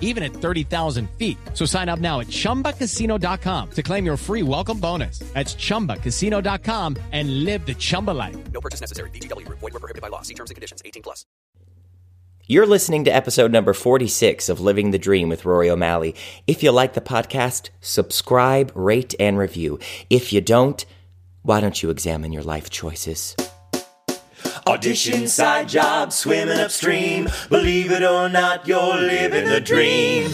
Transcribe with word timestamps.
even 0.00 0.24
at 0.24 0.32
30,000 0.32 1.08
feet. 1.10 1.38
So 1.54 1.64
sign 1.66 1.88
up 1.88 2.00
now 2.00 2.18
at 2.18 2.26
ChumbaCasino.com 2.26 3.70
to 3.70 3.82
claim 3.84 4.04
your 4.04 4.16
free 4.16 4.42
welcome 4.42 4.80
bonus. 4.80 5.20
That's 5.34 5.54
ChumbaCasino.com 5.54 6.96
and 7.12 7.44
live 7.44 7.64
the 7.64 7.74
Chumba 7.74 8.12
life. 8.12 8.36
No 8.52 8.60
purchase 8.60 8.80
necessary. 8.80 9.10
VGW. 9.10 9.46
Void 9.48 9.62
were 9.62 9.70
prohibited 9.70 10.02
by 10.02 10.08
law. 10.08 10.22
See 10.22 10.34
terms 10.34 10.50
and 10.50 10.56
conditions. 10.56 10.82
18 10.84 11.02
plus. 11.02 11.24
You're 12.48 12.66
listening 12.66 13.02
to 13.04 13.10
episode 13.12 13.50
number 13.50 13.72
46 13.72 14.48
of 14.48 14.60
Living 14.60 14.92
the 14.92 14.98
Dream 14.98 15.28
with 15.28 15.44
Rory 15.44 15.68
O'Malley. 15.68 16.14
If 16.46 16.62
you 16.62 16.70
like 16.70 16.94
the 16.94 17.00
podcast, 17.00 17.70
subscribe, 17.80 18.70
rate, 18.76 19.16
and 19.18 19.36
review. 19.36 19.80
If 20.10 20.32
you 20.32 20.40
don't, 20.40 20.84
why 21.42 21.60
don't 21.60 21.82
you 21.82 21.90
examine 21.90 22.32
your 22.32 22.44
life 22.44 22.70
choices? 22.70 23.34
Audition 24.66 25.28
side 25.28 25.68
job, 25.68 26.12
swimming 26.12 26.58
upstream. 26.58 27.28
Believe 27.48 27.92
it 27.92 28.02
or 28.02 28.28
not, 28.28 28.66
you're 28.66 28.96
living 28.96 29.48
the 29.48 29.60
dream. 29.60 30.32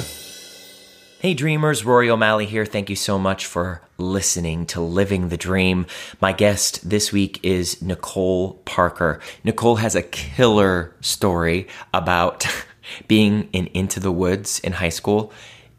Hey 1.18 1.34
dreamers, 1.34 1.84
Rory 1.84 2.08
O'Malley 2.08 2.46
here. 2.46 2.64
Thank 2.64 2.88
you 2.88 2.96
so 2.96 3.18
much 3.18 3.44
for 3.44 3.82
listening 3.98 4.64
to 4.66 4.80
Living 4.80 5.28
the 5.28 5.36
Dream. 5.36 5.84
My 6.22 6.32
guest 6.32 6.88
this 6.88 7.12
week 7.12 7.40
is 7.42 7.82
Nicole 7.82 8.54
Parker. 8.64 9.20
Nicole 9.44 9.76
has 9.76 9.94
a 9.94 10.02
killer 10.02 10.96
story 11.02 11.68
about 11.92 12.46
being 13.08 13.50
in 13.52 13.66
Into 13.74 14.00
the 14.00 14.10
Woods 14.10 14.60
in 14.60 14.72
high 14.72 14.88
school. 14.88 15.30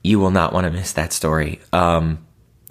You 0.04 0.20
will 0.20 0.32
not 0.32 0.54
want 0.54 0.66
to 0.66 0.72
miss 0.72 0.94
that 0.94 1.12
story. 1.12 1.60
Um, 1.74 2.20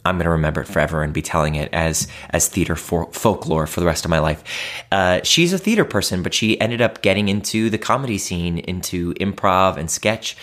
I'm 0.05 0.17
going 0.17 0.25
to 0.25 0.31
remember 0.31 0.63
it 0.63 0.67
forever 0.67 1.03
and 1.03 1.13
be 1.13 1.23
telling 1.23 1.55
it 1.55 1.73
as 1.73 2.09
as 2.31 2.49
theater 2.49 2.77
for, 2.77 3.11
folklore 3.13 3.67
for 3.67 3.81
the 3.81 3.87
rest 3.87 4.05
of 4.05 4.11
my 4.11 4.19
life. 4.19 4.43
Uh, 4.91 5.21
she's 5.23 5.53
a 5.53 5.59
theater 5.59 5.85
person, 5.85 6.23
but 6.23 6.35
she 6.35 6.61
ended 6.61 6.81
up 6.81 7.03
getting 7.03 7.29
into 7.29 7.71
the 7.71 7.79
comedy 7.79 8.19
scene, 8.19 8.59
into 8.59 9.15
improv 9.15 9.77
and 9.77 9.91
sketch, 9.91 10.37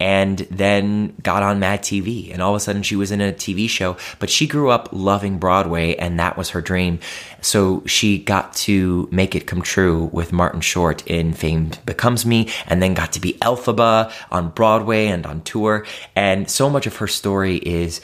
and 0.00 0.38
then 0.50 1.14
got 1.22 1.42
on 1.42 1.58
Mad 1.58 1.82
TV. 1.82 2.32
And 2.32 2.42
all 2.42 2.54
of 2.54 2.56
a 2.56 2.60
sudden, 2.60 2.82
she 2.82 2.96
was 2.96 3.10
in 3.10 3.20
a 3.20 3.32
TV 3.32 3.68
show. 3.68 3.96
But 4.18 4.30
she 4.30 4.46
grew 4.46 4.70
up 4.70 4.90
loving 4.92 5.38
Broadway, 5.38 5.96
and 5.96 6.20
that 6.20 6.36
was 6.36 6.50
her 6.50 6.60
dream. 6.60 7.00
So 7.40 7.82
she 7.86 8.18
got 8.18 8.54
to 8.56 9.08
make 9.10 9.34
it 9.34 9.46
come 9.46 9.62
true 9.62 10.10
with 10.12 10.32
Martin 10.32 10.60
Short 10.60 11.04
in 11.06 11.32
Fame 11.32 11.70
Becomes 11.86 12.24
Me, 12.24 12.48
and 12.66 12.82
then 12.82 12.94
got 12.94 13.12
to 13.12 13.20
be 13.20 13.34
Elphaba 13.34 14.12
on 14.30 14.50
Broadway 14.50 15.06
and 15.06 15.26
on 15.26 15.40
tour. 15.42 15.86
And 16.14 16.48
so 16.48 16.70
much 16.70 16.86
of 16.86 16.96
her 16.96 17.08
story 17.08 17.56
is 17.56 18.00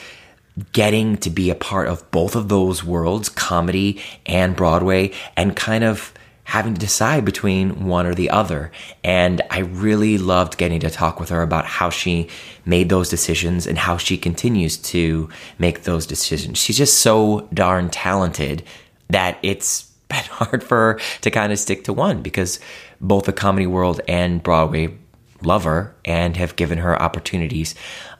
getting 0.71 1.17
to 1.17 1.29
be 1.29 1.49
a 1.49 1.55
part 1.55 1.87
of 1.87 2.09
both 2.11 2.35
of 2.35 2.49
those 2.49 2.83
worlds, 2.83 3.29
comedy 3.29 4.01
and 4.25 4.55
Broadway, 4.55 5.11
and 5.35 5.55
kind 5.55 5.83
of 5.83 6.13
having 6.45 6.75
to 6.75 6.79
decide 6.79 7.25
between 7.25 7.87
one 7.87 8.05
or 8.05 8.13
the 8.13 8.29
other. 8.29 8.71
And 9.03 9.41
I 9.49 9.59
really 9.59 10.17
loved 10.17 10.57
getting 10.57 10.79
to 10.81 10.91
talk 10.91 11.19
with 11.19 11.29
her 11.29 11.41
about 11.41 11.65
how 11.65 11.89
she 11.89 12.29
made 12.65 12.89
those 12.89 13.09
decisions 13.09 13.65
and 13.65 13.77
how 13.77 13.97
she 13.97 14.17
continues 14.17 14.77
to 14.77 15.27
make 15.57 15.83
those 15.83 16.05
decisions. 16.05 16.59
She's 16.59 16.77
just 16.77 16.99
so 16.99 17.49
darn 17.53 17.89
talented 17.89 18.63
that 19.09 19.39
it's 19.41 19.91
been 20.07 20.23
hard 20.25 20.63
for 20.63 20.77
her 20.77 20.99
to 21.21 21.31
kind 21.31 21.51
of 21.51 21.57
stick 21.57 21.83
to 21.85 21.93
one 21.93 22.21
because 22.21 22.59
both 23.01 23.25
the 23.25 23.33
comedy 23.33 23.65
world 23.65 24.01
and 24.07 24.41
Broadway 24.41 24.95
love 25.41 25.63
her 25.63 25.95
and 26.05 26.37
have 26.37 26.55
given 26.55 26.77
her 26.77 27.01
opportunities. 27.01 27.73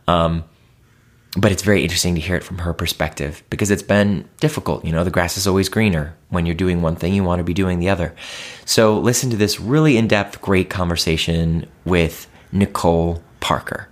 Um, 0.08 0.44
but 1.38 1.52
it's 1.52 1.64
very 1.64 1.84
interesting 1.84 2.16
to 2.16 2.22
hear 2.22 2.36
it 2.36 2.44
from 2.44 2.60
her 2.60 2.74
perspective 2.74 3.44
because 3.50 3.70
it's 3.72 3.84
been 3.84 4.28
difficult. 4.40 4.86
You 4.86 4.92
know, 4.94 5.04
the 5.04 5.12
grass 5.12 5.38
is 5.38 5.48
always 5.48 5.68
greener. 5.70 6.16
When 6.30 6.46
you're 6.46 6.56
doing 6.56 6.82
one 6.82 6.96
thing, 6.96 7.14
you 7.14 7.24
want 7.24 7.40
to 7.40 7.44
be 7.44 7.54
doing 7.54 7.80
the 7.80 7.90
other. 7.90 8.16
So 8.66 8.98
listen 9.00 9.30
to 9.32 9.38
this 9.38 9.60
really 9.60 9.98
in 9.98 10.08
depth, 10.08 10.42
great 10.42 10.70
conversation 10.70 11.68
with 11.84 12.28
Nicole 12.52 13.22
Parker. 13.42 13.88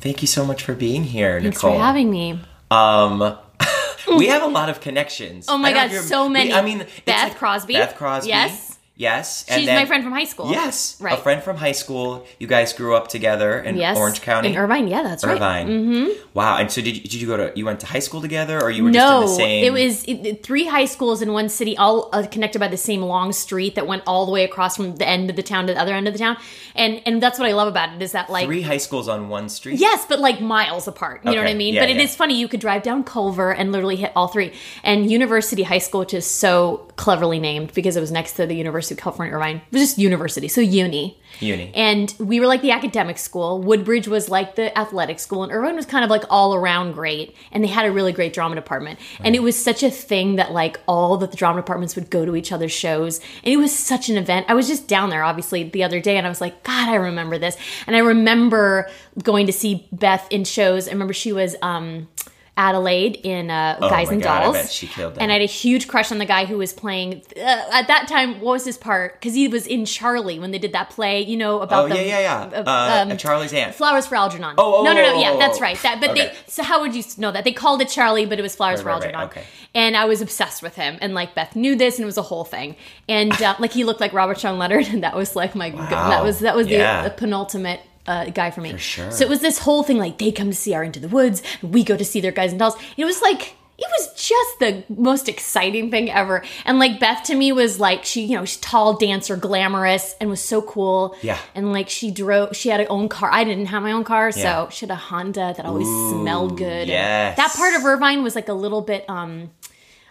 Thank 0.00 0.20
you 0.22 0.28
so 0.28 0.44
much 0.44 0.62
for 0.62 0.74
being 0.74 1.04
here, 1.04 1.40
Thanks 1.40 1.56
Nicole. 1.58 1.74
for 1.74 1.80
having 1.80 2.10
me. 2.10 2.40
Um, 2.70 3.36
we 4.16 4.26
have 4.28 4.42
a 4.42 4.46
lot 4.48 4.68
of 4.68 4.80
connections. 4.80 5.46
Oh 5.48 5.58
my 5.58 5.68
I 5.68 5.72
don't 5.72 5.74
God, 5.74 5.80
know 5.82 5.86
if 5.86 5.92
you're- 5.92 6.06
so 6.06 6.28
many. 6.28 6.48
we- 6.50 6.54
I 6.54 6.62
mean, 6.62 6.80
it's 6.82 7.00
Beth 7.00 7.28
like- 7.30 7.36
Crosby. 7.38 7.74
Beth 7.74 7.96
Crosby. 7.96 8.28
Yes. 8.28 8.77
Yes. 8.98 9.44
She's 9.48 9.68
my 9.68 9.86
friend 9.86 10.02
from 10.02 10.12
high 10.12 10.24
school. 10.24 10.50
Yes. 10.50 11.00
Right. 11.00 11.16
A 11.16 11.22
friend 11.22 11.40
from 11.40 11.56
high 11.56 11.72
school. 11.72 12.26
You 12.40 12.48
guys 12.48 12.72
grew 12.72 12.96
up 12.96 13.06
together 13.06 13.60
in 13.60 13.76
Yes. 13.76 13.96
Orange 13.96 14.20
County. 14.22 14.48
In 14.48 14.56
Irvine, 14.56 14.88
yeah, 14.88 15.04
that's 15.04 15.24
right. 15.24 15.36
Irvine. 15.36 15.68
Mm-hmm. 15.68 16.28
Wow. 16.34 16.56
And 16.56 16.68
so 16.68 16.82
did 16.82 16.96
you, 16.96 17.02
did 17.02 17.14
you 17.14 17.28
go 17.28 17.36
to, 17.36 17.52
you 17.54 17.64
went 17.64 17.78
to 17.80 17.86
high 17.86 18.00
school 18.00 18.20
together 18.20 18.60
or 18.60 18.72
you 18.72 18.82
were 18.82 18.90
no, 18.90 19.22
just 19.22 19.22
in 19.22 19.28
the 19.28 19.36
same? 19.36 19.64
it 19.64 19.72
was 19.72 20.04
it, 20.08 20.42
three 20.42 20.64
high 20.66 20.86
schools 20.86 21.22
in 21.22 21.32
one 21.32 21.48
city, 21.48 21.76
all 21.76 22.10
uh, 22.12 22.26
connected 22.26 22.58
by 22.58 22.66
the 22.66 22.76
same 22.76 23.00
long 23.02 23.32
street 23.32 23.76
that 23.76 23.86
went 23.86 24.02
all 24.04 24.26
the 24.26 24.32
way 24.32 24.42
across 24.42 24.76
from 24.76 24.96
the 24.96 25.06
end 25.06 25.30
of 25.30 25.36
the 25.36 25.44
town 25.44 25.68
to 25.68 25.74
the 25.74 25.80
other 25.80 25.94
end 25.94 26.08
of 26.08 26.12
the 26.12 26.18
town. 26.18 26.36
And 26.74 27.00
and 27.06 27.22
that's 27.22 27.38
what 27.38 27.48
I 27.48 27.52
love 27.52 27.68
about 27.68 27.94
it 27.94 28.02
is 28.02 28.12
that 28.12 28.28
like 28.28 28.46
Three 28.46 28.62
high 28.62 28.78
schools 28.78 29.06
on 29.06 29.28
one 29.28 29.48
street? 29.48 29.78
Yes, 29.78 30.06
but 30.08 30.18
like 30.18 30.40
miles 30.40 30.88
apart. 30.88 31.24
You 31.24 31.30
know 31.30 31.38
what 31.38 31.46
I 31.46 31.54
mean? 31.54 31.74
yeah, 31.74 31.82
but 31.82 31.88
it 31.88 31.98
is 31.98 32.10
yeah. 32.10 32.16
funny. 32.16 32.34
You 32.40 32.48
could 32.48 32.60
drive 32.60 32.82
down 32.82 33.04
Culver 33.04 33.54
and 33.54 33.70
literally 33.70 33.96
hit 33.96 34.10
all 34.16 34.26
three. 34.26 34.54
And 34.82 35.08
University 35.08 35.62
High 35.62 35.78
School, 35.78 36.00
which 36.00 36.14
is 36.14 36.26
so 36.26 36.87
cleverly 36.98 37.38
named 37.38 37.72
because 37.72 37.96
it 37.96 38.00
was 38.00 38.10
next 38.10 38.32
to 38.32 38.44
the 38.44 38.56
University 38.56 38.94
of 38.94 39.00
California, 39.00 39.32
Irvine. 39.32 39.56
It 39.56 39.72
was 39.72 39.82
just 39.82 39.98
university, 39.98 40.48
so 40.48 40.60
uni. 40.60 41.18
Uni. 41.40 41.72
And 41.74 42.12
we 42.18 42.40
were 42.40 42.46
like 42.46 42.60
the 42.60 42.72
academic 42.72 43.16
school. 43.16 43.62
Woodbridge 43.62 44.08
was 44.08 44.28
like 44.28 44.56
the 44.56 44.76
athletic 44.76 45.20
school, 45.20 45.44
and 45.44 45.52
Irvine 45.52 45.76
was 45.76 45.86
kind 45.86 46.04
of 46.04 46.10
like 46.10 46.24
all 46.28 46.54
around 46.54 46.92
great. 46.92 47.36
And 47.52 47.62
they 47.62 47.68
had 47.68 47.86
a 47.86 47.92
really 47.92 48.12
great 48.12 48.32
drama 48.32 48.56
department. 48.56 48.98
And 49.20 49.34
it 49.36 49.42
was 49.42 49.56
such 49.56 49.82
a 49.82 49.90
thing 49.90 50.36
that 50.36 50.52
like 50.52 50.80
all 50.86 51.16
the 51.16 51.28
drama 51.28 51.60
departments 51.60 51.94
would 51.94 52.10
go 52.10 52.26
to 52.26 52.36
each 52.36 52.52
other's 52.52 52.72
shows, 52.72 53.20
and 53.44 53.54
it 53.54 53.56
was 53.56 53.76
such 53.76 54.08
an 54.08 54.18
event. 54.18 54.46
I 54.48 54.54
was 54.54 54.66
just 54.66 54.88
down 54.88 55.10
there, 55.10 55.22
obviously, 55.22 55.62
the 55.62 55.84
other 55.84 56.00
day, 56.00 56.16
and 56.16 56.26
I 56.26 56.28
was 56.28 56.40
like, 56.40 56.64
God, 56.64 56.88
I 56.88 56.96
remember 56.96 57.38
this. 57.38 57.56
And 57.86 57.94
I 57.94 58.00
remember 58.00 58.90
going 59.22 59.46
to 59.46 59.52
see 59.52 59.88
Beth 59.92 60.26
in 60.30 60.44
shows. 60.44 60.88
I 60.88 60.92
remember 60.92 61.14
she 61.14 61.32
was. 61.32 61.56
um 61.62 62.08
Adelaide 62.58 63.20
in 63.22 63.50
uh, 63.50 63.78
Oh 63.80 63.88
Guys 63.88 64.10
and 64.10 64.20
God, 64.20 64.40
I 64.40 64.44
Dolls. 64.44 64.56
bet 64.56 64.70
she 64.70 64.88
killed 64.88 65.14
that. 65.14 65.22
And 65.22 65.30
I 65.30 65.34
had 65.36 65.42
a 65.42 65.46
huge 65.46 65.86
crush 65.86 66.10
on 66.12 66.18
the 66.18 66.26
guy 66.26 66.44
who 66.44 66.58
was 66.58 66.72
playing 66.72 67.22
uh, 67.36 67.40
at 67.72 67.86
that 67.86 68.08
time. 68.08 68.40
What 68.40 68.52
was 68.54 68.64
his 68.64 68.76
part? 68.76 69.14
Because 69.14 69.32
he 69.34 69.46
was 69.46 69.66
in 69.66 69.84
Charlie 69.84 70.40
when 70.40 70.50
they 70.50 70.58
did 70.58 70.72
that 70.72 70.90
play. 70.90 71.22
You 71.22 71.36
know 71.36 71.60
about 71.60 71.84
Oh, 71.84 71.88
the 71.88 71.94
yeah, 71.96 72.18
yeah, 72.20 72.50
yeah. 72.50 72.60
uh, 72.60 73.06
Uh, 73.12 73.16
Charlie's 73.16 73.52
aunt. 73.52 73.74
Flowers 73.76 74.06
for 74.08 74.16
Algernon. 74.16 74.56
Oh, 74.58 74.80
oh, 74.80 74.82
no, 74.82 74.92
no, 74.92 75.00
no. 75.02 75.14
oh, 75.14 75.20
Yeah, 75.20 75.30
oh, 75.34 75.38
that's 75.38 75.58
oh. 75.58 75.62
right. 75.62 75.78
That, 75.82 76.00
but 76.00 76.10
Okay. 76.10 76.26
they. 76.26 76.34
So 76.48 76.64
how 76.64 76.80
would 76.80 76.94
you 76.96 77.04
know 77.16 77.30
that? 77.30 77.44
They 77.44 77.52
called 77.52 77.80
it 77.80 77.88
Charlie, 77.88 78.26
but 78.26 78.40
it 78.40 78.42
was 78.42 78.56
Flowers 78.56 78.82
Right, 78.82 79.00
for 79.00 79.06
right, 79.06 79.14
right. 79.14 79.14
Algernon. 79.14 79.30
Okay. 79.30 79.44
And 79.74 79.96
I 79.96 80.06
was 80.06 80.20
obsessed 80.20 80.60
with 80.62 80.74
him. 80.74 80.98
And 81.00 81.14
like 81.14 81.34
Beth 81.36 81.54
knew 81.54 81.76
this, 81.76 81.96
and 81.96 82.02
it 82.02 82.06
was 82.06 82.18
a 82.18 82.22
whole 82.22 82.44
thing. 82.44 82.74
And 83.08 83.32
uh, 83.40 83.54
like 83.60 83.72
he 83.72 83.84
looked 83.84 84.00
like 84.00 84.12
Robert 84.12 84.40
Sean 84.40 84.58
Leonard, 84.58 84.86
and 84.92 85.04
that 85.04 85.14
was 85.14 85.36
like 85.36 85.54
my. 85.54 85.70
wow. 85.70 85.88
That 86.10 86.24
was 86.24 86.40
that 86.40 86.56
was 86.56 86.66
Yeah. 86.66 87.02
the, 87.04 87.10
the 87.10 87.14
penultimate. 87.14 87.80
Uh, 88.08 88.24
guy 88.30 88.50
for 88.50 88.62
me. 88.62 88.72
For 88.72 88.78
sure. 88.78 89.10
So 89.10 89.24
it 89.24 89.28
was 89.28 89.40
this 89.40 89.58
whole 89.58 89.82
thing 89.82 89.98
like 89.98 90.16
they 90.18 90.32
come 90.32 90.50
to 90.50 90.56
see 90.56 90.72
our 90.74 90.82
Into 90.82 90.98
the 91.00 91.08
Woods, 91.08 91.42
we 91.62 91.84
go 91.84 91.96
to 91.96 92.04
see 92.04 92.20
their 92.20 92.32
Guys 92.32 92.50
and 92.52 92.58
Dolls. 92.58 92.76
It 92.96 93.04
was 93.04 93.20
like 93.22 93.54
it 93.80 93.86
was 93.96 94.04
just 94.28 94.58
the 94.58 94.82
most 94.88 95.28
exciting 95.28 95.88
thing 95.92 96.10
ever. 96.10 96.42
And 96.64 96.80
like 96.80 96.98
Beth 96.98 97.22
to 97.24 97.34
me 97.36 97.52
was 97.52 97.78
like 97.78 98.04
she, 98.04 98.22
you 98.24 98.36
know, 98.36 98.44
she's 98.44 98.58
tall, 98.60 98.94
dancer, 98.96 99.36
glamorous, 99.36 100.16
and 100.20 100.28
was 100.28 100.40
so 100.42 100.60
cool. 100.62 101.14
Yeah. 101.22 101.38
And 101.54 101.72
like 101.72 101.88
she 101.88 102.10
drove, 102.10 102.56
she 102.56 102.70
had 102.70 102.80
her 102.80 102.90
own 102.90 103.08
car. 103.08 103.30
I 103.32 103.44
didn't 103.44 103.66
have 103.66 103.84
my 103.84 103.92
own 103.92 104.02
car, 104.02 104.32
so 104.32 104.40
Yeah. 104.40 104.68
she 104.70 104.84
had 104.86 104.90
a 104.90 104.96
Honda 104.96 105.54
that 105.56 105.64
always 105.64 105.86
smelled 106.10 106.56
good. 106.58 106.88
And 106.88 106.88
yes. 106.88 107.36
That 107.36 107.52
part 107.54 107.74
of 107.76 107.84
Irvine 107.84 108.24
was 108.24 108.34
like 108.34 108.48
a 108.48 108.52
little 108.64 108.80
bit. 108.80 109.04
um 109.08 109.50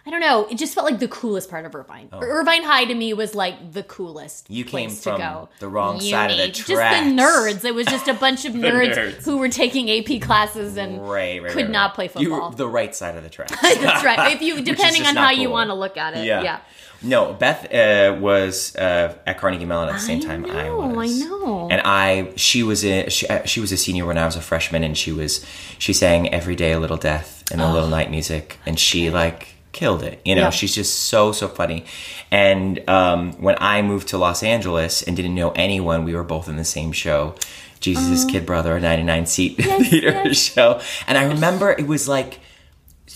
I 0.08 0.10
don't 0.10 0.20
know. 0.20 0.46
It 0.50 0.56
just 0.56 0.74
felt 0.74 0.90
like 0.90 1.00
the 1.00 1.08
coolest 1.08 1.50
part 1.50 1.66
of 1.66 1.74
Irvine. 1.74 2.08
Irvine 2.12 2.62
High 2.62 2.86
to 2.86 2.94
me 2.94 3.12
was 3.12 3.34
like 3.34 3.72
the 3.74 3.82
coolest. 3.82 4.46
Oh. 4.48 4.54
You 4.54 4.64
came 4.64 4.88
place 4.88 5.02
from 5.02 5.16
to 5.16 5.18
go. 5.18 5.48
the 5.58 5.68
wrong 5.68 6.00
side 6.00 6.30
of 6.30 6.38
the 6.38 6.48
track. 6.50 7.04
Just 7.04 7.16
the 7.16 7.22
nerds. 7.22 7.64
It 7.66 7.74
was 7.74 7.86
just 7.86 8.08
a 8.08 8.14
bunch 8.14 8.46
of 8.46 8.54
nerds, 8.54 8.94
nerds. 8.94 9.24
who 9.26 9.36
were 9.36 9.50
taking 9.50 9.90
AP 9.90 10.22
classes 10.22 10.78
and 10.78 11.06
Right, 11.06 11.42
right, 11.42 11.52
could 11.52 11.64
right, 11.64 11.70
not 11.70 11.92
play 11.94 12.06
You 12.06 12.30
football. 12.30 12.48
were 12.48 12.56
the 12.56 12.66
right 12.68 12.94
side 12.94 13.16
of 13.18 13.22
the 13.22 13.28
track. 13.28 13.48
That's 13.62 14.02
right. 14.02 14.32
If 14.32 14.40
you, 14.40 14.62
depending 14.62 15.04
on 15.04 15.14
how 15.14 15.30
you 15.30 15.50
want 15.50 15.68
to 15.68 15.74
look 15.74 15.98
at 15.98 16.16
it. 16.16 16.24
Yeah. 16.24 16.42
Yeah. 16.42 16.60
No, 17.02 17.34
Beth 17.34 17.72
uh, 17.72 18.16
was 18.18 18.74
uh, 18.76 19.14
at 19.26 19.36
Carnegie 19.38 19.66
Mellon 19.66 19.90
at 19.90 19.96
the 19.96 20.00
same 20.00 20.20
I 20.22 20.24
time 20.24 20.46
I 20.46 20.64
know, 20.64 20.78
was. 20.88 21.22
I 21.22 21.26
know. 21.28 21.68
And 21.70 21.82
I, 21.84 22.32
she 22.36 22.62
was 22.62 22.82
a 22.82 23.10
she, 23.10 23.26
uh, 23.28 23.44
she 23.44 23.60
was 23.60 23.70
a 23.72 23.76
senior 23.76 24.06
when 24.06 24.16
I 24.16 24.24
was 24.24 24.34
a 24.36 24.40
freshman, 24.40 24.82
and 24.82 24.96
she 24.98 25.12
was 25.12 25.44
she 25.78 25.92
sang 25.92 26.32
every 26.32 26.56
day 26.56 26.72
a 26.72 26.80
little 26.80 26.96
death 26.96 27.44
and 27.52 27.60
a 27.60 27.70
little 27.72 27.88
night 27.88 28.10
music, 28.10 28.58
and 28.66 28.80
she 28.80 29.10
like 29.10 29.54
killed 29.78 30.02
it. 30.02 30.20
You 30.24 30.34
know, 30.34 30.42
Yeah. 30.42 30.50
she's 30.50 30.74
just 30.74 31.04
so 31.08 31.32
so 31.32 31.46
funny. 31.48 31.84
And 32.30 32.82
um, 32.88 33.32
when 33.40 33.56
I 33.60 33.82
moved 33.82 34.08
to 34.08 34.18
Los 34.18 34.42
Angeles 34.42 35.02
and 35.02 35.16
didn't 35.16 35.34
know 35.34 35.50
anyone, 35.52 36.04
we 36.04 36.14
were 36.14 36.24
both 36.24 36.48
in 36.48 36.56
the 36.56 36.64
same 36.64 36.92
show. 36.92 37.34
Jesus' 37.80 38.24
Kid 38.24 38.44
Brother, 38.44 38.76
a 38.76 38.80
99 38.80 39.26
seat 39.26 39.56
theater 39.58 40.10
yes. 40.24 40.36
show. 40.36 40.80
And 41.06 41.16
I 41.16 41.24
remember 41.24 41.70
it 41.70 41.86
was 41.86 42.08
like 42.08 42.40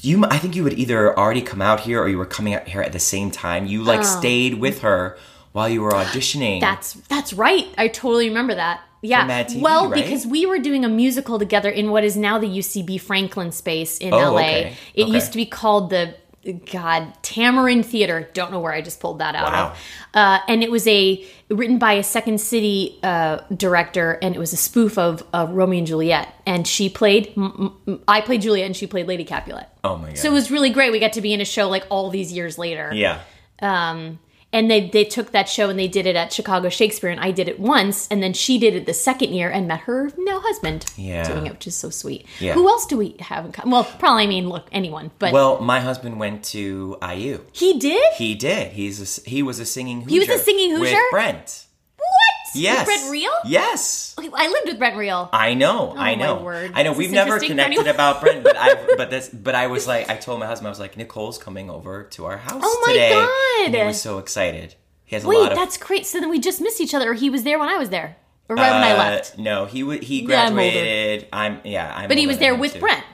you 0.03 0.25
I 0.25 0.39
think 0.39 0.55
you 0.57 0.65
had 0.65 0.79
either 0.79 1.17
already 1.19 1.43
come 1.43 1.61
out 1.61 1.81
here 1.81 2.01
or 2.01 2.09
you 2.09 2.17
were 2.19 2.27
coming 2.27 2.55
out 2.55 2.67
here 2.69 2.81
at 2.83 2.93
the 2.93 2.99
same 3.01 3.31
time. 3.31 3.67
You 3.67 3.83
like 3.83 4.05
stayed 4.05 4.55
with 4.55 4.81
her 4.83 5.19
while 5.53 5.69
you 5.69 5.83
were 5.83 5.91
auditioning. 5.91 6.59
Oh. 6.59 6.61
That's 6.61 6.93
that's 7.09 7.33
right. 7.33 7.67
I 7.77 7.89
totally 7.89 8.29
remember 8.29 8.55
that. 8.55 8.81
Yeah. 9.05 9.27
TV, 9.45 9.61
well, 9.61 9.89
right? 9.91 10.03
because 10.03 10.25
we 10.27 10.47
were 10.47 10.61
doing 10.61 10.85
a 10.85 10.89
musical 10.89 11.37
together 11.39 11.69
in 11.69 11.91
what 11.91 12.05
is 12.05 12.17
now 12.17 12.39
the 12.39 12.47
UCB 12.47 13.01
Franklin 13.01 13.51
space 13.51 13.99
in 13.99 14.15
Oh, 14.15 14.33
LA. 14.33 14.41
okay. 14.41 14.77
It 14.95 15.03
Okay. 15.05 15.13
used 15.13 15.33
to 15.33 15.39
be 15.39 15.45
called 15.47 15.91
the 15.91 16.15
God 16.73 17.13
Tamarind 17.23 17.87
Theater. 17.87 18.29
Don't 18.35 18.51
know 18.51 18.61
where 18.61 18.73
I 18.73 18.81
just 18.81 18.99
pulled 19.01 19.19
that 19.21 19.35
out 19.35 19.53
Wow. 19.53 19.67
of. 19.71 19.79
Uh, 20.15 20.39
and 20.49 20.63
it 20.63 20.71
was 20.71 20.87
a 20.89 21.25
written 21.49 21.79
by 21.79 21.93
a 21.95 22.03
Second 22.03 22.41
City 22.41 22.99
uh, 23.03 23.39
director, 23.57 24.19
and 24.23 24.35
it 24.35 24.39
was 24.39 24.53
a 24.53 24.57
spoof 24.57 24.99
of 24.99 25.23
uh, 25.33 25.47
Romeo 25.51 25.79
and 25.79 25.87
Juliet. 25.87 26.35
And 26.47 26.67
she 26.67 26.89
played, 26.89 27.33
m- 27.37 27.75
m- 27.87 28.01
I 28.09 28.21
played 28.23 28.43
Juliet, 28.43 28.67
and 28.67 28.77
she 28.77 28.87
played 28.87 29.07
Lady 29.07 29.25
Capulet. 29.25 29.69
Oh 29.85 29.97
my 29.99 30.09
god. 30.09 30.19
So 30.19 30.29
it 30.31 30.33
was 30.33 30.51
really 30.51 30.71
great. 30.71 30.91
We 30.93 30.99
got 30.99 31.13
to 31.15 31.21
be 31.21 31.33
in 31.33 31.41
a 31.41 31.45
show 31.45 31.69
like 31.69 31.87
all 31.91 32.11
these 32.11 32.33
years 32.33 32.59
later. 32.59 32.91
yeah. 32.95 33.21
Um, 33.61 34.19
and 34.53 34.71
they 34.71 34.89
they 34.89 35.05
took 35.05 35.33
that 35.33 35.49
show 35.49 35.71
and 35.71 35.79
they 35.79 35.89
did 35.89 36.07
it 36.07 36.17
at 36.17 36.33
Chicago 36.33 36.69
Shakespeare, 36.69 37.11
and 37.11 37.21
I 37.21 37.31
did 37.31 37.49
it 37.49 37.59
once, 37.61 38.07
and 38.11 38.23
then 38.23 38.33
she 38.33 38.59
did 38.59 38.75
it 38.75 38.87
the 38.87 38.95
second 38.95 39.33
year 39.33 39.51
and 39.51 39.67
met 39.69 39.81
her 39.81 40.11
now 40.19 40.41
husband 40.41 40.85
Yeah. 40.97 41.25
doing 41.27 41.47
it, 41.47 41.53
which 41.53 41.67
is 41.67 41.77
so 41.77 41.91
sweet. 41.91 42.27
Yeah. 42.41 42.55
Who 42.55 42.69
else 42.69 42.87
do 42.87 42.97
we 42.97 43.17
have 43.21 43.45
in 43.47 43.53
common? 43.53 43.71
Well, 43.73 43.85
probably 43.99 44.25
I 44.25 44.27
mean, 44.27 44.49
look, 44.49 44.69
anyone, 44.73 45.11
but 45.19 45.33
Well, 45.33 45.61
my 45.61 45.81
husband 45.81 46.19
went 46.21 46.45
to 46.47 46.97
IU. 47.03 47.41
he 47.53 47.79
did. 47.79 48.13
He 48.17 48.35
did. 48.35 48.73
He's 48.73 49.19
a, 49.19 49.29
he 49.29 49.43
was 49.43 49.59
a 49.59 49.65
singing 49.67 50.03
Hoosier. 50.03 50.13
He 50.13 50.19
was 50.21 50.29
a 50.29 50.39
singing 50.39 50.71
Hoosier 50.77 50.95
with? 50.97 51.11
Brent. 51.11 51.67
what? 51.97 52.42
Yes. 52.55 52.87
With 52.87 52.97
Brent 52.99 53.11
Real? 53.13 53.33
Yes. 53.45 54.15
I 54.19 54.49
lived 54.49 54.67
with 54.69 54.79
Brent 54.79 54.97
Real. 54.97 55.29
I 55.33 55.55
know, 55.55 55.91
I 55.91 55.93
Oh, 55.93 55.97
my 55.97 56.15
know. 56.17 56.49
I 56.75 56.83
know. 56.83 56.93
Is 56.93 56.99
We've 56.99 57.11
never 57.13 57.39
connected 57.41 57.87
about 57.87 58.21
Brent, 58.21 58.45
but 58.45 58.57
I, 58.59 58.75
but 58.97 59.11
this, 59.11 59.29
but 59.33 59.55
I 59.55 59.67
was 59.69 59.87
like, 59.87 60.09
I 60.11 60.17
told 60.17 60.41
my 60.41 60.47
husband, 60.47 60.67
I 60.69 60.71
was 60.71 60.81
like, 60.81 60.97
Nicole's 60.97 61.39
coming 61.39 61.71
over 61.71 62.05
to 62.05 62.27
our 62.27 62.37
house 62.39 62.63
Oh 62.65 62.85
my 62.87 62.93
today, 62.93 63.11
God. 63.11 63.67
and 63.67 63.75
he 63.75 63.83
was 63.85 64.01
so 64.01 64.19
excited. 64.19 64.75
He 65.05 65.17
has 65.17 65.25
a 65.25 65.29
Wait, 65.29 65.39
lot 65.39 65.53
of. 65.53 65.59
that's 65.59 65.77
great. 65.77 66.07
So 66.07 66.21
then 66.21 66.31
we 66.31 66.39
just 66.41 66.61
missed 66.61 66.81
each 66.81 66.95
other, 66.95 67.11
or 67.11 67.15
he 67.15 67.31
was 67.31 67.43
there 67.45 67.59
when 67.59 67.69
I 67.69 67.77
was 67.79 67.91
there, 67.91 68.17
or 68.49 68.57
right 68.57 68.71
when 68.73 68.83
I 68.83 68.93
uh, 68.93 68.97
left. 68.99 69.39
No, 69.39 69.67
he 69.67 69.81
w- 69.81 70.01
he 70.01 70.23
Yeah, 70.23 70.45
I'm 70.47 70.55
graduated. 70.55 71.29
I'm, 71.33 71.61
yeah, 71.65 71.93
I'm. 71.95 72.09
But 72.09 72.19
he 72.19 72.27
was 72.27 72.39
there 72.39 72.55
with 72.55 72.75
too. 72.75 72.81
Brent. 72.81 73.05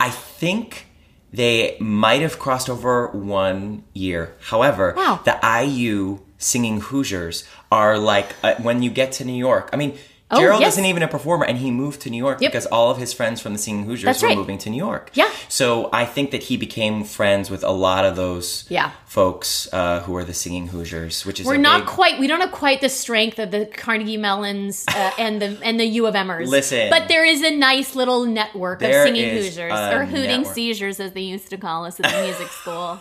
I 0.00 0.10
think 0.10 0.86
they 1.32 1.76
might 1.80 2.22
have 2.22 2.38
crossed 2.38 2.70
over 2.70 3.08
one 3.08 3.84
year. 3.92 4.36
However, 4.40 4.94
Wow. 4.96 5.20
the 5.24 5.38
IU 5.64 6.20
singing 6.38 6.80
Hoosiers 6.80 7.44
are 7.70 7.98
like 7.98 8.34
uh, 8.42 8.54
when 8.62 8.82
you 8.82 8.90
get 8.90 9.12
to 9.12 9.24
New 9.24 9.32
York. 9.36 9.70
I 9.72 9.76
mean, 9.76 9.98
Oh, 10.30 10.38
Gerald 10.40 10.60
yes. 10.60 10.74
isn't 10.74 10.84
even 10.84 11.02
a 11.02 11.08
performer, 11.08 11.46
and 11.46 11.56
he 11.56 11.70
moved 11.70 12.02
to 12.02 12.10
New 12.10 12.18
York 12.18 12.42
Yep. 12.42 12.52
because 12.52 12.66
all 12.66 12.90
of 12.90 12.98
his 12.98 13.14
friends 13.14 13.40
from 13.40 13.54
the 13.54 13.58
Singing 13.58 13.84
Hoosiers 13.86 14.04
That's 14.04 14.20
were 14.20 14.28
right. 14.28 14.36
moving 14.36 14.58
to 14.58 14.68
New 14.68 14.76
York. 14.76 15.08
Yeah. 15.14 15.30
So 15.48 15.88
I 15.90 16.04
think 16.04 16.32
that 16.32 16.42
he 16.42 16.58
became 16.58 17.02
friends 17.04 17.48
with 17.48 17.64
a 17.64 17.70
lot 17.70 18.04
of 18.04 18.14
those 18.16 18.66
Yeah. 18.68 18.90
folks 19.06 19.68
uh, 19.72 20.00
who 20.00 20.14
are 20.16 20.24
the 20.24 20.34
Singing 20.34 20.66
Hoosiers, 20.66 21.24
which 21.24 21.40
is 21.40 21.46
We're 21.46 21.56
not 21.56 21.80
big- 21.80 21.88
quite. 21.88 22.18
We 22.20 22.26
don't 22.26 22.42
have 22.42 22.52
quite 22.52 22.82
the 22.82 22.90
strength 22.90 23.38
of 23.38 23.50
the 23.52 23.64
Carnegie 23.64 24.18
Mellons 24.18 24.84
uh, 24.88 25.12
and 25.18 25.40
the 25.40 25.58
and 25.62 25.80
the 25.80 25.86
U 25.86 26.06
of 26.06 26.12
Mers. 26.12 26.50
Listen. 26.50 26.90
but 26.90 27.08
there 27.08 27.24
is 27.24 27.42
a 27.42 27.56
nice 27.56 27.94
little 27.94 28.26
network 28.26 28.82
of 28.82 28.92
singing 28.92 29.30
Hoosiers 29.30 29.72
or 29.72 30.04
hooting 30.04 30.42
network. 30.42 30.54
seizures, 30.54 31.00
as 31.00 31.12
they 31.12 31.22
used 31.22 31.48
to 31.48 31.56
call 31.56 31.86
us 31.86 31.98
at 32.00 32.04
the 32.12 32.22
music 32.22 32.48
school. 32.48 33.00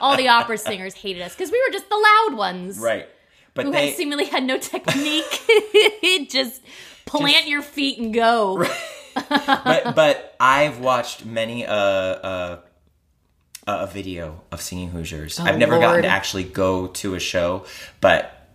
All 0.00 0.16
the 0.16 0.28
opera 0.28 0.58
singers 0.58 0.94
hated 0.94 1.22
us 1.22 1.34
because 1.34 1.50
we 1.50 1.60
were 1.66 1.72
just 1.72 1.88
the 1.88 1.96
loud 1.96 2.36
ones, 2.38 2.78
right. 2.78 3.08
But 3.54 3.66
Who 3.66 3.72
they, 3.72 3.88
had 3.88 3.96
seemingly 3.96 4.26
had 4.26 4.44
no 4.44 4.58
technique. 4.58 5.24
just 6.30 6.62
plant 7.06 7.48
your 7.48 7.62
feet 7.62 7.98
and 7.98 8.14
go. 8.14 8.64
but 9.28 9.94
but 9.96 10.36
I've 10.38 10.78
watched 10.78 11.24
many 11.24 11.66
uh, 11.66 11.72
uh, 11.74 12.58
a 13.66 13.86
video 13.86 14.42
of 14.52 14.60
singing 14.60 14.90
Hoosiers. 14.90 15.40
I've 15.40 15.58
never 15.58 15.78
gotten 15.78 15.98
Oh, 16.00 16.02
to 16.02 16.08
actually 16.08 16.44
go 16.44 16.86
to 16.88 17.14
a 17.14 17.20
show, 17.20 17.64
but 18.00 18.48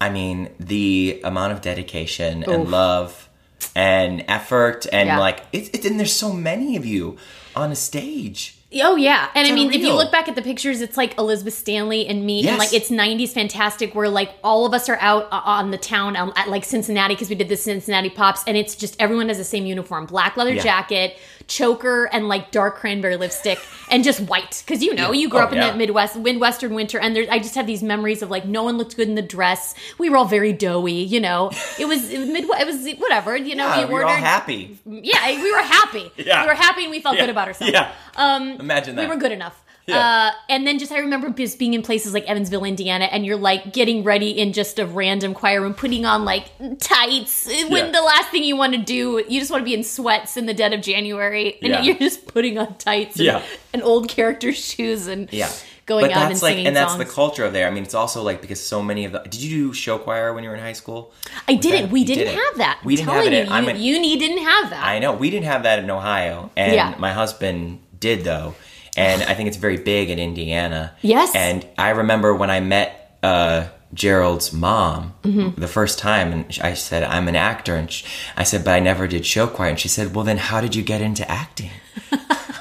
I 0.00 0.08
mean 0.10 0.50
the 0.58 1.20
amount 1.24 1.52
of 1.52 1.60
dedication 1.60 2.42
and 2.44 2.70
love 2.70 3.28
and 3.74 4.24
effort 4.28 4.86
and 4.92 5.08
Yeah. 5.08 5.18
like 5.18 5.44
it's 5.52 5.68
it, 5.70 5.84
and 5.84 5.98
there's 5.98 6.14
so 6.14 6.32
many 6.32 6.76
of 6.76 6.86
you 6.86 7.16
on 7.54 7.70
a 7.70 7.76
stage. 7.76 8.57
Oh 8.70 8.96
yeah, 8.96 9.30
and 9.34 9.46
I 9.46 9.48
It's 9.50 9.54
mean, 9.54 9.72
if 9.72 9.80
you 9.80 9.94
look 9.94 10.12
back 10.12 10.28
at 10.28 10.34
the 10.34 10.42
pictures, 10.42 10.82
it's 10.82 10.98
like 10.98 11.16
Elizabeth 11.16 11.54
Stanley 11.54 12.06
and 12.06 12.26
me, 12.26 12.42
Yes. 12.42 12.50
and 12.50 12.58
like 12.58 12.74
it's 12.74 12.90
'90s 12.90 13.30
fantastic, 13.32 13.94
where 13.94 14.10
like 14.10 14.30
all 14.44 14.66
of 14.66 14.74
us 14.74 14.90
are 14.90 14.98
out 15.00 15.24
uh, 15.32 15.40
on 15.42 15.70
the 15.70 15.78
town 15.78 16.16
um, 16.16 16.34
at 16.36 16.50
like 16.50 16.66
Cincinnati 16.66 17.14
because 17.14 17.30
we 17.30 17.34
did 17.34 17.48
the 17.48 17.56
Cincinnati 17.56 18.10
Pops, 18.10 18.44
and 18.46 18.58
it's 18.58 18.76
just 18.76 18.94
everyone 19.00 19.28
has 19.28 19.38
the 19.38 19.44
same 19.44 19.64
uniform, 19.64 20.04
black 20.04 20.36
leather 20.36 20.52
Yeah. 20.52 20.62
jacket, 20.62 21.16
choker, 21.46 22.10
and 22.12 22.28
like 22.28 22.50
dark 22.50 22.76
cranberry 22.76 23.16
lipstick, 23.16 23.58
and 23.90 24.04
just 24.04 24.20
white 24.20 24.62
because 24.66 24.82
you 24.82 24.94
know 24.94 25.12
Yeah. 25.12 25.20
you 25.20 25.28
grew 25.30 25.40
Oh, 25.40 25.44
up 25.44 25.52
in 25.52 25.58
yeah. 25.58 25.70
the 25.70 25.78
Midwest, 25.78 26.16
Midwestern 26.16 26.74
winter, 26.74 26.98
and 27.00 27.16
there's 27.16 27.28
I 27.30 27.38
just 27.38 27.54
have 27.54 27.66
these 27.66 27.82
memories 27.82 28.20
of 28.20 28.28
like 28.30 28.44
no 28.44 28.64
one 28.64 28.76
looked 28.76 28.96
good 28.96 29.08
in 29.08 29.14
the 29.14 29.22
dress, 29.22 29.74
we 29.96 30.10
were 30.10 30.18
all 30.18 30.26
very 30.26 30.52
doughy, 30.52 30.92
you 30.92 31.20
know, 31.20 31.50
it 31.78 31.86
was 31.86 32.02
Midwest, 32.10 32.60
it 32.60 32.66
was 32.66 32.86
whatever, 32.98 33.34
you 33.34 33.54
know, 33.54 33.78
we 33.78 33.86
we 33.86 33.94
were 33.94 34.04
all 34.04 34.10
happy. 34.10 34.76
yeah, 34.84 35.42
we 35.42 35.50
were 35.52 35.62
happy. 35.62 36.12
Yeah. 36.18 36.42
We 36.42 36.48
were 36.48 36.54
happy 36.54 36.82
and 36.82 36.90
we 36.90 37.00
felt 37.00 37.16
good 37.16 37.30
about 37.30 37.48
ourselves. 37.48 37.72
Yeah. 37.72 37.90
Um, 38.16 38.57
Imagine 38.58 38.96
that. 38.96 39.08
We 39.08 39.14
were 39.14 39.20
good 39.20 39.32
enough. 39.32 39.62
Yeah. 39.86 39.96
Uh, 39.98 40.30
and 40.50 40.66
then 40.66 40.78
just 40.78 40.92
I 40.92 40.98
remember 40.98 41.30
just 41.30 41.58
being 41.58 41.72
in 41.72 41.80
places 41.82 42.12
like 42.12 42.24
Evansville, 42.28 42.64
Indiana, 42.64 43.06
and 43.06 43.24
you're 43.24 43.38
like 43.38 43.72
getting 43.72 44.04
ready 44.04 44.30
in 44.32 44.52
just 44.52 44.78
a 44.78 44.84
random 44.84 45.32
choir 45.32 45.62
room, 45.62 45.72
putting 45.72 46.04
on 46.04 46.26
like 46.26 46.50
tights. 46.78 47.46
When 47.46 47.86
Yeah. 47.86 47.90
the 47.90 48.02
last 48.02 48.28
thing 48.28 48.44
you 48.44 48.54
want 48.56 48.74
to 48.74 48.78
do, 48.78 49.24
you 49.28 49.38
just 49.40 49.50
want 49.50 49.62
to 49.62 49.64
be 49.64 49.72
in 49.72 49.82
sweats 49.84 50.36
in 50.36 50.44
the 50.44 50.52
dead 50.52 50.72
of 50.74 50.82
January, 50.82 51.56
and 51.62 51.72
Yeah. 51.72 51.82
you're 51.82 51.96
just 51.96 52.26
putting 52.26 52.58
on 52.58 52.74
tights 52.76 53.16
and, 53.16 53.24
Yeah. 53.26 53.42
and 53.72 53.82
old 53.82 54.08
character 54.10 54.52
shoes 54.52 55.06
and 55.06 55.28
Yeah. 55.32 55.48
going 55.86 56.04
but 56.04 56.10
out 56.12 56.28
that's 56.28 56.32
and 56.32 56.42
like, 56.42 56.50
singing 56.52 56.66
and 56.66 56.76
that's 56.76 56.92
songs. 56.92 57.06
the 57.06 57.10
culture 57.10 57.44
of 57.46 57.54
there. 57.54 57.66
I 57.66 57.70
mean, 57.70 57.82
it's 57.82 57.94
also 57.94 58.22
like 58.22 58.42
because 58.42 58.60
so 58.64 58.82
many 58.82 59.06
of 59.06 59.12
the. 59.12 59.20
Did 59.20 59.36
you 59.40 59.68
do 59.68 59.72
show 59.72 59.96
choir 59.96 60.34
when 60.34 60.44
you 60.44 60.50
were 60.50 60.56
in 60.56 60.60
high 60.62 60.74
school? 60.74 61.14
I 61.48 61.54
didn't. 61.54 61.84
that- 61.86 61.90
we 61.90 62.04
didn't 62.04 62.26
didn't. 62.26 62.38
have 62.44 62.58
that. 62.58 62.80
We 62.84 62.96
didn't 62.96 63.08
have 63.08 63.24
it 63.26 63.46
You, 63.46 63.52
I'm 63.54 63.64
you, 63.64 63.70
an- 63.70 63.80
uni 63.80 64.16
didn't 64.18 64.44
have 64.44 64.68
that. 64.68 64.84
I 64.84 64.98
know 64.98 65.12
we 65.14 65.30
didn't 65.30 65.46
have 65.46 65.62
that 65.62 65.78
in 65.78 65.90
Ohio, 65.90 66.50
and 66.58 66.98
my 67.00 67.12
husband 67.14 67.78
did 68.00 68.24
though, 68.24 68.54
and 68.96 69.22
I 69.22 69.34
think 69.34 69.48
it's 69.48 69.56
very 69.56 69.76
big 69.78 70.10
in 70.10 70.18
Indiana. 70.18 70.94
Yes. 71.02 71.34
and 71.34 71.66
I 71.76 71.90
remember 71.90 72.34
when 72.34 72.50
I 72.50 72.60
met 72.60 73.18
uh, 73.22 73.68
Gerald's 73.94 74.52
mom 74.52 75.14
Mm-hmm. 75.22 75.60
the 75.60 75.68
first 75.68 75.98
time, 75.98 76.32
and 76.32 76.58
I 76.62 76.74
said 76.74 77.02
I'm 77.04 77.28
an 77.28 77.36
actor, 77.36 77.74
and 77.74 77.90
sh 77.90 78.04
I 78.36 78.44
said, 78.44 78.64
but 78.64 78.72
I 78.72 78.80
never 78.80 79.06
did 79.06 79.26
show 79.26 79.46
choir, 79.46 79.70
and 79.70 79.78
she 79.80 79.88
said, 79.88 80.14
well, 80.14 80.24
then 80.24 80.38
how 80.38 80.60
did 80.60 80.74
you 80.74 80.82
get 80.82 81.00
into 81.00 81.28
acting? 81.30 81.70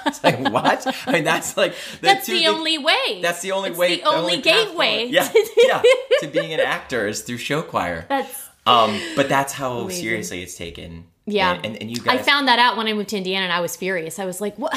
it's 0.05 0.23
like 0.23 0.39
what? 0.39 0.85
I 1.07 1.11
mean, 1.11 1.23
that's 1.23 1.55
like 1.57 1.73
the 2.01 2.07
That's 2.07 2.27
the 2.27 2.33
things- 2.39 2.47
only 2.47 2.77
way. 2.77 3.19
That's 3.21 3.41
the 3.41 3.51
only 3.53 3.69
It's 3.69 3.79
way. 3.79 3.97
the 3.97 4.03
only 4.03 4.35
path 4.41 4.43
gateway. 4.43 5.07
Yeah, 5.11 5.29
yeah, 5.57 5.81
to 6.19 6.27
being 6.27 6.53
an 6.53 6.59
actor 6.59 7.07
is 7.07 7.21
through 7.21 7.37
show 7.37 7.61
choir. 7.61 8.05
That's 8.09 8.49
Um, 8.65 8.99
but 9.15 9.29
that's 9.29 9.53
how 9.53 9.87
seriously 9.89 10.41
it's 10.43 10.57
taken. 10.57 11.05
Yeah. 11.25 11.53
and, 11.53 11.65
and, 11.65 11.75
and 11.81 11.91
you 11.91 11.97
guys. 12.01 12.19
I 12.19 12.23
found 12.23 12.47
that 12.47 12.57
out 12.59 12.77
when 12.77 12.87
I 12.87 12.93
moved 12.93 13.09
to 13.09 13.17
Indiana 13.17 13.43
and 13.45 13.53
I 13.53 13.59
was 13.61 13.75
furious. 13.75 14.17
I 14.19 14.25
was 14.25 14.39
like, 14.41 14.55
what? 14.57 14.73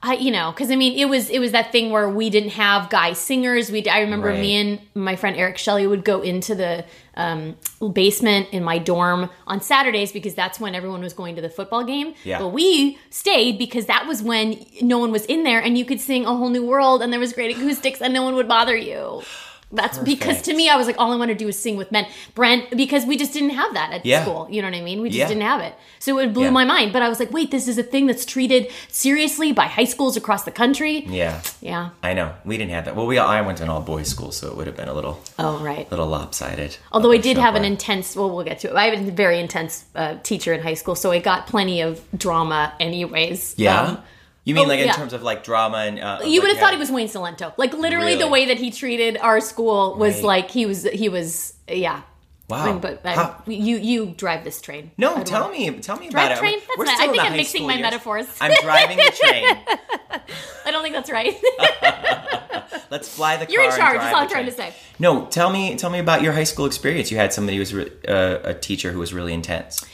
I, 0.00 0.14
you 0.14 0.30
know, 0.30 0.52
because 0.52 0.70
I 0.70 0.76
mean, 0.76 0.96
it 0.96 1.06
was 1.06 1.28
it 1.28 1.40
was 1.40 1.50
that 1.52 1.72
thing 1.72 1.90
where 1.90 2.08
we 2.08 2.30
didn't 2.30 2.50
have 2.50 2.88
guy 2.88 3.14
singers. 3.14 3.70
We 3.70 3.84
I 3.88 4.00
remember 4.00 4.28
Right. 4.28 4.40
me 4.40 4.54
and 4.56 4.78
my 4.94 5.16
friend 5.16 5.36
Eric 5.36 5.58
Shelley 5.58 5.88
would 5.88 6.04
go 6.04 6.22
into 6.22 6.54
the 6.54 6.84
um, 7.16 7.56
basement 7.92 8.46
in 8.52 8.62
my 8.62 8.78
dorm 8.78 9.28
on 9.48 9.60
Saturdays 9.60 10.12
because 10.12 10.34
that's 10.34 10.60
when 10.60 10.76
everyone 10.76 11.00
was 11.02 11.14
going 11.14 11.34
to 11.34 11.42
the 11.42 11.50
football 11.50 11.82
game. 11.82 12.14
Yeah. 12.22 12.38
But 12.38 12.48
we 12.50 12.96
stayed 13.10 13.58
because 13.58 13.86
that 13.86 14.06
was 14.06 14.22
when 14.22 14.64
no 14.80 14.98
one 14.98 15.10
was 15.10 15.24
in 15.26 15.42
there 15.42 15.60
and 15.60 15.76
you 15.76 15.84
could 15.84 16.00
sing 16.00 16.26
a 16.26 16.34
whole 16.34 16.48
new 16.50 16.64
world 16.64 17.02
and 17.02 17.12
there 17.12 17.18
was 17.18 17.32
great 17.32 17.56
acoustics 17.56 18.00
and 18.00 18.14
no 18.14 18.22
one 18.22 18.36
would 18.36 18.46
bother 18.46 18.76
you. 18.76 19.22
That's 19.70 19.98
because 19.98 20.40
to 20.42 20.54
me, 20.54 20.70
I 20.70 20.76
was 20.76 20.86
like, 20.86 20.96
all 20.98 21.12
I 21.12 21.16
want 21.16 21.28
to 21.30 21.34
do 21.34 21.46
is 21.46 21.58
sing 21.58 21.76
with 21.76 21.92
men. 21.92 22.06
Brent, 22.34 22.74
because 22.74 23.04
we 23.04 23.18
just 23.18 23.34
didn't 23.34 23.50
have 23.50 23.74
that 23.74 23.92
at 23.92 24.06
Yeah. 24.06 24.22
school. 24.22 24.46
You 24.50 24.62
know 24.62 24.68
what 24.68 24.76
I 24.78 24.80
mean? 24.80 25.02
We 25.02 25.10
just 25.10 25.18
Yeah. 25.18 25.28
didn't 25.28 25.42
have 25.42 25.60
it. 25.60 25.74
So 25.98 26.18
it 26.18 26.32
blew 26.32 26.44
Yeah. 26.44 26.50
my 26.50 26.64
mind. 26.64 26.94
But 26.94 27.02
I 27.02 27.08
was 27.10 27.20
like, 27.20 27.30
wait, 27.32 27.50
this 27.50 27.68
is 27.68 27.76
a 27.76 27.82
thing 27.82 28.06
that's 28.06 28.24
treated 28.24 28.68
seriously 28.88 29.52
by 29.52 29.66
high 29.66 29.84
schools 29.84 30.16
across 30.16 30.44
the 30.44 30.50
country. 30.50 31.04
Yeah. 31.06 31.40
Yeah. 31.60 31.90
I 32.02 32.14
know. 32.14 32.32
We 32.46 32.56
didn't 32.56 32.70
have 32.72 32.86
that. 32.86 32.96
Well, 32.96 33.06
we 33.06 33.18
all, 33.18 33.28
I 33.28 33.42
went 33.42 33.58
to 33.58 33.64
an 33.64 33.68
all 33.70 33.80
boys 33.82 34.08
school, 34.08 34.32
so 34.32 34.46
it 34.48 34.56
would 34.56 34.66
have 34.66 34.76
been 34.76 34.88
a 34.88 34.94
little 34.94 35.20
Oh, 35.38 35.58
right. 35.58 35.86
little 35.90 36.06
lopsided. 36.06 36.78
Although 36.90 37.12
I 37.12 37.18
did 37.18 37.36
have 37.36 37.54
an 37.54 37.64
intense, 37.66 38.16
well, 38.16 38.30
we'll 38.30 38.44
get 38.44 38.60
to 38.60 38.68
it. 38.70 38.74
I 38.74 38.86
had 38.86 39.06
a 39.06 39.10
very 39.10 39.38
intense 39.38 39.84
uh, 39.94 40.14
teacher 40.22 40.54
in 40.54 40.62
high 40.62 40.74
school, 40.74 40.94
so 40.94 41.10
I 41.12 41.18
got 41.18 41.46
plenty 41.46 41.82
of 41.82 42.00
drama, 42.16 42.72
anyways. 42.80 43.54
Yeah. 43.58 43.80
Um, 43.82 43.98
you 44.48 44.54
mean 44.54 44.64
oh, 44.64 44.68
like 44.68 44.80
in 44.80 44.86
yeah. 44.86 44.94
terms 44.94 45.12
of 45.12 45.22
like 45.22 45.44
drama 45.44 45.76
and 45.78 46.00
uh, 46.00 46.20
you 46.24 46.40
would 46.40 46.48
like, 46.48 46.56
have 46.56 46.60
thought 46.60 46.72
yeah. 46.72 46.76
he 46.76 46.80
was 46.80 46.90
Wayne 46.90 47.08
Cilento. 47.08 47.52
Like 47.58 47.74
literally, 47.74 48.16
the 48.16 48.28
way 48.28 48.46
that 48.46 48.56
he 48.56 48.70
treated 48.70 49.18
our 49.18 49.40
school 49.40 49.94
was 49.96 50.14
Right. 50.14 50.24
like 50.24 50.50
he 50.50 50.64
was 50.64 50.84
he 50.84 51.10
was 51.10 51.52
yeah. 51.68 52.00
Wow. 52.48 52.64
I 52.64 52.72
mean, 52.72 52.80
but 52.80 53.04
I, 53.04 53.34
you 53.46 53.76
you 53.76 54.06
drive 54.16 54.44
this 54.44 54.62
train. 54.62 54.90
No, 54.96 55.22
tell 55.22 55.50
me, 55.50 55.70
tell 55.80 55.98
me 55.98 56.08
Drive 56.08 56.30
about 56.30 56.38
train? 56.38 56.54
it. 56.54 56.60
That's 56.66 56.78
We're 56.78 56.84
not- 56.86 56.94
I 56.94 57.02
still 57.02 57.12
think 57.12 57.22
I'm 57.24 57.36
mixing 57.36 57.66
my 57.66 57.74
years. 57.74 57.82
metaphors. 57.82 58.26
I'm 58.40 58.54
driving 58.62 58.96
the 58.96 59.12
train. 59.14 59.44
I 60.64 60.70
don't 60.70 60.82
think 60.82 60.94
that's 60.94 61.10
right. 61.10 61.36
Let's 62.90 63.14
fly 63.14 63.36
the 63.36 63.52
You're 63.52 63.64
in 63.64 63.70
charge. 63.76 63.98
That's 63.98 64.14
all 64.14 64.22
I'm 64.22 64.30
trying 64.30 64.46
to 64.46 64.52
say. 64.52 64.72
No, 64.98 65.26
tell 65.26 65.50
me, 65.50 65.76
tell 65.76 65.90
me 65.90 65.98
about 65.98 66.22
your 66.22 66.32
high 66.32 66.44
school 66.44 66.64
experience. 66.64 67.10
You 67.10 67.18
had 67.18 67.34
somebody 67.34 67.58
who 67.58 67.60
was 67.60 67.74
re- 67.74 67.92
uh, 68.08 68.38
a 68.44 68.54
teacher 68.54 68.92
who 68.92 68.98
was 68.98 69.12
really 69.12 69.34
intense. 69.34 69.84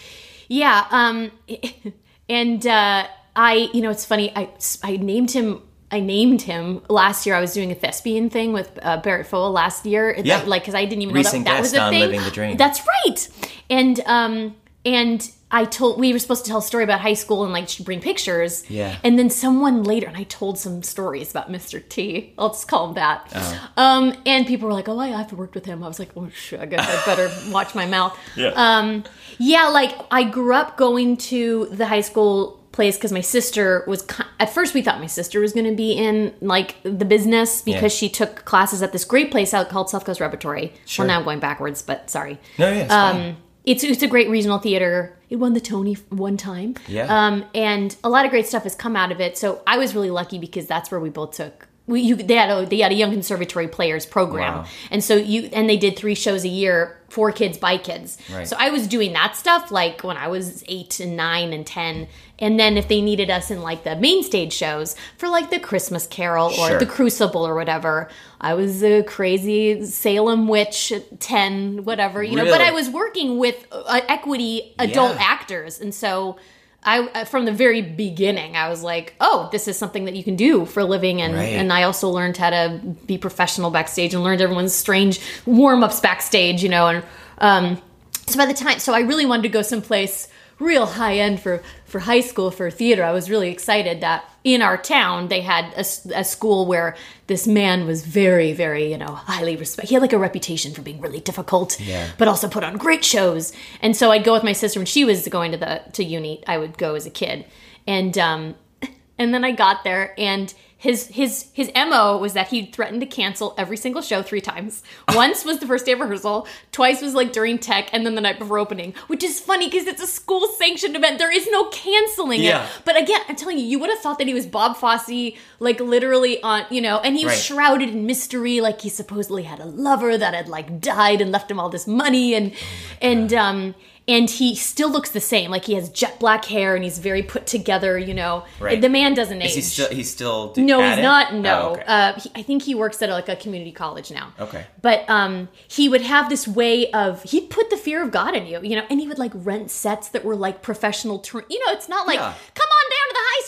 Yeah, 0.46 0.86
um, 0.92 1.32
and 2.28 2.64
uh, 2.64 3.08
I, 3.36 3.68
you 3.72 3.80
know, 3.80 3.90
it's 3.90 4.04
funny. 4.04 4.32
I 4.36 4.48
I 4.82 4.96
named 4.96 5.30
him. 5.32 5.60
I 5.90 6.00
named 6.00 6.42
him 6.42 6.82
last 6.88 7.24
year. 7.26 7.34
I 7.36 7.40
was 7.40 7.52
doing 7.52 7.70
a 7.70 7.74
thespian 7.74 8.28
thing 8.30 8.52
with 8.52 8.78
uh, 8.82 8.96
Barrett 8.98 9.26
Foa 9.26 9.46
last 9.48 9.86
year. 9.86 10.10
It- 10.10 10.26
Yeah. 10.26 10.42
like 10.44 10.62
because 10.62 10.74
I 10.74 10.84
didn't 10.86 11.02
even 11.02 11.14
Recent 11.14 11.44
know 11.44 11.50
that, 11.50 11.56
that 11.56 11.60
was 11.60 11.72
a 11.74 11.80
on 11.80 11.92
thing. 11.92 12.00
Living 12.00 12.22
the 12.22 12.30
Dream. 12.30 12.56
That's 12.56 12.80
right. 12.86 13.28
And 13.70 14.00
um, 14.06 14.56
and 14.84 15.30
I 15.50 15.64
told 15.66 16.00
we 16.00 16.12
were 16.12 16.18
supposed 16.18 16.44
to 16.46 16.50
tell 16.50 16.58
a 16.58 16.62
story 16.62 16.82
about 16.82 17.00
high 17.00 17.14
school 17.14 17.44
and 17.44 17.52
like 17.52 17.68
she'd 17.68 17.86
bring 17.86 18.00
pictures. 18.00 18.68
Yeah. 18.68 18.96
And 19.04 19.16
then 19.18 19.30
someone 19.30 19.84
later, 19.84 20.08
and 20.08 20.16
I 20.16 20.24
told 20.24 20.58
some 20.58 20.82
stories 20.82 21.30
about 21.30 21.48
Mr. 21.50 21.86
T. 21.88 22.34
I'll 22.38 22.48
just 22.48 22.66
call 22.66 22.88
him 22.88 22.94
that. 22.94 23.30
Oh. 23.34 23.70
Um, 23.76 24.14
and 24.26 24.46
people 24.48 24.66
were 24.66 24.74
like, 24.74 24.88
"Oh, 24.88 24.98
I 24.98 25.08
have 25.08 25.28
to 25.28 25.36
work 25.36 25.54
with 25.54 25.64
him." 25.64 25.84
I 25.84 25.86
was 25.88 26.00
like, 26.00 26.10
"Oh 26.16 26.28
shit, 26.30 26.58
I 26.60 26.66
guess 26.66 26.80
I 26.88 27.06
better 27.06 27.30
watch 27.52 27.74
my 27.76 27.86
mouth." 27.86 28.18
Yeah. 28.36 28.52
Um, 28.56 29.04
yeah, 29.38 29.68
like 29.68 29.94
I 30.10 30.24
grew 30.24 30.54
up 30.54 30.76
going 30.76 31.18
to 31.18 31.66
the 31.70 31.86
high 31.86 32.00
school 32.00 32.60
place 32.74 32.96
because 32.96 33.12
my 33.12 33.20
sister 33.22 33.84
was. 33.86 34.06
At 34.38 34.50
first, 34.52 34.74
we 34.74 34.82
thought 34.82 35.00
my 35.00 35.06
sister 35.06 35.40
was 35.40 35.52
going 35.52 35.66
to 35.66 35.74
be 35.76 35.92
in 35.92 36.34
like 36.40 36.76
the 36.82 37.04
business 37.04 37.62
because 37.62 37.82
Yeah. 37.82 37.88
she 37.88 38.08
took 38.10 38.44
classes 38.44 38.82
at 38.82 38.92
this 38.92 39.04
great 39.04 39.30
place 39.30 39.54
out 39.54 39.68
called 39.70 39.88
South 39.88 40.04
Coast 40.04 40.20
Repertory. 40.20 40.74
Sure. 40.84 41.04
Well, 41.06 41.14
now 41.14 41.18
I'm 41.20 41.24
going 41.24 41.40
backwards, 41.40 41.80
but 41.82 42.10
sorry. 42.10 42.38
No, 42.58 42.68
yeah, 42.68 42.74
it's 42.82 42.88
fine. 42.92 43.28
Um, 43.30 43.36
it's 43.64 43.82
it's 43.82 44.02
a 44.02 44.06
great 44.08 44.28
regional 44.28 44.58
theater. 44.58 45.16
It 45.30 45.36
won 45.36 45.54
the 45.54 45.60
Tony 45.60 45.94
one 46.10 46.36
time. 46.36 46.74
Yeah. 46.86 47.06
Um, 47.08 47.44
and 47.54 47.96
a 48.04 48.08
lot 48.10 48.24
of 48.26 48.30
great 48.30 48.46
stuff 48.46 48.64
has 48.64 48.74
come 48.74 48.94
out 48.94 49.10
of 49.10 49.20
it. 49.20 49.38
So 49.38 49.62
I 49.66 49.78
was 49.78 49.94
really 49.94 50.10
lucky 50.10 50.38
because 50.38 50.66
that's 50.66 50.90
where 50.90 51.00
we 51.00 51.08
both 51.08 51.32
took. 51.32 51.66
We, 51.86 52.00
you, 52.00 52.16
they 52.16 52.34
had 52.34 52.48
a 52.50 52.64
they 52.64 52.78
had 52.78 52.92
a 52.92 52.94
young 52.94 53.10
conservatory 53.10 53.68
players 53.68 54.06
program, 54.06 54.54
Wow. 54.60 54.64
and 54.90 55.04
so 55.04 55.16
you 55.16 55.50
and 55.52 55.68
they 55.68 55.76
did 55.76 55.98
three 55.98 56.14
shows 56.14 56.42
a 56.42 56.48
year 56.48 56.96
for 57.10 57.30
kids 57.30 57.58
by 57.58 57.76
kids. 57.76 58.16
Right. 58.32 58.48
So 58.48 58.56
I 58.58 58.70
was 58.70 58.86
doing 58.88 59.12
that 59.12 59.36
stuff 59.36 59.70
like 59.70 60.02
when 60.02 60.16
I 60.16 60.28
was 60.28 60.64
eight 60.66 60.98
and 60.98 61.14
nine 61.14 61.52
and 61.52 61.66
ten, 61.66 62.08
and 62.38 62.58
then 62.58 62.78
if 62.78 62.88
they 62.88 63.02
needed 63.02 63.28
us 63.28 63.50
in 63.50 63.60
like 63.60 63.84
the 63.84 63.96
main 63.96 64.22
stage 64.22 64.54
shows 64.54 64.96
for 65.18 65.28
like 65.28 65.50
the 65.50 65.60
Christmas 65.60 66.06
Carol 66.06 66.46
or 66.58 66.68
Sure. 66.70 66.78
the 66.78 66.86
Crucible 66.86 67.46
or 67.46 67.54
whatever, 67.54 68.08
I 68.40 68.54
was 68.54 68.82
a 68.82 69.02
crazy 69.02 69.84
Salem 69.84 70.48
witch 70.48 70.90
at 70.90 71.20
ten, 71.20 71.84
whatever 71.84 72.22
you 72.22 72.34
know. 72.36 72.46
But 72.46 72.62
I 72.62 72.70
was 72.70 72.88
working 72.88 73.36
with 73.38 73.66
uh, 73.70 74.00
equity 74.08 74.74
adult 74.78 75.16
Yeah. 75.16 75.22
actors, 75.22 75.82
and 75.82 75.94
so. 75.94 76.38
I 76.84 77.24
from 77.24 77.44
the 77.44 77.52
very 77.52 77.80
beginning, 77.80 78.56
I 78.56 78.68
was 78.68 78.82
like, 78.82 79.14
"Oh, 79.20 79.48
this 79.52 79.68
is 79.68 79.78
something 79.78 80.04
that 80.04 80.14
you 80.14 80.22
can 80.24 80.36
do 80.36 80.66
for 80.66 80.80
a 80.80 80.84
living," 80.84 81.22
and 81.22 81.34
Right. 81.34 81.54
and 81.54 81.72
I 81.72 81.84
also 81.84 82.08
learned 82.10 82.36
how 82.36 82.50
to 82.50 82.80
be 83.06 83.16
professional 83.18 83.70
backstage 83.70 84.12
and 84.14 84.22
learned 84.22 84.40
everyone's 84.40 84.74
strange 84.74 85.20
warm 85.46 85.82
ups 85.82 86.00
backstage, 86.00 86.62
you 86.62 86.68
know. 86.68 86.88
And 86.88 87.02
um, 87.38 87.82
so 88.26 88.36
by 88.36 88.46
the 88.46 88.54
time, 88.54 88.78
so 88.78 88.92
I 88.92 89.00
really 89.00 89.26
wanted 89.26 89.42
to 89.44 89.48
go 89.48 89.62
someplace 89.62 90.28
real 90.58 90.86
high 90.86 91.16
end 91.18 91.40
for 91.40 91.62
for 91.86 92.00
high 92.00 92.20
school 92.20 92.50
for 92.50 92.70
theater. 92.70 93.02
I 93.04 93.12
was 93.12 93.30
really 93.30 93.50
excited 93.50 94.00
that 94.02 94.24
in 94.44 94.60
our 94.60 94.76
town 94.76 95.28
they 95.28 95.40
had 95.40 95.72
a 95.76 96.22
school 96.22 96.66
where 96.66 96.94
this 97.26 97.46
man 97.46 97.86
was 97.86 98.04
very 98.04 98.52
very 98.52 98.90
you 98.90 98.98
know 98.98 99.14
highly 99.14 99.56
respected. 99.56 99.88
He 99.88 99.94
had 99.94 100.02
like 100.02 100.12
a 100.12 100.18
reputation 100.18 100.72
for 100.74 100.82
being 100.82 101.00
really 101.00 101.20
difficult, 101.20 101.80
Yeah. 101.80 102.10
but 102.18 102.28
also 102.28 102.48
put 102.48 102.62
on 102.62 102.76
great 102.76 103.04
shows. 103.04 103.52
And 103.80 103.96
so 103.96 104.10
I'd 104.10 104.22
go 104.24 104.32
with 104.34 104.44
my 104.44 104.52
sister 104.52 104.78
when 104.78 104.86
she 104.86 105.04
was 105.04 105.26
going 105.28 105.52
to 105.52 105.58
the 105.58 105.82
to 105.94 106.04
uni. 106.04 106.44
I 106.46 106.58
would 106.58 106.76
go 106.76 106.94
as 106.94 107.06
a 107.06 107.10
kid, 107.10 107.46
and 107.86 108.16
um, 108.18 108.54
and 109.18 109.32
then 109.34 109.44
I 109.44 109.52
got 109.52 109.82
there 109.84 110.14
and. 110.18 110.52
His, 110.84 111.06
his 111.06 111.46
his 111.54 111.70
mo 111.74 112.18
was 112.18 112.34
that 112.34 112.48
he 112.48 112.66
threatened 112.66 113.00
to 113.00 113.06
cancel 113.06 113.54
every 113.56 113.78
single 113.78 114.02
show 114.02 114.22
three 114.22 114.42
times. 114.42 114.82
Once 115.14 115.42
was 115.42 115.58
the 115.58 115.66
first 115.66 115.86
day 115.86 115.92
of 115.92 116.00
rehearsal, 116.00 116.46
twice 116.72 117.00
was 117.00 117.14
like 117.14 117.32
during 117.32 117.56
tech, 117.58 117.88
and 117.94 118.04
then 118.04 118.14
the 118.14 118.20
night 118.20 118.38
before 118.38 118.58
opening. 118.58 118.92
Which 119.06 119.24
is 119.24 119.40
funny 119.40 119.70
because 119.70 119.86
it's 119.86 120.02
a 120.02 120.06
school 120.06 120.46
sanctioned 120.58 120.94
event. 120.94 121.18
There 121.18 121.32
is 121.34 121.48
no 121.50 121.64
canceling 121.70 122.42
Yeah. 122.42 122.64
it. 122.66 122.70
But 122.84 123.00
again, 123.00 123.20
I'm 123.30 123.36
telling 123.36 123.58
you, 123.58 123.64
you 123.64 123.78
would 123.78 123.88
have 123.88 124.00
thought 124.00 124.18
that 124.18 124.26
he 124.28 124.34
was 124.34 124.46
Bob 124.46 124.76
Fosse, 124.76 125.32
like 125.58 125.80
literally 125.80 126.42
on, 126.42 126.66
you 126.70 126.82
know, 126.82 126.98
and 126.98 127.16
he 127.16 127.24
was 127.24 127.32
Right. 127.32 127.42
shrouded 127.42 127.88
in 127.88 128.04
mystery, 128.04 128.60
like 128.60 128.82
he 128.82 128.90
supposedly 128.90 129.44
had 129.44 129.60
a 129.60 129.64
lover 129.64 130.18
that 130.18 130.34
had 130.34 130.48
like 130.48 130.80
died 130.82 131.22
and 131.22 131.32
left 131.32 131.50
him 131.50 131.58
all 131.58 131.70
this 131.70 131.86
money, 131.86 132.34
and 132.34 132.52
and 133.00 133.32
um 133.32 133.74
and 134.06 134.28
he 134.28 134.54
still 134.54 134.90
looks 134.90 135.10
the 135.10 135.20
same, 135.20 135.50
like 135.50 135.64
he 135.64 135.74
has 135.74 135.88
jet 135.88 136.18
black 136.20 136.44
hair 136.44 136.74
and 136.74 136.84
he's 136.84 136.98
very 136.98 137.22
put 137.22 137.46
together, 137.46 137.98
you 137.98 138.12
know. 138.14 138.44
Right. 138.60 138.80
The 138.80 138.88
man 138.90 139.14
doesn't 139.14 139.40
age. 139.40 139.48
Is 139.50 139.54
he 139.54 139.60
still? 139.62 139.88
He's 139.88 140.10
still. 140.10 140.52
d- 140.52 140.62
No, 140.62 140.82
he's 140.86 140.98
it? 140.98 141.02
not. 141.02 141.34
No, 141.34 141.60
Oh, 141.60 141.72
okay. 141.72 141.84
uh, 141.86 142.12
he, 142.20 142.30
I 142.34 142.42
think 142.42 142.62
he 142.64 142.74
works 142.74 143.00
at 143.00 143.08
like 143.08 143.28
a 143.28 143.36
community 143.36 143.72
college 143.72 144.10
now. 144.10 144.32
Okay. 144.38 144.66
but 144.82 145.08
um, 145.08 145.48
he 145.68 145.88
would 145.88 146.02
have 146.02 146.28
this 146.28 146.46
way 146.46 146.90
of 146.90 147.22
he'd 147.22 147.48
put 147.48 147.70
the 147.70 147.76
fear 147.78 148.02
of 148.02 148.10
God 148.10 148.36
in 148.36 148.46
you, 148.46 148.60
you 148.62 148.76
know, 148.76 148.84
and 148.90 149.00
he 149.00 149.08
would 149.08 149.18
like 149.18 149.32
rent 149.34 149.70
sets 149.70 150.08
that 150.08 150.24
were 150.24 150.36
like 150.36 150.60
professional. 150.62 151.20
Tr- 151.20 151.40
you 151.48 151.58
know, 151.64 151.72
it's 151.72 151.88
not 151.88 152.06
like 152.06 152.18
Yeah. 152.18 152.34
come 152.54 152.68
on 152.68 152.90
down 152.90 153.03
to 153.03 153.03
the 153.03 153.03
high 153.03 153.03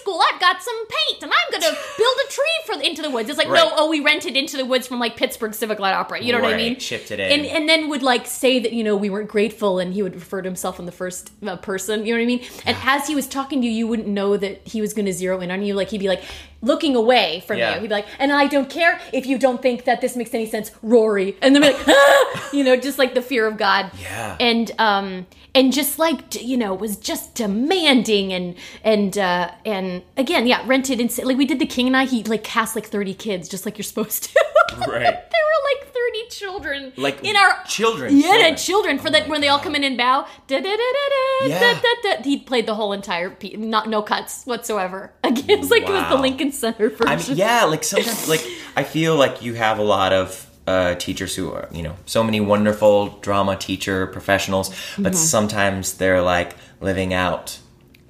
school. 0.06 0.20
I've 0.32 0.40
got 0.40 0.62
some 0.62 0.74
paint, 0.86 1.22
and 1.22 1.32
I'm 1.32 1.60
gonna 1.60 1.76
build 1.98 2.16
a 2.28 2.32
tree 2.32 2.44
for 2.66 2.82
into 2.82 3.02
the 3.02 3.10
woods. 3.10 3.28
It's 3.28 3.38
like 3.38 3.48
Right. 3.48 3.64
no, 3.64 3.72
oh, 3.76 3.90
we 3.90 4.00
rented 4.00 4.36
into 4.36 4.56
the 4.56 4.64
woods 4.64 4.86
from 4.86 4.98
like 4.98 5.16
Pittsburgh 5.16 5.54
Civic 5.54 5.78
Light 5.78 5.94
Opera. 5.94 6.22
You 6.22 6.32
know 6.32 6.40
what 6.40 6.54
I 6.54 6.56
mean? 6.56 6.78
shipped 6.78 7.10
it 7.10 7.20
in. 7.20 7.32
and 7.32 7.46
and 7.46 7.68
then 7.68 7.88
would 7.88 8.02
like 8.02 8.26
say 8.26 8.58
that 8.60 8.72
you 8.72 8.84
know 8.84 8.96
we 8.96 9.10
weren't 9.10 9.28
grateful, 9.28 9.78
and 9.78 9.92
he 9.94 10.02
would 10.02 10.14
refer 10.14 10.42
to 10.42 10.48
himself 10.48 10.78
in 10.78 10.86
the 10.86 10.92
first 10.92 11.32
uh, 11.46 11.56
person. 11.56 12.06
You 12.06 12.12
know 12.14 12.18
what 12.18 12.24
I 12.24 12.26
mean? 12.26 12.44
And 12.64 12.76
as 12.84 13.06
he 13.06 13.14
was 13.14 13.26
talking 13.26 13.60
to 13.60 13.66
you, 13.66 13.72
you 13.72 13.86
wouldn't 13.86 14.08
know 14.08 14.36
that 14.36 14.66
he 14.66 14.80
was 14.80 14.94
going 14.94 15.06
to 15.06 15.12
zero 15.12 15.40
in 15.40 15.50
on 15.50 15.62
you. 15.62 15.74
Like 15.74 15.90
he'd 15.90 15.98
be 15.98 16.08
like 16.08 16.22
looking 16.62 16.96
away 16.96 17.42
from 17.46 17.58
Yeah. 17.58 17.74
you. 17.74 17.80
He'd 17.82 17.88
be 17.88 17.94
like, 17.94 18.06
"And 18.18 18.32
I 18.32 18.46
don't 18.46 18.68
care 18.70 18.98
if 19.12 19.26
you 19.26 19.38
don't 19.38 19.60
think 19.62 19.84
that 19.84 20.00
this 20.00 20.16
makes 20.16 20.32
any 20.34 20.46
sense, 20.46 20.70
Rory." 20.82 21.36
And 21.42 21.54
then 21.54 21.62
be 21.62 21.68
like, 21.72 21.88
ah! 21.88 22.50
you 22.52 22.64
know, 22.64 22.76
just 22.76 22.98
like 22.98 23.14
the 23.14 23.22
fear 23.22 23.46
of 23.46 23.56
God. 23.56 23.90
Yeah. 24.00 24.36
And 24.40 24.70
um 24.78 25.26
and 25.54 25.72
just 25.72 25.98
like 25.98 26.42
you 26.42 26.56
know 26.56 26.74
was 26.74 26.96
just 26.96 27.34
demanding 27.34 28.32
and 28.32 28.54
and 28.84 29.16
uh 29.16 29.50
and 29.64 30.02
again 30.16 30.46
yeah 30.46 30.62
rented 30.66 31.00
and 31.00 31.16
like 31.24 31.38
we 31.38 31.46
did 31.46 31.58
the 31.58 31.66
king 31.66 31.86
and 31.86 31.96
i 31.96 32.04
he 32.04 32.22
like 32.24 32.44
cast 32.44 32.76
like 32.76 32.84
30 32.84 33.14
kids 33.14 33.48
just 33.48 33.64
like 33.64 33.78
you're 33.78 33.82
supposed 33.84 34.24
to 34.24 34.44
Right. 34.78 35.00
there 35.02 35.44
were 35.50 35.62
like 35.70 35.92
30 35.92 36.28
children 36.30 36.92
Like 36.96 37.24
in 37.24 37.36
our 37.36 37.62
children, 37.66 38.16
yeah 38.16 38.22
children. 38.22 38.52
Oh 38.52 38.56
children, 38.56 38.98
for 38.98 39.10
that 39.10 39.28
when 39.28 39.40
they 39.40 39.48
all 39.48 39.58
come 39.58 39.74
in 39.74 39.84
and 39.84 39.96
bow 39.96 40.26
da, 40.46 40.56
da, 40.58 40.62
da, 40.62 40.76
da, 40.76 41.06
da, 41.14 41.46
Yeah. 41.48 41.60
da, 41.60 41.80
da, 41.80 42.16
da. 42.16 42.22
he 42.22 42.38
played 42.38 42.66
the 42.66 42.74
whole 42.74 42.92
entire 42.92 43.30
pe- 43.30 43.56
not 43.56 43.88
no 43.88 44.02
cuts 44.02 44.44
whatsoever 44.44 45.12
again 45.24 45.58
it's 45.60 45.70
like 45.70 45.82
it 45.84 45.90
was 45.90 46.08
the 46.10 46.16
lincoln 46.16 46.52
center 46.52 46.88
version 46.90 47.08
I 47.08 47.16
mean, 47.16 47.36
yeah, 47.36 47.64
like 47.64 47.84
sometimes, 47.84 48.28
like 48.28 48.44
I 48.76 48.84
feel 48.84 49.16
like 49.16 49.42
you 49.42 49.54
have 49.54 49.78
a 49.78 49.82
lot 49.84 50.12
of 50.12 50.50
uh, 50.66 50.96
teachers 50.96 51.36
who 51.36 51.52
are, 51.52 51.68
you 51.70 51.80
know, 51.82 51.94
so 52.06 52.24
many 52.24 52.40
wonderful 52.40 53.08
drama 53.20 53.54
teacher 53.56 54.08
professionals, 54.08 54.70
but 54.98 55.12
Mhm. 55.12 55.16
sometimes 55.16 55.94
they're 55.94 56.20
like 56.22 56.56
living 56.80 57.14
out 57.14 57.58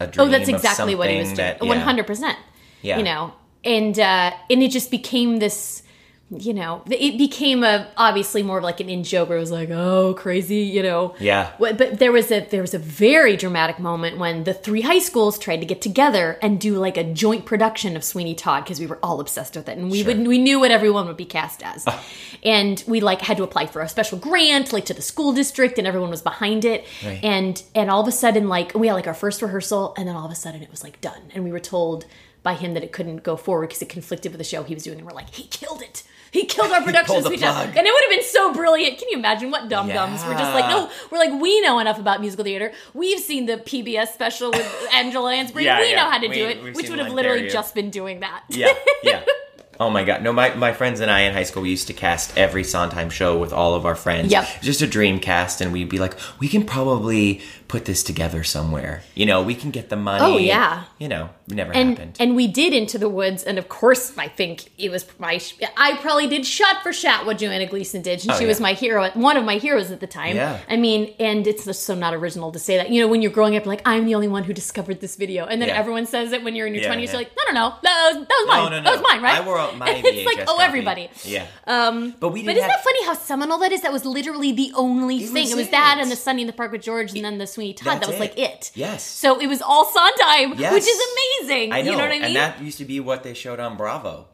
a 0.00 0.06
dream. 0.06 0.26
Oh, 0.26 0.30
that's 0.30 0.48
exactly 0.48 0.94
what 0.94 1.10
he 1.10 1.18
was 1.18 1.32
doing. 1.34 1.54
One 1.60 1.80
hundred 1.80 2.06
percent. 2.06 2.38
Yeah. 2.80 2.96
You 2.96 3.04
know, 3.04 3.34
and 3.62 3.98
uh, 3.98 4.32
and 4.50 4.62
it 4.62 4.70
just 4.70 4.90
became 4.90 5.38
this. 5.38 5.82
You 6.28 6.54
know, 6.54 6.82
it 6.90 7.18
became 7.18 7.62
a 7.62 7.86
obviously 7.96 8.42
more 8.42 8.58
of 8.58 8.64
like 8.64 8.80
an 8.80 8.88
in 8.88 9.04
joke 9.04 9.28
where 9.28 9.38
it 9.38 9.40
was 9.40 9.52
like, 9.52 9.70
oh, 9.70 10.12
crazy, 10.14 10.62
you 10.62 10.82
know. 10.82 11.14
Yeah. 11.20 11.52
But, 11.56 12.00
there 12.00 12.10
was 12.10 12.32
a 12.32 12.40
there 12.40 12.62
was 12.62 12.74
a 12.74 12.80
very 12.80 13.36
dramatic 13.36 13.78
moment 13.78 14.18
when 14.18 14.42
the 14.42 14.52
three 14.52 14.80
high 14.80 14.98
schools 14.98 15.38
tried 15.38 15.58
to 15.60 15.66
get 15.66 15.80
together 15.80 16.36
and 16.42 16.60
do 16.60 16.78
like 16.78 16.96
a 16.96 17.04
joint 17.04 17.46
production 17.46 17.94
of 17.96 18.02
Sweeney 18.02 18.34
Todd 18.34 18.64
because 18.64 18.80
we 18.80 18.86
were 18.88 18.98
all 19.04 19.20
obsessed 19.20 19.54
with 19.54 19.68
it 19.68 19.78
and 19.78 19.88
we 19.88 20.02
Sure. 20.02 20.16
would 20.16 20.26
we 20.26 20.38
knew 20.38 20.58
what 20.58 20.72
everyone 20.72 21.06
would 21.06 21.16
be 21.16 21.24
cast 21.26 21.62
as, 21.62 21.84
ah. 21.86 22.04
and 22.42 22.82
we 22.88 22.98
like 22.98 23.20
had 23.20 23.36
to 23.36 23.44
apply 23.44 23.66
for 23.66 23.80
a 23.80 23.88
special 23.88 24.18
grant 24.18 24.72
like 24.72 24.86
to 24.86 24.94
the 24.94 25.02
school 25.02 25.32
district 25.32 25.78
and 25.78 25.86
everyone 25.86 26.10
was 26.10 26.22
behind 26.22 26.64
it 26.64 26.84
Right. 27.04 27.22
and 27.22 27.62
and 27.72 27.88
all 27.88 28.00
of 28.00 28.08
a 28.08 28.12
sudden 28.12 28.48
like 28.48 28.74
we 28.74 28.88
had 28.88 28.94
like 28.94 29.06
our 29.06 29.14
first 29.14 29.42
rehearsal 29.42 29.94
and 29.96 30.08
then 30.08 30.16
all 30.16 30.24
of 30.26 30.32
a 30.32 30.34
sudden 30.34 30.60
it 30.60 30.72
was 30.72 30.82
like 30.82 31.00
done 31.00 31.22
and 31.34 31.44
we 31.44 31.52
were 31.52 31.60
told 31.60 32.04
by 32.42 32.54
him 32.54 32.74
that 32.74 32.82
it 32.82 32.90
couldn't 32.90 33.22
go 33.22 33.36
forward 33.36 33.68
because 33.68 33.80
it 33.82 33.88
conflicted 33.88 34.32
with 34.32 34.38
the 34.38 34.44
show 34.44 34.64
he 34.64 34.74
was 34.74 34.82
doing 34.82 34.98
and 34.98 35.06
we're 35.06 35.14
like 35.14 35.30
he 35.32 35.44
killed 35.44 35.82
it 35.82 36.02
he 36.30 36.44
killed 36.44 36.72
our 36.72 36.82
production 36.84 37.22
speech. 37.24 37.42
And 37.42 37.76
it 37.76 37.82
would 37.92 38.02
have 38.04 38.10
been 38.10 38.22
so 38.24 38.52
brilliant. 38.52 38.98
Can 38.98 39.08
you 39.10 39.18
imagine 39.18 39.50
what 39.50 39.68
dum 39.68 39.88
dums? 39.88 40.22
We're 40.24 40.32
just 40.38 40.52
like, 40.54 40.68
no, 40.68 40.90
we're 41.10 41.18
like, 41.18 41.40
we 41.40 41.60
know 41.60 41.78
enough 41.78 41.98
about 41.98 42.20
musical 42.20 42.44
theater. 42.44 42.72
We've 42.94 43.20
seen 43.20 43.46
the 43.46 43.56
PBS 43.58 44.08
special 44.08 44.50
with 44.50 44.88
Angela 44.92 45.24
Lansbury. 45.26 45.64
Yeah, 45.64 45.80
we 45.80 45.90
yeah. 45.90 45.96
know 46.04 46.10
how 46.10 46.18
to 46.18 46.28
We- 46.28 46.34
do 46.34 46.46
it, 46.46 46.74
which 46.74 46.88
would 46.90 46.98
have 46.98 47.12
literally 47.12 47.48
just 47.48 47.74
been 47.74 47.90
doing 47.90 48.20
that. 48.20 48.44
yeah, 48.48 48.72
yeah. 49.02 49.24
Oh 49.78 49.90
my 49.90 50.04
god. 50.04 50.22
No, 50.22 50.32
my, 50.32 50.54
my 50.54 50.72
friends 50.72 51.00
and 51.00 51.10
I 51.10 51.20
in 51.20 51.32
high 51.32 51.42
school, 51.44 51.62
we 51.62 51.70
used 51.70 51.86
to 51.88 51.92
cast 51.92 52.36
every 52.36 52.64
Sondheim 52.64 53.10
show 53.10 53.38
with 53.38 53.52
all 53.52 53.74
of 53.74 53.84
our 53.86 53.94
friends. 53.94 54.32
Yep. 54.32 54.62
Just 54.62 54.82
a 54.82 54.86
dream 54.86 55.18
cast, 55.20 55.60
and 55.60 55.72
we'd 55.72 55.88
be 55.88 55.98
like, 55.98 56.14
we 56.38 56.48
can 56.48 56.64
probably 56.64 57.40
put 57.68 57.84
this 57.84 58.02
together 58.02 58.44
somewhere. 58.44 59.02
You 59.14 59.26
know, 59.26 59.42
we 59.42 59.54
can 59.54 59.70
get 59.70 59.88
the 59.88 59.96
money. 59.96 60.24
Oh, 60.24 60.38
yeah. 60.38 60.84
You 60.98 61.08
know, 61.08 61.30
it 61.48 61.54
never 61.54 61.72
and 61.72 61.90
happened. 61.90 62.16
and 62.20 62.36
we 62.36 62.46
did 62.46 62.72
into 62.72 62.98
the 62.98 63.08
woods 63.08 63.44
and 63.44 63.56
of 63.58 63.68
course 63.68 64.16
i 64.18 64.26
think 64.26 64.64
it 64.78 64.90
was 64.90 65.06
my 65.20 65.40
i 65.76 65.96
probably 65.98 66.26
did 66.26 66.44
shot 66.44 66.82
for 66.82 66.92
shot 66.92 67.24
what 67.24 67.38
joanna 67.38 67.66
gleason 67.66 68.02
did 68.02 68.20
and 68.22 68.32
Oh, 68.32 68.34
she 68.34 68.42
yeah. 68.42 68.48
was 68.48 68.60
my 68.60 68.72
hero 68.72 69.08
one 69.14 69.36
of 69.36 69.44
my 69.44 69.54
heroes 69.58 69.92
at 69.92 70.00
the 70.00 70.08
time 70.08 70.34
Yeah. 70.34 70.58
i 70.68 70.76
mean 70.76 71.14
and 71.20 71.46
it's 71.46 71.64
just 71.64 71.84
so 71.84 71.94
not 71.94 72.14
original 72.14 72.50
to 72.50 72.58
say 72.58 72.78
that 72.78 72.90
you 72.90 73.00
know 73.00 73.06
when 73.06 73.22
you're 73.22 73.30
growing 73.30 73.54
up 73.56 73.64
like 73.64 73.80
i'm 73.84 74.06
the 74.06 74.16
only 74.16 74.26
one 74.26 74.42
who 74.42 74.52
discovered 74.52 75.00
this 75.00 75.14
video 75.14 75.44
and 75.46 75.62
then 75.62 75.68
Yeah. 75.68 75.76
everyone 75.76 76.06
says 76.06 76.32
it 76.32 76.42
when 76.42 76.56
you're 76.56 76.66
in 76.66 76.74
your 76.74 76.82
20s 76.82 76.88
yeah. 76.88 77.10
you're 77.12 77.12
like 77.12 77.30
no 77.36 77.52
no 77.52 77.60
no 77.68 77.74
that 77.82 78.12
was, 78.16 78.26
that 78.26 78.36
was 78.40 78.48
mine 78.48 78.64
no, 78.64 78.68
no, 78.70 78.76
no. 78.78 78.82
that 78.82 78.92
was 78.92 79.02
mine 79.08 79.22
right 79.22 79.38
I 79.66 79.70
wore 79.70 79.72
out 79.72 79.78
my 79.78 79.90
it's 80.04 80.26
like 80.26 80.40
oh 80.48 80.52
copy. 80.52 80.62
everybody 80.64 81.10
Yeah. 81.24 81.46
um 81.66 82.14
But 82.20 82.28
we 82.30 82.42
but 82.44 82.56
isn't 82.56 82.62
have- 82.62 82.70
that 82.70 82.84
funny 82.84 83.04
how 83.04 83.14
seminal 83.14 83.58
that 83.58 83.72
is 83.72 83.82
that 83.82 83.92
was 83.92 84.04
literally 84.04 84.52
the 84.52 84.72
only 84.74 85.20
thing 85.20 85.34
was 85.44 85.52
it 85.52 85.56
was 85.56 85.68
that 85.70 85.98
and 86.00 86.10
the 86.10 86.16
sunday 86.16 86.42
in 86.42 86.46
the 86.46 86.52
park 86.52 86.72
with 86.72 86.82
george 86.82 87.12
and 87.14 87.24
then 87.24 87.38
the 87.38 87.46
sweeney 87.46 87.74
todd 87.74 88.00
that 88.00 88.08
was 88.08 88.18
like 88.20 88.38
it 88.38 88.70
Yes. 88.74 89.04
so 89.04 89.40
it 89.40 89.46
was 89.46 89.62
all 89.62 89.84
Sondheim, 89.86 90.54
Yes. 90.58 90.72
which 90.72 90.84
is 90.86 91.00
amazing. 91.12 91.72
I 91.72 91.82
know. 91.82 91.92
You 91.92 91.96
know 91.96 92.04
what 92.04 92.12
I 92.12 92.14
mean? 92.14 92.24
And 92.24 92.36
that 92.36 92.60
used 92.62 92.78
to 92.78 92.84
be 92.84 93.00
what 93.00 93.22
they 93.22 93.34
showed 93.34 93.60
on 93.60 93.76
Bravo. 93.76 94.26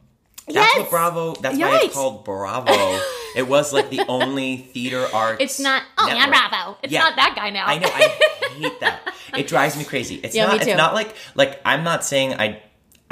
That's 0.46 0.56
Yes. 0.56 0.78
what 0.78 0.90
Bravo. 0.90 1.34
That's 1.34 1.56
why 1.58 1.80
it's 1.84 1.94
called 1.94 2.24
Bravo. 2.24 2.72
it 3.36 3.46
was 3.46 3.72
like 3.72 3.90
the 3.90 4.04
only 4.08 4.56
theater 4.56 5.06
arts. 5.14 5.38
It's 5.40 5.60
not. 5.60 5.82
Oh, 5.98 6.08
yeah, 6.08 6.14
network. 6.26 6.50
Bravo. 6.50 6.78
It's 6.82 6.92
Yeah. 6.92 7.00
not 7.00 7.16
that 7.16 7.34
guy 7.36 7.50
now. 7.50 7.66
I 7.66 7.78
know. 7.78 7.88
I 7.88 8.08
hate 8.58 8.80
that. 8.80 9.00
It 9.38 9.46
drives 9.46 9.76
me 9.76 9.84
crazy. 9.84 10.16
It's 10.16 10.34
Yeah, 10.34 10.46
not. 10.46 10.56
It's 10.56 10.66
not 10.76 10.92
like 10.94 11.14
like 11.34 11.60
I'm 11.64 11.84
not 11.84 12.04
saying 12.04 12.34
I. 12.34 12.60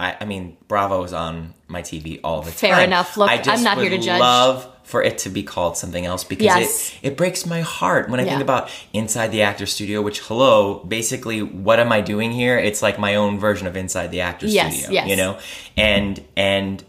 I, 0.00 0.16
I 0.20 0.24
mean, 0.24 0.56
Bravo 0.66 1.04
is 1.04 1.12
on 1.12 1.52
my 1.68 1.82
TV 1.82 2.20
all 2.24 2.40
the 2.42 2.50
Fair 2.50 2.70
time. 2.70 2.78
Fair 2.78 2.86
enough. 2.86 3.16
Look, 3.16 3.28
I 3.30 3.36
just 3.36 3.48
I'm 3.50 3.62
not 3.62 3.76
would 3.76 3.88
here 3.88 3.98
to 3.98 4.02
judge. 4.04 4.18
Love 4.20 4.66
for 4.84 5.02
it 5.02 5.18
to 5.18 5.28
be 5.28 5.42
called 5.42 5.76
something 5.76 6.04
else 6.06 6.24
because 6.24 6.44
Yes. 6.46 6.94
it 7.02 7.08
it 7.12 7.16
breaks 7.16 7.44
my 7.46 7.60
heart 7.60 8.08
when 8.08 8.18
I 8.18 8.24
Yeah. 8.24 8.30
think 8.30 8.40
about 8.42 8.70
Inside 8.92 9.28
the 9.28 9.42
Actor 9.42 9.66
Studio. 9.66 10.00
Which, 10.02 10.20
hello, 10.20 10.82
basically, 10.88 11.42
what 11.42 11.78
am 11.78 11.92
I 11.92 12.00
doing 12.00 12.32
here? 12.32 12.58
It's 12.58 12.82
like 12.82 12.98
my 12.98 13.14
own 13.16 13.38
version 13.38 13.66
of 13.66 13.76
Inside 13.76 14.10
the 14.10 14.22
Actor 14.22 14.46
Yes, 14.46 14.74
Studio. 14.74 14.90
yes. 14.94 15.08
You 15.08 15.16
know, 15.16 15.38
and 15.76 16.20
and 16.36 16.82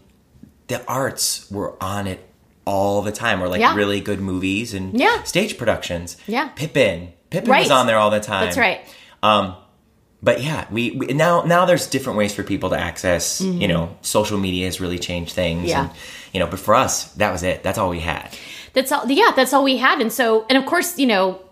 the 0.68 0.84
arts 0.86 1.50
were 1.50 1.74
on 1.82 2.06
it 2.06 2.26
all 2.64 3.02
the 3.02 3.12
time. 3.12 3.42
Or 3.42 3.48
like 3.48 3.60
Yeah. 3.60 3.74
really 3.74 4.00
good 4.00 4.20
movies 4.20 4.72
and 4.74 4.98
Yeah. 4.98 5.22
stage 5.24 5.58
productions. 5.58 6.16
Yeah. 6.26 6.48
Pippin. 6.56 7.12
Pippin 7.30 7.50
Right. 7.50 7.60
was 7.62 7.70
on 7.70 7.86
there 7.86 7.98
all 7.98 8.10
the 8.10 8.20
time. 8.20 8.44
That's 8.46 8.56
right. 8.56 8.80
Um, 9.22 9.54
but 10.22 10.42
yeah, 10.42 10.66
we, 10.70 10.92
we 10.92 11.06
now 11.08 11.42
now 11.42 11.64
there's 11.66 11.86
different 11.88 12.18
ways 12.18 12.34
for 12.34 12.42
people 12.42 12.70
to 12.70 12.78
access. 12.78 13.40
You 13.40 13.66
know, 13.68 13.96
social 14.02 14.38
media 14.38 14.66
has 14.66 14.80
really 14.80 14.98
changed 14.98 15.32
things. 15.34 15.60
Mm-hmm. 15.60 15.68
Yeah. 15.68 15.80
And, 15.88 15.90
you 16.32 16.40
know, 16.40 16.46
but 16.46 16.60
for 16.60 16.74
us, 16.74 17.12
that 17.14 17.32
was 17.32 17.42
it. 17.42 17.62
That's 17.62 17.78
all 17.78 17.90
we 17.90 18.00
had. 18.00 18.36
That's 18.72 18.90
all. 18.92 19.10
Yeah, 19.10 19.32
that's 19.34 19.52
all 19.52 19.64
we 19.64 19.76
had. 19.78 20.00
And 20.00 20.12
so, 20.12 20.46
and 20.48 20.56
of 20.56 20.64
course, 20.64 20.98
you 20.98 21.06
know, 21.06 21.42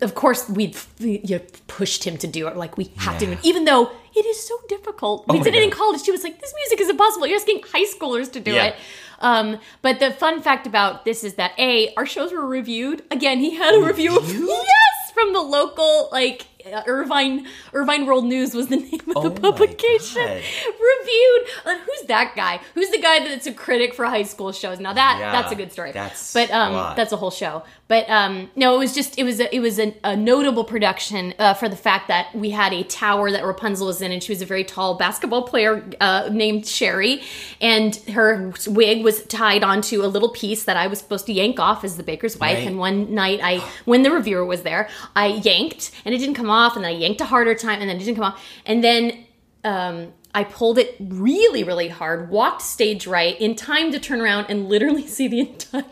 of 0.00 0.14
course, 0.14 0.48
we 0.48 0.74
you 0.98 1.38
know, 1.38 1.44
pushed 1.66 2.04
him 2.04 2.16
to 2.18 2.26
do 2.26 2.48
it. 2.48 2.56
Like 2.56 2.76
we 2.76 2.90
have 2.96 3.20
Yeah. 3.22 3.34
to, 3.34 3.46
even 3.46 3.64
though 3.64 3.90
it 4.16 4.24
is 4.26 4.40
so 4.46 4.56
difficult. 4.68 5.26
We 5.28 5.40
Oh, 5.40 5.42
did 5.42 5.54
it 5.54 5.62
in 5.62 5.70
college. 5.70 6.02
She 6.02 6.12
was 6.12 6.22
like, 6.24 6.40
"This 6.40 6.54
music 6.56 6.80
is 6.80 6.88
impossible. 6.88 7.26
You're 7.26 7.38
asking 7.38 7.62
high 7.72 7.84
schoolers 7.84 8.30
to 8.32 8.40
do 8.40 8.52
Yeah. 8.52 8.64
it." 8.66 8.76
Um, 9.20 9.58
but 9.82 10.00
the 10.00 10.10
fun 10.12 10.40
fact 10.42 10.66
about 10.66 11.04
this 11.04 11.24
is 11.24 11.34
that 11.34 11.52
a 11.58 11.92
our 11.96 12.06
shows 12.06 12.32
were 12.32 12.46
reviewed. 12.46 13.02
Again, 13.10 13.38
he 13.38 13.54
had 13.56 13.74
a 13.74 13.80
review. 13.84 14.16
Of, 14.16 14.28
yes, 14.32 15.12
from 15.12 15.32
the 15.32 15.40
local 15.40 16.08
like 16.12 16.46
uh, 16.72 16.82
Irvine 16.86 17.46
Irvine 17.72 18.06
World 18.06 18.24
News 18.24 18.54
was 18.54 18.68
the 18.68 18.76
name 18.88 19.00
of 19.08 19.16
Oh 19.16 19.28
the 19.28 19.40
publication. 19.40 20.22
Reviewed. 20.22 21.48
And 21.66 21.80
who's 21.80 22.06
that 22.08 22.34
guy? 22.36 22.60
Who's 22.74 22.90
the 22.90 23.00
guy 23.00 23.20
that's 23.20 23.46
a 23.46 23.52
critic 23.52 23.94
for 23.94 24.04
high 24.06 24.22
school 24.22 24.52
shows? 24.52 24.80
Now 24.80 24.92
that 24.92 25.18
Yeah, 25.20 25.32
that's 25.32 25.52
a 25.52 25.56
good 25.56 25.72
story. 25.72 25.92
that's 25.92 26.32
but 26.32 26.50
a 26.50 26.56
um, 26.56 26.72
lot. 26.72 26.96
that's 26.96 27.12
a 27.12 27.16
whole 27.16 27.30
show. 27.30 27.62
But 27.86 28.08
um, 28.08 28.50
no, 28.56 28.76
it 28.76 28.78
was 28.78 28.94
just 28.94 29.18
it 29.18 29.24
was 29.24 29.40
a, 29.40 29.54
it 29.54 29.60
was 29.60 29.78
a, 29.78 29.94
a 30.04 30.16
notable 30.16 30.64
production 30.64 31.34
uh, 31.38 31.52
for 31.54 31.68
the 31.68 31.76
fact 31.76 32.08
that 32.08 32.34
we 32.34 32.50
had 32.50 32.72
a 32.72 32.82
tower 32.84 33.30
that 33.30 33.44
Rapunzel 33.44 33.86
was 33.88 34.00
in, 34.00 34.10
and 34.10 34.22
she 34.22 34.32
was 34.32 34.40
a 34.40 34.46
very 34.46 34.64
tall 34.64 34.94
basketball 34.94 35.42
player 35.42 35.84
uh, 36.00 36.30
named 36.32 36.66
Sherry, 36.66 37.22
and 37.60 37.94
her 38.08 38.54
wig 38.66 39.04
was 39.04 39.22
tied 39.26 39.62
onto 39.62 40.02
a 40.02 40.06
little 40.08 40.30
piece 40.30 40.64
that 40.64 40.78
I 40.78 40.86
was 40.86 40.98
supposed 40.98 41.26
to 41.26 41.32
yank 41.34 41.60
off 41.60 41.84
as 41.84 41.98
the 41.98 42.02
baker's 42.02 42.38
wife. 42.38 42.56
Right. 42.58 42.66
And 42.66 42.78
one 42.78 43.14
night, 43.14 43.40
I 43.42 43.58
when 43.84 44.02
the 44.02 44.10
reviewer 44.10 44.46
was 44.46 44.62
there, 44.62 44.88
I 45.14 45.26
yanked, 45.26 45.90
and 46.06 46.14
it 46.14 46.18
didn't 46.18 46.36
come 46.36 46.48
off, 46.48 46.53
and 46.76 46.84
then 46.84 46.84
I 46.84 46.94
yanked 46.94 47.20
a 47.20 47.24
harder 47.26 47.54
time, 47.54 47.80
and 47.80 47.88
then 47.90 47.96
it 47.96 48.00
didn't 48.00 48.14
come 48.16 48.24
off, 48.24 48.42
and 48.66 48.82
then 48.82 49.26
um, 49.64 50.12
I 50.34 50.44
pulled 50.44 50.78
it 50.78 50.96
really, 51.00 51.64
really 51.64 51.88
hard, 51.88 52.30
walked 52.30 52.62
stage 52.62 53.06
right 53.06 53.38
in 53.40 53.54
time 53.56 53.92
to 53.92 53.98
turn 53.98 54.20
around 54.20 54.46
and 54.48 54.68
literally 54.68 55.06
see 55.16 55.28
the 55.28 55.40
entire 55.40 55.82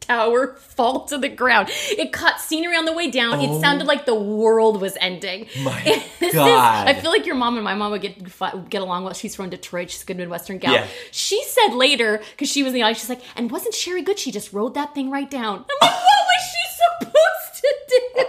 tower 0.00 0.54
fall 0.54 1.04
to 1.06 1.18
the 1.18 1.28
ground. 1.28 1.68
It 1.90 2.12
caught 2.12 2.40
scenery 2.40 2.76
on 2.76 2.84
the 2.84 2.92
way 2.92 3.10
down. 3.10 3.40
It 3.40 3.60
sounded 3.60 3.88
like 3.88 4.06
the 4.06 4.14
world 4.14 4.80
was 4.80 4.96
ending. 5.00 5.48
Oh. 5.58 5.62
My 5.64 5.82
This 6.20 6.28
is- 6.28 6.34
God. 6.34 6.86
I 6.86 6.94
feel 6.94 7.10
like 7.10 7.26
your 7.26 7.34
mom 7.34 7.56
and 7.56 7.64
my 7.64 7.74
mom 7.74 7.90
would 7.90 8.02
get 8.02 8.22
get 8.70 8.82
along 8.82 9.02
well. 9.02 9.14
She's 9.14 9.34
from 9.34 9.50
Detroit. 9.50 9.90
She's 9.90 10.02
a 10.04 10.06
good 10.06 10.16
Midwestern 10.16 10.58
gal. 10.58 10.74
Yeah. 10.74 10.86
She 11.10 11.42
said 11.42 11.74
later, 11.74 12.22
because 12.30 12.48
she 12.48 12.62
was 12.62 12.70
in 12.72 12.74
the 12.74 12.82
audience, 12.82 13.00
she's 13.00 13.08
like, 13.08 13.22
and 13.34 13.50
wasn't 13.50 13.74
Sherry 13.74 14.02
good? 14.02 14.18
She 14.20 14.30
just 14.30 14.52
wrote 14.52 14.74
that 14.74 14.94
thing 14.94 15.10
right 15.10 15.28
down. 15.28 15.58
I'm 15.58 15.88
like, 15.88 15.90
what 15.90 16.26
was 16.28 16.42
she 16.52 17.04
supposed 17.04 17.45
to 17.66 17.74
do? 17.88 18.24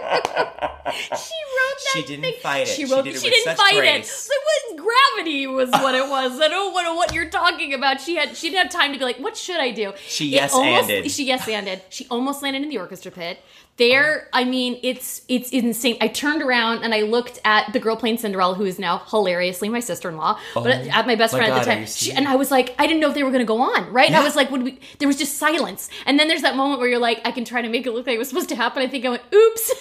she 0.92 1.34
wrote 1.54 1.78
that 1.78 1.92
She 1.92 2.02
didn't 2.02 2.22
thing. 2.22 2.34
fight 2.42 2.62
it. 2.62 2.68
She 2.68 2.86
She 2.86 2.92
wrote. 2.92 3.04
did 3.04 3.14
it 3.16 3.20
she 3.22 3.30
didn't 3.30 3.56
fight 3.56 3.74
grace. 3.76 4.28
it. 4.28 4.32
Like, 4.32 4.76
what 4.78 4.86
gravity 5.16 5.46
was 5.46 5.70
what 5.70 5.94
it 5.94 6.08
was. 6.08 6.40
I 6.40 6.48
don't 6.48 6.74
know 6.74 6.94
what 6.94 7.12
you're 7.14 7.28
talking 7.30 7.74
about. 7.74 8.00
She 8.00 8.16
had 8.16 8.36
she 8.36 8.50
didn't 8.50 8.64
have 8.64 8.72
time 8.72 8.92
to 8.92 8.98
be 8.98 9.04
like, 9.04 9.18
what 9.18 9.36
should 9.36 9.60
I 9.60 9.70
do? 9.70 9.92
She 10.06 10.28
It 10.28 10.32
yes-anded. 10.32 11.10
She 11.10 11.24
yes 11.24 11.46
anded. 11.48 11.82
She 11.90 12.06
almost 12.10 12.42
landed 12.42 12.62
in 12.62 12.68
the 12.68 12.78
orchestra 12.78 13.10
pit. 13.12 13.38
There, 13.78 14.28
I 14.32 14.42
mean, 14.44 14.80
it's 14.82 15.22
it's 15.28 15.50
insane. 15.50 15.98
I 16.00 16.08
turned 16.08 16.42
around 16.42 16.82
and 16.82 16.92
I 16.92 17.02
looked 17.02 17.38
at 17.44 17.72
the 17.72 17.78
girl 17.78 17.94
playing 17.94 18.18
Cinderella, 18.18 18.54
who 18.54 18.64
is 18.64 18.78
now 18.78 18.98
hilariously 18.98 19.68
my 19.68 19.78
sister 19.78 20.08
in 20.08 20.16
law, 20.16 20.38
but 20.52 20.66
at 20.66 21.06
my 21.06 21.14
best 21.14 21.32
Oh 21.32 21.38
my 21.38 21.44
friend 21.44 21.56
at 21.56 21.64
the 21.64 21.70
time. 21.70 21.86
She, 21.86 22.12
and 22.12 22.26
I 22.26 22.34
was 22.34 22.50
like, 22.50 22.74
I 22.78 22.88
didn't 22.88 23.00
know 23.00 23.08
if 23.08 23.14
they 23.14 23.22
were 23.22 23.30
going 23.30 23.38
to 23.38 23.46
go 23.46 23.60
on, 23.60 23.92
right? 23.92 24.10
Yeah. 24.10 24.20
I 24.20 24.24
was 24.24 24.34
like, 24.34 24.50
would 24.50 24.64
we? 24.64 24.80
There 24.98 25.06
was 25.06 25.16
just 25.16 25.38
silence, 25.38 25.90
and 26.06 26.18
then 26.18 26.26
there's 26.26 26.42
that 26.42 26.56
moment 26.56 26.80
where 26.80 26.88
you're 26.88 26.98
like, 26.98 27.20
I 27.24 27.30
can 27.30 27.44
try 27.44 27.62
to 27.62 27.68
make 27.68 27.86
it 27.86 27.92
look 27.92 28.06
like 28.06 28.16
it 28.16 28.18
was 28.18 28.28
supposed 28.28 28.48
to 28.48 28.56
happen. 28.56 28.82
I 28.82 28.88
think 28.88 29.04
I 29.06 29.10
went, 29.10 29.22
oops. 29.32 29.72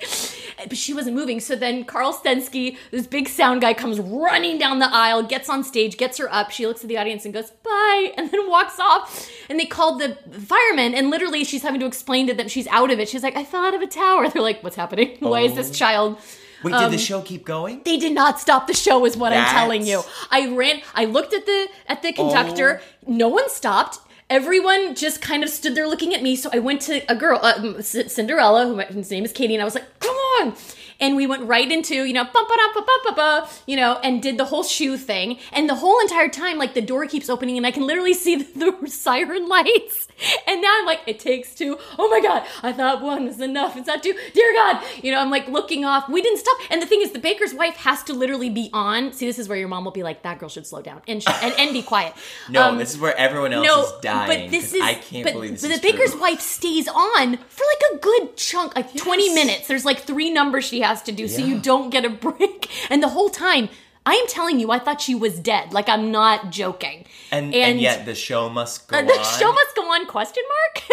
but 0.56 0.76
she 0.76 0.94
wasn't 0.94 1.16
moving. 1.16 1.40
So 1.40 1.56
then 1.56 1.84
Carl 1.84 2.12
Stensky, 2.12 2.76
this 2.90 3.06
big 3.06 3.28
sound 3.28 3.60
guy, 3.60 3.74
comes 3.74 4.00
running 4.00 4.58
down 4.58 4.78
the 4.78 4.92
aisle, 4.92 5.22
gets 5.22 5.48
on 5.48 5.62
stage, 5.64 5.96
gets 5.96 6.18
her 6.18 6.32
up. 6.32 6.50
She 6.50 6.66
looks 6.66 6.82
at 6.82 6.88
the 6.88 6.98
audience 6.98 7.24
and 7.24 7.34
goes, 7.34 7.50
bye, 7.50 8.12
and 8.16 8.30
then 8.30 8.48
walks 8.48 8.78
off. 8.78 9.30
And 9.48 9.60
they 9.60 9.66
called 9.66 10.00
the 10.00 10.16
firemen, 10.32 10.94
and 10.94 11.10
literally 11.10 11.44
she's 11.44 11.62
having 11.62 11.80
to 11.80 11.86
explain 11.86 12.26
to 12.28 12.34
them 12.34 12.48
she's 12.48 12.66
out 12.68 12.90
of 12.90 12.98
it. 12.98 13.08
She's 13.08 13.22
like, 13.22 13.36
I 13.36 13.44
fell 13.44 13.64
out 13.64 13.74
of 13.74 13.82
a 13.82 13.86
tower. 13.86 14.28
They're 14.36 14.42
like, 14.42 14.62
what's 14.62 14.76
happening? 14.76 15.16
Why 15.20 15.40
is 15.40 15.54
this 15.54 15.70
oh. 15.70 15.74
child? 15.74 16.18
Wait, 16.62 16.72
did 16.72 16.90
the 16.90 16.96
um, 16.96 16.98
show 16.98 17.20
keep 17.20 17.44
going? 17.44 17.82
They 17.84 17.98
did 17.98 18.12
not 18.12 18.40
stop 18.40 18.66
the 18.66 18.74
show, 18.74 19.04
is 19.04 19.16
what 19.16 19.32
I'm 19.32 19.46
telling 19.46 19.86
you. 19.86 20.02
I 20.30 20.48
ran. 20.48 20.80
I 20.94 21.04
looked 21.04 21.34
at 21.34 21.44
the 21.44 21.68
at 21.86 22.02
the 22.02 22.12
conductor. 22.12 22.80
Oh. 22.82 23.12
No 23.12 23.28
one 23.28 23.48
stopped. 23.50 23.98
Everyone 24.28 24.94
just 24.94 25.20
kind 25.20 25.44
of 25.44 25.50
stood 25.50 25.74
there 25.74 25.86
looking 25.86 26.12
at 26.12 26.22
me. 26.22 26.34
So 26.34 26.50
I 26.52 26.58
went 26.58 26.80
to 26.82 27.00
a 27.10 27.14
girl, 27.14 27.38
uh, 27.42 27.80
Cinderella, 27.82 28.66
who 28.66 28.80
whose 28.92 29.10
name 29.10 29.24
is 29.24 29.32
Katie, 29.32 29.54
and 29.54 29.62
I 29.62 29.64
was 29.64 29.74
like, 29.74 30.00
"Come 30.00 30.16
on!" 30.16 30.56
And 31.00 31.16
we 31.16 31.26
went 31.26 31.42
right 31.44 31.70
into 31.70 31.94
you 32.04 32.12
know, 32.12 32.24
bum, 32.24 32.44
ba, 32.48 32.54
da, 32.56 32.80
ba, 32.80 32.86
ba, 32.86 32.92
ba, 33.04 33.12
ba, 33.16 33.48
you 33.66 33.76
know, 33.76 33.98
and 34.02 34.22
did 34.22 34.38
the 34.38 34.46
whole 34.46 34.62
shoe 34.64 34.96
thing. 34.96 35.38
And 35.52 35.68
the 35.68 35.74
whole 35.76 36.00
entire 36.00 36.28
time, 36.28 36.58
like 36.58 36.74
the 36.74 36.80
door 36.82 37.06
keeps 37.06 37.28
opening, 37.28 37.56
and 37.56 37.66
I 37.66 37.70
can 37.70 37.86
literally 37.86 38.14
see 38.14 38.36
the, 38.42 38.72
the 38.80 38.88
siren 38.88 39.48
lights. 39.48 40.08
And 40.46 40.62
now 40.62 40.74
I'm 40.78 40.86
like, 40.86 41.00
it 41.06 41.18
takes 41.20 41.54
two. 41.54 41.78
Oh 41.98 42.08
my 42.08 42.20
god! 42.20 42.46
I 42.62 42.72
thought 42.72 43.02
one 43.02 43.26
was 43.26 43.40
enough. 43.40 43.76
It's 43.76 43.86
not 43.86 44.02
two. 44.02 44.14
Dear 44.32 44.52
God! 44.54 44.82
You 45.02 45.12
know, 45.12 45.18
I'm 45.20 45.30
like 45.30 45.46
looking 45.48 45.84
off. 45.84 46.08
We 46.08 46.22
didn't 46.22 46.38
stop. 46.38 46.56
And 46.70 46.80
the 46.80 46.86
thing 46.86 47.02
is, 47.02 47.10
the 47.12 47.18
baker's 47.18 47.52
wife 47.52 47.76
has 47.76 48.02
to 48.04 48.14
literally 48.14 48.48
be 48.48 48.70
on. 48.72 49.12
See, 49.12 49.26
this 49.26 49.38
is 49.38 49.48
where 49.48 49.58
your 49.58 49.68
mom 49.68 49.84
will 49.84 49.92
be 49.92 50.02
like, 50.02 50.22
that 50.22 50.38
girl 50.38 50.48
should 50.48 50.66
slow 50.66 50.80
down 50.80 51.02
and 51.06 51.22
sh- 51.22 51.26
and, 51.42 51.52
and 51.58 51.72
be 51.72 51.82
quiet. 51.82 52.14
No, 52.48 52.68
Um, 52.68 52.78
this 52.78 52.94
is 52.94 53.00
where 53.00 53.16
everyone 53.16 53.52
else 53.52 53.66
no, 53.66 53.82
is 53.84 53.92
dying. 54.02 54.28
but 54.44 54.50
this 54.52 54.66
'cause 54.66 54.74
is 54.74 54.82
I 54.82 54.94
can't 54.94 55.24
but, 55.24 55.32
believe 55.34 55.50
this 55.52 55.62
but 55.62 55.70
is 55.72 55.80
the 55.80 55.92
baker's 55.92 56.12
true. 56.12 56.20
wife 56.20 56.40
stays 56.40 56.86
on 56.88 57.36
for 57.48 57.64
like 57.64 57.92
a 57.92 57.98
good 57.98 58.36
chunk, 58.36 58.76
like 58.76 58.94
20 58.94 59.34
minutes. 59.34 59.66
There's 59.66 59.84
like 59.84 60.00
three 60.02 60.30
numbers 60.30 60.64
she 60.64 60.80
has 60.80 60.85
to 61.04 61.12
do, 61.12 61.28
so 61.28 61.40
you 61.40 61.58
don't 61.58 61.90
get 61.90 62.04
a 62.04 62.10
break. 62.10 62.70
And 62.90 63.02
the 63.02 63.08
whole 63.08 63.30
time, 63.30 63.68
I 64.04 64.14
am 64.14 64.26
telling 64.28 64.60
you, 64.60 64.70
I 64.70 64.78
thought 64.78 65.00
she 65.00 65.14
was 65.14 65.38
dead. 65.40 65.72
Like 65.72 65.88
I'm 65.88 66.12
not 66.12 66.50
joking. 66.50 67.06
and, 67.32 67.52
and 67.54 67.80
yet 67.80 68.04
the 68.06 68.14
show 68.14 68.48
must 68.48 68.86
go 68.88 68.96
uh, 68.98 69.02
the 69.02 69.18
on. 69.18 69.24
show 69.38 69.52
must 69.52 69.74
go 69.76 69.82
on? 69.92 70.06
Question 70.06 70.44
mark. 70.48 70.84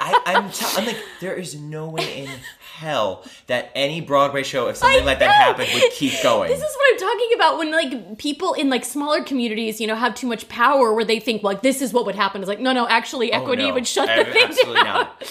I, 0.00 0.22
I'm, 0.26 0.50
t- 0.50 0.66
I'm 0.76 0.86
like, 0.86 1.02
there 1.20 1.34
is 1.34 1.54
no 1.54 1.88
way 1.88 2.24
in 2.24 2.30
hell 2.72 3.24
that 3.46 3.70
any 3.74 4.00
Broadway 4.00 4.42
show, 4.42 4.68
if 4.68 4.76
something 4.76 5.02
I 5.02 5.04
like 5.04 5.18
that 5.18 5.30
happened, 5.30 5.68
would 5.74 5.92
keep 5.92 6.12
going. 6.22 6.50
This 6.50 6.60
is 6.60 6.74
what 6.76 6.92
I'm 6.94 6.98
talking 6.98 7.30
about 7.34 7.58
when 7.58 7.70
like 7.70 8.18
people 8.18 8.54
in 8.54 8.70
like 8.70 8.84
smaller 8.84 9.22
communities, 9.22 9.80
you 9.80 9.86
know, 9.86 9.94
have 9.94 10.14
too 10.14 10.26
much 10.26 10.48
power 10.48 10.92
where 10.94 11.04
they 11.04 11.20
think 11.20 11.42
like 11.42 11.62
this 11.62 11.82
is 11.82 11.92
what 11.92 12.06
would 12.06 12.14
happen. 12.14 12.40
It's 12.40 12.48
like 12.48 12.60
no, 12.60 12.72
no, 12.72 12.88
actually, 12.88 13.32
Oh, 13.32 13.40
equity 13.42 13.68
no. 13.68 13.74
would 13.74 13.86
shut 13.86 14.08
Ab- 14.08 14.26
the 14.26 14.32
thing 14.32 14.44
Absolutely 14.48 14.82
down. 14.82 14.94
not. 14.94 15.22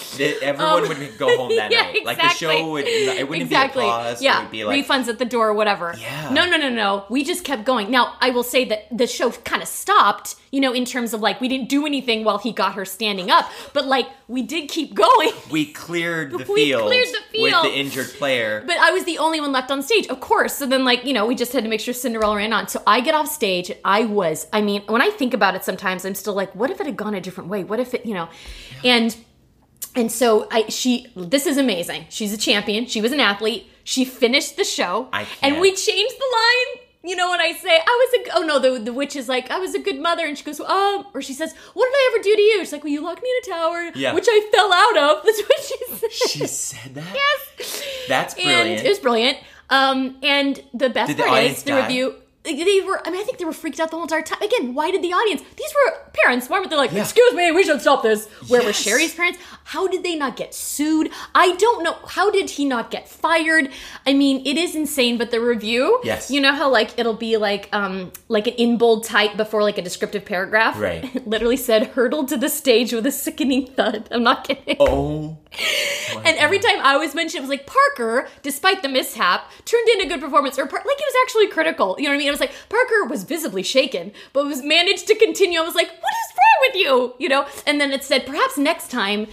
Everyone 0.42 0.82
Um, 0.84 0.88
would 0.88 1.18
go 1.18 1.36
home 1.36 1.48
that 1.56 1.70
yeah, 1.70 1.82
night. 1.82 2.04
Like 2.04 2.18
the 2.18 2.28
show 2.30 2.70
would, 2.70 2.86
it 2.86 3.28
wouldn't 3.28 3.46
exactly. 3.50 3.82
be 3.82 3.88
applause. 3.88 4.22
Yeah, 4.22 4.48
be 4.48 4.64
like, 4.64 4.86
refunds 4.86 5.08
at 5.08 5.18
the 5.18 5.24
door, 5.24 5.48
or 5.48 5.54
whatever. 5.54 5.94
Yeah. 5.98 6.30
No, 6.32 6.48
no, 6.48 6.56
no, 6.56 6.68
no. 6.68 7.04
We 7.10 7.24
just 7.24 7.44
kept 7.44 7.64
going. 7.64 7.90
Now, 7.90 8.14
I 8.20 8.30
will 8.30 8.42
say 8.44 8.64
that 8.66 8.86
the 8.96 9.06
show 9.06 9.30
kind 9.30 9.62
of 9.62 9.68
stopped. 9.68 10.36
You 10.54 10.60
know, 10.60 10.74
in 10.74 10.84
terms 10.84 11.14
of 11.14 11.22
like 11.22 11.40
we 11.40 11.48
didn't 11.48 11.70
do 11.70 11.86
anything 11.86 12.24
while 12.24 12.36
he 12.36 12.52
got 12.52 12.74
her 12.74 12.84
standing 12.84 13.30
up, 13.30 13.50
but 13.72 13.86
like 13.86 14.06
we 14.28 14.42
did 14.42 14.68
keep 14.68 14.92
going. 14.94 15.30
we 15.50 15.64
cleared 15.72 16.30
the 16.32 16.38
We 16.52 16.66
field, 16.66 16.82
cleared 16.88 17.06
the 17.08 17.38
with 17.42 17.62
the 17.62 17.78
injured 17.78 18.08
player. 18.08 18.62
But 18.66 18.78
I 18.78 18.90
was 18.92 19.04
the 19.04 19.18
only 19.18 19.40
one 19.40 19.52
left 19.52 19.70
on 19.70 19.82
stage, 19.82 20.06
of 20.08 20.20
course. 20.20 20.54
So 20.54 20.66
then, 20.66 20.84
like, 20.84 21.04
you 21.04 21.12
know, 21.12 21.26
we 21.26 21.34
just 21.34 21.52
had 21.52 21.64
to 21.64 21.70
make 21.70 21.80
sure 21.80 21.94
Cinderella 21.94 22.36
ran 22.36 22.52
on. 22.52 22.68
So 22.68 22.82
I 22.86 23.00
get 23.00 23.14
off 23.14 23.28
stage. 23.28 23.70
I 23.84 24.04
was, 24.04 24.46
I 24.52 24.62
mean, 24.62 24.82
when 24.86 25.02
I 25.02 25.10
think 25.10 25.34
about 25.34 25.54
it 25.54 25.64
sometimes, 25.64 26.04
I'm 26.04 26.14
still 26.14 26.34
like, 26.34 26.54
what 26.54 26.70
if 26.70 26.80
it 26.80 26.86
had 26.86 26.96
gone 26.96 27.14
a 27.14 27.20
different 27.20 27.50
way? 27.50 27.64
What 27.64 27.80
if 27.80 27.94
it, 27.94 28.06
you 28.06 28.14
know, 28.14 28.28
and, 28.84 29.16
and 29.94 30.10
so 30.10 30.48
I, 30.50 30.68
she, 30.68 31.06
this 31.14 31.46
is 31.46 31.58
amazing. 31.58 32.06
She's 32.08 32.32
a 32.32 32.38
champion. 32.38 32.86
She 32.86 33.00
was 33.00 33.12
an 33.12 33.20
athlete. 33.20 33.66
She 33.84 34.04
finished 34.04 34.56
the 34.56 34.64
show. 34.64 35.08
I 35.12 35.26
And 35.42 35.60
we 35.60 35.74
changed 35.74 36.14
the 36.16 36.36
line. 36.36 36.81
You 37.04 37.16
know 37.16 37.30
when 37.30 37.40
I 37.40 37.52
say 37.52 37.70
I 37.70 37.80
was 38.14 38.26
a 38.28 38.36
oh 38.36 38.42
no 38.42 38.58
the 38.60 38.78
the 38.82 38.92
witch 38.92 39.16
is 39.16 39.28
like 39.28 39.50
I 39.50 39.58
was 39.58 39.74
a 39.74 39.80
good 39.80 39.98
mother 40.00 40.24
and 40.24 40.38
she 40.38 40.44
goes 40.44 40.60
um 40.60 41.04
or 41.14 41.20
she 41.20 41.32
says 41.32 41.52
what 41.74 41.86
did 41.86 41.94
I 41.94 42.10
ever 42.14 42.22
do 42.22 42.36
to 42.36 42.40
you 42.42 42.58
she's 42.60 42.72
like 42.72 42.84
well 42.84 42.92
you 42.92 43.02
locked 43.02 43.22
me 43.22 43.28
in 43.44 43.50
a 43.52 43.56
tower 43.56 43.90
Yeah. 43.94 44.14
which 44.14 44.26
I 44.28 44.48
fell 44.52 44.72
out 44.72 44.96
of 45.18 45.22
that's 45.24 45.42
what 45.42 45.60
she 45.62 45.76
said 45.96 46.12
she 46.12 46.46
said 46.46 46.94
that? 46.94 47.12
yes 47.14 47.82
That's 48.08 48.34
brilliant. 48.34 48.70
and 48.78 48.86
it 48.86 48.88
was 48.88 48.98
brilliant. 49.00 49.38
Um, 49.70 50.16
and 50.22 50.62
the 50.74 50.90
best 50.90 51.08
Did 51.08 51.16
the 51.16 51.22
part 51.24 51.44
is 51.44 51.62
the 51.62 51.70
die? 51.70 51.80
review. 51.86 52.14
They 52.44 52.80
were. 52.84 53.00
I 53.06 53.10
mean, 53.10 53.20
I 53.20 53.24
think 53.24 53.38
they 53.38 53.44
were 53.44 53.52
freaked 53.52 53.78
out 53.78 53.90
the 53.90 53.96
whole 53.96 54.02
entire 54.02 54.20
time. 54.22 54.42
Again, 54.42 54.74
why 54.74 54.90
did 54.90 55.00
the 55.00 55.12
audience? 55.12 55.42
These 55.56 55.72
were 55.86 55.94
parents. 56.24 56.48
Why 56.50 56.58
weren't 56.58 56.70
they 56.70 56.76
like, 56.76 56.90
Yeah. 56.90 57.02
"Excuse 57.02 57.32
me, 57.34 57.52
we 57.52 57.62
should 57.62 57.80
stop 57.80 58.02
this"? 58.02 58.26
Where 58.48 58.62
were 58.64 58.72
Sherry's 58.72 59.14
parents? 59.14 59.38
How 59.64 59.86
did 59.86 60.02
they 60.02 60.16
not 60.16 60.34
get 60.36 60.52
sued? 60.52 61.10
I 61.36 61.54
don't 61.54 61.84
know. 61.84 61.96
How 62.08 62.32
did 62.32 62.50
he 62.50 62.64
not 62.64 62.90
get 62.90 63.08
fired? 63.08 63.68
I 64.04 64.12
mean, 64.12 64.44
it 64.44 64.56
is 64.58 64.74
insane. 64.74 65.18
But 65.18 65.30
the 65.30 65.40
review, 65.40 66.00
Yes. 66.02 66.32
you 66.32 66.40
know 66.40 66.52
how 66.52 66.68
like 66.68 66.98
it'll 66.98 67.14
be 67.14 67.36
like 67.36 67.68
um 67.72 68.10
like 68.28 68.48
an 68.48 68.54
in 68.54 68.76
bold 68.76 69.04
type 69.04 69.36
before 69.36 69.62
like 69.62 69.78
a 69.78 69.82
descriptive 69.82 70.24
paragraph. 70.24 70.80
Right. 70.80 71.04
It 71.14 71.28
literally 71.34 71.56
said 71.56 71.88
hurtled 71.88 72.26
to 72.30 72.36
the 72.36 72.48
stage 72.48 72.92
with 72.92 73.06
a 73.06 73.12
sickening 73.12 73.68
thud. 73.68 74.08
I'm 74.10 74.24
not 74.24 74.42
kidding. 74.48 74.76
oh, 74.80 75.36
And 76.24 76.36
every 76.38 76.58
time 76.58 76.76
I 76.82 76.96
was 76.96 77.14
mentioned, 77.14 77.38
it 77.44 77.48
was 77.48 77.50
like 77.50 77.66
Parker, 77.66 78.28
despite 78.42 78.82
the 78.82 78.88
mishap, 78.88 79.50
turned 79.64 79.88
in 79.90 80.00
a 80.02 80.06
good 80.08 80.20
performance, 80.20 80.58
or 80.58 80.66
Par- 80.66 80.82
like 80.84 80.98
it 80.98 81.04
was 81.06 81.14
actually 81.24 81.46
critical. 81.48 81.94
You 81.98 82.04
know 82.04 82.10
what 82.10 82.14
I 82.16 82.18
mean? 82.18 82.31
It 82.32 82.38
was 82.38 82.40
like 82.40 82.52
Parker 82.68 83.04
was 83.08 83.24
visibly 83.24 83.62
shaken, 83.62 84.12
but 84.32 84.46
was 84.46 84.62
managed 84.62 85.06
to 85.08 85.14
continue. 85.14 85.60
I 85.60 85.62
was 85.62 85.74
like, 85.74 85.88
"What 85.88 85.94
is 85.94 86.36
wrong 86.36 86.58
with 86.68 86.76
you?" 86.76 87.14
You 87.18 87.28
know. 87.28 87.46
And 87.66 87.80
then 87.80 87.92
it 87.92 88.02
said, 88.04 88.26
"Perhaps 88.26 88.58
next 88.58 88.90
time." 88.90 89.26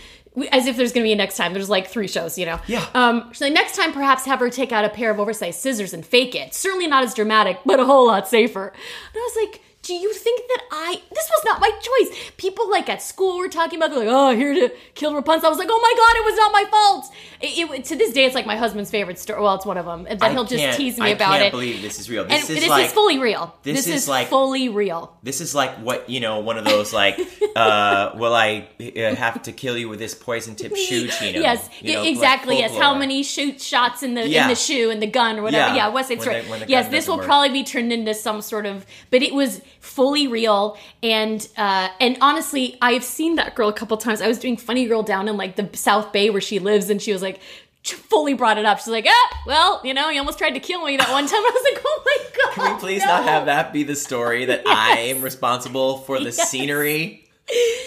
As 0.51 0.67
if 0.67 0.77
there's 0.77 0.93
going 0.93 1.03
to 1.03 1.07
be 1.07 1.11
a 1.11 1.15
next 1.15 1.37
time. 1.37 1.53
There's 1.53 1.71
like 1.71 1.87
three 1.87 2.07
shows, 2.07 2.37
you 2.37 2.45
know. 2.45 2.59
Yeah. 2.67 2.85
Um. 2.93 3.31
So 3.33 3.45
like, 3.45 3.53
next 3.53 3.75
time, 3.75 3.91
perhaps 3.91 4.25
have 4.25 4.39
her 4.39 4.49
take 4.49 4.71
out 4.71 4.85
a 4.85 4.89
pair 4.89 5.09
of 5.09 5.19
oversized 5.19 5.59
scissors 5.59 5.91
and 5.93 6.05
fake 6.05 6.35
it. 6.35 6.53
Certainly 6.53 6.87
not 6.87 7.03
as 7.03 7.15
dramatic, 7.15 7.59
but 7.65 7.79
a 7.79 7.85
whole 7.85 8.05
lot 8.07 8.27
safer. 8.27 8.67
And 8.67 9.15
I 9.15 9.19
was 9.19 9.47
like, 9.47 9.61
do 9.89 9.95
you 9.95 10.13
think 10.13 10.39
that 10.49 10.61
I 10.71 11.01
this 11.17 11.27
was 11.35 11.43
not 11.45 11.59
my 11.59 11.71
choice? 11.87 12.31
People 12.37 12.69
like 12.69 12.87
at 12.89 13.01
school 13.01 13.37
were 13.39 13.49
talking 13.49 13.77
about 13.79 13.89
they're 13.89 13.99
like, 14.05 14.07
oh, 14.07 14.35
here 14.35 14.53
to 14.53 14.69
kill 14.93 15.13
Rapunzel. 15.15 15.47
I 15.47 15.49
was 15.49 15.57
like, 15.57 15.67
oh 15.71 15.81
my 15.87 15.93
god, 16.01 16.13
it 16.21 16.25
was 16.29 16.37
not 16.37 16.51
my 16.59 16.65
fault. 16.69 17.05
It, 17.41 17.69
it- 17.79 17.85
to 17.85 17.95
this 17.95 18.13
day, 18.13 18.25
it's 18.25 18.35
like 18.35 18.45
my 18.45 18.55
husband's 18.57 18.91
favorite 18.91 19.17
story. 19.17 19.41
Well, 19.41 19.55
it's 19.55 19.65
one 19.65 19.77
of 19.77 19.85
them. 19.85 20.05
And 20.09 20.19
then 20.19 20.29
I 20.31 20.33
he'll 20.33 20.43
just 20.43 20.77
tease 20.77 20.99
me 20.99 21.07
I 21.07 21.09
about 21.09 21.31
can't 21.31 21.43
it. 21.45 21.51
believe 21.51 21.81
this 21.81 21.99
is 21.99 22.09
real. 22.09 22.23
and 22.23 22.31
This 22.31 22.49
is 22.49 22.59
this 22.59 22.69
like 22.69 22.85
is 22.87 22.91
fully 22.91 23.17
real. 23.17 23.55
this 23.63 23.77
This, 23.77 23.87
is 23.87 24.03
is, 24.03 24.07
like- 24.09 24.27
fully 24.27 24.69
real. 24.69 25.17
This 25.23 25.41
is 25.41 25.55
like 25.55 25.71
what 25.77 26.09
you 26.09 26.19
know, 26.19 26.39
one 26.39 26.57
of 26.57 26.65
those 26.65 26.93
like, 26.93 27.17
uh, 27.55 28.11
will 28.21 28.35
I 28.35 28.67
uh, 28.79 29.15
have 29.15 29.41
to 29.43 29.51
kill 29.51 29.77
you 29.77 29.89
with 29.89 29.99
this 29.99 30.13
poison 30.13 30.55
tipped 30.55 30.77
shoe, 30.77 31.07
Chino? 31.07 31.39
yes, 31.39 31.67
You 31.81 31.87
know, 31.87 31.93
yeah, 31.93 31.99
like 32.01 32.09
exactly. 32.11 32.59
Yes, 32.59 32.77
how 32.77 32.93
many 32.95 33.23
shoot 33.23 33.59
shots 33.61 34.03
in 34.03 34.13
the 34.13 34.27
Yeah. 34.27 34.43
in 34.43 34.49
the 34.49 34.55
shoe 34.55 34.89
and 34.91 35.01
the 35.01 35.07
gun 35.07 35.39
or 35.39 35.43
whatever. 35.43 35.69
Yeah, 35.75 35.87
Yeah, 35.87 35.89
West 35.89 36.09
Side 36.09 36.21
Story. 36.21 36.41
the- 36.41 36.49
when 36.49 36.59
the 36.61 36.67
yes, 36.67 36.89
this 36.89 37.07
will 37.07 37.17
work. 37.17 37.25
probably 37.25 37.49
be 37.49 37.63
turned 37.63 37.91
into 37.93 38.13
some 38.13 38.41
sort 38.41 38.65
of. 38.65 38.85
But 39.11 39.23
it 39.23 39.33
was 39.33 39.61
fully 39.79 40.27
real, 40.27 40.77
and 41.01 41.47
uh, 41.57 41.89
and 41.99 42.17
honestly, 42.21 42.77
I've 42.81 43.03
seen 43.03 43.35
that 43.35 43.55
girl 43.55 43.69
a 43.69 43.73
couple 43.73 43.97
times. 43.97 44.21
I 44.21 44.27
was 44.27 44.39
doing 44.39 44.57
Funny 44.57 44.85
Girl 44.85 45.03
down 45.03 45.27
in 45.27 45.37
like 45.37 45.55
the 45.55 45.69
South 45.77 46.11
Bay 46.13 46.29
where 46.29 46.41
she 46.41 46.59
lives, 46.59 46.89
and 46.89 47.01
she 47.01 47.11
was 47.13 47.21
like. 47.21 47.39
Fully 47.81 48.33
brought 48.33 48.57
it 48.57 48.65
up. 48.65 48.77
She's 48.79 48.89
like, 48.89 49.05
ah, 49.07 49.43
well, 49.47 49.79
you 49.85 49.93
know, 49.93 50.09
you 50.09 50.19
almost 50.19 50.37
tried 50.37 50.51
to 50.51 50.59
kill 50.59 50.83
me 50.85 50.97
that 50.97 51.09
one 51.09 51.25
time. 51.25 51.33
I 51.39 51.51
was 51.53 51.73
like, 51.73 51.81
oh 51.83 52.03
my 52.05 52.25
god. 52.37 52.53
Can 52.53 52.73
we 52.75 52.79
please 52.81 53.01
no. 53.01 53.07
not 53.07 53.23
have 53.23 53.45
that 53.45 53.71
be 53.71 53.83
the 53.83 53.95
story 53.95 54.43
that 54.45 54.63
I 54.67 54.97
am 54.97 55.21
responsible 55.21 55.99
for 55.99 56.19
the 56.19 56.25
Yes. 56.25 56.51
scenery? 56.51 57.25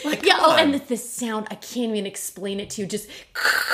Like, 0.03 0.25
Yeah. 0.25 0.39
Oh, 0.39 0.53
on. 0.53 0.59
and 0.61 0.75
the, 0.75 0.79
the 0.79 0.97
sound 0.97 1.47
I 1.51 1.57
can't 1.57 1.93
even 1.93 2.07
explain 2.07 2.59
it 2.59 2.71
to 2.71 2.81
you. 2.81 2.87
Just 2.89 3.07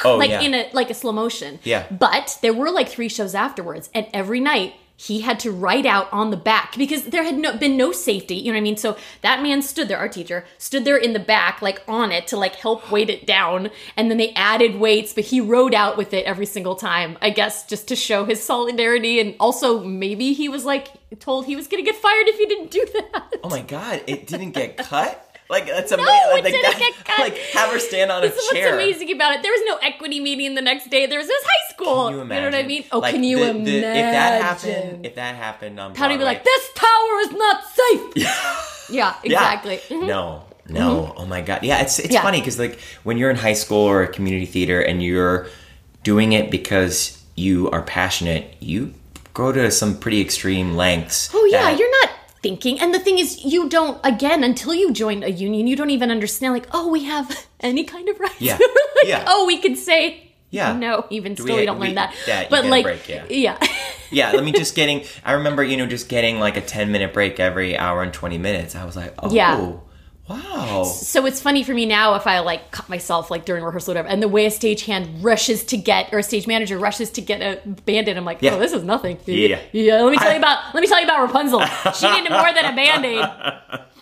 Oh, 0.05 0.17
like 0.17 0.31
yeah. 0.31 0.41
in 0.41 0.55
a 0.55 0.69
like 0.73 0.91
a 0.91 0.95
slow 0.95 1.13
motion. 1.13 1.61
Yeah. 1.63 1.87
But 1.89 2.37
there 2.43 2.53
were 2.53 2.73
like 2.73 2.89
three 2.89 3.09
shows 3.09 3.37
afterwards, 3.37 3.89
and 3.95 4.07
every 4.13 4.41
night 4.41 4.75
he 5.01 5.21
had 5.21 5.39
to 5.39 5.53
write 5.53 5.87
out 5.87 6.13
on 6.13 6.31
the 6.31 6.37
back 6.37 6.77
because 6.77 7.05
there 7.05 7.23
had 7.23 7.39
no, 7.39 7.57
been 7.57 7.77
no 7.77 7.93
safety. 7.93 8.35
You 8.35 8.47
know 8.47 8.57
what 8.57 8.63
I 8.63 8.63
mean? 8.63 8.77
So 8.77 8.97
that 9.23 9.41
man 9.41 9.63
stood 9.63 9.87
there, 9.87 9.97
our 9.97 10.09
teacher 10.09 10.45
stood 10.59 10.85
there 10.85 10.97
in 10.97 11.13
the 11.13 11.21
back, 11.21 11.63
like 11.63 11.83
on 11.87 12.11
it 12.11 12.27
to 12.27 12.37
like 12.37 12.57
help 12.57 12.91
weight 12.91 13.09
it 13.09 13.25
down, 13.25 13.71
and 13.97 14.11
then 14.11 14.19
they 14.19 14.33
added 14.35 14.75
weights, 14.75 15.13
but 15.13 15.25
he 15.25 15.41
rode 15.41 15.73
out 15.73 15.97
with 15.97 16.13
it 16.13 16.25
every 16.25 16.47
single 16.47 16.75
time. 16.75 17.17
I 17.23 17.31
guess 17.31 17.65
just 17.65 17.87
to 17.89 17.97
show 17.97 18.25
his 18.25 18.43
solidarity, 18.43 19.21
and 19.21 19.37
also 19.39 19.85
maybe 19.85 20.33
he 20.33 20.49
was 20.49 20.65
like 20.65 20.89
told 21.21 21.47
he 21.47 21.55
was 21.55 21.69
gonna 21.69 21.85
get 21.85 21.95
fired 21.95 22.27
if 22.27 22.37
he 22.37 22.47
didn't 22.47 22.73
do 22.73 22.85
that. 22.93 23.35
oh 23.45 23.51
my 23.51 23.63
god, 23.63 24.03
it 24.09 24.27
didn't 24.27 24.51
get 24.51 24.79
cut. 24.79 25.28
Like 25.51 25.67
that's 25.67 25.91
amazing. 25.93 26.13
No, 26.15 26.31
like, 26.35 26.45
that-. 26.45 27.17
Like 27.19 27.37
have 27.55 27.71
her 27.73 27.79
stand 27.79 28.11
on 28.13 28.23
a 28.23 28.29
This 28.29 28.37
is 28.37 28.49
chair. 28.51 28.65
what's 28.67 28.75
amazing 28.85 29.11
about 29.13 29.35
it. 29.37 29.43
There 29.43 29.53
was 29.53 29.63
no 29.65 29.77
equity 29.77 30.21
meeting 30.21 30.55
the 30.55 30.61
next 30.63 30.91
day. 30.91 31.07
There 31.07 31.19
was 31.19 31.27
this 31.27 31.43
high 31.43 31.73
school. 31.75 32.07
Can 32.09 32.15
you 32.17 32.21
imagine? 32.21 32.45
you 32.45 32.51
know 32.51 32.57
what 32.59 32.65
I 32.65 32.69
mean? 32.69 32.85
Oh, 32.93 32.99
Like, 32.99 33.15
can 33.15 33.25
you 33.25 33.39
the- 33.39 33.51
imagine? 33.51 33.75
if 33.85 34.13
that 34.13 34.43
happened, 34.43 35.07
if 35.07 35.15
that 35.15 35.35
happened 35.37 35.81
on 35.81 35.95
Patty 35.95 36.15
would 36.15 36.19
be 36.19 36.25
like, 36.25 36.45
"This 36.45 36.69
tower 36.75 37.21
is 37.23 37.33
not 37.33 37.63
safe." 37.65 38.89
yeah, 38.91 39.15
exactly. 39.25 39.79
Mhm. 39.89 40.07
No, 40.07 40.43
no. 40.69 41.15
Oh 41.17 41.25
my 41.25 41.41
god. 41.41 41.63
Yeah, 41.63 41.81
it's 41.81 41.99
it's 41.99 42.13
Yeah. 42.13 42.23
funny 42.23 42.41
because 42.41 42.59
like 42.59 42.79
when 43.05 43.17
you're 43.17 43.31
in 43.31 43.37
high 43.37 43.55
school 43.55 43.85
or 43.87 44.03
a 44.03 44.09
community 44.09 44.45
theater 44.47 44.81
and 44.83 45.03
you're 45.03 45.47
doing 46.05 46.33
it 46.33 46.51
because 46.51 47.17
you 47.37 47.71
are 47.71 47.83
passionate, 47.83 48.55
you 48.61 48.93
go 49.33 49.51
to 49.53 49.71
some 49.71 49.97
pretty 49.97 50.21
extreme 50.21 50.75
lengths. 50.77 51.31
Oh 51.33 51.49
yeah, 51.51 51.63
that- 51.71 51.79
you're 51.79 51.91
not 52.03 52.11
thinking. 52.43 52.79
And 52.81 52.93
the 52.95 52.99
thing 52.99 53.19
is, 53.19 53.45
you 53.45 53.69
don't. 53.69 53.99
Again, 54.05 54.45
until 54.45 54.75
you 54.75 54.93
join 54.93 55.23
a 55.23 55.29
union, 55.29 55.67
you 55.67 55.77
don't 55.77 55.91
even 55.91 56.11
understand. 56.11 56.55
Like, 56.55 56.67
oh, 56.73 56.89
we 56.89 57.05
have 57.05 57.47
any 57.61 57.85
kind 57.85 58.09
of 58.09 58.19
rights. 58.21 58.41
Yeah. 58.41 58.55
like, 58.97 59.07
Yeah. 59.07 59.25
Oh, 59.27 59.47
we 59.47 59.59
can 59.59 59.77
say. 59.77 60.25
Yeah. 60.51 60.73
No, 60.73 61.05
even 61.11 61.35
Do 61.35 61.43
still, 61.43 61.57
we- 61.57 61.61
we, 61.63 61.67
don't 61.67 61.79
we- 61.79 61.87
learn 61.89 61.97
that. 61.97 62.15
yeah, 62.27 62.47
but 62.49 62.65
like, 62.65 62.85
break, 62.85 63.07
yeah. 63.09 63.27
yeah. 63.29 63.59
Yeah, 64.11 64.33
let 64.33 64.43
me 64.43 64.53
just 64.53 64.75
getting. 64.75 65.05
I 65.23 65.33
remember, 65.33 65.63
you 65.63 65.77
know, 65.77 65.87
just 65.87 66.09
getting 66.09 66.41
like 66.41 66.57
a 66.57 66.63
ten 66.63 66.91
minute 66.93 67.13
break 67.13 67.39
every 67.39 67.77
hour 67.77 68.03
and 68.03 68.11
twenty 68.11 68.39
minutes. 68.39 68.75
I 68.75 68.87
was 68.87 68.97
like, 68.97 69.13
oh, 69.23 69.31
Yeah. 69.31 69.73
Wow. 70.29 70.85
So 70.85 71.27
it's 71.27 71.41
funny 71.41 71.63
for 71.65 71.73
me 71.75 71.87
now 71.87 72.15
if 72.15 72.27
I 72.27 72.41
like 72.41 72.71
cut 72.71 72.89
myself 72.89 73.31
like 73.31 73.45
during 73.45 73.65
rehearsal 73.65 73.93
or 73.93 73.95
whatever, 73.95 74.09
and 74.09 74.23
the 74.23 74.29
way 74.29 74.47
a 74.47 74.51
stagehand 74.51 75.23
rushes 75.23 75.65
to 75.65 75.77
get 75.77 76.13
or 76.13 76.19
a 76.19 76.23
stage 76.23 76.47
manager 76.47 76.79
rushes 76.79 77.11
to 77.13 77.21
get 77.21 77.41
a 77.41 77.67
band-aid, 77.69 78.17
I'm 78.17 78.25
like, 78.25 78.39
Yeah. 78.41 78.55
oh, 78.55 78.59
this 78.59 78.73
is 78.73 78.85
nothing. 78.85 79.19
Yeah. 79.27 79.59
Yeah. 79.73 80.03
Let 80.03 80.11
me 80.13 80.19
tell 80.19 80.33
you 80.33 80.39
about 80.39 80.75
let 80.75 80.81
me 80.81 80.87
tell 80.87 80.99
you 80.99 81.05
about 81.05 81.23
Rapunzel. 81.27 81.65
She 81.95 82.11
needed 82.11 82.31
more 82.31 82.53
than 82.53 82.65
a 82.65 82.77
band-aid. 82.77 83.81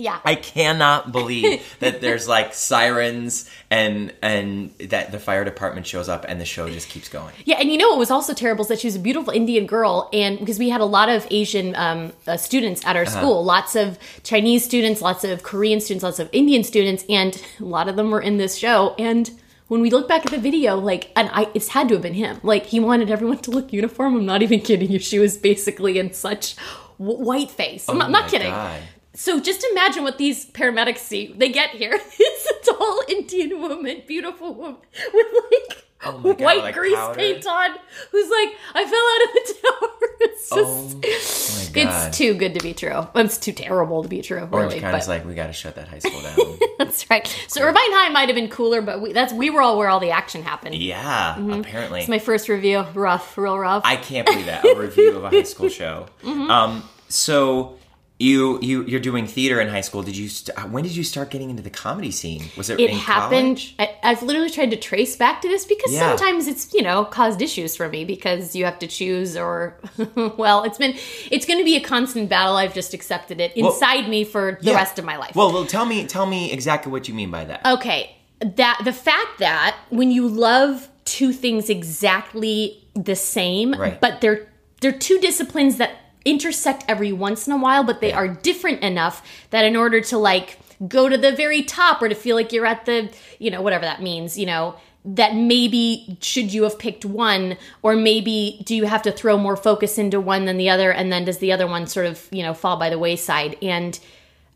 Yeah. 0.00 0.18
I 0.24 0.34
cannot 0.34 1.12
believe 1.12 1.62
that 1.80 2.00
there's 2.00 2.26
like 2.26 2.54
sirens 2.54 3.48
and 3.70 4.12
and 4.22 4.70
that 4.78 5.12
the 5.12 5.18
fire 5.18 5.44
department 5.44 5.86
shows 5.86 6.08
up 6.08 6.24
and 6.28 6.40
the 6.40 6.44
show 6.44 6.68
just 6.70 6.88
keeps 6.88 7.08
going. 7.08 7.34
Yeah, 7.44 7.56
and 7.60 7.70
you 7.70 7.78
know 7.78 7.90
what 7.90 7.98
was 7.98 8.10
also 8.10 8.32
terrible 8.34 8.62
is 8.62 8.68
that 8.68 8.80
she 8.80 8.86
was 8.86 8.96
a 8.96 9.00
beautiful 9.00 9.32
Indian 9.32 9.66
girl, 9.66 10.08
and 10.12 10.38
because 10.38 10.58
we 10.58 10.68
had 10.70 10.80
a 10.80 10.84
lot 10.86 11.08
of 11.08 11.26
Asian 11.30 11.76
um, 11.76 12.12
uh, 12.26 12.36
students 12.36 12.84
at 12.86 12.96
our 12.96 13.02
Uh-huh. 13.02 13.18
school, 13.20 13.44
lots 13.44 13.76
of 13.76 13.98
Chinese 14.22 14.64
students, 14.64 15.00
lots 15.02 15.24
of 15.24 15.42
Korean 15.42 15.80
students, 15.80 16.02
lots 16.02 16.18
of 16.18 16.28
Indian 16.32 16.62
students, 16.64 17.04
and 17.08 17.40
a 17.60 17.64
lot 17.64 17.88
of 17.88 17.96
them 17.96 18.10
were 18.10 18.20
in 18.20 18.36
this 18.38 18.56
show. 18.56 18.94
And 18.98 19.30
when 19.68 19.80
we 19.80 19.90
look 19.90 20.06
back 20.08 20.24
at 20.26 20.32
the 20.32 20.38
video, 20.38 20.76
like, 20.76 21.10
and 21.16 21.30
I, 21.32 21.48
it's 21.54 21.68
had 21.68 21.88
to 21.88 21.94
have 21.94 22.02
been 22.02 22.14
him. 22.14 22.40
Like, 22.42 22.66
he 22.66 22.80
wanted 22.80 23.10
everyone 23.10 23.38
to 23.38 23.50
look 23.50 23.72
uniform. 23.72 24.16
I'm 24.16 24.26
not 24.26 24.42
even 24.42 24.60
kidding 24.60 24.90
you. 24.90 24.98
She 24.98 25.18
was 25.18 25.36
basically 25.38 25.98
in 25.98 26.12
such 26.12 26.56
w- 26.98 27.18
white 27.24 27.50
face. 27.50 27.88
I'm, 27.88 27.94
Oh 27.96 27.98
not, 27.98 28.10
not 28.10 28.30
kidding. 28.30 28.50
God. 28.50 28.80
So 29.20 29.38
just 29.38 29.62
imagine 29.72 30.02
what 30.02 30.16
these 30.16 30.46
paramedics 30.46 30.98
see. 30.98 31.34
They 31.36 31.50
get 31.50 31.70
here. 31.70 32.00
It's 32.18 32.68
a 32.68 32.72
tall 32.72 33.02
Indian 33.08 33.60
woman, 33.60 34.02
beautiful 34.06 34.54
woman, 34.54 34.76
with 35.12 35.26
like 35.50 35.84
Oh 36.02 36.18
God, 36.22 36.40
white 36.40 36.58
like 36.60 36.74
grease 36.74 36.94
powder? 36.96 37.14
paint 37.18 37.46
on, 37.46 37.70
who's 38.10 38.30
like, 38.30 38.56
I 38.72 38.86
fell 38.86 39.06
out 39.12 39.22
of 39.26 39.32
the 39.34 39.54
tower. 39.62 40.10
it's 40.20 40.48
Oh 40.50 41.00
just, 41.02 41.74
my 41.74 41.82
God. 41.84 42.08
it's 42.08 42.16
too 42.16 42.32
good 42.32 42.54
to 42.54 42.60
be 42.60 42.72
true. 42.72 43.06
It's 43.14 43.36
too 43.36 43.52
terrible 43.52 44.02
to 44.02 44.08
be 44.08 44.22
true, 44.22 44.38
Orange 44.50 44.52
really. 44.72 44.80
County's 44.80 45.06
But 45.06 45.12
like, 45.18 45.26
we 45.26 45.34
got 45.34 45.48
to 45.48 45.52
shut 45.52 45.74
that 45.74 45.88
high 45.88 45.98
school 45.98 46.22
down. 46.22 46.58
that's 46.78 47.08
right. 47.10 47.26
So 47.48 47.60
Irvine 47.60 47.92
High 47.92 48.08
might 48.08 48.30
have 48.30 48.36
been 48.36 48.48
cooler, 48.48 48.80
but 48.80 49.02
we, 49.02 49.12
that's 49.12 49.34
we 49.34 49.50
were 49.50 49.60
all 49.60 49.76
where 49.76 49.90
all 49.90 50.00
the 50.00 50.12
action 50.12 50.42
happened. 50.42 50.76
yeah, 50.76 51.36
apparently. 51.52 52.00
It's 52.00 52.08
my 52.08 52.18
first 52.18 52.48
review. 52.48 52.86
Rough, 52.94 53.36
real 53.36 53.58
rough. 53.58 53.82
I 53.84 53.96
can't 53.96 54.26
believe 54.26 54.46
that 54.46 54.64
a 54.64 54.74
review 54.78 55.14
of 55.18 55.24
a 55.24 55.28
high 55.28 55.42
school 55.42 55.68
show. 55.68 56.06
Mm-hmm. 56.22 56.50
Um, 56.50 56.88
so 57.10 57.76
you 58.20 58.58
you 58.60 58.84
you're 58.84 59.00
doing 59.00 59.26
theater 59.26 59.60
in 59.60 59.68
high 59.68 59.80
school. 59.80 60.02
Did 60.02 60.16
you? 60.16 60.28
St- 60.28 60.56
uh, 60.56 60.68
when 60.68 60.84
did 60.84 60.94
you 60.94 61.02
start 61.02 61.30
getting 61.30 61.48
into 61.48 61.62
the 61.62 61.70
comedy 61.70 62.10
scene? 62.10 62.44
Was 62.56 62.68
it? 62.68 62.78
it 62.78 62.90
happened. 62.90 63.72
I, 63.78 63.96
I've 64.02 64.22
literally 64.22 64.50
tried 64.50 64.70
to 64.72 64.76
trace 64.76 65.16
back 65.16 65.40
to 65.40 65.48
this 65.48 65.64
because 65.64 65.92
Yeah. 65.92 66.14
sometimes 66.14 66.46
it's 66.46 66.72
you 66.74 66.82
know 66.82 67.06
caused 67.06 67.40
issues 67.40 67.74
for 67.76 67.88
me 67.88 68.04
because 68.04 68.54
you 68.54 68.66
have 68.66 68.78
to 68.80 68.86
choose 68.86 69.36
or 69.38 69.78
well, 70.36 70.64
it's 70.64 70.76
been 70.76 70.94
it's 71.30 71.46
going 71.46 71.58
to 71.58 71.64
be 71.64 71.76
a 71.76 71.80
constant 71.80 72.28
battle. 72.28 72.56
I've 72.56 72.74
just 72.74 72.92
accepted 72.92 73.40
it 73.40 73.52
Well, 73.56 73.72
inside 73.72 74.08
me 74.08 74.24
for 74.24 74.58
the 74.60 74.70
Yeah. 74.72 74.74
rest 74.76 74.98
of 74.98 75.04
my 75.06 75.16
life. 75.16 75.34
Well, 75.34 75.50
well, 75.52 75.64
tell 75.66 75.86
me 75.86 76.06
tell 76.06 76.26
me 76.26 76.52
exactly 76.52 76.92
what 76.92 77.08
you 77.08 77.14
mean 77.14 77.30
by 77.30 77.44
that. 77.46 77.64
okay, 77.64 78.14
that 78.40 78.82
the 78.84 78.92
fact 78.92 79.38
that 79.38 79.76
when 79.88 80.10
you 80.10 80.28
love 80.28 80.88
two 81.06 81.32
things 81.32 81.70
exactly 81.70 82.82
the 82.94 83.16
same, 83.16 83.72
Right. 83.72 84.00
but 84.00 84.20
they're 84.20 84.46
they're 84.82 84.92
two 84.92 85.18
disciplines 85.20 85.76
that 85.76 85.90
intersect 86.24 86.84
every 86.88 87.12
once 87.12 87.46
in 87.46 87.52
a 87.52 87.58
while, 87.58 87.84
but 87.84 88.00
they 88.00 88.12
are 88.12 88.28
different 88.28 88.82
enough 88.82 89.26
that 89.50 89.64
in 89.64 89.76
order 89.76 90.00
to 90.00 90.18
like 90.18 90.58
go 90.88 91.08
to 91.08 91.16
the 91.16 91.32
very 91.32 91.62
top 91.62 92.00
or 92.02 92.08
to 92.08 92.14
feel 92.14 92.36
like 92.36 92.52
you're 92.52 92.66
at 92.66 92.86
the, 92.86 93.10
you 93.38 93.50
know, 93.50 93.60
whatever 93.60 93.84
that 93.84 94.02
means, 94.02 94.38
you 94.38 94.46
know, 94.46 94.74
that 95.04 95.34
maybe 95.34 96.18
should 96.20 96.52
you 96.52 96.64
have 96.64 96.78
picked 96.78 97.04
one 97.04 97.56
or 97.82 97.96
maybe 97.96 98.60
do 98.64 98.74
you 98.74 98.84
have 98.84 99.02
to 99.02 99.12
throw 99.12 99.36
more 99.38 99.56
focus 99.56 99.96
into 99.96 100.20
one 100.20 100.44
than 100.44 100.58
the 100.58 100.68
other 100.68 100.92
and 100.92 101.10
then 101.10 101.24
does 101.24 101.38
the 101.38 101.52
other 101.52 101.66
one 101.66 101.86
sort 101.86 102.06
of, 102.06 102.28
you 102.30 102.42
know, 102.42 102.52
fall 102.52 102.76
by 102.76 102.90
the 102.90 102.98
wayside? 102.98 103.56
And 103.62 103.98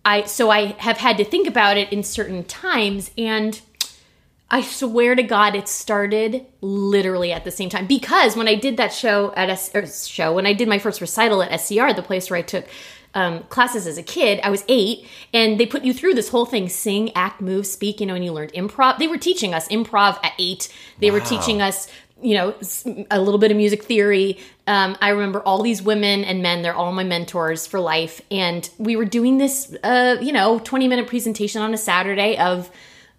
I 0.05 0.25
so 0.25 0.51
I 0.51 0.77
have 0.79 0.99
had 0.99 1.17
to 1.17 1.25
think 1.25 1.49
about 1.49 1.79
it 1.79 1.93
in 1.93 2.03
certain 2.03 2.45
times 2.45 3.11
and 3.17 3.59
I 4.55 4.61
swear 4.63 5.17
to 5.17 5.25
God, 5.25 5.57
it 5.57 5.67
started 5.67 6.47
literally 6.61 7.33
at 7.33 7.43
the 7.43 7.51
same 7.51 7.71
time 7.71 7.89
because 7.89 8.37
when 8.37 8.47
I 8.47 8.55
did 8.55 8.77
that 8.77 8.93
show 8.93 9.35
at 9.37 9.51
S 9.51 9.75
or 9.75 9.85
show 9.85 10.33
when 10.33 10.47
I 10.47 10.53
did 10.53 10.69
my 10.69 10.79
first 10.79 11.01
recital 11.01 11.43
at 11.43 11.61
SCR, 11.61 11.93
the 11.93 12.05
place 12.05 12.31
where 12.31 12.39
I 12.39 12.43
took 12.43 12.65
um, 13.15 13.43
classes 13.49 13.89
as 13.89 13.99
a 13.99 14.03
kid, 14.05 14.39
I 14.45 14.51
was 14.51 14.65
eight, 14.69 15.09
and 15.33 15.59
they 15.59 15.67
put 15.67 15.83
you 15.83 15.93
through 15.93 16.15
this 16.15 16.29
whole 16.29 16.47
thing: 16.47 16.69
sing, 16.69 17.11
act, 17.17 17.41
move, 17.41 17.67
speak. 17.67 17.99
You 17.99 18.07
know, 18.07 18.15
and 18.15 18.25
you 18.25 18.31
learned 18.31 18.53
improv. 18.53 18.99
They 18.99 19.09
were 19.09 19.19
teaching 19.19 19.55
us 19.55 19.67
improv 19.67 20.25
at 20.25 20.35
eight. 20.39 20.73
They 21.01 21.11
were 21.11 21.19
teaching 21.19 21.61
us 21.61 21.89
you 22.23 22.37
know 22.37 22.55
a 23.11 23.21
little 23.21 23.39
bit 23.39 23.51
of 23.51 23.57
music 23.57 23.83
theory 23.83 24.39
um, 24.69 24.97
i 25.01 25.09
remember 25.09 25.41
all 25.41 25.63
these 25.63 25.83
women 25.83 26.23
and 26.23 26.45
men 26.45 26.63
they're 26.63 26.73
all 26.73 26.93
my 26.93 27.03
mentors 27.03 27.67
for 27.67 27.81
life 27.81 28.21
and 28.31 28.71
we 28.79 28.95
were 28.95 29.05
doing 29.05 29.37
this 29.39 29.77
uh, 29.83 30.17
you 30.23 30.33
know 30.33 30.61
20 30.61 30.87
minute 30.87 31.09
presentation 31.09 31.61
on 31.61 31.75
a 31.75 31.77
saturday 31.77 32.39
of 32.39 32.71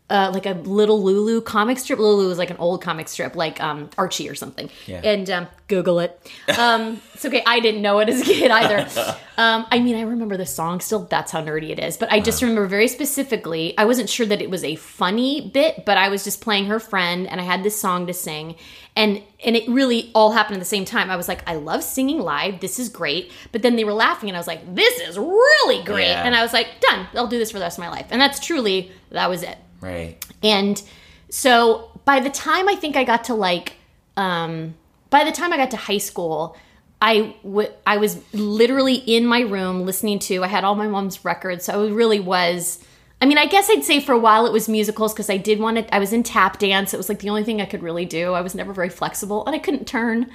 uh, 0.10 0.30
like 0.34 0.46
a 0.46 0.54
little 0.54 1.04
Lulu 1.04 1.42
comic 1.42 1.80
strip. 1.80 1.98
Lulu 1.98 2.30
is 2.30 2.38
like 2.38 2.52
an 2.52 2.58
old 2.58 2.82
comic 2.82 3.08
strip, 3.08 3.36
like 3.36 3.62
um, 3.62 3.90
Archie 3.98 4.30
or 4.30 4.36
something. 4.36 4.70
Yeah. 4.86 5.02
And 5.04 5.30
um, 5.32 5.48
Google 5.68 6.00
it. 6.00 6.32
Um, 6.60 7.02
it's 7.14 7.26
okay. 7.26 7.44
I 7.46 7.60
didn't 7.60 7.82
know 7.82 7.98
it 8.00 8.10
as 8.10 8.22
a 8.22 8.26
kid 8.26 8.52
either. 8.52 9.18
Um, 9.38 9.66
I 9.70 9.80
mean, 9.80 9.98
I 9.98 10.04
remember 10.04 10.38
the 10.38 10.46
song 10.46 10.80
still. 10.80 11.00
That's 11.00 11.30
how 11.30 11.42
nerdy 11.42 11.72
it 11.72 11.78
is. 11.78 11.98
But 11.98 12.10
I 12.10 12.22
just 12.22 12.42
remember 12.42 12.68
very 12.68 12.88
specifically. 12.88 13.78
I 13.78 13.84
wasn't 13.84 14.10
sure 14.10 14.26
that 14.28 14.42
it 14.42 14.50
was 14.50 14.64
a 14.64 14.76
funny 14.76 15.52
bit, 15.54 15.84
but 15.84 15.98
I 15.98 16.08
was 16.08 16.24
just 16.24 16.40
playing 16.40 16.68
her 16.68 16.80
friend, 16.80 17.28
and 17.28 17.42
I 17.42 17.44
had 17.44 17.62
this 17.62 17.78
song 17.78 18.08
to 18.08 18.14
sing, 18.14 18.56
and 18.96 19.22
and 19.44 19.58
it 19.58 19.68
really 19.68 20.10
all 20.16 20.32
happened 20.32 20.56
at 20.56 20.60
the 20.60 20.66
same 20.66 20.86
time. 20.86 21.12
I 21.12 21.18
was 21.18 21.28
like, 21.28 21.46
I 21.50 21.56
love 21.56 21.84
singing 21.84 22.20
live. 22.20 22.62
This 22.62 22.80
is 22.80 22.88
great. 22.88 23.30
But 23.52 23.62
then 23.62 23.76
they 23.76 23.84
were 23.84 23.92
laughing, 23.92 24.30
and 24.30 24.38
I 24.38 24.40
was 24.40 24.48
like, 24.48 24.74
this 24.74 25.02
is 25.02 25.18
really 25.18 25.84
great. 25.84 26.08
Yeah. 26.08 26.24
And 26.24 26.34
I 26.34 26.42
was 26.42 26.54
like, 26.54 26.68
done. 26.80 27.06
I'll 27.14 27.28
do 27.28 27.38
this 27.38 27.52
for 27.52 27.60
the 27.60 27.66
rest 27.66 27.78
of 27.78 27.84
my 27.84 27.90
life. 27.90 28.08
And 28.12 28.22
that's 28.22 28.40
truly 28.40 28.90
that 29.12 29.30
was 29.30 29.44
it. 29.44 29.58
Right. 29.82 30.18
And 30.44 30.82
so 31.30 31.92
by 32.06 32.20
the 32.20 32.30
time 32.30 32.68
I 32.70 32.76
think 32.76 32.96
I 32.96 33.04
got 33.04 33.26
to 33.26 33.34
like, 33.34 33.74
um, 34.18 34.76
by 35.10 35.24
the 35.24 35.32
time 35.32 35.54
I 35.54 35.58
got 35.58 35.72
to 35.72 35.78
high 35.78 35.98
school, 35.98 36.56
I 37.02 37.36
w- 37.44 37.72
I 37.86 37.98
was 37.98 38.20
literally 38.34 38.96
in 38.96 39.26
my 39.26 39.42
room 39.42 39.86
listening 39.86 40.20
to. 40.20 40.44
I 40.44 40.48
had 40.48 40.64
all 40.64 40.76
my 40.76 40.88
mom's 40.88 41.26
records, 41.26 41.66
so 41.66 41.86
I 41.86 41.90
really 41.90 42.20
was. 42.20 42.80
I 43.26 43.28
mean, 43.28 43.40
I 43.40 43.48
guess 43.48 43.72
I'd 43.72 43.84
say 43.84 44.00
for 44.02 44.12
a 44.12 44.20
while 44.20 44.46
it 44.46 44.54
was 44.54 44.70
musicals 44.70 45.12
because 45.12 45.32
I 45.32 45.38
did 45.38 45.60
want 45.60 45.78
to. 45.78 45.96
I 45.96 45.98
was 45.98 46.14
in 46.14 46.22
tap 46.22 46.60
dance. 46.60 46.94
It 46.94 46.98
was 46.98 47.10
like 47.10 47.22
the 47.22 47.30
only 47.30 47.44
thing 47.44 47.60
I 47.60 47.66
could 47.66 47.82
really 47.82 48.06
do. 48.06 48.34
I 48.34 48.42
was 48.42 48.54
never 48.54 48.72
very 48.72 48.90
flexible, 48.90 49.44
and 49.48 49.56
I 49.56 49.58
couldn't 49.58 49.88
turn, 49.88 50.30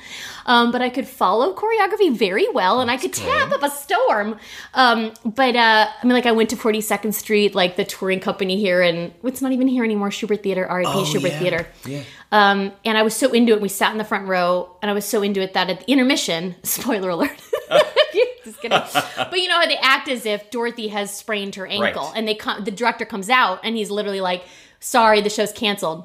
um, 0.45 0.73
but 0.73 0.83
I 0.83 0.91
could 0.91 1.07
follow 1.07 1.55
choreography 1.55 2.13
very 2.13 2.49
well, 2.49 2.81
and 2.81 2.91
I 2.91 2.97
could 2.97 3.13
tap 3.13 3.53
up 3.53 3.63
a 3.63 3.71
storm. 3.71 4.41
Um, 4.75 5.13
but 5.25 5.55
uh, 5.55 5.87
I 6.03 6.05
mean, 6.05 6.15
like 6.15 6.27
I 6.27 6.33
went 6.33 6.51
to 6.51 6.57
Forty 6.57 6.81
Second 6.81 7.15
Street, 7.15 7.55
like 7.55 7.77
the 7.77 7.85
touring 7.85 8.19
company 8.19 8.59
here, 8.59 8.83
and 8.83 9.15
it's 9.23 9.41
not 9.41 9.53
even 9.53 9.69
here 9.69 9.85
anymore. 9.85 10.11
Shubert 10.11 10.43
Theater, 10.43 10.67
R.I.P. 10.67 10.91
Shubert 11.15 11.31
yeah. 11.31 11.39
Theater. 11.39 11.67
Yeah. 11.87 12.03
Um, 12.33 12.73
and 12.85 12.99
I 12.99 13.03
was 13.03 13.15
so 13.15 13.31
into 13.33 13.53
it. 13.53 13.61
We 13.61 13.69
sat 13.69 13.93
in 13.93 13.99
the 13.99 14.05
front 14.05 14.27
row, 14.27 14.69
and 14.83 14.91
I 14.91 14.95
was 14.95 15.05
so 15.05 15.23
into 15.23 15.41
it 15.41 15.55
that 15.55 15.71
at 15.71 15.87
the 15.87 15.93
intermission, 15.93 16.57
spoiler 16.65 17.11
alert. 17.11 17.41
Just 18.51 18.61
kidding. 18.63 18.79
but 19.17 19.39
you 19.41 19.49
know 19.49 19.61
how 19.61 19.67
they 19.67 19.77
act 19.79 20.09
as 20.09 20.27
if 20.27 20.51
Dorothy 20.51 20.89
has 20.89 21.15
sprained 21.15 21.55
her 21.57 21.67
ankle, 21.67 22.05
Right. 22.09 22.13
and 22.17 22.27
they 22.29 22.35
come, 22.35 22.65
the 22.65 22.71
director 22.71 23.05
comes 23.05 23.29
out, 23.31 23.61
and 23.65 23.77
he's 23.77 23.91
literally 23.91 24.21
like, 24.21 24.43
"Sorry, 24.81 25.21
the 25.21 25.31
show's 25.31 25.53
canceled." 25.53 26.05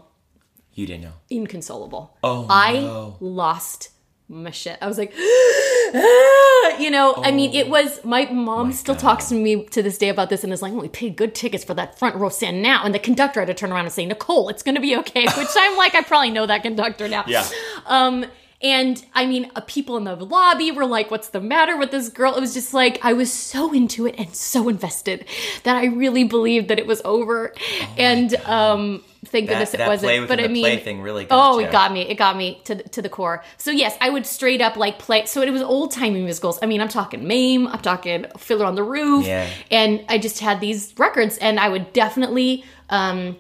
You 0.74 0.86
didn't 0.88 1.04
know. 1.04 1.14
Inconsolable. 1.30 2.18
Oh, 2.24 2.46
I 2.50 2.74
no. 2.82 3.16
lost 3.22 3.90
my 4.28 4.52
shit. 4.52 4.78
I 4.82 4.88
was 4.88 4.98
like, 4.98 5.14
you 6.80 6.90
know, 6.90 7.14
I 7.18 7.32
mean, 7.32 7.52
Oh 7.54 7.58
it 7.60 7.70
was 7.70 8.04
my 8.04 8.26
mom 8.26 8.74
still 8.74 8.96
talks 8.96 9.30
to 9.30 9.36
me 9.36 9.66
to 9.66 9.82
this 9.82 9.98
day 9.98 10.10
about 10.10 10.30
this 10.30 10.44
and 10.44 10.52
is 10.52 10.62
like, 10.62 10.74
well, 10.74 10.82
we 10.82 10.90
paid 10.90 11.16
good 11.16 11.34
tickets 11.36 11.64
for 11.64 11.74
that 11.76 11.98
front 11.98 12.16
row 12.16 12.30
stand 12.30 12.62
now. 12.62 12.84
And 12.84 12.94
the 12.94 13.00
conductor 13.00 13.40
had 13.40 13.48
to 13.48 13.54
turn 13.54 13.72
around 13.72 13.86
and 13.86 13.94
say, 13.94 14.06
Nicole, 14.06 14.50
it's 14.50 14.64
going 14.64 14.76
to 14.76 14.82
be 14.82 14.98
okay. 14.98 15.24
Which 15.38 15.48
I'm 15.56 15.78
like, 15.78 15.96
I 15.96 16.02
probably 16.02 16.32
know 16.32 16.46
that 16.46 16.64
conductor 16.64 17.08
now. 17.08 17.24
Yeah. 17.28 17.48
Um, 17.86 18.26
and 18.66 19.06
I 19.14 19.28
mean, 19.28 19.52
uh, 19.56 19.62
people 19.62 19.96
in 19.96 20.06
the 20.06 20.16
lobby 20.16 20.72
were 20.72 20.88
like, 20.88 21.12
"What's 21.12 21.28
the 21.28 21.40
matter 21.40 21.78
with 21.78 21.92
this 21.92 22.10
girl?" 22.10 22.34
It 22.34 22.42
was 22.42 22.56
just 22.56 22.74
like 22.74 22.98
I 23.06 23.14
was 23.14 23.32
so 23.32 23.72
into 23.72 24.08
it 24.08 24.16
and 24.18 24.36
so 24.36 24.70
invested 24.70 25.26
that 25.64 25.76
I 25.76 25.86
really 25.86 26.24
believed 26.24 26.70
that 26.70 26.80
it 26.80 26.88
was 26.88 27.00
over. 27.06 27.54
and 27.96 28.34
um, 28.48 29.04
thank 29.24 29.50
That- 29.50 29.54
goodness 29.54 29.76
it 29.76 29.82
wasn't. 29.82 30.28
but 30.28 30.40
I 30.40 30.48
mean, 30.48 30.64
play 30.64 30.78
thing 30.78 31.02
really 31.02 31.26
got 31.26 31.54
oh, 31.54 31.60
you. 31.60 31.68
it 31.68 31.72
got 31.72 31.94
me. 31.94 32.02
It 32.02 32.16
got 32.16 32.36
me 32.36 32.60
to 32.64 32.74
the, 32.74 32.84
to 32.90 33.04
the 33.04 33.10
core. 33.10 33.44
So 33.58 33.70
yes, 33.70 33.96
I 34.02 34.10
would 34.10 34.26
straight 34.26 34.62
up 34.62 34.78
like 34.78 34.98
play. 34.98 35.28
So 35.28 35.44
it 35.44 35.52
was 35.52 35.62
old 35.62 35.92
timey 35.92 36.24
musicals. 36.24 36.58
I 36.64 36.66
mean, 36.66 36.82
I'm 36.82 36.90
talking 36.90 37.28
Mame. 37.28 37.68
I'm 37.68 37.82
talking 37.82 38.26
Fiddler 38.36 38.66
on 38.66 38.74
the 38.74 38.84
Roof. 38.84 39.28
Yeah. 39.28 39.48
And 39.70 40.04
I 40.10 40.18
just 40.18 40.40
had 40.40 40.60
these 40.60 40.92
records, 40.98 41.38
and 41.38 41.60
I 41.60 41.70
would 41.70 41.94
definitely. 41.94 42.66
Um, 42.90 43.38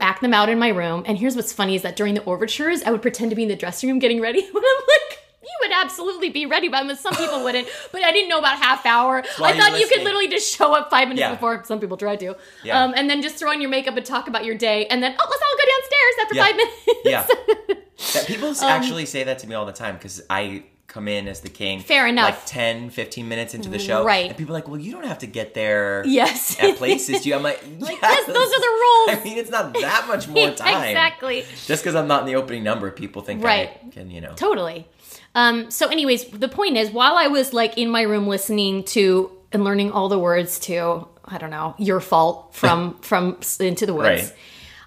act 0.00 0.20
them 0.22 0.32
out 0.34 0.48
in 0.48 0.58
my 0.58 0.68
room 0.68 1.02
and 1.06 1.18
here's 1.18 1.34
what's 1.36 1.52
funny 1.52 1.74
is 1.74 1.82
that 1.82 1.96
during 1.96 2.14
the 2.14 2.24
overtures 2.24 2.82
i 2.84 2.90
would 2.90 3.02
pretend 3.02 3.30
to 3.30 3.36
be 3.36 3.42
in 3.42 3.48
the 3.48 3.56
dressing 3.56 3.88
room 3.88 3.98
getting 3.98 4.20
ready 4.20 4.40
when 4.52 4.62
i'm 4.64 4.80
like 4.86 5.18
you 5.42 5.50
would 5.62 5.72
absolutely 5.72 6.30
be 6.30 6.46
ready 6.46 6.68
but 6.68 6.96
some 6.96 7.14
people 7.14 7.42
wouldn't 7.42 7.66
but 7.92 8.02
i 8.04 8.12
didn't 8.12 8.28
know 8.28 8.38
about 8.38 8.56
half 8.58 8.86
hour 8.86 9.22
While 9.38 9.52
i 9.52 9.56
thought 9.58 9.78
you 9.78 9.86
could 9.88 10.02
literally 10.02 10.28
just 10.28 10.54
show 10.56 10.72
up 10.74 10.90
five 10.90 11.08
minutes 11.08 11.20
Yeah. 11.20 11.32
before 11.34 11.64
some 11.64 11.80
people 11.80 11.96
try 11.96 12.16
to 12.16 12.36
Yeah. 12.62 12.82
um, 12.84 12.94
and 12.96 13.10
then 13.10 13.20
just 13.20 13.34
throw 13.36 13.50
on 13.50 13.60
your 13.60 13.70
makeup 13.70 13.96
and 13.96 14.06
talk 14.06 14.28
about 14.28 14.44
your 14.44 14.54
day 14.54 14.86
and 14.86 15.02
then 15.02 15.14
oh 15.18 15.26
let's 15.28 15.42
all 15.42 15.56
go 15.58 15.66
downstairs 15.74 16.14
after 16.22 16.34
Yeah. 16.36 16.44
five 16.46 16.56
minutes 16.56 16.76
Yeah. 17.04 17.74
That 18.14 18.26
people 18.26 18.48
s 18.48 18.62
actually 18.62 19.06
say 19.06 19.24
that 19.24 19.38
to 19.40 19.46
me 19.48 19.54
all 19.54 19.66
the 19.66 19.72
time 19.72 19.94
because 19.96 20.22
I 20.28 20.64
come 20.94 21.08
in 21.08 21.26
as 21.26 21.40
the 21.40 21.48
king. 21.48 21.80
Fair 21.80 22.06
enough. 22.06 22.30
Like 22.30 22.46
10, 22.46 22.90
15 22.90 23.28
minutes 23.28 23.52
into 23.52 23.68
the 23.68 23.80
show. 23.80 24.04
Right. 24.04 24.28
And 24.28 24.36
people 24.38 24.54
are 24.54 24.58
like, 24.58 24.68
well, 24.68 24.78
you 24.80 24.92
don't 24.92 25.04
have 25.06 25.18
to 25.18 25.26
get 25.26 25.52
there 25.52 26.04
Yes. 26.06 26.56
at 26.62 26.76
places. 26.76 27.22
Do 27.22 27.28
you? 27.28 27.34
I'm 27.34 27.42
like, 27.42 27.60
Like, 27.80 28.00
yes, 28.00 28.24
yes, 28.24 28.26
those 28.26 28.36
are 28.36 28.60
the 28.60 28.66
rules. 28.66 29.08
I 29.10 29.20
mean, 29.24 29.36
it's 29.38 29.50
not 29.50 29.74
that 29.74 30.04
much 30.06 30.28
more 30.28 30.50
time. 30.54 30.84
exactly 30.88 31.44
Just 31.66 31.82
because 31.82 31.96
I'm 31.96 32.06
not 32.06 32.20
in 32.20 32.26
the 32.26 32.36
opening 32.36 32.62
number, 32.62 32.90
people 32.92 33.22
think 33.22 33.42
Right. 33.42 33.70
I 33.84 33.90
can, 33.90 34.10
you 34.10 34.20
know. 34.20 34.34
Totally. 34.34 34.86
Um, 35.34 35.68
so, 35.70 35.88
anyways, 35.88 36.26
the 36.26 36.48
point 36.48 36.76
is, 36.76 36.90
while 36.92 37.16
I 37.16 37.26
was 37.26 37.52
like 37.52 37.76
in 37.76 37.90
my 37.90 38.02
room 38.02 38.28
listening 38.28 38.84
to 38.84 39.32
and 39.50 39.64
learning 39.64 39.90
all 39.90 40.08
the 40.08 40.18
words 40.18 40.60
to, 40.60 41.08
I 41.24 41.38
don't 41.38 41.50
know, 41.50 41.74
your 41.76 41.98
fault 42.00 42.54
from 42.54 42.98
from 43.00 43.38
Into 43.58 43.84
the 43.84 43.94
Woods, 43.94 44.30
Right. 44.30 44.32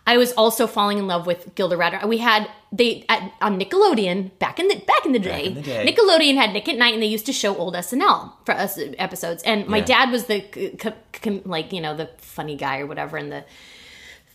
I 0.08 0.17
was 0.17 0.32
also 0.34 0.65
falling 0.67 0.98
in 0.98 1.06
love 1.06 1.28
with 1.28 1.54
Gilda 1.56 1.76
Radner. 1.76 2.08
We 2.08 2.17
had 2.17 2.50
they 2.72 3.06
at, 3.10 3.32
on 3.41 3.60
Nickelodeon 3.60 4.32
back 4.39 4.60
in 4.60 4.67
the 4.70 4.76
back 4.88 5.06
in 5.06 5.12
the 5.12 5.20
day. 5.20 5.46
in 5.48 5.54
the 5.56 5.62
day. 5.62 5.86
Nickelodeon 5.86 6.36
had 6.36 6.54
Nick 6.54 6.67
at 6.70 6.78
Nite, 6.78 6.93
and 6.93 7.04
they 7.04 7.08
used 7.08 7.26
to 7.28 7.34
show 7.34 7.56
old 7.56 7.76
SNL 7.76 8.32
for 8.46 8.54
us 8.54 8.80
episodes. 8.98 9.43
And 9.43 9.67
my 9.67 9.78
Yeah. 9.80 9.86
dad 9.86 10.12
was 10.12 10.26
the 10.26 10.43
c- 10.54 10.78
c- 10.82 10.89
c- 11.24 11.41
like 11.46 11.72
you 11.74 11.82
know 11.82 11.96
the 11.96 12.10
funny 12.20 12.56
guy 12.56 12.80
or 12.80 12.88
whatever, 12.88 13.17
and 13.17 13.32
the 13.32 13.43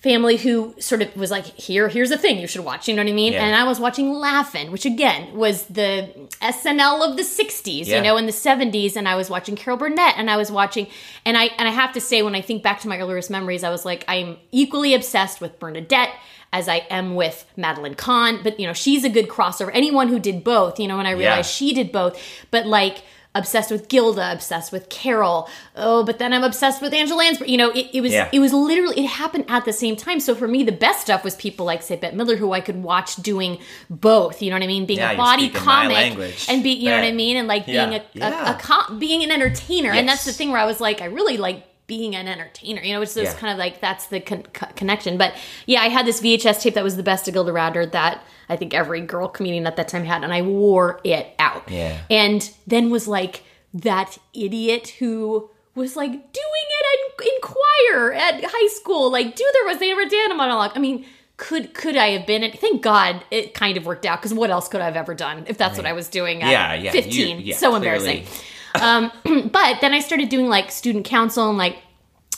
family 0.03 0.37
who 0.37 0.75
sort 0.81 1.01
of 1.01 1.15
was 1.17 1.31
like, 1.31 1.45
here, 1.45 1.89
here's 1.89 2.11
a 2.11 2.19
thing 2.19 2.39
you 2.39 2.49
should 2.49 2.65
watch. 2.65 2.89
You 2.89 2.97
know 2.97 3.03
what 3.05 3.09
I 3.11 3.15
mean? 3.15 3.35
Yeah. 3.35 3.45
And 3.45 3.55
I 3.55 3.63
was 3.63 3.79
watching 3.79 4.13
Laugh-In, 4.13 4.73
which 4.73 4.85
again 4.85 5.37
was 5.37 5.65
the 5.67 6.11
SNL 6.41 7.09
of 7.09 7.17
the 7.17 7.23
60s, 7.23 7.87
Yeah. 7.87 7.97
you 7.99 8.03
know, 8.03 8.17
in 8.17 8.27
the 8.27 8.33
70s. 8.33 8.97
And 8.97 9.09
I 9.09 9.15
was 9.15 9.31
watching 9.31 9.55
Carol 9.55 9.79
Burnett 9.79 10.15
and 10.17 10.29
I 10.29 10.37
was 10.37 10.51
watching, 10.51 10.89
and 11.25 11.37
I, 11.37 11.45
and 11.57 11.69
I 11.69 11.71
have 11.71 11.93
to 11.93 12.01
say, 12.01 12.23
when 12.23 12.35
I 12.35 12.41
think 12.41 12.65
back 12.65 12.81
to 12.81 12.89
my 12.89 12.99
earliest 12.99 13.31
memories, 13.31 13.63
I 13.63 13.71
was 13.71 13.85
like, 13.85 14.05
I'm 14.09 14.39
equally 14.51 14.93
obsessed 14.95 15.41
with 15.41 15.59
Bernadette 15.61 16.11
as 16.53 16.69
I 16.69 16.79
am 16.91 17.15
with 17.15 17.47
Madeline 17.57 17.95
Kahn. 17.95 18.41
But, 18.43 18.59
you 18.59 18.67
know, 18.67 18.73
she's 18.73 19.05
a 19.05 19.09
good 19.09 19.29
crossover. 19.29 19.71
Anyone 19.73 20.09
who 20.09 20.19
did 20.19 20.43
both, 20.43 20.81
you 20.81 20.89
know, 20.89 20.99
and 20.99 21.07
I 21.07 21.13
realized 21.13 21.49
she 21.51 21.73
did 21.73 21.93
both. 21.93 22.21
But 22.51 22.67
like, 22.67 23.05
obsessed 23.35 23.71
with 23.71 23.89
Gilda, 23.89 24.31
obsessed 24.33 24.73
with 24.73 24.89
Carol. 24.91 25.49
Oh, 25.75 26.05
but 26.05 26.19
then 26.19 26.33
I'm 26.35 26.45
obsessed 26.45 26.83
with 26.83 26.93
Angela 26.93 27.17
Lansbury. 27.19 27.51
You 27.51 27.57
know, 27.57 27.71
it, 27.71 27.89
it 27.95 28.01
was 28.03 28.13
Yeah. 28.13 28.29
it 28.33 28.41
was 28.41 28.53
literally 28.53 29.05
it 29.05 29.09
happened 29.09 29.47
at 29.49 29.65
the 29.65 29.73
same 29.73 29.97
time. 29.97 30.21
So 30.21 30.35
for 30.35 30.47
me, 30.47 30.63
the 30.65 30.73
best 30.73 31.01
stuff 31.01 31.25
was 31.25 31.35
people 31.37 31.65
like 31.65 31.83
say 31.83 31.97
Bette 31.97 32.17
Midler, 32.17 32.37
who 32.37 32.53
I 32.53 32.61
could 32.61 32.83
watch 32.83 33.17
doing 33.17 33.59
both. 33.89 34.43
You 34.43 34.51
know 34.51 34.57
what 34.57 34.63
I 34.63 34.67
mean? 34.67 34.85
Being 34.87 34.99
Yeah, 34.99 35.13
a 35.13 35.17
body 35.17 35.49
comic 35.49 36.19
and 36.49 36.63
be 36.63 36.71
you 36.73 36.91
know 36.91 36.97
what 36.97 37.05
I 37.05 37.13
mean, 37.13 37.37
and 37.37 37.49
like 37.49 37.65
Yeah. 37.67 37.87
being 37.87 38.03
a, 38.23 38.27
a, 38.27 38.51
a 38.53 38.59
com- 38.61 38.99
being 38.99 39.23
an 39.23 39.31
entertainer. 39.31 39.91
And 39.93 40.09
that's 40.09 40.25
the 40.25 40.33
thing 40.33 40.51
where 40.51 40.61
I 40.61 40.67
was 40.67 40.81
like, 40.81 41.01
I 41.01 41.07
really 41.07 41.37
like 41.39 41.65
being 41.87 42.15
an 42.15 42.29
entertainer. 42.29 42.81
You 42.81 42.95
know, 42.95 43.03
it's 43.03 43.15
just 43.15 43.35
Yeah. 43.35 43.41
kind 43.41 43.53
of 43.53 43.59
like 43.59 43.81
that's 43.81 44.07
the 44.07 44.21
con- 44.21 44.45
co- 44.53 44.69
connection. 44.77 45.17
But 45.19 45.35
yeah, 45.67 45.81
I 45.81 45.89
had 45.89 46.07
this 46.07 46.21
VHS 46.21 46.63
tape 46.63 46.75
that 46.75 46.85
was 46.85 46.97
the 46.97 47.03
best 47.03 47.29
of 47.29 47.35
Gilda 47.35 47.53
Radner 47.53 47.91
that 47.93 48.23
I 48.53 48.57
think 48.57 48.75
every 48.75 49.01
girl 49.01 49.29
comedian 49.29 49.67
at 49.67 49.77
that 49.77 49.89
time 49.89 50.05
had, 50.05 50.23
and 50.25 50.33
I 50.33 50.43
wore 50.43 51.01
it 51.05 51.35
out. 51.39 51.71
Yeah. 51.71 51.99
And 52.11 52.49
then 52.67 52.91
was 52.91 53.09
like 53.09 53.43
that 53.75 54.19
idiot 54.35 54.89
who 54.99 55.51
was 55.75 55.97
like 55.97 56.11
doing 56.11 56.23
it 56.35 57.01
in, 57.21 57.27
in 57.27 57.41
choir 57.43 58.13
at 58.13 58.45
high 58.45 58.69
school, 58.69 59.11
like 59.11 59.35
do 59.35 59.45
the 59.53 59.67
Rosanna 59.67 59.97
Rodana 59.97 60.37
monologue. 60.37 60.73
I 60.75 60.79
mean, 60.79 61.07
could 61.39 61.73
could 61.75 61.97
I 61.97 62.09
have 62.11 62.27
been? 62.27 62.43
it? 62.43 62.59
Thank 62.61 62.83
God 62.83 63.25
it 63.31 63.55
kind 63.55 63.77
of 63.79 63.87
worked 63.87 64.05
out 64.05 64.21
because 64.21 64.35
what 64.35 64.51
else 64.51 64.69
could 64.69 64.81
I 64.81 64.85
have 64.85 64.97
ever 64.97 65.15
done 65.15 65.45
if 65.49 65.57
that's 65.59 65.77
what 65.79 65.87
I 65.87 65.93
was 65.95 66.09
doing 66.09 66.43
at 66.43 66.51
Yeah, 66.51 66.75
yeah, 66.75 66.93
15? 66.93 67.39
you- 67.39 67.45
yeah, 67.47 67.57
so 67.57 67.77
clearly. 67.77 68.19
embarrassing. 68.19 68.27
um, 68.75 69.49
but 69.51 69.81
then 69.81 69.93
I 69.95 70.01
started 70.01 70.29
doing 70.29 70.47
like 70.49 70.71
student 70.71 71.05
council 71.07 71.49
and 71.49 71.57
like 71.59 71.79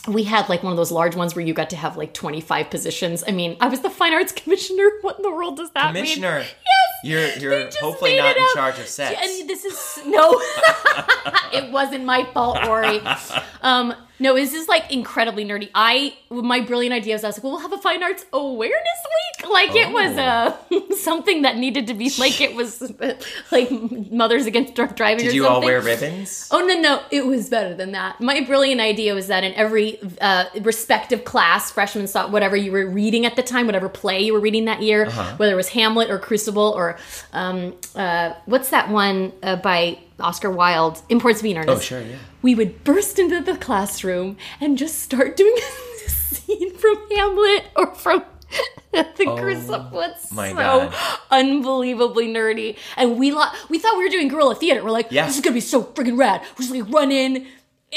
we 0.07 0.23
had 0.23 0.49
like 0.49 0.63
one 0.63 0.71
of 0.71 0.77
those 0.77 0.91
large 0.91 1.15
ones 1.15 1.35
where 1.35 1.45
you 1.45 1.53
got 1.53 1.69
to 1.71 1.75
have 1.75 1.97
like 1.97 2.13
25 2.13 2.69
positions. 2.69 3.23
I 3.27 3.31
mean, 3.31 3.57
I 3.59 3.67
was 3.67 3.81
the 3.81 3.89
fine 3.89 4.13
arts 4.13 4.31
commissioner. 4.35 4.89
What 5.01 5.17
in 5.17 5.23
the 5.23 5.31
world 5.31 5.57
does 5.57 5.71
that 5.71 5.87
Commissioner. 5.87 6.39
mean? 6.39 6.45
Commissioner. 6.45 6.59
Yes. 7.03 7.39
You're 7.41 7.51
you're 7.59 7.69
hopefully 7.81 8.17
not 8.17 8.35
in 8.35 8.43
up. 8.43 8.49
charge 8.55 8.79
of 8.79 8.87
sets. 8.87 9.19
And 9.21 9.49
this 9.49 9.63
is 9.65 10.05
no, 10.07 10.31
it 11.53 11.71
wasn't 11.71 12.05
my 12.05 12.25
fault, 12.33 12.59
Rory. 12.65 13.01
Um, 13.61 13.95
no, 14.19 14.35
this 14.35 14.53
is 14.53 14.67
like 14.67 14.91
incredibly 14.91 15.45
nerdy. 15.45 15.69
I 15.75 16.15
my 16.29 16.61
brilliant 16.61 16.93
idea 16.93 17.13
was 17.15 17.23
I 17.23 17.27
was 17.27 17.37
like, 17.37 17.43
well, 17.43 17.53
we'll 17.53 17.61
have 17.61 17.73
a 17.73 17.77
fine 17.77 18.01
arts 18.03 18.25
awareness 18.33 18.99
week. 19.41 19.49
Like 19.51 19.75
it 19.75 19.91
was 19.93 20.17
uh, 20.17 20.55
something 20.95 21.41
that 21.43 21.57
needed 21.57 21.87
to 21.87 21.93
be 21.93 22.11
like 22.17 22.39
it 22.41 22.55
was 22.55 22.81
like 23.51 23.69
Mothers 24.11 24.45
Against 24.45 24.75
Drunk 24.75 24.95
Driving. 24.95 25.25
Did 25.25 25.33
you 25.35 25.47
all 25.47 25.61
wear 25.61 25.81
ribbons? 25.81 26.47
Oh 26.51 26.59
no, 26.65 26.79
no, 26.79 27.01
it 27.11 27.25
was 27.25 27.49
better 27.49 27.73
than 27.75 27.91
that. 27.91 28.19
My 28.21 28.41
brilliant 28.41 28.81
idea 28.81 29.13
was 29.13 29.27
that 29.27 29.43
in 29.43 29.53
every 29.53 29.99
uh, 30.21 30.45
respective 30.61 31.23
class, 31.25 31.71
freshman, 31.71 32.07
so- 32.07 32.27
whatever 32.27 32.55
you 32.55 32.71
were 32.71 32.87
reading 32.87 33.25
at 33.25 33.35
the 33.35 33.43
time, 33.43 33.65
whatever 33.65 33.89
play 33.89 34.21
you 34.21 34.33
were 34.33 34.39
reading 34.39 34.65
that 34.65 34.81
year, 34.81 35.05
Uh-huh. 35.05 35.35
whether 35.37 35.51
it 35.53 35.55
was 35.57 35.69
Hamlet 35.69 36.09
or 36.09 36.19
Crucible 36.19 36.73
or 36.75 36.97
um, 37.33 37.75
uh, 37.95 38.33
what's 38.45 38.69
that 38.69 38.89
one 38.89 39.31
uh, 39.43 39.55
by 39.57 39.99
Oscar 40.19 40.49
Wilde, 40.49 41.01
Imports 41.09 41.41
Being 41.41 41.57
Earnest. 41.57 41.77
Oh, 41.77 41.79
sure, 41.79 42.01
yeah. 42.01 42.17
We 42.41 42.55
would 42.55 42.83
burst 42.83 43.19
into 43.19 43.41
the 43.41 43.57
classroom 43.57 44.37
and 44.61 44.77
just 44.77 44.99
start 44.99 45.35
doing 45.35 45.55
a 46.05 46.09
scene 46.09 46.75
from 46.77 46.97
Hamlet 47.11 47.65
or 47.75 47.93
from. 47.95 48.23
the 48.91 49.03
Crucible. 49.37 49.89
Oh 49.93 50.13
my 50.31 50.49
so 50.49 50.55
God. 50.55 50.93
unbelievably 51.31 52.27
nerdy, 52.27 52.77
and 52.95 53.17
we 53.17 53.31
lo- 53.31 53.49
we 53.69 53.79
thought 53.79 53.97
we 53.97 54.03
were 54.03 54.09
doing 54.09 54.27
guerrilla 54.29 54.55
theater. 54.55 54.83
We're 54.83 54.91
like, 54.91 55.07
Yeah. 55.11 55.25
this 55.25 55.35
is 55.35 55.41
gonna 55.41 55.55
be 55.55 55.59
so 55.61 55.83
freaking 55.83 56.17
rad. 56.17 56.41
We're 56.53 56.65
just 56.65 56.71
like 56.71 56.89
run 56.93 57.11
in 57.11 57.47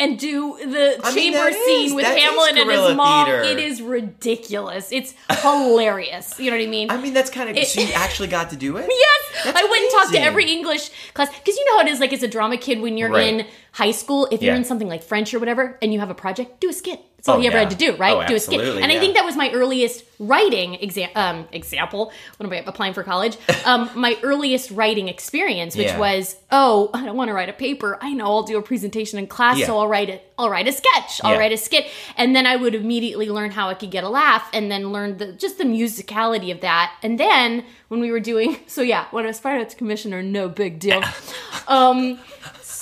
and 0.01 0.19
do 0.19 0.57
the 0.65 1.01
I 1.03 1.13
chamber 1.13 1.39
that 1.39 1.55
scene 1.55 1.87
is- 1.87 1.95
with 1.95 2.05
Hamlet 2.05 2.57
and 2.57 2.71
his 2.71 2.95
mom. 2.97 3.27
theater. 3.27 3.43
It 3.43 3.59
is 3.59 3.81
ridiculous. 3.83 4.93
It's 4.93 5.15
hilarious. 5.43 6.39
You 6.39 6.51
know 6.51 6.57
what 6.57 6.63
I 6.63 6.67
mean? 6.69 6.91
I 6.91 6.97
mean, 6.99 7.15
that's 7.15 7.31
kind 7.31 7.49
of. 7.51 7.57
It- 7.57 7.69
So 7.69 7.81
you 7.81 7.93
actually 7.95 8.29
got 8.29 8.51
to 8.51 8.57
do 8.57 8.77
it? 8.77 8.89
Yes, 8.99 9.45
That's 9.45 9.59
I 9.61 9.65
went 9.65 9.83
and 9.83 9.91
talked 9.93 10.13
to 10.13 10.21
every 10.21 10.51
English 10.51 10.91
class 11.15 11.29
because 11.31 11.57
you 11.57 11.65
know 11.67 11.79
how 11.79 11.87
it 11.87 11.91
is. 11.91 12.01
Like 12.01 12.13
as 12.13 12.23
a 12.23 12.29
drama 12.29 12.57
kid, 12.57 12.81
when 12.81 12.97
you're 12.99 13.11
Right. 13.11 13.29
in 13.41 13.47
high 13.73 13.91
school, 13.93 14.27
if 14.31 14.43
you're 14.43 14.53
Yeah. 14.55 14.59
in 14.59 14.65
something 14.65 14.89
like 14.89 15.03
French 15.03 15.33
or 15.35 15.39
whatever, 15.39 15.79
and 15.83 15.93
you 15.93 16.01
have 16.01 16.11
a 16.11 16.15
project, 16.15 16.61
do 16.61 16.69
a 16.69 16.73
skit. 16.73 17.01
That's 17.17 17.29
all 17.29 17.37
Oh, 17.37 17.41
you 17.41 17.49
ever 17.49 17.57
yeah. 17.57 17.63
had 17.63 17.71
to 17.71 17.77
do, 17.77 17.97
right? 17.97 18.17
Oh, 18.17 18.27
do 18.29 18.37
a 18.37 18.41
skit. 18.41 18.61
And 18.61 18.93
I 18.93 18.99
think 19.01 19.17
that 19.17 19.25
was 19.25 19.35
my 19.35 19.51
earliest 19.51 20.05
writing 20.21 20.75
exam- 20.77 21.11
um, 21.17 21.49
example. 21.51 22.13
When 22.37 22.53
I'm 22.53 22.63
applying 22.69 22.95
for 22.95 23.03
college? 23.03 23.37
Um, 23.67 23.91
my 23.97 24.17
earliest 24.23 24.71
writing 24.71 25.09
experience, 25.09 25.77
which 25.77 25.89
Yeah. 25.89 25.99
was, 25.99 26.37
oh, 26.53 26.91
I 26.95 27.05
don't 27.05 27.17
want 27.17 27.29
to 27.29 27.35
write 27.35 27.49
a 27.49 27.53
paper. 27.53 27.99
I 28.01 28.15
know 28.15 28.25
I'll 28.27 28.45
do 28.45 28.57
a 28.57 28.63
presentation 28.63 29.19
in 29.19 29.27
class, 29.27 29.59
Yeah. 29.59 29.67
so 29.67 29.79
I'll 29.79 29.89
write 29.89 30.09
it. 30.09 30.33
I'll 30.39 30.49
write 30.49 30.69
a 30.69 30.73
sketch. 30.73 31.21
I'll 31.25 31.33
Yeah. 31.33 31.39
write 31.41 31.53
a 31.53 31.57
skit, 31.57 31.87
and 32.17 32.35
then 32.37 32.47
I 32.47 32.55
would 32.57 32.75
immediately 32.77 33.29
learn 33.29 33.51
how 33.51 33.69
I 33.69 33.75
could 33.75 33.91
get 33.91 34.05
a 34.05 34.09
laugh, 34.09 34.49
and 34.53 34.71
then 34.71 34.93
learn 34.93 35.19
the 35.19 35.33
just 35.33 35.59
the 35.59 35.65
musicality 35.65 36.51
of 36.53 36.61
that. 36.61 36.93
And 37.03 37.19
then 37.19 37.65
when 37.89 38.01
we 38.01 38.11
were 38.13 38.21
doing, 38.21 38.59
so 38.69 38.81
yeah, 38.81 39.07
when 39.11 39.25
I 39.25 39.27
was 39.29 39.41
fine 39.41 39.59
arts 39.59 39.75
commissioner, 39.75 40.23
no 40.23 40.49
big 40.49 40.79
deal. 40.79 41.03
um, 41.69 42.19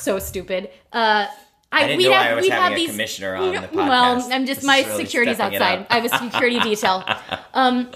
so 0.06 0.18
stupid. 0.20 0.70
Uh, 0.92 1.26
I, 1.72 1.92
I 1.92 1.96
know 1.96 2.12
have, 2.12 2.26
I 2.26 2.34
was 2.34 2.42
we'd 2.42 2.52
having 2.52 2.62
have 2.62 2.72
a 2.72 2.76
these, 2.76 2.90
commissioner 2.90 3.34
on 3.34 3.52
the 3.52 3.68
Well. 3.72 4.22
I'm 4.32 4.46
just 4.46 4.60
This 4.60 4.66
my 4.66 4.82
really 4.82 5.04
security's 5.04 5.40
outside. 5.40 5.86
I 5.90 5.98
have 5.98 6.04
a 6.04 6.18
security 6.18 6.60
detail. 6.60 7.04
Um, 7.54 7.90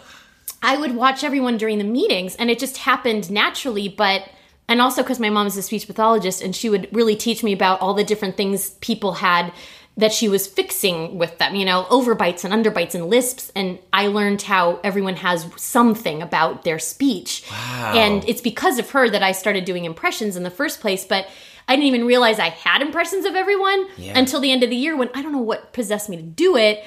I 0.62 0.78
would 0.78 0.96
watch 0.96 1.22
everyone 1.22 1.58
during 1.58 1.76
the 1.76 1.84
meetings, 1.84 2.34
and 2.36 2.50
it 2.50 2.58
just 2.58 2.78
happened 2.78 3.30
naturally. 3.30 3.88
But 3.88 4.26
and 4.68 4.80
also 4.80 5.02
because 5.02 5.20
my 5.20 5.28
mom 5.28 5.46
is 5.46 5.56
a 5.58 5.62
speech 5.62 5.86
pathologist, 5.86 6.40
and 6.42 6.56
she 6.56 6.70
would 6.70 6.88
really 6.92 7.14
teach 7.14 7.44
me 7.44 7.52
about 7.52 7.82
all 7.82 7.92
the 7.92 8.04
different 8.04 8.38
things 8.38 8.70
people 8.80 9.12
had 9.12 9.52
that 9.98 10.12
she 10.12 10.30
was 10.30 10.46
fixing 10.46 11.18
with 11.18 11.36
them. 11.36 11.54
You 11.54 11.66
know, 11.66 11.84
overbites 11.90 12.42
and 12.42 12.54
underbites 12.54 12.94
and 12.94 13.10
lisps, 13.10 13.52
and 13.54 13.78
I 13.92 14.06
learned 14.06 14.40
how 14.40 14.80
everyone 14.82 15.16
has 15.16 15.46
something 15.56 16.22
about 16.22 16.64
their 16.64 16.78
speech. 16.78 17.44
Wow. 17.50 17.92
And 17.94 18.26
it's 18.26 18.40
because 18.40 18.78
of 18.78 18.90
her 18.90 19.10
that 19.10 19.22
I 19.22 19.32
started 19.32 19.66
doing 19.66 19.84
impressions 19.84 20.36
in 20.36 20.42
the 20.42 20.50
first 20.50 20.80
place. 20.80 21.04
But 21.04 21.28
I 21.70 21.76
didn't 21.76 21.86
even 21.86 22.04
realize 22.04 22.40
I 22.40 22.48
had 22.48 22.82
impressions 22.82 23.24
of 23.24 23.36
everyone 23.36 23.86
Yeah. 23.96 24.18
until 24.18 24.40
the 24.40 24.50
end 24.50 24.64
of 24.64 24.70
the 24.70 24.76
year 24.76 24.96
when 24.96 25.08
I 25.14 25.22
don't 25.22 25.30
know 25.30 25.38
what 25.38 25.72
possessed 25.72 26.08
me 26.08 26.16
to 26.16 26.22
do 26.22 26.56
it. 26.56 26.82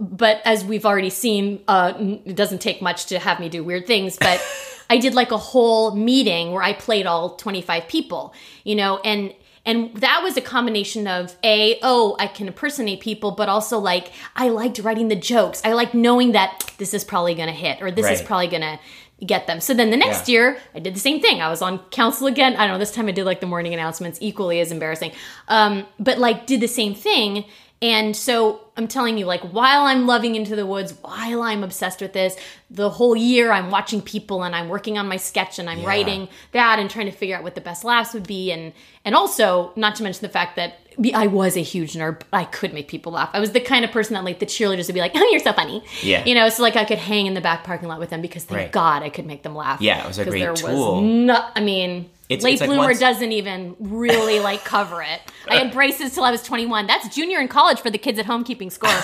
But 0.00 0.40
as 0.44 0.64
we've 0.64 0.86
already 0.86 1.10
seen, 1.10 1.60
uh, 1.66 1.92
it 2.24 2.36
doesn't 2.36 2.60
take 2.60 2.80
much 2.80 3.06
to 3.06 3.18
have 3.18 3.40
me 3.40 3.48
do 3.48 3.64
weird 3.64 3.88
things. 3.88 4.16
But 4.16 4.40
I 4.90 4.98
did 4.98 5.12
like 5.12 5.32
a 5.32 5.36
whole 5.36 5.96
meeting 5.96 6.52
where 6.52 6.62
I 6.62 6.72
played 6.72 7.04
all 7.04 7.30
25 7.30 7.88
people, 7.88 8.32
you 8.62 8.76
know, 8.76 8.98
and 8.98 9.34
and 9.66 9.92
that 9.96 10.22
was 10.22 10.36
a 10.36 10.40
combination 10.40 11.08
of 11.08 11.34
a 11.42 11.78
oh 11.82 12.14
I 12.20 12.28
can 12.28 12.46
impersonate 12.46 13.00
people, 13.00 13.32
but 13.32 13.48
also 13.48 13.78
like 13.80 14.12
I 14.36 14.50
liked 14.50 14.78
writing 14.78 15.08
the 15.08 15.16
jokes. 15.16 15.60
I 15.64 15.72
liked 15.72 15.94
knowing 15.94 16.30
that 16.32 16.72
this 16.78 16.94
is 16.94 17.02
probably 17.02 17.34
gonna 17.34 17.50
hit 17.50 17.82
or 17.82 17.90
this 17.90 18.06
is 18.08 18.22
probably 18.22 18.46
gonna 18.46 18.78
get 19.26 19.46
them. 19.46 19.60
So 19.60 19.74
then 19.74 19.90
the 19.90 19.96
next 19.96 20.28
Yeah. 20.28 20.32
year, 20.32 20.58
I 20.74 20.78
did 20.78 20.94
the 20.94 21.00
same 21.00 21.20
thing. 21.20 21.42
I 21.42 21.48
was 21.48 21.60
on 21.62 21.78
council 21.90 22.26
again. 22.26 22.54
I 22.56 22.66
don't 22.66 22.74
know. 22.74 22.78
This 22.78 22.92
time 22.92 23.08
I 23.08 23.12
did 23.12 23.24
like 23.24 23.40
the 23.40 23.46
morning 23.46 23.74
announcements, 23.74 24.18
equally 24.22 24.60
as 24.60 24.70
embarrassing. 24.70 25.12
Um, 25.48 25.86
but 25.98 26.18
like 26.18 26.46
did 26.46 26.60
the 26.60 26.68
same 26.68 26.94
thing. 26.94 27.44
And 27.80 28.16
so 28.16 28.60
I'm 28.76 28.88
telling 28.88 29.18
you, 29.18 29.24
like, 29.24 29.40
while 29.52 29.82
I'm 29.86 30.04
loving 30.08 30.34
Into 30.34 30.56
the 30.56 30.66
Woods, 30.66 30.94
while 31.00 31.42
I'm 31.42 31.62
obsessed 31.62 32.00
with 32.00 32.12
this, 32.12 32.36
the 32.70 32.90
whole 32.90 33.14
year 33.14 33.52
I'm 33.52 33.70
watching 33.70 34.02
people 34.02 34.42
and 34.42 34.54
I'm 34.54 34.68
working 34.68 34.98
on 34.98 35.06
my 35.06 35.16
sketch 35.16 35.60
and 35.60 35.70
I'm 35.70 35.80
Yeah. 35.82 35.86
writing 35.86 36.28
that 36.50 36.80
and 36.80 36.90
trying 36.90 37.06
to 37.06 37.12
figure 37.12 37.36
out 37.36 37.44
what 37.44 37.54
the 37.54 37.60
best 37.60 37.84
laughs 37.84 38.14
would 38.14 38.26
be. 38.26 38.50
And 38.50 38.72
and 39.04 39.14
also, 39.14 39.70
not 39.76 39.94
to 39.96 40.02
mention 40.02 40.22
the 40.22 40.28
fact 40.28 40.56
that 40.56 40.78
I 41.14 41.26
was 41.28 41.56
a 41.56 41.62
huge 41.62 41.92
nerd, 41.94 42.18
but 42.20 42.26
I 42.32 42.44
could 42.44 42.72
make 42.74 42.88
people 42.88 43.12
laugh. 43.12 43.30
I 43.32 43.40
was 43.40 43.52
the 43.52 43.60
kind 43.60 43.84
of 43.84 43.90
person 43.92 44.14
that 44.14 44.24
like 44.24 44.38
the 44.40 44.46
cheerleaders 44.46 44.86
would 44.88 44.94
be 44.94 45.00
like, 45.00 45.12
"Oh, 45.14 45.28
you're 45.30 45.40
so 45.40 45.52
funny," 45.52 45.82
Yeah. 46.02 46.24
You 46.24 46.34
know, 46.34 46.48
so 46.48 46.62
like 46.62 46.76
I 46.76 46.84
could 46.84 46.98
hang 46.98 47.26
in 47.26 47.34
the 47.34 47.40
back 47.40 47.64
parking 47.64 47.88
lot 47.88 48.00
with 48.00 48.10
them 48.10 48.20
because 48.20 48.44
thank 48.44 48.58
Right. 48.58 48.72
God 48.72 49.02
I 49.02 49.08
could 49.10 49.26
make 49.26 49.42
them 49.42 49.54
laugh. 49.54 49.80
Yeah, 49.80 50.02
it 50.04 50.08
was 50.08 50.18
a 50.18 50.24
great 50.24 50.40
there 50.40 50.54
tool. 50.54 51.00
no, 51.02 51.48
I 51.54 51.60
mean, 51.60 52.10
It's- 52.28 52.42
late 52.42 52.52
it's 52.54 52.60
like 52.62 52.68
bloomer 52.68 52.82
once- 52.84 52.98
doesn't 53.00 53.32
even 53.32 53.76
really 53.78 54.40
like 54.40 54.64
cover 54.64 55.02
it. 55.02 55.20
I 55.48 55.56
had 55.56 55.66
uh. 55.70 55.72
braces 55.74 56.14
till 56.14 56.24
I 56.24 56.30
was 56.30 56.42
21. 56.42 56.86
That's 56.86 57.14
junior 57.14 57.38
in 57.40 57.48
college 57.48 57.80
for 57.80 57.90
the 57.90 57.98
kids 57.98 58.18
at 58.18 58.26
home 58.26 58.44
keeping 58.44 58.70
score. 58.70 58.90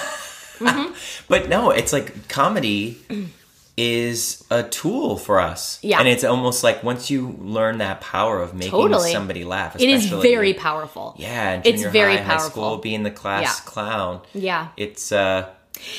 Mm-hmm. 0.55 0.95
But 1.27 1.49
no, 1.49 1.71
it's 1.71 1.93
like 1.93 2.29
comedy 2.29 2.97
is 3.77 4.45
a 4.51 4.63
tool 4.63 5.17
for 5.17 5.41
us. 5.41 5.79
Yeah. 5.83 5.99
And 5.99 6.07
it's 6.09 6.23
almost 6.25 6.63
like 6.63 6.83
once 6.85 7.11
you 7.11 7.37
learn 7.41 7.79
that 7.79 8.01
power 8.01 8.41
of 8.41 8.55
making 8.55 8.71
Totally. 8.71 9.11
somebody 9.13 9.45
laugh, 9.45 9.75
it 9.75 9.89
is 9.89 10.07
very 10.07 10.55
powerful. 10.55 11.15
Yeah, 11.19 11.61
It's 11.65 11.83
very 11.85 12.17
high, 12.17 12.23
high 12.23 12.29
powerful. 12.37 12.51
school, 12.51 12.77
being 12.79 13.03
the 13.03 13.11
class 13.11 13.43
Yeah. 13.43 13.65
clown. 13.71 14.21
Yeah. 14.33 14.69
It's 14.77 15.11
uh 15.13 15.49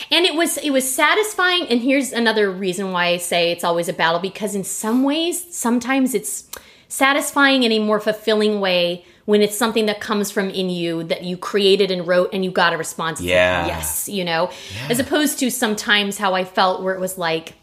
and 0.10 0.26
it 0.26 0.36
was 0.36 0.58
it 0.58 0.70
was 0.70 0.90
satisfying 0.90 1.68
and 1.68 1.82
here's 1.82 2.14
another 2.14 2.50
reason 2.50 2.94
why 2.94 3.08
i 3.08 3.18
say 3.18 3.52
it's 3.52 3.66
always 3.66 3.90
a 3.90 3.94
battle 3.94 4.22
because 4.22 4.56
in 4.56 4.64
some 4.64 5.04
ways 5.04 5.54
sometimes 5.54 6.14
it's 6.14 6.50
satisfying 6.88 7.64
in 7.64 7.74
a 7.74 7.80
more 7.80 8.00
fulfilling 8.00 8.62
way 8.62 9.04
when 9.26 9.42
it's 9.42 9.58
something 9.58 9.88
that 9.88 10.00
comes 10.00 10.32
from 10.32 10.50
in 10.50 10.70
you 10.70 11.04
that 11.04 11.24
you 11.24 11.36
created 11.36 11.92
and 11.92 12.08
wrote 12.08 12.30
and 12.32 12.46
you 12.46 12.52
got 12.52 12.72
a 12.74 12.78
response. 12.78 13.20
Yeah. 13.20 13.66
yes, 13.68 14.08
you 14.08 14.24
know, 14.24 14.50
as 14.90 15.00
opposed 15.00 15.40
to 15.40 15.50
sometimes 15.50 16.18
how 16.20 16.36
I 16.36 16.46
felt 16.46 16.84
where 16.84 16.94
it 16.94 17.00
was 17.00 17.18
like 17.18 17.54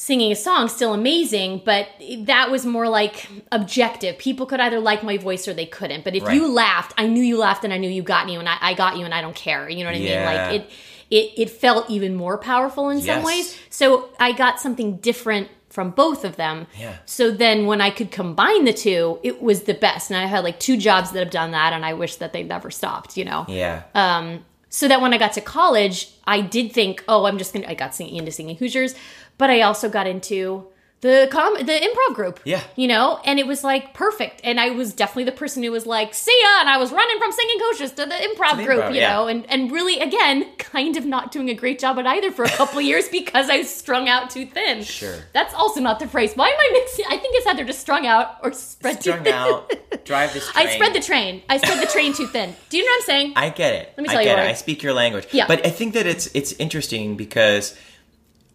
singing 0.00 0.30
a 0.30 0.36
song 0.36 0.68
still 0.68 0.94
amazing, 0.94 1.60
but 1.64 1.88
that 2.20 2.52
was 2.52 2.64
more 2.64 2.88
like 2.88 3.26
objective. 3.50 4.16
People 4.16 4.46
could 4.46 4.60
either 4.60 4.78
like 4.78 5.02
my 5.02 5.18
voice 5.18 5.48
or 5.48 5.52
they 5.54 5.66
couldn't. 5.66 6.04
But 6.04 6.14
if 6.14 6.22
Right. 6.22 6.34
you 6.36 6.46
laughed, 6.46 6.94
I 6.96 7.08
knew 7.08 7.20
you 7.20 7.36
laughed 7.36 7.64
and 7.64 7.72
I 7.72 7.78
knew 7.78 7.90
you 7.90 8.02
got 8.02 8.28
you 8.28 8.38
and 8.38 8.48
I, 8.48 8.56
I 8.60 8.74
got 8.74 8.96
you 8.96 9.04
and 9.04 9.12
I 9.12 9.20
don't 9.20 9.34
care. 9.34 9.68
You 9.68 9.82
know 9.82 9.90
what 9.90 9.96
I 9.96 10.00
mean? 10.00 10.24
Like 10.24 10.54
it 10.54 10.70
it 11.10 11.32
it 11.36 11.50
felt 11.50 11.90
even 11.90 12.14
more 12.14 12.38
powerful 12.38 12.90
in 12.90 13.00
some 13.02 13.24
ways. 13.24 13.58
So 13.70 14.10
I 14.20 14.30
got 14.32 14.60
something 14.60 14.98
different 14.98 15.48
from 15.68 15.90
both 15.90 16.24
of 16.24 16.36
them. 16.36 16.68
Yeah. 16.78 16.96
So 17.04 17.32
then 17.32 17.66
when 17.66 17.80
I 17.80 17.90
could 17.90 18.12
combine 18.12 18.64
the 18.66 18.72
two, 18.72 19.18
it 19.24 19.42
was 19.42 19.64
the 19.64 19.74
best. 19.74 20.10
And 20.12 20.16
I 20.18 20.26
had 20.26 20.44
like 20.44 20.60
two 20.60 20.76
jobs 20.76 21.10
that 21.10 21.18
have 21.18 21.30
done 21.32 21.50
that 21.50 21.72
and 21.72 21.84
I 21.84 21.94
wish 21.94 22.16
that 22.16 22.32
they 22.32 22.44
never 22.44 22.70
stopped, 22.70 23.16
you 23.16 23.24
know. 23.24 23.46
Yeah. 23.48 23.82
Um, 23.96 24.44
so 24.70 24.86
that 24.86 25.00
when 25.00 25.12
I 25.14 25.18
got 25.18 25.32
to 25.32 25.40
college, 25.40 26.10
I 26.24 26.42
did 26.42 26.72
think, 26.72 27.02
oh, 27.08 27.24
I'm 27.24 27.38
just 27.38 27.54
gonna. 27.54 27.66
I 27.66 27.74
got 27.74 27.94
singing 27.94 28.16
into 28.16 28.30
singing 28.30 28.54
Hoosiers, 28.56 28.94
but 29.38 29.50
I 29.50 29.62
also 29.62 29.88
got 29.88 30.06
into 30.06 30.66
the 31.00 31.28
com 31.30 31.54
the 31.54 31.72
improv 31.72 32.14
group. 32.16 32.40
Yeah. 32.44 32.60
you 32.74 32.88
know, 32.88 33.20
and 33.24 33.38
it 33.38 33.46
was 33.46 33.62
like 33.62 33.94
perfect. 33.94 34.40
And 34.42 34.58
I 34.58 34.70
was 34.70 34.92
definitely 34.92 35.24
the 35.30 35.30
person 35.38 35.62
who 35.62 35.70
was 35.70 35.86
like, 35.86 36.12
see 36.12 36.36
ya, 36.42 36.58
and 36.58 36.68
I 36.68 36.76
was 36.76 36.90
running 36.90 37.16
from 37.20 37.30
singing 37.30 37.56
Hoosiers 37.60 37.92
to 37.92 38.04
the 38.04 38.16
improv 38.16 38.56
the 38.56 38.64
group, 38.64 38.80
improv, 38.82 38.94
you 38.94 39.00
yeah. 39.02 39.12
know, 39.14 39.28
and 39.28 39.48
and 39.48 39.70
really 39.70 40.00
again, 40.00 40.44
kind 40.58 40.96
of 40.96 41.06
not 41.06 41.30
doing 41.30 41.50
a 41.50 41.54
great 41.54 41.78
job 41.78 42.00
at 42.00 42.06
either 42.08 42.32
for 42.32 42.44
a 42.44 42.48
couple 42.48 42.80
years 42.80 43.08
because 43.12 43.48
I 43.48 43.58
was 43.58 43.70
strung 43.72 44.08
out 44.08 44.30
too 44.30 44.44
thin. 44.44 44.82
Sure. 44.82 45.14
that's 45.32 45.54
also 45.54 45.80
not 45.80 46.00
the 46.00 46.08
phrase. 46.08 46.34
Why 46.34 46.48
am 46.48 46.58
I 46.58 46.70
mixing? 46.72 47.04
I 47.06 47.16
think 47.16 47.36
it's 47.36 47.46
either 47.46 47.64
just 47.64 47.78
strung 47.78 48.04
out 48.04 48.38
or 48.42 48.52
spread 48.52 48.96
too 49.00 49.10
Strung 49.12 49.22
thin. 49.22 49.34
out. 49.34 49.72
Drive 50.04 50.32
this 50.34 50.50
train. 50.50 50.66
I 50.66 50.70
spread 50.74 50.94
the 50.94 51.00
train. 51.00 51.42
I 51.48 51.58
spread 51.58 51.80
the 51.80 51.86
train 51.92 52.12
too 52.12 52.26
thin. 52.26 52.56
Do 52.70 52.76
you 52.76 52.84
know 52.84 52.90
what 52.90 53.02
I'm 53.02 53.06
saying? 53.06 53.32
I 53.36 53.50
get 53.50 53.74
it. 53.76 53.92
Let 53.96 54.02
me 54.02 54.08
I 54.08 54.12
tell 54.14 54.22
you 54.22 54.28
get 54.30 54.36
what 54.38 54.44
it. 54.46 54.48
I- 54.48 54.50
I 54.50 54.54
speak 54.54 54.82
your 54.82 54.94
language. 54.94 55.28
Yeah. 55.30 55.46
But 55.46 55.64
I 55.64 55.70
think 55.70 55.94
that 55.94 56.06
it's 56.06 56.26
it's 56.34 56.54
interesting 56.54 57.16
because 57.16 57.78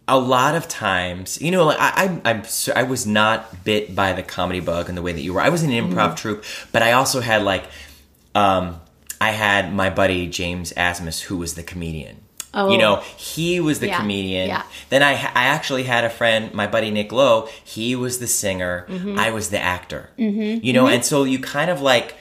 a 0.07 0.19
lot 0.19 0.55
of 0.55 0.67
times, 0.67 1.41
you 1.41 1.49
know, 1.51 1.63
like 1.65 1.77
I, 1.79 2.03
I'm, 2.05 2.21
I'm 2.25 2.43
I 2.75 2.83
was 2.83 3.07
not 3.07 3.63
bit 3.63 3.95
by 3.95 4.13
the 4.13 4.23
comedy 4.23 4.59
bug 4.59 4.89
in 4.89 4.95
the 4.95 5.01
way 5.01 5.13
that 5.13 5.21
you 5.21 5.33
were. 5.33 5.41
I 5.41 5.49
was 5.49 5.63
in 5.63 5.71
an 5.71 5.91
improv 5.91 5.93
Mm-hmm. 6.09 6.15
troupe, 6.15 6.43
but 6.71 6.81
I 6.83 6.91
also 6.93 7.21
had 7.21 7.43
like, 7.43 7.63
um, 8.35 8.79
I 9.21 9.31
had 9.31 9.73
my 9.73 9.89
buddy 9.89 10.27
James 10.27 10.73
Asmus, 10.73 11.21
who 11.21 11.37
was 11.37 11.55
the 11.55 11.63
comedian. 11.63 12.17
Oh. 12.55 12.69
You 12.71 12.77
know, 12.77 12.97
he 13.17 13.59
was 13.59 13.79
the 13.79 13.87
Yeah, 13.87 13.99
comedian. 13.99 14.47
yeah. 14.47 14.63
Then 14.89 15.01
I, 15.01 15.13
I 15.13 15.45
actually 15.45 15.83
had 15.83 16.03
a 16.03 16.09
friend, 16.09 16.53
my 16.53 16.67
buddy 16.67 16.91
Nick 16.91 17.11
Lowe. 17.11 17.47
He 17.63 17.95
was 17.95 18.19
the 18.19 18.27
singer. 18.27 18.85
Mm-hmm. 18.89 19.17
I 19.17 19.31
was 19.31 19.49
the 19.49 19.59
actor. 19.59 20.09
Mm-hmm. 20.19 20.63
You 20.63 20.73
know, 20.73 20.85
and 20.87 21.03
so 21.03 21.23
you 21.23 21.39
kind 21.39 21.71
of 21.71 21.81
like 21.81 22.15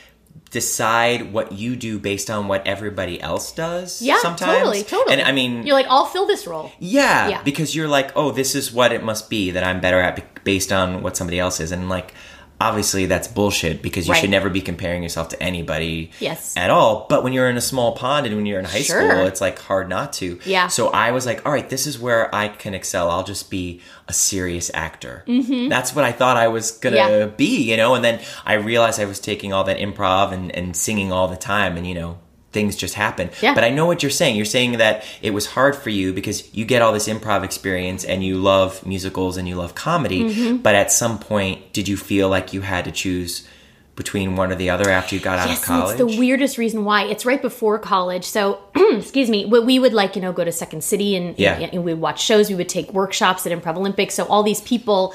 decide 0.53 1.33
what 1.33 1.53
you 1.53 1.75
do 1.77 1.99
based 1.99 2.31
on 2.31 2.47
what 2.47 2.67
everybody 2.67 3.21
else 3.21 3.53
does. 3.53 4.01
Yeah, 4.03 4.19
sometimes. 4.19 4.53
totally, 4.59 4.83
totally. 4.85 5.15
And 5.19 5.23
I 5.27 5.33
mean, 5.33 5.67
you're 5.67 5.75
like, 5.75 5.87
I'll 5.89 6.05
fill 6.07 6.27
this 6.27 6.47
role. 6.47 6.71
yeah, 6.79 7.29
Yeah. 7.29 7.43
because 7.43 7.75
you're 7.75 7.89
like, 7.89 8.13
oh, 8.17 8.31
this 8.31 8.55
is 8.55 8.73
what 8.73 8.93
it 8.93 9.03
must 9.03 9.29
be 9.31 9.51
that 9.53 9.65
I'm 9.65 9.81
better 9.81 10.01
at 10.01 10.45
based 10.45 10.71
on 10.71 11.03
what 11.03 11.17
somebody 11.17 11.39
else 11.39 11.59
is, 11.59 11.73
and 11.73 11.89
like, 11.89 12.15
obviously 12.63 13.07
that's 13.07 13.29
bullshit 13.29 13.83
because 13.83 14.07
you 14.07 14.13
Right. 14.13 14.21
should 14.21 14.31
never 14.31 14.49
be 14.49 14.61
comparing 14.61 15.03
yourself 15.03 15.29
to 15.31 15.43
anybody 15.43 16.11
Yes. 16.21 16.55
at 16.57 16.71
all. 16.71 17.07
But 17.09 17.25
when 17.25 17.33
you're 17.33 17.49
in 17.51 17.57
a 17.57 17.61
small 17.63 17.93
pond 17.93 18.27
and 18.27 18.37
when 18.37 18.47
you're 18.47 18.59
in 18.59 18.65
high 18.65 18.83
Sure. 18.83 19.09
school, 19.11 19.27
it's 19.27 19.41
like 19.41 19.59
hard 19.59 19.89
not 19.89 20.13
to. 20.15 20.39
Yeah. 20.45 20.69
So 20.69 20.89
I 20.89 21.11
was 21.11 21.27
like, 21.27 21.45
all 21.45 21.53
right, 21.53 21.69
this 21.69 21.87
is 21.87 21.99
where 21.99 22.33
I 22.35 22.49
can 22.49 22.75
excel. 22.75 23.11
I'll 23.11 23.25
just 23.25 23.51
be 23.51 23.81
a 24.09 24.13
serious 24.13 24.71
actor. 24.75 25.25
Mm-hmm. 25.27 25.69
That's 25.69 25.95
what 25.95 26.05
I 26.05 26.13
thought 26.13 26.37
I 26.37 26.49
was 26.49 26.71
gonna 26.73 26.97
Yeah. 26.97 27.27
be, 27.27 27.63
you 27.71 27.77
know. 27.77 27.95
And 27.95 28.05
then 28.05 28.21
I 28.47 28.55
realized 28.55 29.01
I 29.01 29.05
was 29.07 29.19
taking 29.21 29.53
all 29.53 29.65
that 29.65 29.79
improv 29.79 30.33
and, 30.33 30.55
and 30.55 30.77
singing 30.77 31.13
all 31.13 31.29
the 31.29 31.37
time, 31.37 31.77
and 31.77 31.87
you 31.87 31.95
know. 31.95 32.19
Things 32.53 32.77
just 32.77 32.95
happen. 32.95 33.31
Yeah. 33.41 33.55
But 33.55 33.65
I 33.65 33.71
know 33.71 33.87
what 33.87 34.03
you're 34.03 34.11
saying. 34.11 34.37
You're 34.37 34.45
saying 34.45 34.73
that 34.79 35.05
it 35.23 35.31
was 35.33 35.47
hard 35.47 35.75
for 35.75 35.91
you 35.91 36.13
because 36.13 36.55
you 36.55 36.65
get 36.65 36.83
all 36.83 36.93
this 36.93 37.09
improv 37.09 37.45
experience 37.45 38.05
and 38.05 38.23
you 38.23 38.37
love 38.37 38.85
musicals 38.87 39.37
and 39.39 39.49
you 39.49 39.57
love 39.57 39.75
comedy. 39.75 40.25
Mm-hmm. 40.25 40.57
But 40.59 40.75
at 40.75 40.93
some 40.93 41.19
point, 41.19 41.73
did 41.73 41.89
you 41.89 41.97
feel 41.97 42.29
like 42.29 42.53
you 42.53 42.61
had 42.61 42.85
to 42.85 42.93
choose 42.93 43.49
between 43.97 44.37
one 44.37 44.51
or 44.51 44.55
the 44.55 44.71
other 44.71 44.89
after 44.91 45.15
you 45.15 45.21
got 45.21 45.39
out 45.39 45.45
of 45.45 45.51
Yes, 45.51 45.59
and 45.61 45.67
college? 45.67 46.01
it's 46.01 46.13
the 46.15 46.19
weirdest 46.19 46.57
reason 46.59 46.85
why. 46.85 47.05
It's 47.05 47.25
right 47.27 47.41
before 47.43 47.79
college. 47.79 48.25
So, 48.25 48.59
excuse 48.75 49.29
me, 49.31 49.45
we 49.47 49.61
we 49.61 49.79
would 49.79 49.93
like, 49.93 50.17
you 50.17 50.23
know, 50.23 50.33
go 50.33 50.45
to 50.45 50.53
Second 50.53 50.83
City 50.85 51.15
and, 51.17 51.39
Yeah. 51.39 51.55
and, 51.59 51.73
and 51.75 51.85
we'd 51.85 51.95
watch 51.95 52.23
shows. 52.23 52.49
We 52.49 52.55
would 52.55 52.69
take 52.71 52.93
workshops 52.93 53.47
at 53.47 53.53
Improv 53.53 53.77
Olympics. 53.77 54.15
So, 54.15 54.25
all 54.27 54.43
these 54.43 54.61
people, 54.63 55.15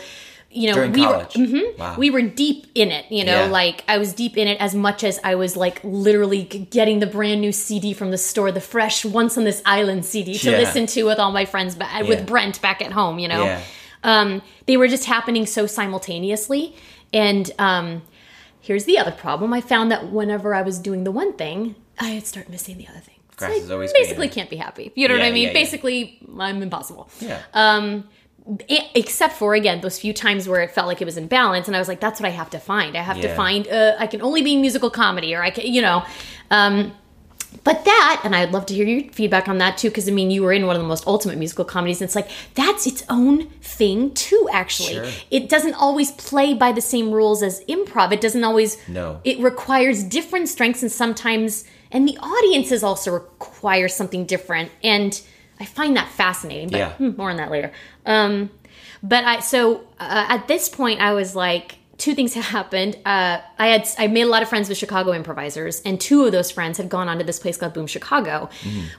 you 0.50 0.68
know, 0.68 0.74
During 0.76 0.92
we 0.94 1.02
college. 1.04 1.36
were 1.36 1.46
mhm, 1.46 1.78
Wow. 1.78 1.96
we 1.98 2.10
were 2.10 2.22
deep 2.22 2.68
in 2.74 2.90
it, 2.92 3.06
you 3.12 3.24
know, 3.26 3.44
Yeah. 3.46 3.50
like 3.52 3.84
I 3.88 3.98
was 3.98 4.14
deep 4.14 4.38
in 4.38 4.48
it 4.48 4.60
as 4.62 4.74
much 4.74 5.04
as 5.04 5.20
I 5.24 5.36
was 5.36 5.56
like 5.58 5.80
literally 5.84 6.44
getting 6.44 7.00
the 7.00 7.06
brand 7.08 7.42
new 7.42 7.52
CD 7.52 7.94
from 7.94 8.12
the 8.12 8.18
store, 8.18 8.52
the 8.52 8.62
fresh 8.62 9.04
Once 9.06 9.38
on 9.38 9.44
This 9.44 9.62
Island 9.66 10.06
CD 10.06 10.38
to 10.40 10.52
Yeah. 10.52 10.58
listen 10.58 10.86
to 10.88 11.04
with 11.04 11.20
all 11.20 11.32
my 11.32 11.46
friends, 11.46 11.76
ba- 11.76 11.88
Yeah. 11.94 12.04
with 12.04 12.26
Brent 12.26 12.62
back 12.62 12.82
at 12.82 12.94
home, 12.94 13.20
you 13.20 13.28
know. 13.28 13.58
Um, 14.04 14.42
they 14.68 14.78
were 14.78 14.88
just 14.88 15.06
happening 15.06 15.46
so 15.46 15.68
simultaneously. 15.68 16.76
And 17.14 17.52
um, 17.60 18.02
here's 18.62 18.86
the 18.86 18.98
other 18.98 19.12
problem 19.12 19.54
I 19.54 19.62
found 19.62 19.92
that 19.92 20.12
whenever 20.12 20.54
I 20.56 20.62
was 20.62 20.80
doing 20.80 21.04
the 21.04 21.12
one 21.12 21.34
thing, 21.34 21.76
I'd 22.00 22.26
start 22.26 22.50
missing 22.50 22.78
the 22.78 22.88
other 22.88 23.00
thing. 23.00 23.16
Grass 23.36 23.52
like, 23.52 23.62
is 23.64 23.72
always 23.72 23.94
basically 23.94 24.28
greener. 24.28 24.34
can't 24.34 24.50
be 24.50 24.56
happy. 24.56 24.92
You 24.96 25.08
know 25.08 25.14
what 25.16 25.24
I 25.24 25.32
mean? 25.32 25.54
Basically, 25.54 26.20
I'm 26.40 26.62
impossible. 26.64 27.10
yeah. 27.20 27.42
Um, 27.54 28.06
except 28.70 29.34
for 29.34 29.54
again 29.56 29.82
those 29.82 30.00
few 30.00 30.14
times 30.14 30.48
where 30.48 30.62
it 30.62 30.72
felt 30.72 30.88
like 30.88 31.02
it 31.02 31.06
was 31.06 31.18
in 31.18 31.28
balance, 31.28 31.68
and 31.68 31.76
I 31.76 31.80
was 31.80 31.88
like, 31.88 32.00
that's 32.00 32.20
what 32.20 32.28
I 32.28 32.32
have 32.32 32.50
to 32.52 32.60
find. 32.60 32.96
I 32.98 33.02
have 33.02 33.20
to 33.22 33.34
find. 33.36 33.68
Uh, 33.68 33.96
I 34.00 34.08
can 34.08 34.22
only 34.22 34.42
be 34.42 34.54
in 34.54 34.62
musical 34.62 34.90
comedy, 34.90 35.36
or 35.36 35.42
I 35.44 35.50
can, 35.50 35.72
you 35.72 35.82
know. 35.82 36.04
Um, 36.52 36.94
but 37.64 37.86
that, 37.86 38.22
and 38.24 38.36
I'd 38.36 38.52
love 38.52 38.66
to 38.68 38.74
hear 38.74 38.86
your 38.86 39.12
feedback 39.12 39.48
on 39.48 39.58
that 39.58 39.78
too, 39.78 39.90
because 39.90 40.08
I 40.08 40.12
mean, 40.12 40.30
you 40.32 40.44
were 40.44 40.54
in 40.54 40.68
one 40.68 40.76
of 40.76 40.82
the 40.82 40.88
most 40.88 41.08
ultimate 41.08 41.38
musical 41.38 41.66
comedies, 41.66 42.02
and 42.02 42.08
it's 42.08 42.16
like 42.16 42.30
that's 42.56 42.86
its 42.86 43.04
own 43.10 43.48
thing 43.62 44.14
too. 44.14 44.48
Actually, 44.52 44.94
Sure. 44.96 45.06
it 45.32 45.50
doesn't 45.50 45.74
always 45.74 46.12
play 46.12 46.54
by 46.54 46.72
the 46.72 46.82
same 46.82 47.12
rules 47.12 47.42
as 47.42 47.64
improv. 47.66 48.12
It 48.12 48.22
doesn't 48.22 48.44
always. 48.44 48.78
No. 48.88 49.20
It 49.24 49.40
requires 49.40 50.04
different 50.04 50.50
strengths, 50.50 50.82
and 50.84 50.92
sometimes, 50.92 51.64
and 51.92 52.08
the 52.08 52.18
audiences 52.22 52.84
also 52.84 53.12
require 53.12 53.88
something 53.88 54.26
different, 54.26 54.72
and 54.84 55.20
I 55.60 55.66
find 55.66 55.96
that 55.98 56.10
fascinating. 56.10 56.70
But 56.70 56.78
Yeah. 56.78 56.92
hmm, 56.94 57.12
more 57.18 57.30
on 57.30 57.38
that 57.38 57.52
later. 57.52 57.72
Um, 58.06 58.50
but 59.04 59.24
I 59.24 59.40
so 59.40 59.82
uh, 60.00 60.26
at 60.30 60.48
this 60.48 60.70
point 60.70 61.00
I 61.02 61.14
was 61.14 61.36
like 61.36 61.78
two 61.98 62.14
things 62.14 62.34
had 62.40 62.44
happened. 62.46 62.96
Uh, 63.06 63.40
I 63.58 63.68
had 63.68 63.88
I 63.98 64.08
made 64.08 64.22
a 64.24 64.28
lot 64.28 64.44
of 64.44 64.50
friends 64.50 64.70
with 64.70 64.78
Chicago 64.78 65.14
improvisers, 65.14 65.82
and 65.82 66.00
two 66.00 66.26
of 66.26 66.32
those 66.32 66.52
friends 66.52 66.78
had 66.78 66.90
gone 66.90 67.08
on 67.10 67.18
to 67.18 67.24
this 67.24 67.40
place 67.40 67.58
called 67.58 67.74
Boom 67.74 67.88
Chicago, 67.88 68.50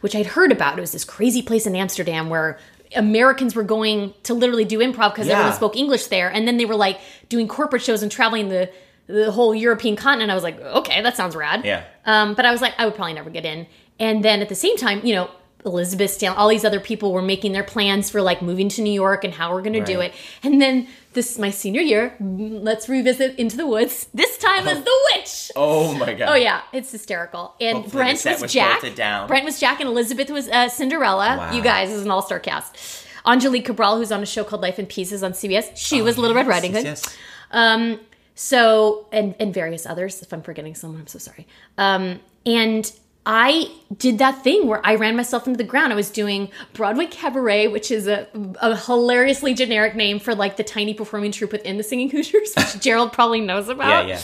which 0.01 0.15
I'd 0.17 0.27
heard 0.27 0.53
about. 0.53 0.79
It 0.79 0.81
was 0.81 0.93
this 0.93 1.05
crazy 1.05 1.43
place 1.43 1.67
in 1.67 1.77
Amsterdam 1.77 2.29
where 2.29 2.59
Americans 2.97 3.55
were 3.55 3.63
going 3.65 4.15
to 4.23 4.35
literally 4.35 4.65
do 4.65 4.79
improv 4.79 5.13
because 5.15 5.27
Yeah. 5.27 5.35
everyone 5.35 5.53
spoke 5.55 5.77
English 5.77 6.07
there, 6.07 6.29
and 6.29 6.49
then 6.49 6.57
they 6.57 6.65
were 6.65 6.77
like 6.77 6.99
doing 7.29 7.47
corporate 7.47 7.83
shows 7.83 8.03
and 8.03 8.11
traveling 8.11 8.49
the 8.49 8.71
the 9.07 9.31
whole 9.31 9.55
European 9.55 9.97
continent. 9.97 10.31
I 10.31 10.35
was 10.35 10.43
like, 10.45 10.61
okay, 10.61 11.01
that 11.03 11.17
sounds 11.17 11.35
rad. 11.37 11.65
Yeah. 11.65 11.85
Um, 12.05 12.35
but 12.35 12.45
I 12.45 12.51
was 12.53 12.61
like, 12.61 12.75
I 12.79 12.85
would 12.85 12.95
probably 12.95 13.15
never 13.15 13.31
get 13.31 13.45
in. 13.47 13.67
And 13.99 14.23
then 14.25 14.43
at 14.43 14.49
the 14.51 14.55
same 14.55 14.77
time, 14.77 15.01
you 15.05 15.15
know, 15.15 15.31
Elizabeth 15.67 16.11
Stanley, 16.11 16.37
all 16.37 16.49
these 16.49 16.65
other 16.65 16.81
people 16.81 17.13
were 17.13 17.23
making 17.23 17.53
their 17.53 17.65
plans 17.65 18.09
for 18.11 18.23
like 18.23 18.41
moving 18.43 18.69
to 18.71 18.83
New 18.83 18.93
York 18.93 19.25
and 19.25 19.35
how 19.35 19.53
we're 19.53 19.63
going 19.63 19.73
to 19.73 19.85
do 19.85 20.01
it. 20.01 20.13
And 20.43 20.63
then 20.63 20.87
this, 21.15 21.37
my 21.39 21.51
senior 21.51 21.81
year, 21.81 22.15
let's 22.21 22.89
revisit 22.89 23.37
Into 23.39 23.57
the 23.57 23.67
Woods. 23.67 24.09
This 24.15 24.39
time 24.39 24.69
as 24.69 24.83
the 24.85 24.99
witch. 25.15 25.51
oh 25.57 25.95
my 25.95 26.15
god. 26.15 26.29
Oh 26.29 26.35
yeah, 26.37 26.63
it's 26.73 26.93
hysterical. 26.93 27.55
And 27.61 27.79
Hopefully 27.79 28.03
Brent 28.05 28.25
was, 28.25 28.41
was 28.43 28.53
Jack. 28.53 28.81
Brent 29.27 29.45
was 29.45 29.59
Jack, 29.59 29.81
and 29.81 29.89
Elizabeth 29.89 30.31
was 30.31 30.49
uh, 30.49 30.69
Cinderella. 30.69 31.37
Wow. 31.37 31.53
You 31.53 31.61
guys 31.63 31.91
is 31.91 32.05
an 32.05 32.11
all-star 32.11 32.39
cast. 32.39 33.05
Angelique 33.27 33.67
Cabral, 33.67 33.97
who's 33.99 34.13
on 34.13 34.23
a 34.23 34.27
show 34.27 34.45
called 34.45 34.63
Life 34.63 34.79
in 34.79 34.87
Pieces 34.87 35.23
on 35.23 35.33
CBS, 35.33 35.73
she 35.77 36.01
was 36.01 36.17
Little 36.17 36.37
Red 36.37 36.47
Oh, 36.47 36.49
Yes, 36.51 36.55
Riding 36.57 36.73
yes, 36.73 36.83
Hood. 36.83 36.87
yes. 36.87 37.17
Um, 37.51 38.01
so 38.37 39.07
and 39.13 39.35
and 39.41 39.53
various 39.53 39.85
others. 39.87 40.23
If 40.23 40.33
I'm 40.33 40.43
forgetting 40.43 40.75
someone, 40.77 41.01
I'm 41.01 41.07
so 41.09 41.19
sorry. 41.19 41.47
Um, 41.77 42.21
and 42.47 42.91
I 43.27 43.71
did 43.95 44.19
that 44.19 44.43
thing 44.43 44.67
where 44.67 44.81
I 44.87 44.95
ran 44.95 45.15
myself 45.15 45.47
into 45.47 45.59
the 45.59 45.65
ground. 45.65 45.93
I 45.93 45.97
was 45.97 46.11
doing 46.11 46.51
Broadway 46.73 47.07
Cabaret, 47.07 47.69
which 47.69 47.91
is 47.91 48.07
a, 48.07 48.27
a 48.61 48.75
hilariously 48.77 49.53
generic 49.53 49.95
name 49.95 50.19
for 50.19 50.35
like 50.35 50.57
the 50.57 50.65
tiny 50.65 50.95
performing 50.95 51.33
troupe 51.33 51.53
within 51.53 51.77
the 51.77 51.83
Singing 51.83 52.09
Hoosiers, 52.09 52.55
which 52.57 52.81
Gerald 52.81 53.13
probably 53.13 53.41
knows 53.43 53.69
about. 53.69 54.09
Yeah, 54.09 54.15
yeah. 54.17 54.21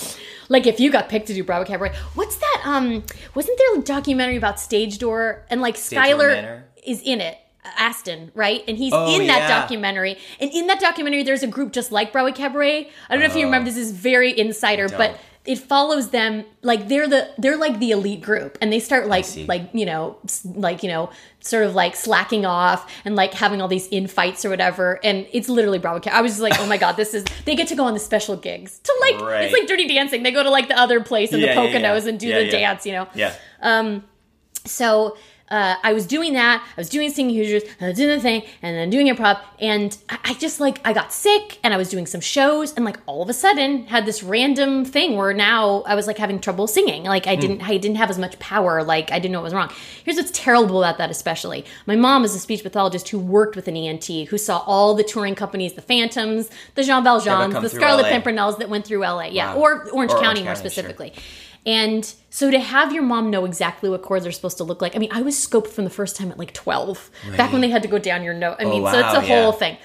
Like 0.49 0.67
if 0.67 0.81
you 0.81 0.91
got 0.91 1.09
picked 1.11 1.27
to 1.27 1.35
do 1.35 1.45
Broadway 1.45 1.67
Cabaret, 1.67 1.95
what's 2.15 2.37
that? 2.37 2.63
Um, 2.65 3.05
wasn't 3.35 3.59
there 3.59 3.79
a 3.81 3.83
documentary 3.83 4.37
about 4.37 4.59
Stage 4.59 4.99
Door 4.99 5.45
and 5.51 5.61
like 5.61 5.77
Stage 5.77 5.99
Skylar 5.99 6.63
is 6.87 7.03
in 7.03 7.21
it? 7.21 7.39
Astin, 7.77 8.31
right? 8.35 8.63
And 8.69 8.77
he's 8.77 8.93
Oh, 8.95 9.19
in 9.19 9.27
that 9.27 9.39
yeah. 9.49 9.61
documentary. 9.61 10.19
And 10.39 10.51
in 10.53 10.67
that 10.67 10.81
documentary, 10.81 11.23
there's 11.23 11.43
a 11.43 11.47
group 11.47 11.73
just 11.73 11.91
like 11.93 12.13
Broadway 12.13 12.33
Cabaret. 12.33 12.91
I 13.09 13.15
don't 13.15 13.21
know 13.21 13.27
if 13.27 13.37
you 13.37 13.45
remember. 13.47 13.71
This 13.71 13.79
is 13.79 13.91
very 13.91 14.39
insider, 14.39 14.87
but 14.89 15.19
it 15.47 15.59
follows 15.59 16.09
them 16.11 16.43
like 16.63 16.89
they're 16.89 17.07
the 17.07 17.29
they're 17.37 17.59
like 17.59 17.79
the 17.79 17.91
elite 17.91 18.23
group 18.23 18.57
and 18.63 18.73
they 18.73 18.81
start 18.81 19.09
like 19.09 19.27
like 19.47 19.69
you 19.75 19.85
know 19.85 20.17
like 20.55 20.83
you 20.83 20.89
know 20.89 21.11
sort 21.41 21.65
of 21.67 21.75
like 21.75 21.95
slacking 21.95 22.47
off 22.47 22.91
and 23.05 23.15
like 23.15 23.35
having 23.35 23.61
all 23.61 23.69
these 23.69 23.87
infights 23.89 24.45
or 24.47 24.49
whatever 24.49 24.99
and 25.05 25.27
it's 25.33 25.51
literally 25.51 25.79
Bravo 25.79 26.01
Ca- 26.01 26.11
I 26.17 26.23
was 26.23 26.33
just 26.33 26.41
like 26.43 26.59
oh 26.59 26.67
my 26.67 26.79
god 26.79 26.93
this 26.97 27.13
is 27.13 27.25
they 27.45 27.55
get 27.55 27.69
to 27.69 27.75
go 27.77 27.85
on 27.85 27.93
the 27.93 28.01
special 28.01 28.37
gigs 28.37 28.79
to 28.79 28.95
like 29.03 29.21
Right. 29.21 29.45
it's 29.45 29.53
like 29.53 29.67
Dirty 29.69 29.87
Dancing 29.87 30.23
they 30.23 30.31
go 30.33 30.43
to 30.43 30.49
like 30.51 30.69
the 30.69 30.79
other 30.79 31.01
place 31.03 31.31
in 31.33 31.41
Yeah, 31.41 31.55
the 31.55 31.63
yeah, 31.69 31.69
yeah. 31.79 31.93
Poconos 31.95 32.07
and 32.07 32.19
do 32.19 32.27
Yeah, 32.29 32.39
the 32.39 32.45
yeah. 32.47 32.51
dance 32.51 32.87
you 32.87 32.93
know 32.93 33.07
Yeah. 33.15 33.35
Um, 33.61 34.03
so 34.65 35.17
uh, 35.51 35.77
I 35.83 35.93
was 35.93 36.07
doing 36.07 36.33
that. 36.33 36.63
I 36.67 36.81
was 36.81 36.89
doing 36.89 37.11
singing 37.11 37.37
Hoosiers, 37.37 37.63
and 37.65 37.83
I 37.83 37.89
was 37.89 37.97
doing 37.99 38.17
the 38.17 38.21
thing, 38.21 38.43
and 38.63 38.77
then 38.77 38.89
doing 38.91 39.09
improv, 39.09 39.41
and 39.61 39.97
I, 40.09 40.19
I 40.25 40.35
just 40.35 40.59
like 40.59 40.81
I 40.87 40.93
got 40.93 41.13
sick, 41.13 41.59
and 41.63 41.75
I 41.75 41.77
was 41.77 41.89
doing 41.91 42.07
some 42.07 42.21
shows, 42.21 42.73
and 42.75 42.85
like 42.85 42.99
all 43.07 43.23
of 43.23 43.29
a 43.29 43.35
sudden 43.35 43.87
had 43.87 44.07
this 44.07 44.23
random 44.23 44.85
thing 44.85 45.17
where 45.17 45.35
now 45.35 45.83
I 45.83 45.95
was 45.95 46.07
like 46.07 46.17
having 46.19 46.41
trouble 46.41 46.67
singing. 46.67 47.05
Like 47.05 47.27
I 47.27 47.37
didn't, 47.37 47.63
I 47.69 47.77
didn't 47.77 47.97
have 47.97 48.11
as 48.11 48.19
much 48.19 48.39
power. 48.39 48.83
Like 48.83 49.13
I 49.13 49.19
didn't 49.19 49.33
know 49.33 49.41
what 49.41 49.45
was 49.45 49.55
wrong. 49.55 49.71
Here's 50.05 50.17
what's 50.17 50.31
terrible 50.33 50.83
about 50.83 50.99
that, 50.99 51.11
especially 51.11 51.65
my 51.87 51.95
mom 51.97 52.25
is 52.25 52.35
a 52.35 52.39
speech 52.39 52.63
pathologist 52.63 53.11
who 53.11 53.19
worked 53.19 53.55
with 53.55 53.69
an 53.69 53.77
ENT, 53.77 54.07
who 54.29 54.39
saw 54.39 54.59
all 54.67 54.95
the 54.95 55.05
touring 55.05 55.35
companies, 55.35 55.75
the 55.75 55.83
Phantoms, 55.83 56.49
the 56.75 56.83
Jean 56.83 57.05
Valjeans, 57.05 57.61
the 57.61 57.69
Scarlet 57.69 58.05
LA. 58.05 58.09
Pimpernels 58.09 58.57
that 58.59 58.69
went 58.71 58.87
through 58.87 59.01
LA, 59.01 59.25
yeah, 59.27 59.55
Wow. 59.55 59.61
or 59.61 59.71
Orange 59.91 59.91
Or 59.91 59.95
Orange 59.97 60.13
County 60.13 60.41
more 60.43 60.55
County, 60.55 60.69
sure. 60.71 60.85
And 61.67 62.13
so 62.31 62.51
to 62.51 62.59
have 62.59 62.93
your 62.93 63.03
mom 63.03 63.31
know 63.31 63.45
exactly 63.45 63.89
what 63.89 64.03
cords 64.03 64.27
are 64.27 64.33
supposed 64.33 64.59
to 64.59 64.65
look 64.65 64.83
like, 64.83 64.95
I 64.95 64.99
mean, 64.99 65.11
I 65.13 65.23
was 65.23 65.35
scoped 65.35 65.69
from 65.69 65.85
the 65.85 65.91
first 65.91 66.17
time 66.17 66.31
at 66.31 66.39
like 66.39 66.53
12, 66.53 67.11
back 67.37 67.53
when 67.53 67.63
they 67.63 67.71
had 67.71 67.83
to 67.83 67.89
go 67.89 67.99
down 67.99 68.23
your 68.23 68.35
nose. 68.35 68.57
I 68.59 68.65
mean, 68.65 68.85
so 68.85 68.99
it's 68.99 69.15
wow, 69.15 69.19
a 69.19 69.21
whole 69.21 69.53
thing. 69.53 69.79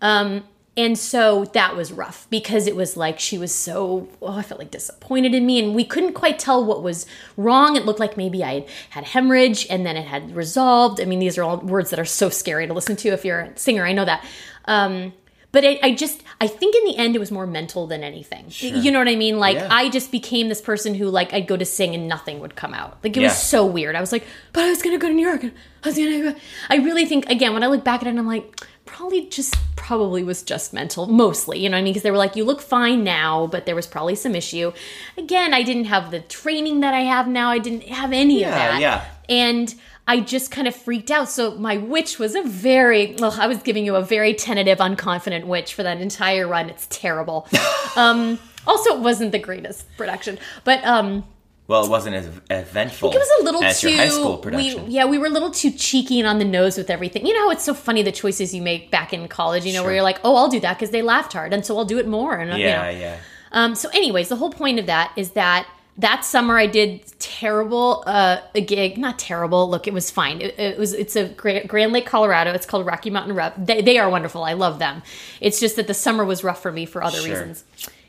Um, 0.00 0.44
and 0.78 0.96
so 0.96 1.44
that 1.54 1.74
was 1.74 1.92
rough 1.92 2.28
because 2.30 2.68
it 2.68 2.76
was 2.76 2.96
like 2.96 3.18
she 3.18 3.36
was 3.36 3.52
so, 3.52 4.08
oh, 4.22 4.38
I 4.38 4.42
felt 4.42 4.60
like 4.60 4.70
disappointed 4.70 5.34
in 5.34 5.44
me. 5.44 5.58
And 5.58 5.74
we 5.74 5.84
couldn't 5.84 6.12
quite 6.12 6.38
tell 6.38 6.64
what 6.64 6.84
was 6.84 7.04
wrong. 7.36 7.74
It 7.74 7.84
looked 7.84 7.98
like 7.98 8.16
maybe 8.16 8.44
I 8.44 8.52
had 8.52 8.68
had 8.90 9.04
hemorrhage 9.06 9.66
and 9.68 9.84
then 9.84 9.96
it 9.96 10.06
had 10.06 10.36
resolved. 10.36 11.00
I 11.00 11.04
mean, 11.04 11.18
these 11.18 11.36
are 11.36 11.42
all 11.42 11.56
words 11.56 11.90
that 11.90 11.98
are 11.98 12.04
so 12.04 12.30
scary 12.30 12.68
to 12.68 12.72
listen 12.72 12.94
to 12.94 13.08
if 13.08 13.24
you're 13.24 13.40
a 13.40 13.58
singer. 13.58 13.84
I 13.84 13.92
know 13.92 14.04
that. 14.04 14.24
Um, 14.66 15.14
but 15.50 15.64
I, 15.64 15.78
I 15.82 15.94
just, 15.94 16.22
I 16.40 16.46
think 16.46 16.76
in 16.76 16.84
the 16.84 16.96
end 16.96 17.16
it 17.16 17.18
was 17.18 17.30
more 17.30 17.46
mental 17.46 17.86
than 17.86 18.02
anything. 18.04 18.46
You 18.60 18.90
know 18.92 18.98
what 18.98 19.08
I 19.08 19.16
mean? 19.16 19.38
Like, 19.38 19.56
Yeah. 19.56 19.68
I 19.70 19.88
just 19.88 20.12
became 20.12 20.48
this 20.48 20.60
person 20.60 20.94
who, 20.94 21.06
like, 21.08 21.32
I'd 21.32 21.46
go 21.46 21.56
to 21.56 21.64
sing 21.64 21.94
and 21.94 22.06
nothing 22.08 22.40
would 22.40 22.54
come 22.54 22.74
out. 22.74 22.98
Like, 23.02 23.16
it 23.16 23.20
Yeah. 23.20 23.28
was 23.28 23.38
so 23.42 23.64
weird. 23.64 23.96
I 23.96 24.00
was 24.00 24.12
like, 24.12 24.24
but 24.52 24.64
I 24.64 24.68
was 24.70 24.82
gonna 24.82 24.98
go 24.98 25.08
to 25.08 25.14
New 25.14 25.26
York. 25.26 25.42
and 25.44 25.52
I 25.84 25.88
was 25.88 25.96
gonna 25.96 26.32
go. 26.32 26.34
I 26.68 26.76
really 26.76 27.06
think, 27.06 27.28
again, 27.30 27.54
when 27.54 27.62
I 27.62 27.66
look 27.68 27.82
back 27.84 28.02
at 28.02 28.06
it, 28.06 28.18
I'm 28.18 28.26
like, 28.26 28.60
probably 28.84 29.26
just, 29.26 29.54
probably 29.76 30.22
was 30.22 30.42
just 30.42 30.72
mental, 30.74 31.06
mostly. 31.06 31.58
You 31.60 31.68
know 31.70 31.76
what 31.76 31.80
I 31.80 31.82
mean? 31.84 31.92
Because 31.92 32.02
they 32.02 32.10
were 32.10 32.16
like, 32.18 32.36
you 32.36 32.44
look 32.44 32.60
fine 32.60 33.04
now, 33.04 33.46
but 33.46 33.64
there 33.66 33.74
was 33.74 33.86
probably 33.86 34.14
some 34.16 34.34
issue. 34.34 34.72
Again, 35.16 35.54
I 35.54 35.62
didn't 35.62 35.84
have 35.86 36.10
the 36.10 36.20
training 36.20 36.80
that 36.80 36.94
I 36.94 37.00
have 37.00 37.26
now. 37.28 37.50
I 37.50 37.58
didn't 37.58 37.84
have 37.84 38.12
any 38.12 38.44
of 38.44 38.50
that. 38.50 38.80
yeah. 38.80 39.04
And 39.28 39.74
I 40.08 40.20
just 40.20 40.50
kind 40.50 40.66
of 40.66 40.74
freaked 40.74 41.10
out. 41.10 41.28
So 41.28 41.56
my 41.56 41.76
witch 41.76 42.18
was 42.18 42.34
a 42.34 42.42
very, 42.42 43.14
well, 43.18 43.36
I 43.38 43.46
was 43.46 43.58
giving 43.58 43.84
you 43.84 43.94
a 43.94 44.02
very 44.02 44.32
tentative, 44.32 44.78
unconfident 44.78 45.44
witch 45.44 45.74
for 45.74 45.82
that 45.82 46.00
entire 46.00 46.48
run. 46.48 46.70
It's 46.70 46.86
terrible. 46.90 47.46
um, 47.96 48.38
also, 48.66 48.96
it 48.96 49.00
wasn't 49.00 49.32
the 49.32 49.38
greatest 49.38 49.84
production, 49.98 50.38
but 50.64 50.82
um, 50.84 51.24
Well, 51.66 51.84
it 51.84 51.90
wasn't 51.90 52.16
as 52.16 52.26
eventful. 52.48 53.12
it 53.12 53.18
was 53.18 53.30
a 53.40 53.44
little 53.44 53.62
as 53.62 53.82
too. 53.82 53.90
your 53.90 53.98
high 53.98 54.08
school 54.08 54.36
we, 54.36 54.42
production. 54.42 54.90
yeah, 54.90 55.04
we 55.04 55.18
were 55.18 55.26
a 55.26 55.30
little 55.30 55.50
too 55.50 55.70
cheeky 55.70 56.18
and 56.18 56.26
on 56.26 56.38
the 56.38 56.44
nose 56.46 56.78
with 56.78 56.88
everything. 56.88 57.26
You 57.26 57.34
know 57.34 57.40
how 57.40 57.50
it's 57.50 57.64
so 57.64 57.74
funny 57.74 58.02
the 58.02 58.10
choices 58.10 58.54
you 58.54 58.62
make 58.62 58.90
back 58.90 59.12
in 59.12 59.28
college. 59.28 59.66
You 59.66 59.74
know 59.74 59.82
where 59.84 59.92
you're 59.92 60.02
like, 60.02 60.20
oh, 60.24 60.36
I'll 60.36 60.48
do 60.48 60.60
that 60.60 60.78
because 60.78 60.90
they 60.90 61.02
laughed 61.02 61.34
hard, 61.34 61.52
and 61.52 61.66
so 61.66 61.76
I'll 61.76 61.84
do 61.84 61.98
it 61.98 62.08
more. 62.08 62.34
And 62.34 62.58
you 62.58 62.64
yeah, 62.64 62.82
know. 62.82 62.98
yeah. 62.98 63.16
Um, 63.52 63.74
so, 63.74 63.90
anyways, 63.90 64.30
the 64.30 64.36
whole 64.36 64.50
point 64.50 64.78
of 64.78 64.86
that 64.86 65.12
is 65.16 65.32
that 65.32 65.66
that 65.98 66.24
summer 66.24 66.56
I 66.56 66.66
did 66.66 67.00
terrible 67.18 68.04
uh, 68.06 68.38
a 68.54 68.60
gig. 68.60 68.98
Not 68.98 69.18
terrible. 69.18 69.68
Look, 69.68 69.86
it 69.88 69.92
was 69.92 70.10
fine. 70.10 70.40
It, 70.40 70.58
it 70.58 70.78
was. 70.78 70.92
It's 70.94 71.16
a 71.16 71.28
Gra- 71.28 71.66
Grand 71.66 71.92
Lake, 71.92 72.06
Colorado. 72.06 72.52
It's 72.52 72.66
called 72.66 72.86
Rocky 72.86 73.10
Mountain 73.10 73.34
Rep. 73.34 73.54
They, 73.58 73.82
they 73.82 73.98
are 73.98 74.08
wonderful. 74.08 74.44
I 74.44 74.52
love 74.52 74.78
them. 74.78 75.02
It's 75.40 75.58
just 75.60 75.76
that 75.76 75.86
the 75.88 75.94
summer 75.94 76.24
was 76.24 76.44
rough 76.44 76.62
for 76.62 76.72
me 76.72 76.86
for 76.86 77.02
other 77.02 77.18
Sure. 77.18 77.30
reasons. 77.30 77.64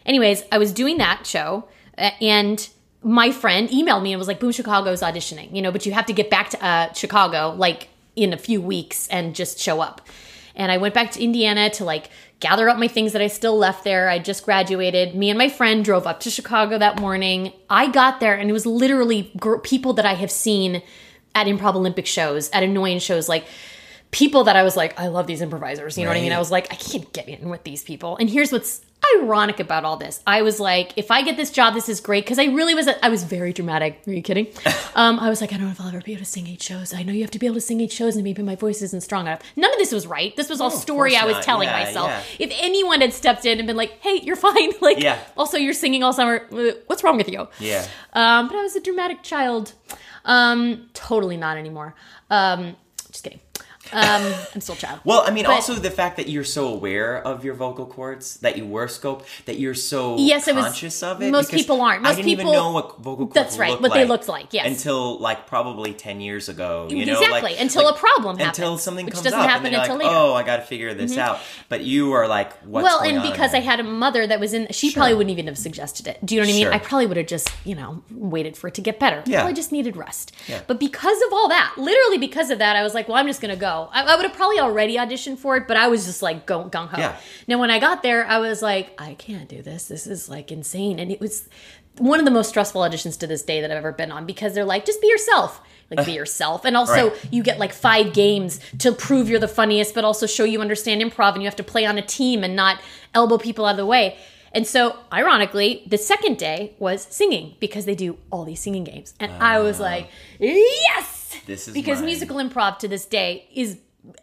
Anyways, 0.06 0.44
I 0.52 0.58
was 0.60 0.72
doing 0.72 0.98
that 1.00 1.26
show, 1.28 1.66
uh, 1.98 2.12
and 2.22 2.70
my 3.04 3.32
friend 3.32 3.70
emailed 3.70 4.04
me 4.04 4.14
and 4.14 4.20
was 4.20 4.28
like, 4.28 4.40
"Boom, 4.40 4.52
Chicago's 4.52 5.02
auditioning. 5.02 5.54
You 5.56 5.62
know, 5.62 5.72
but 5.72 5.86
you 5.86 5.92
have 5.94 6.06
to 6.06 6.14
get 6.14 6.30
back 6.30 6.52
to 6.52 6.64
uh, 6.66 6.94
Chicago 6.94 7.56
like 7.58 7.90
in 8.16 8.34
a 8.34 8.38
few 8.38 8.62
weeks 8.62 9.08
and 9.08 9.34
just 9.36 9.60
show 9.60 9.82
up." 9.82 10.02
And 10.56 10.72
I 10.72 10.78
went 10.78 10.94
back 10.94 11.12
to 11.12 11.24
Indiana 11.24 11.70
to 11.72 11.86
like 11.86 12.10
gather 12.40 12.70
up 12.70 12.78
my 12.78 12.88
things 12.88 13.14
that 13.14 13.22
I 13.22 13.28
still 13.28 13.58
left 13.58 13.84
there. 13.84 14.10
I 14.10 14.20
just 14.20 14.46
graduated. 14.46 15.16
Me 15.16 15.30
and 15.30 15.38
my 15.38 15.50
friend 15.50 15.84
drove 15.84 16.08
up 16.08 16.20
to 16.22 16.30
Chicago 16.30 16.78
that 16.78 17.00
morning. 17.00 17.54
I 17.70 17.90
got 17.90 18.20
there 18.20 18.36
and 18.36 18.50
it 18.50 18.54
was 18.54 18.66
literally 18.66 19.32
gr- 19.38 19.58
people 19.58 19.94
that 19.94 20.06
I 20.06 20.14
have 20.14 20.32
seen 20.32 20.82
at 21.36 21.48
Improv 21.48 21.76
Olympic 21.76 22.06
shows, 22.06 22.50
at 22.52 22.64
annoying 22.64 23.00
shows, 23.00 23.30
like 23.30 23.46
people 24.12 24.44
that 24.46 24.56
I 24.56 24.64
was 24.64 24.76
like, 24.76 25.00
I 25.00 25.08
love 25.08 25.28
these 25.28 25.42
improvisers. 25.42 25.98
You 25.98 26.04
know 26.06 26.10
what 26.12 26.18
I 26.18 26.22
mean? 26.22 26.34
I 26.34 26.40
was 26.40 26.52
like, 26.52 26.72
I 26.72 26.76
can't 26.76 27.12
get 27.14 27.28
in 27.30 27.50
with 27.50 27.64
these 27.64 27.84
people. 27.84 28.18
And 28.18 28.30
here's 28.30 28.52
what's 28.52 28.82
ironic 29.16 29.60
about 29.60 29.86
all 29.86 29.96
this. 29.98 30.22
I 30.28 30.42
was 30.42 30.60
like, 30.60 30.92
if 30.98 31.10
I 31.12 31.22
get 31.22 31.38
this 31.38 31.52
job, 31.52 31.74
this 31.74 31.88
is 31.88 32.02
great. 32.02 32.26
Cause 32.26 32.38
I 32.40 32.46
really 32.46 32.74
was, 32.76 32.90
I 33.02 33.08
was 33.10 33.24
very 33.24 33.54
dramatic. 33.54 34.02
Are 34.08 34.12
you 34.12 34.22
kidding? 34.22 34.48
um, 34.96 35.20
I 35.20 35.30
was 35.30 35.42
like, 35.42 35.54
I 35.54 35.58
don't 35.58 35.68
know 35.68 35.72
if 35.72 35.80
I'll 35.80 35.88
ever 35.88 36.02
be 36.02 36.12
able 36.14 36.20
to 36.20 36.26
sing 36.26 36.48
eight 36.48 36.62
shows. 36.62 36.94
I 36.94 37.04
know 37.04 37.14
you 37.14 37.22
have 37.22 37.32
to 37.32 37.40
be 37.40 37.46
able 37.46 37.56
to 37.56 37.62
sing 37.62 37.80
eight 37.82 37.92
shows 37.92 38.16
and 38.16 38.24
maybe 38.24 38.42
my 38.44 38.56
voice 38.56 38.82
isn't 38.82 39.02
strong 39.02 39.28
enough. 39.28 39.42
None 39.56 39.72
of 39.72 39.78
this 39.78 39.92
was 39.92 40.06
right. 40.08 40.36
This 40.36 40.50
was 40.50 40.60
all 40.60 40.68
of 40.68 40.74
story 40.74 41.16
I 41.16 41.26
was 41.26 41.36
not. 41.36 41.44
telling 41.44 41.70
Yeah, 41.70 41.84
myself. 41.84 42.08
yeah. 42.10 42.24
If 42.48 42.52
anyone 42.62 43.02
had 43.02 43.14
stepped 43.14 43.46
in 43.46 43.60
and 43.60 43.68
been 43.68 43.78
like, 43.78 43.92
hey, 44.02 44.20
you're 44.24 44.36
fine. 44.50 44.72
like, 44.82 45.00
Yeah. 45.00 45.20
also 45.38 45.58
you're 45.58 45.74
singing 45.74 46.04
all 46.04 46.14
summer. 46.14 46.46
Uh, 46.52 46.72
What's 46.88 47.04
wrong 47.04 47.16
with 47.18 47.30
you? 47.30 47.48
Yeah. 47.60 47.88
Um, 48.14 48.48
but 48.50 48.58
I 48.58 48.62
was 48.64 48.76
a 48.76 48.82
dramatic 48.82 49.22
child. 49.24 49.74
Um, 50.26 50.90
totally 50.94 51.38
not 51.38 51.58
anymore. 51.58 51.96
Um, 52.30 52.76
just 53.12 53.24
kidding. 53.24 53.40
Um, 53.92 54.34
I'm 54.54 54.62
still 54.62 54.76
child. 54.76 55.00
Well, 55.04 55.24
I 55.26 55.32
mean, 55.32 55.46
But- 55.46 55.54
also 55.54 55.74
the 55.76 55.90
fact 55.92 56.18
that 56.18 56.30
you're 56.30 56.44
so 56.44 56.68
aware 56.68 57.18
of 57.26 57.44
your 57.44 57.54
vocal 57.56 57.86
cords, 57.86 58.38
that 58.38 58.58
you 58.58 58.66
were 58.66 58.88
scoped, 58.88 59.24
that 59.46 59.58
you're 59.60 59.74
so 59.74 60.16
Yes, 60.18 60.48
I 60.48 60.52
was- 60.54 60.66
conscious 60.66 61.02
of 61.04 61.22
it. 61.22 61.32
most 61.32 61.52
people 61.52 61.82
aren't. 61.82 62.02
I 62.06 62.10
Most 62.10 62.16
didn't 62.18 62.26
people- 62.30 62.52
even 62.52 62.54
know 62.54 62.72
what 62.72 62.98
vocal 63.00 63.26
cords 63.28 63.34
That's 63.34 63.58
right, 63.58 63.72
what 63.72 63.82
like 63.82 63.94
they 63.94 64.06
looked 64.06 64.28
like, 64.28 64.48
yes. 64.52 64.68
until 64.68 65.18
like 65.20 65.48
probably 65.48 65.94
ten 65.94 66.22
years 66.22 66.50
ago. 66.50 66.88
You 66.90 67.06
know, 67.06 67.14
Exactly, 67.14 67.42
like, 67.52 67.60
until 67.62 67.86
like, 67.86 67.96
a 67.96 67.98
problem 67.98 68.38
happened. 68.38 68.58
until 68.58 68.78
something 68.78 69.06
which 69.06 69.16
comes 69.16 69.24
doesn't 69.26 69.40
up, 69.40 69.50
happen 69.50 69.68
and 69.68 69.76
until 69.76 69.96
like, 69.96 70.04
later. 70.06 70.16
Mm-hmm. 70.16 70.32
Oh, 70.32 70.34
I 70.34 70.44
got 70.44 70.58
to 70.58 70.64
figure 70.64 70.94
this 70.94 71.18
out. 71.18 71.40
But 71.70 71.82
you 71.84 72.12
are 72.14 72.28
like, 72.28 72.54
what's 72.64 72.84
well, 72.84 73.00
and 73.02 73.22
because 73.24 73.54
I 73.54 73.60
had 73.60 73.80
a 73.80 73.84
mother 73.84 74.26
that 74.28 74.40
was 74.40 74.54
in, 74.54 74.68
she 74.72 74.92
probably 74.92 75.14
wouldn't 75.16 75.32
even 75.32 75.48
have 75.48 75.58
suggested 75.58 76.08
it. 76.08 76.24
Do 76.26 76.36
you 76.36 76.42
know 76.42 76.48
what 76.48 76.52
I 76.52 76.54
mean? 76.54 76.64
Sure. 76.64 76.74
I 76.74 76.78
probably 76.80 77.08
would 77.08 77.18
have 77.18 77.28
just, 77.28 77.50
you 77.66 77.76
know, 77.76 78.04
waited 78.12 78.56
for 78.58 78.68
it 78.68 78.74
to 78.76 78.82
get 78.82 79.00
better. 79.00 79.24
Yeah. 79.26 79.46
I 79.46 79.54
just 79.54 79.72
needed 79.72 79.98
rest. 79.98 80.32
Yeah. 80.48 80.62
But 80.68 80.80
because 80.80 81.18
of 81.28 81.34
all 81.34 81.50
that, 81.50 81.74
literally 81.78 82.18
because 82.18 82.50
of 82.50 82.60
that, 82.60 82.76
I 82.76 82.84
was 82.84 82.94
like, 82.94 83.08
well, 83.08 83.18
I'm 83.18 83.28
just 83.28 83.42
going 83.42 83.54
to 83.54 83.60
I, 83.92 84.04
I 84.04 84.16
would 84.16 84.26
have 84.26 84.36
probably 84.36 84.60
already 84.60 84.98
auditioned 84.98 85.38
for 85.38 85.56
it, 85.58 85.68
but 85.68 85.78
I 85.78 85.88
was 85.88 86.06
just 86.06 86.22
like 86.22 86.46
go, 86.46 86.66
gung 86.66 86.88
ho. 86.88 86.98
Yeah. 86.98 87.18
Now, 87.48 87.60
when 87.60 87.72
I 87.72 87.80
got 87.80 88.04
there, 88.04 88.26
I 88.26 88.40
was 88.40 88.62
like, 88.62 89.00
I 89.02 89.14
can't 89.14 89.48
do 89.48 89.62
this. 89.62 89.88
This 89.88 90.08
is 90.08 90.30
like 90.30 90.52
insane. 90.52 91.00
And 91.00 91.12
it 91.12 91.20
was 91.20 91.48
one 91.98 92.20
of 92.20 92.26
the 92.26 92.32
most 92.32 92.50
stressful 92.50 92.82
auditions 92.82 93.20
to 93.20 93.28
this 93.28 93.44
day 93.44 93.62
that 93.62 93.72
I've 93.72 93.78
ever 93.78 93.92
been 93.92 94.12
on 94.12 94.26
because 94.26 94.54
they're 94.54 94.66
like, 94.66 94.86
just 94.86 95.02
be 95.02 95.08
yourself. 95.08 95.62
Like 95.90 96.06
be 96.06 96.12
yourself. 96.24 96.66
And 96.66 96.78
also 96.78 97.10
Right. 97.10 97.28
you 97.32 97.44
get 97.44 97.60
like 97.60 97.74
five 97.74 98.14
games 98.14 98.60
to 98.80 98.92
prove 98.92 99.30
you're 99.30 99.40
the 99.40 99.48
funniest, 99.48 99.96
but 99.96 100.04
also 100.04 100.26
show 100.26 100.44
you 100.44 100.62
understand 100.62 101.02
improv 101.02 101.34
and 101.34 101.42
you 101.42 101.48
have 101.48 101.56
to 101.58 101.64
play 101.64 101.86
on 101.86 101.98
a 101.98 102.02
team 102.02 102.44
and 102.44 102.56
not 102.56 102.80
elbow 103.14 103.38
people 103.38 103.66
out 103.66 103.72
of 103.72 103.78
the 103.78 103.86
way. 103.86 104.18
And 104.52 104.66
so, 104.66 104.98
ironically, 105.14 105.84
the 105.86 105.98
second 105.98 106.38
day 106.38 106.74
was 106.80 107.04
singing 107.04 107.56
because 107.60 107.86
they 107.86 107.96
do 107.96 108.18
all 108.32 108.46
these 108.46 108.60
singing 108.60 108.84
games. 108.84 109.14
And 109.20 109.32
I 109.32 109.60
was 109.60 109.80
ah. 109.80 109.84
like, 109.84 110.10
yes! 110.40 111.19
This 111.50 111.68
is 111.68 111.74
because 111.74 111.98
mine. 111.98 112.06
musical 112.06 112.38
improv 112.38 112.78
to 112.80 112.88
this 112.88 113.06
day 113.06 113.48
is 113.54 113.80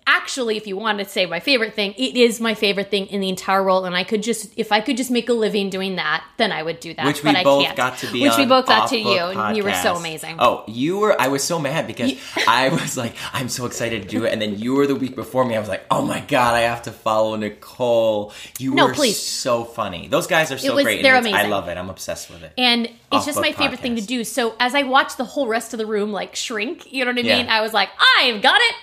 actually, 0.06 0.56
if 0.56 0.66
you 0.66 0.76
wanted 0.76 1.04
to 1.04 1.10
say 1.10 1.26
my 1.26 1.38
favorite 1.40 1.74
thing, 1.74 1.92
it 1.98 2.16
is 2.16 2.40
my 2.40 2.54
favorite 2.54 2.90
thing 2.90 3.06
in 3.06 3.20
the 3.20 3.28
entire 3.28 3.62
world. 3.62 3.84
And 3.86 3.94
I 3.96 4.04
could 4.04 4.22
just, 4.22 4.52
if 4.56 4.72
I 4.72 4.80
could 4.80 4.96
just 4.96 5.10
make 5.10 5.28
a 5.28 5.32
living 5.32 5.68
doing 5.70 5.96
that, 5.96 6.24
then 6.38 6.50
I 6.52 6.62
would 6.62 6.80
do 6.80 6.94
that. 6.94 7.04
Which 7.06 7.22
we 7.22 7.32
but 7.32 7.44
both 7.44 7.62
I 7.62 7.66
can't. 7.66 7.76
got 7.76 7.98
to 7.98 8.12
be 8.12 8.22
Which 8.22 8.36
we 8.36 8.46
both 8.46 8.66
got 8.66 8.88
to 8.90 8.96
you, 8.98 9.18
and 9.18 9.56
you 9.56 9.62
were 9.64 9.74
so 9.74 9.94
amazing. 9.96 10.36
Oh, 10.38 10.64
you 10.66 10.98
were. 10.98 11.20
I 11.20 11.28
was 11.28 11.44
so 11.44 11.58
mad 11.58 11.86
because 11.86 12.12
I 12.48 12.68
was 12.70 12.96
like, 12.96 13.14
I'm 13.32 13.48
so 13.48 13.66
excited 13.66 14.02
to 14.02 14.08
do 14.08 14.24
it, 14.24 14.32
and 14.32 14.40
then 14.40 14.58
you 14.58 14.74
were 14.74 14.86
the 14.86 14.96
week 14.96 15.14
before 15.14 15.44
me. 15.44 15.56
I 15.56 15.60
was 15.60 15.68
like, 15.68 15.84
oh 15.90 16.02
my 16.02 16.20
god, 16.20 16.54
I 16.54 16.60
have 16.60 16.82
to 16.82 16.92
follow 16.92 17.36
Nicole. 17.36 18.32
You 18.58 18.74
No, 18.74 18.86
were 18.86 18.94
please. 18.94 19.18
so 19.20 19.64
funny. 19.64 20.08
Those 20.08 20.26
guys 20.26 20.50
are 20.52 20.58
so 20.58 20.74
was- 20.74 20.84
great. 20.84 21.02
they're 21.02 21.16
it's- 21.16 21.34
I 21.34 21.46
love 21.48 21.68
it. 21.68 21.76
I'm 21.76 21.90
obsessed 21.90 22.30
with 22.30 22.42
it. 22.42 22.52
And 22.56 22.88
it's 23.12 23.26
just 23.26 23.40
my 23.40 23.52
favorite 23.52 23.80
thing 23.80 23.96
to 23.96 24.02
do. 24.02 24.24
So 24.24 24.54
as 24.58 24.74
I 24.74 24.82
watched 24.82 25.16
the 25.18 25.24
whole 25.24 25.46
rest 25.46 25.72
of 25.74 25.78
the 25.78 25.86
room 25.86 26.12
like 26.12 26.34
shrink, 26.34 26.92
you 26.92 27.04
know 27.04 27.10
what 27.12 27.18
I 27.18 27.22
Yeah. 27.22 27.36
mean? 27.38 27.48
I 27.48 27.60
was 27.60 27.72
like, 27.72 27.88
I've 28.18 28.42
got 28.42 28.60
it. 28.60 28.74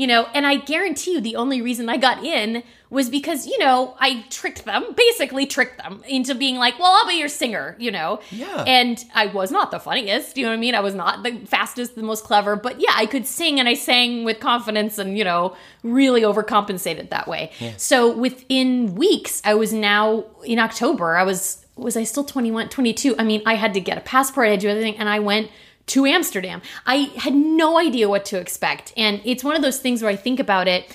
You 0.00 0.06
know, 0.06 0.26
and 0.32 0.46
I 0.46 0.56
guarantee 0.56 1.12
you 1.12 1.20
the 1.20 1.36
only 1.36 1.60
reason 1.60 1.90
I 1.90 1.98
got 1.98 2.24
in 2.24 2.62
was 2.88 3.10
because, 3.10 3.46
you 3.46 3.58
know, 3.58 3.94
I 4.00 4.24
tricked 4.30 4.64
them, 4.64 4.94
basically 4.96 5.44
tricked 5.44 5.76
them 5.76 6.02
into 6.08 6.34
being 6.34 6.56
like, 6.56 6.78
well, 6.78 6.90
I'll 6.90 7.06
be 7.06 7.18
your 7.18 7.28
singer, 7.28 7.76
you 7.78 7.90
know? 7.90 8.20
Yeah. 8.30 8.64
And 8.66 9.04
I 9.14 9.26
was 9.26 9.50
not 9.50 9.70
the 9.70 9.78
funniest, 9.78 10.38
you 10.38 10.44
know 10.44 10.52
what 10.52 10.56
I 10.56 10.58
mean? 10.60 10.74
I 10.74 10.80
was 10.80 10.94
not 10.94 11.22
the 11.22 11.36
fastest, 11.44 11.96
the 11.96 12.02
most 12.02 12.24
clever, 12.24 12.56
but 12.56 12.80
yeah, 12.80 12.92
I 12.94 13.04
could 13.04 13.26
sing 13.26 13.60
and 13.60 13.68
I 13.68 13.74
sang 13.74 14.24
with 14.24 14.40
confidence 14.40 14.96
and, 14.96 15.18
you 15.18 15.24
know, 15.24 15.54
really 15.82 16.22
overcompensated 16.22 17.10
that 17.10 17.28
way. 17.28 17.52
Yeah. 17.60 17.74
So 17.76 18.16
within 18.16 18.94
weeks, 18.94 19.42
I 19.44 19.52
was 19.52 19.74
now 19.74 20.24
in 20.46 20.58
October, 20.58 21.14
I 21.14 21.24
was, 21.24 21.62
was 21.76 21.98
I 21.98 22.04
still 22.04 22.24
21, 22.24 22.70
22? 22.70 23.16
I 23.18 23.22
mean, 23.22 23.42
I 23.44 23.54
had 23.54 23.74
to 23.74 23.80
get 23.80 23.98
a 23.98 24.00
passport, 24.00 24.46
I 24.46 24.52
had 24.52 24.60
to 24.60 24.66
do 24.66 24.70
everything, 24.70 24.96
and 24.96 25.10
I 25.10 25.18
went 25.18 25.50
to 25.86 26.06
Amsterdam. 26.06 26.62
I 26.86 27.10
had 27.16 27.34
no 27.34 27.78
idea 27.78 28.08
what 28.08 28.24
to 28.26 28.38
expect. 28.38 28.92
And 28.96 29.20
it's 29.24 29.42
one 29.42 29.56
of 29.56 29.62
those 29.62 29.78
things 29.78 30.02
where 30.02 30.10
I 30.10 30.16
think 30.16 30.40
about 30.40 30.68
it 30.68 30.94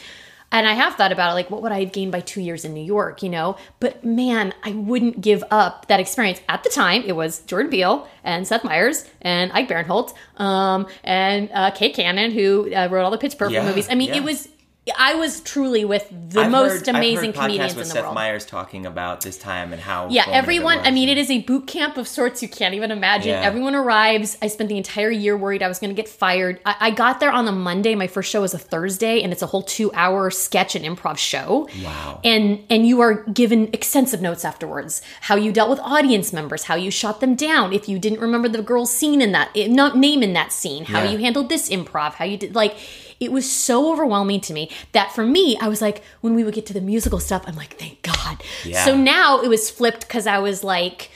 and 0.51 0.67
I 0.67 0.73
have 0.73 0.95
thought 0.95 1.11
about 1.11 1.31
it, 1.31 1.33
like, 1.33 1.49
what 1.49 1.61
would 1.63 1.71
I 1.71 1.81
have 1.81 1.91
gained 1.91 2.13
by 2.13 2.21
two 2.21 2.39
years 2.39 2.63
in 2.63 2.73
New 2.73 2.83
York, 2.83 3.21
you 3.21 3.29
know? 3.29 3.57
But 3.79 4.05
man, 4.05 4.53
I 4.63 4.71
wouldn't 4.71 5.19
give 5.19 5.43
up 5.51 5.87
that 5.87 5.99
experience. 5.99 6.39
At 6.47 6.63
the 6.63 6.69
time, 6.69 7.03
it 7.05 7.13
was 7.13 7.39
Jordan 7.41 7.69
Peele 7.69 8.07
and 8.23 8.47
Seth 8.47 8.63
Meyers 8.63 9.05
and 9.21 9.51
Ike 9.51 9.67
Barinholtz 9.67 10.13
um, 10.39 10.87
and 11.03 11.49
uh, 11.51 11.71
Kay 11.71 11.89
Cannon, 11.89 12.31
who 12.31 12.73
uh, 12.73 12.87
wrote 12.89 13.03
all 13.03 13.11
the 13.11 13.17
Pitch 13.17 13.37
Perfect 13.37 13.55
Yeah, 13.55 13.65
movies. 13.65 13.89
I 13.89 13.95
mean, 13.95 14.09
yeah. 14.09 14.17
it 14.17 14.23
was, 14.23 14.47
I 14.95 15.15
was 15.15 15.41
truly 15.41 15.83
with 15.83 16.07
the 16.29 16.41
I've 16.41 16.51
most 16.51 16.71
heard- 16.85 16.89
I've 16.89 16.95
amazing 16.95 17.33
comedians 17.33 17.73
with 17.75 17.85
in 17.85 17.87
the 17.89 17.93
Seth 17.95 18.03
world. 18.03 18.13
Meyers 18.15 18.45
talking 18.45 18.85
about 18.85 19.21
this 19.21 19.35
time 19.35 19.73
and 19.73 19.81
how 19.81 20.09
Yeah, 20.09 20.25
everyone. 20.27 20.77
I 20.83 20.91
mean, 20.91 21.09
it 21.09 21.17
is 21.17 21.31
a 21.31 21.39
boot 21.41 21.65
camp 21.65 21.97
of 21.97 22.07
sorts 22.07 22.43
you 22.43 22.47
can't 22.47 22.75
even 22.75 22.91
imagine. 22.91 23.29
Yeah. 23.29 23.41
Everyone 23.41 23.73
arrives. 23.73 24.37
I 24.43 24.47
spent 24.47 24.69
the 24.69 24.77
entire 24.77 25.09
year 25.09 25.35
worried 25.35 25.63
I 25.63 25.67
was 25.67 25.79
going 25.79 25.89
to 25.89 25.99
get 25.99 26.07
fired. 26.07 26.59
I, 26.67 26.75
I 26.79 26.91
got 26.91 27.19
there 27.19 27.31
on 27.31 27.45
the 27.45 27.51
Monday. 27.51 27.95
My 27.95 28.05
first 28.05 28.29
show 28.29 28.41
was 28.41 28.53
a 28.53 28.59
Thursday, 28.59 29.23
and 29.23 29.33
it's 29.33 29.41
a 29.41 29.47
whole 29.47 29.63
two-hour 29.63 30.29
sketch 30.29 30.75
and 30.75 30.85
improv 30.85 31.17
show. 31.17 31.67
Wow. 31.83 32.19
And 32.23 32.63
and 32.69 32.85
you 32.87 33.01
are 33.01 33.23
given 33.23 33.69
extensive 33.73 34.21
notes 34.21 34.45
afterwards. 34.45 35.01
How 35.21 35.35
you 35.35 35.51
dealt 35.51 35.71
with 35.71 35.79
audience 35.79 36.31
members, 36.31 36.65
how 36.65 36.75
you 36.75 36.91
shot 36.91 37.21
them 37.21 37.33
down. 37.35 37.73
If 37.73 37.89
you 37.89 37.97
didn't 37.97 38.19
remember 38.19 38.49
the 38.49 38.61
girl's 38.61 38.93
scene 38.93 39.19
in 39.19 39.31
that, 39.31 39.49
eh, 39.55 39.65
not 39.67 39.97
name 39.97 40.21
in 40.21 40.33
that 40.33 40.51
scene, 40.51 40.85
how 40.85 41.01
Yeah. 41.01 41.09
you 41.09 41.17
handled 41.17 41.49
this 41.49 41.69
improv, 41.69 42.13
how 42.13 42.25
you 42.25 42.37
did 42.37 42.53
like. 42.53 42.75
It 43.19 43.31
was 43.31 43.49
so 43.49 43.91
overwhelming 43.91 44.41
to 44.41 44.53
me 44.53 44.69
that 44.91 45.11
for 45.13 45.25
me, 45.25 45.57
I 45.61 45.67
was 45.67 45.81
like, 45.81 46.03
when 46.21 46.35
we 46.35 46.43
would 46.43 46.53
get 46.53 46.65
to 46.67 46.73
the 46.73 46.81
musical 46.81 47.19
stuff, 47.19 47.43
I'm 47.47 47.55
like, 47.55 47.77
thank 47.77 48.01
God. 48.01 48.41
Yeah. 48.63 48.83
So 48.85 48.95
now 48.95 49.41
it 49.41 49.47
was 49.47 49.69
flipped 49.69 50.01
because 50.01 50.27
I 50.27 50.39
was 50.39 50.63
like, 50.63 51.09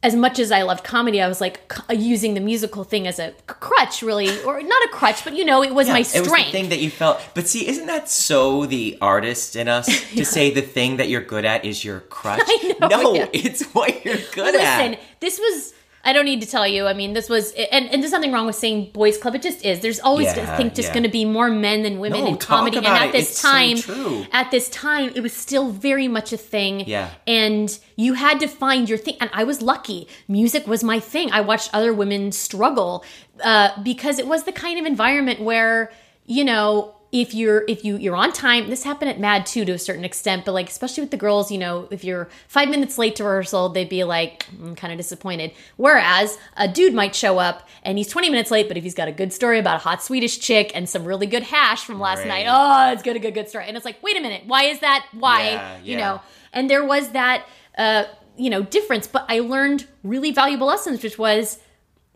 as 0.00 0.14
much 0.14 0.38
as 0.38 0.52
I 0.52 0.62
loved 0.62 0.84
comedy, 0.84 1.20
I 1.20 1.26
was 1.26 1.40
like 1.40 1.72
c- 1.72 1.82
uh, 1.90 1.92
using 1.92 2.34
the 2.34 2.40
musical 2.40 2.84
thing 2.84 3.08
as 3.08 3.18
a 3.18 3.32
crutch, 3.48 4.00
really, 4.00 4.28
or 4.44 4.60
not 4.62 4.82
a 4.84 4.88
crutch, 4.92 5.24
but 5.24 5.34
you 5.34 5.44
know, 5.44 5.60
it 5.64 5.74
was 5.74 5.88
Yeah, 5.88 5.94
my 5.94 5.98
It 6.00 6.02
was 6.02 6.12
the 6.12 6.24
strength. 6.24 6.52
thing 6.52 6.68
that 6.68 6.78
you 6.78 6.88
felt. 6.88 7.20
But 7.34 7.48
see, 7.48 7.66
isn't 7.66 7.86
that 7.86 8.08
so 8.08 8.64
the 8.66 8.96
artist 9.00 9.56
in 9.56 9.66
us 9.66 9.86
to 10.14 10.24
say 10.24 10.50
the 10.50 10.62
thing 10.62 10.98
that 10.98 11.08
you're 11.08 11.20
good 11.22 11.44
at 11.44 11.64
is 11.64 11.82
your 11.84 12.00
crutch? 12.00 12.42
I 12.46 12.76
know, 12.80 12.88
no, 12.88 13.14
yeah. 13.14 13.26
it's 13.32 13.64
what 13.74 14.04
you're 14.04 14.18
good 14.32 14.54
Listen, 14.54 14.60
at. 14.60 14.90
Listen, 14.90 15.04
this 15.18 15.38
was. 15.40 15.74
I 16.04 16.12
don't 16.12 16.24
need 16.24 16.40
to 16.42 16.46
tell 16.46 16.66
you. 16.66 16.86
I 16.86 16.92
mean, 16.94 17.12
this 17.12 17.28
was, 17.28 17.52
and, 17.52 17.88
and 17.90 18.02
there's 18.02 18.12
nothing 18.12 18.32
wrong 18.32 18.46
with 18.46 18.54
saying 18.56 18.92
boys' 18.92 19.18
club. 19.18 19.34
It 19.34 19.42
just 19.42 19.64
is. 19.64 19.80
There's 19.80 20.00
always, 20.00 20.26
Yeah, 20.26 20.52
I 20.52 20.56
think, 20.56 20.74
just 20.74 20.88
yeah. 20.88 20.94
going 20.94 21.02
to 21.02 21.08
be 21.10 21.24
more 21.24 21.50
men 21.50 21.82
than 21.82 21.98
women 21.98 22.20
No, 22.20 22.28
in 22.28 22.36
comedy. 22.38 22.76
And 22.78 22.86
at 22.86 23.08
it. 23.08 23.12
this 23.12 23.30
It's 23.30 23.40
so 23.40 23.48
time, 23.48 23.76
true. 23.78 24.26
at 24.32 24.50
this 24.50 24.68
time, 24.70 25.12
it 25.14 25.20
was 25.20 25.32
still 25.32 25.70
very 25.70 26.08
much 26.08 26.32
a 26.32 26.36
thing. 26.36 26.80
Yeah. 26.86 27.10
And 27.26 27.76
you 27.96 28.14
had 28.14 28.38
to 28.40 28.46
find 28.48 28.88
your 28.88 28.96
thing. 28.98 29.16
And 29.20 29.28
I 29.32 29.44
was 29.44 29.60
lucky. 29.60 30.08
Music 30.28 30.66
was 30.66 30.82
my 30.84 31.00
thing. 31.00 31.30
I 31.32 31.40
watched 31.40 31.70
other 31.74 31.92
women 31.92 32.32
struggle 32.32 33.04
uh, 33.44 33.70
because 33.82 34.18
it 34.18 34.26
was 34.26 34.44
the 34.44 34.52
kind 34.52 34.78
of 34.78 34.86
environment 34.86 35.40
where, 35.40 35.90
you 36.26 36.44
know, 36.44 36.94
if 37.10 37.32
you're 37.32 37.64
if 37.68 37.84
you 37.86 37.96
you're 37.96 38.14
on 38.14 38.30
time 38.32 38.68
this 38.68 38.84
happened 38.84 39.10
at 39.10 39.18
mad 39.18 39.46
too 39.46 39.64
to 39.64 39.72
a 39.72 39.78
certain 39.78 40.04
extent 40.04 40.44
but 40.44 40.52
like 40.52 40.68
especially 40.68 41.00
with 41.00 41.10
the 41.10 41.16
girls 41.16 41.50
you 41.50 41.56
know 41.56 41.88
if 41.90 42.04
you're 42.04 42.28
five 42.48 42.68
minutes 42.68 42.98
late 42.98 43.16
to 43.16 43.24
rehearsal 43.24 43.70
they'd 43.70 43.88
be 43.88 44.04
like 44.04 44.46
i'm 44.62 44.74
kind 44.74 44.92
of 44.92 44.98
disappointed. 44.98 45.50
Whereas 45.76 46.36
a 46.56 46.68
dude 46.68 46.92
might 46.92 47.14
show 47.14 47.38
up 47.38 47.66
and 47.82 47.96
he's 47.96 48.08
20 48.08 48.28
minutes 48.28 48.50
late 48.50 48.68
but 48.68 48.76
if 48.76 48.82
he's 48.84 48.94
got 48.94 49.08
a 49.08 49.12
good 49.12 49.32
story 49.32 49.58
about 49.58 49.76
a 49.76 49.78
hot 49.78 50.02
swedish 50.02 50.38
chick 50.38 50.70
and 50.74 50.86
some 50.86 51.04
really 51.04 51.26
good 51.26 51.44
hash 51.44 51.82
from 51.84 51.98
last 51.98 52.18
Right. 52.18 52.44
night 52.44 52.46
oh 52.48 52.92
it's 52.92 53.02
good 53.02 53.16
a 53.16 53.18
good 53.18 53.32
good 53.32 53.48
story. 53.48 53.64
And 53.66 53.76
it's 53.76 53.86
like 53.86 54.02
wait 54.02 54.16
a 54.16 54.20
minute 54.20 54.42
why 54.46 54.64
is 54.64 54.80
that? 54.80 55.06
Why? 55.12 55.52
Yeah, 55.52 55.78
you 55.82 55.96
know? 55.96 56.20
And 56.52 56.68
there 56.68 56.84
was 56.84 57.10
that 57.12 57.46
uh 57.78 58.04
you 58.36 58.50
know 58.50 58.62
difference 58.62 59.06
but 59.06 59.24
i 59.28 59.40
learned 59.40 59.86
really 60.04 60.30
valuable 60.30 60.66
lessons 60.66 61.02
which 61.02 61.18
was 61.18 61.58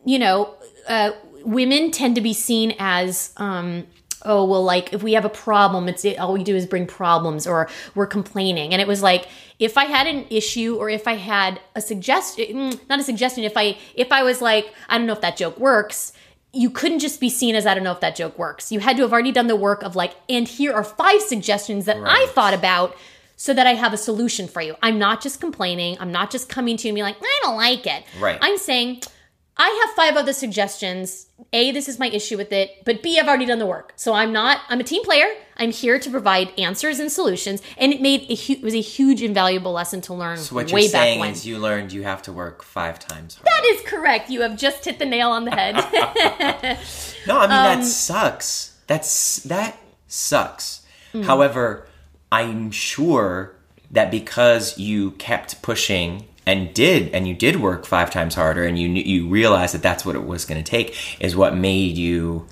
you 0.05 0.19
know, 0.19 0.53
uh, 0.89 1.13
women 1.45 1.93
tend 1.93 2.17
to 2.17 2.21
be 2.21 2.33
seen 2.33 2.75
as, 2.81 3.33
um, 3.37 3.87
oh, 4.25 4.45
well, 4.45 4.63
like 4.63 4.93
if 4.93 5.03
we 5.03 5.13
have 5.15 5.25
a 5.25 5.31
problem, 5.31 5.89
it's 5.89 6.05
all 6.19 6.33
we 6.33 6.45
do 6.45 6.55
is 6.55 6.67
bring 6.67 6.87
problems 6.87 7.47
or 7.47 7.69
we're 7.95 8.07
complaining. 8.07 8.73
And 8.73 8.81
it 8.81 8.89
was 8.89 9.03
like, 9.03 9.29
if 9.59 9.79
I 9.79 9.85
had 9.85 10.07
an 10.07 10.27
issue 10.31 10.77
or 10.77 10.91
if 10.91 11.07
I 11.07 11.15
had 11.15 11.61
a 11.75 11.81
suggestion, 11.81 12.45
eh, 12.49 12.53
mm, 12.53 12.89
not 12.89 13.01
a 13.01 13.05
suggestion, 13.05 13.45
if 13.45 13.57
I, 13.57 13.79
if 13.95 14.13
I 14.13 14.23
was 14.23 14.41
like, 14.41 14.73
I 14.89 14.99
don't 14.99 15.07
know 15.07 15.13
if 15.13 15.21
that 15.21 15.37
joke 15.37 15.59
works, 15.59 16.13
you 16.53 16.71
couldn't 16.71 16.99
just 16.99 17.21
be 17.21 17.31
seen 17.31 17.55
as 17.55 17.67
I 17.67 17.75
don't 17.75 17.85
know 17.85 17.93
if 17.93 18.01
that 18.01 18.15
joke 18.15 18.39
works. 18.39 18.71
You 18.71 18.81
had 18.81 18.97
to 18.97 19.03
have 19.03 19.13
already 19.13 19.33
done 19.33 19.47
the 19.47 19.57
work 19.57 19.83
of 19.83 19.97
like, 19.97 20.15
and 20.29 20.47
here 20.47 20.73
are 20.73 20.85
five 20.85 21.23
suggestions 21.23 21.87
that 21.87 21.97
I 22.05 22.27
thought 22.31 22.55
about 22.55 22.97
so 23.37 23.55
that 23.55 23.67
I 23.67 23.75
have 23.75 23.93
a 23.93 23.97
solution 23.97 24.47
for 24.47 24.61
you. 24.61 24.77
I'm 24.83 24.99
not 24.99 25.21
just 25.21 25.41
complaining. 25.41 25.97
I'm 25.99 26.13
not 26.13 26.31
just 26.31 26.49
coming 26.49 26.77
to 26.77 26.87
you 26.87 26.91
and 26.91 26.95
being 26.95 27.05
like, 27.05 27.17
I 27.21 27.41
don't 27.43 27.57
like 27.57 27.87
it. 27.87 28.05
Right. 28.21 28.39
I'm 28.41 28.59
saying, 28.59 29.03
I 29.65 29.85
have 29.87 29.95
five 29.95 30.17
other 30.17 30.33
suggestions. 30.33 31.27
A, 31.53 31.71
this 31.71 31.89
is 31.89 31.99
my 31.99 32.09
issue 32.09 32.37
with 32.37 32.51
it, 32.53 32.83
but 32.85 33.03
B, 33.03 33.19
I've 33.19 33.29
already 33.29 33.47
done 33.47 33.59
the 33.59 33.67
work. 33.67 33.93
So 33.97 34.13
I'm 34.13 34.33
not, 34.33 34.61
I'm 34.69 34.81
a 34.81 34.85
team 34.85 35.03
player. 35.05 35.27
I'm 35.57 35.71
here 35.71 35.99
to 36.01 36.11
provide 36.11 36.53
answers 36.59 36.99
and 36.99 37.13
solutions. 37.13 37.63
And 37.77 37.93
it 37.93 38.01
made 38.01 38.23
a 38.29 38.35
hu- 38.35 38.55
it 38.55 38.63
was 38.63 38.75
a 38.75 38.81
huge, 38.81 39.23
invaluable 39.23 39.73
lesson 39.73 40.01
to 40.03 40.15
learn 40.15 40.39
So 40.39 40.55
what 40.57 40.73
way 40.73 40.83
you're 40.83 40.91
back 40.93 41.03
saying 41.03 41.21
when. 41.21 41.31
is 41.31 41.47
you 41.47 41.59
learned 41.59 41.93
you 41.93 42.03
have 42.03 42.23
to 42.23 42.33
work 42.33 42.63
five 42.63 42.99
times 42.99 43.37
harder. 43.37 43.51
that 43.51 43.65
is 43.75 43.83
correct. 43.83 44.31
You 44.31 44.41
have 44.43 44.57
just 44.57 44.85
hit 44.85 44.99
the 44.99 45.05
nail 45.07 45.31
on 45.31 45.45
the 45.45 45.51
head. 45.53 45.75
No, 47.27 47.39
I 47.39 47.43
mean 47.47 47.53
Um, 47.57 47.81
that 47.81 47.85
sucks. 47.85 48.77
That's 48.89 49.37
that 49.45 49.79
sucks. 50.09 50.85
Mm. 51.15 51.25
However, 51.25 51.87
I'm 52.33 52.71
sure 52.73 53.55
that 53.91 54.11
because 54.11 54.77
you 54.79 55.13
kept 55.13 55.63
pushing 55.63 56.25
and 56.47 56.75
did 56.75 57.15
and 57.15 57.29
you 57.29 57.35
did 57.35 57.57
work 57.57 57.87
five 57.87 58.11
times 58.11 58.35
harder 58.35 58.65
and 58.65 58.79
you 58.79 58.89
you 58.89 59.29
realized 59.29 59.75
that 59.75 59.83
that's 59.83 60.05
what 60.05 60.17
it 60.17 60.25
was 60.25 60.45
going 60.45 60.63
to 60.63 60.69
take 60.69 61.21
is 61.21 61.37
what 61.37 61.55
made 61.57 61.97
you 61.97 62.47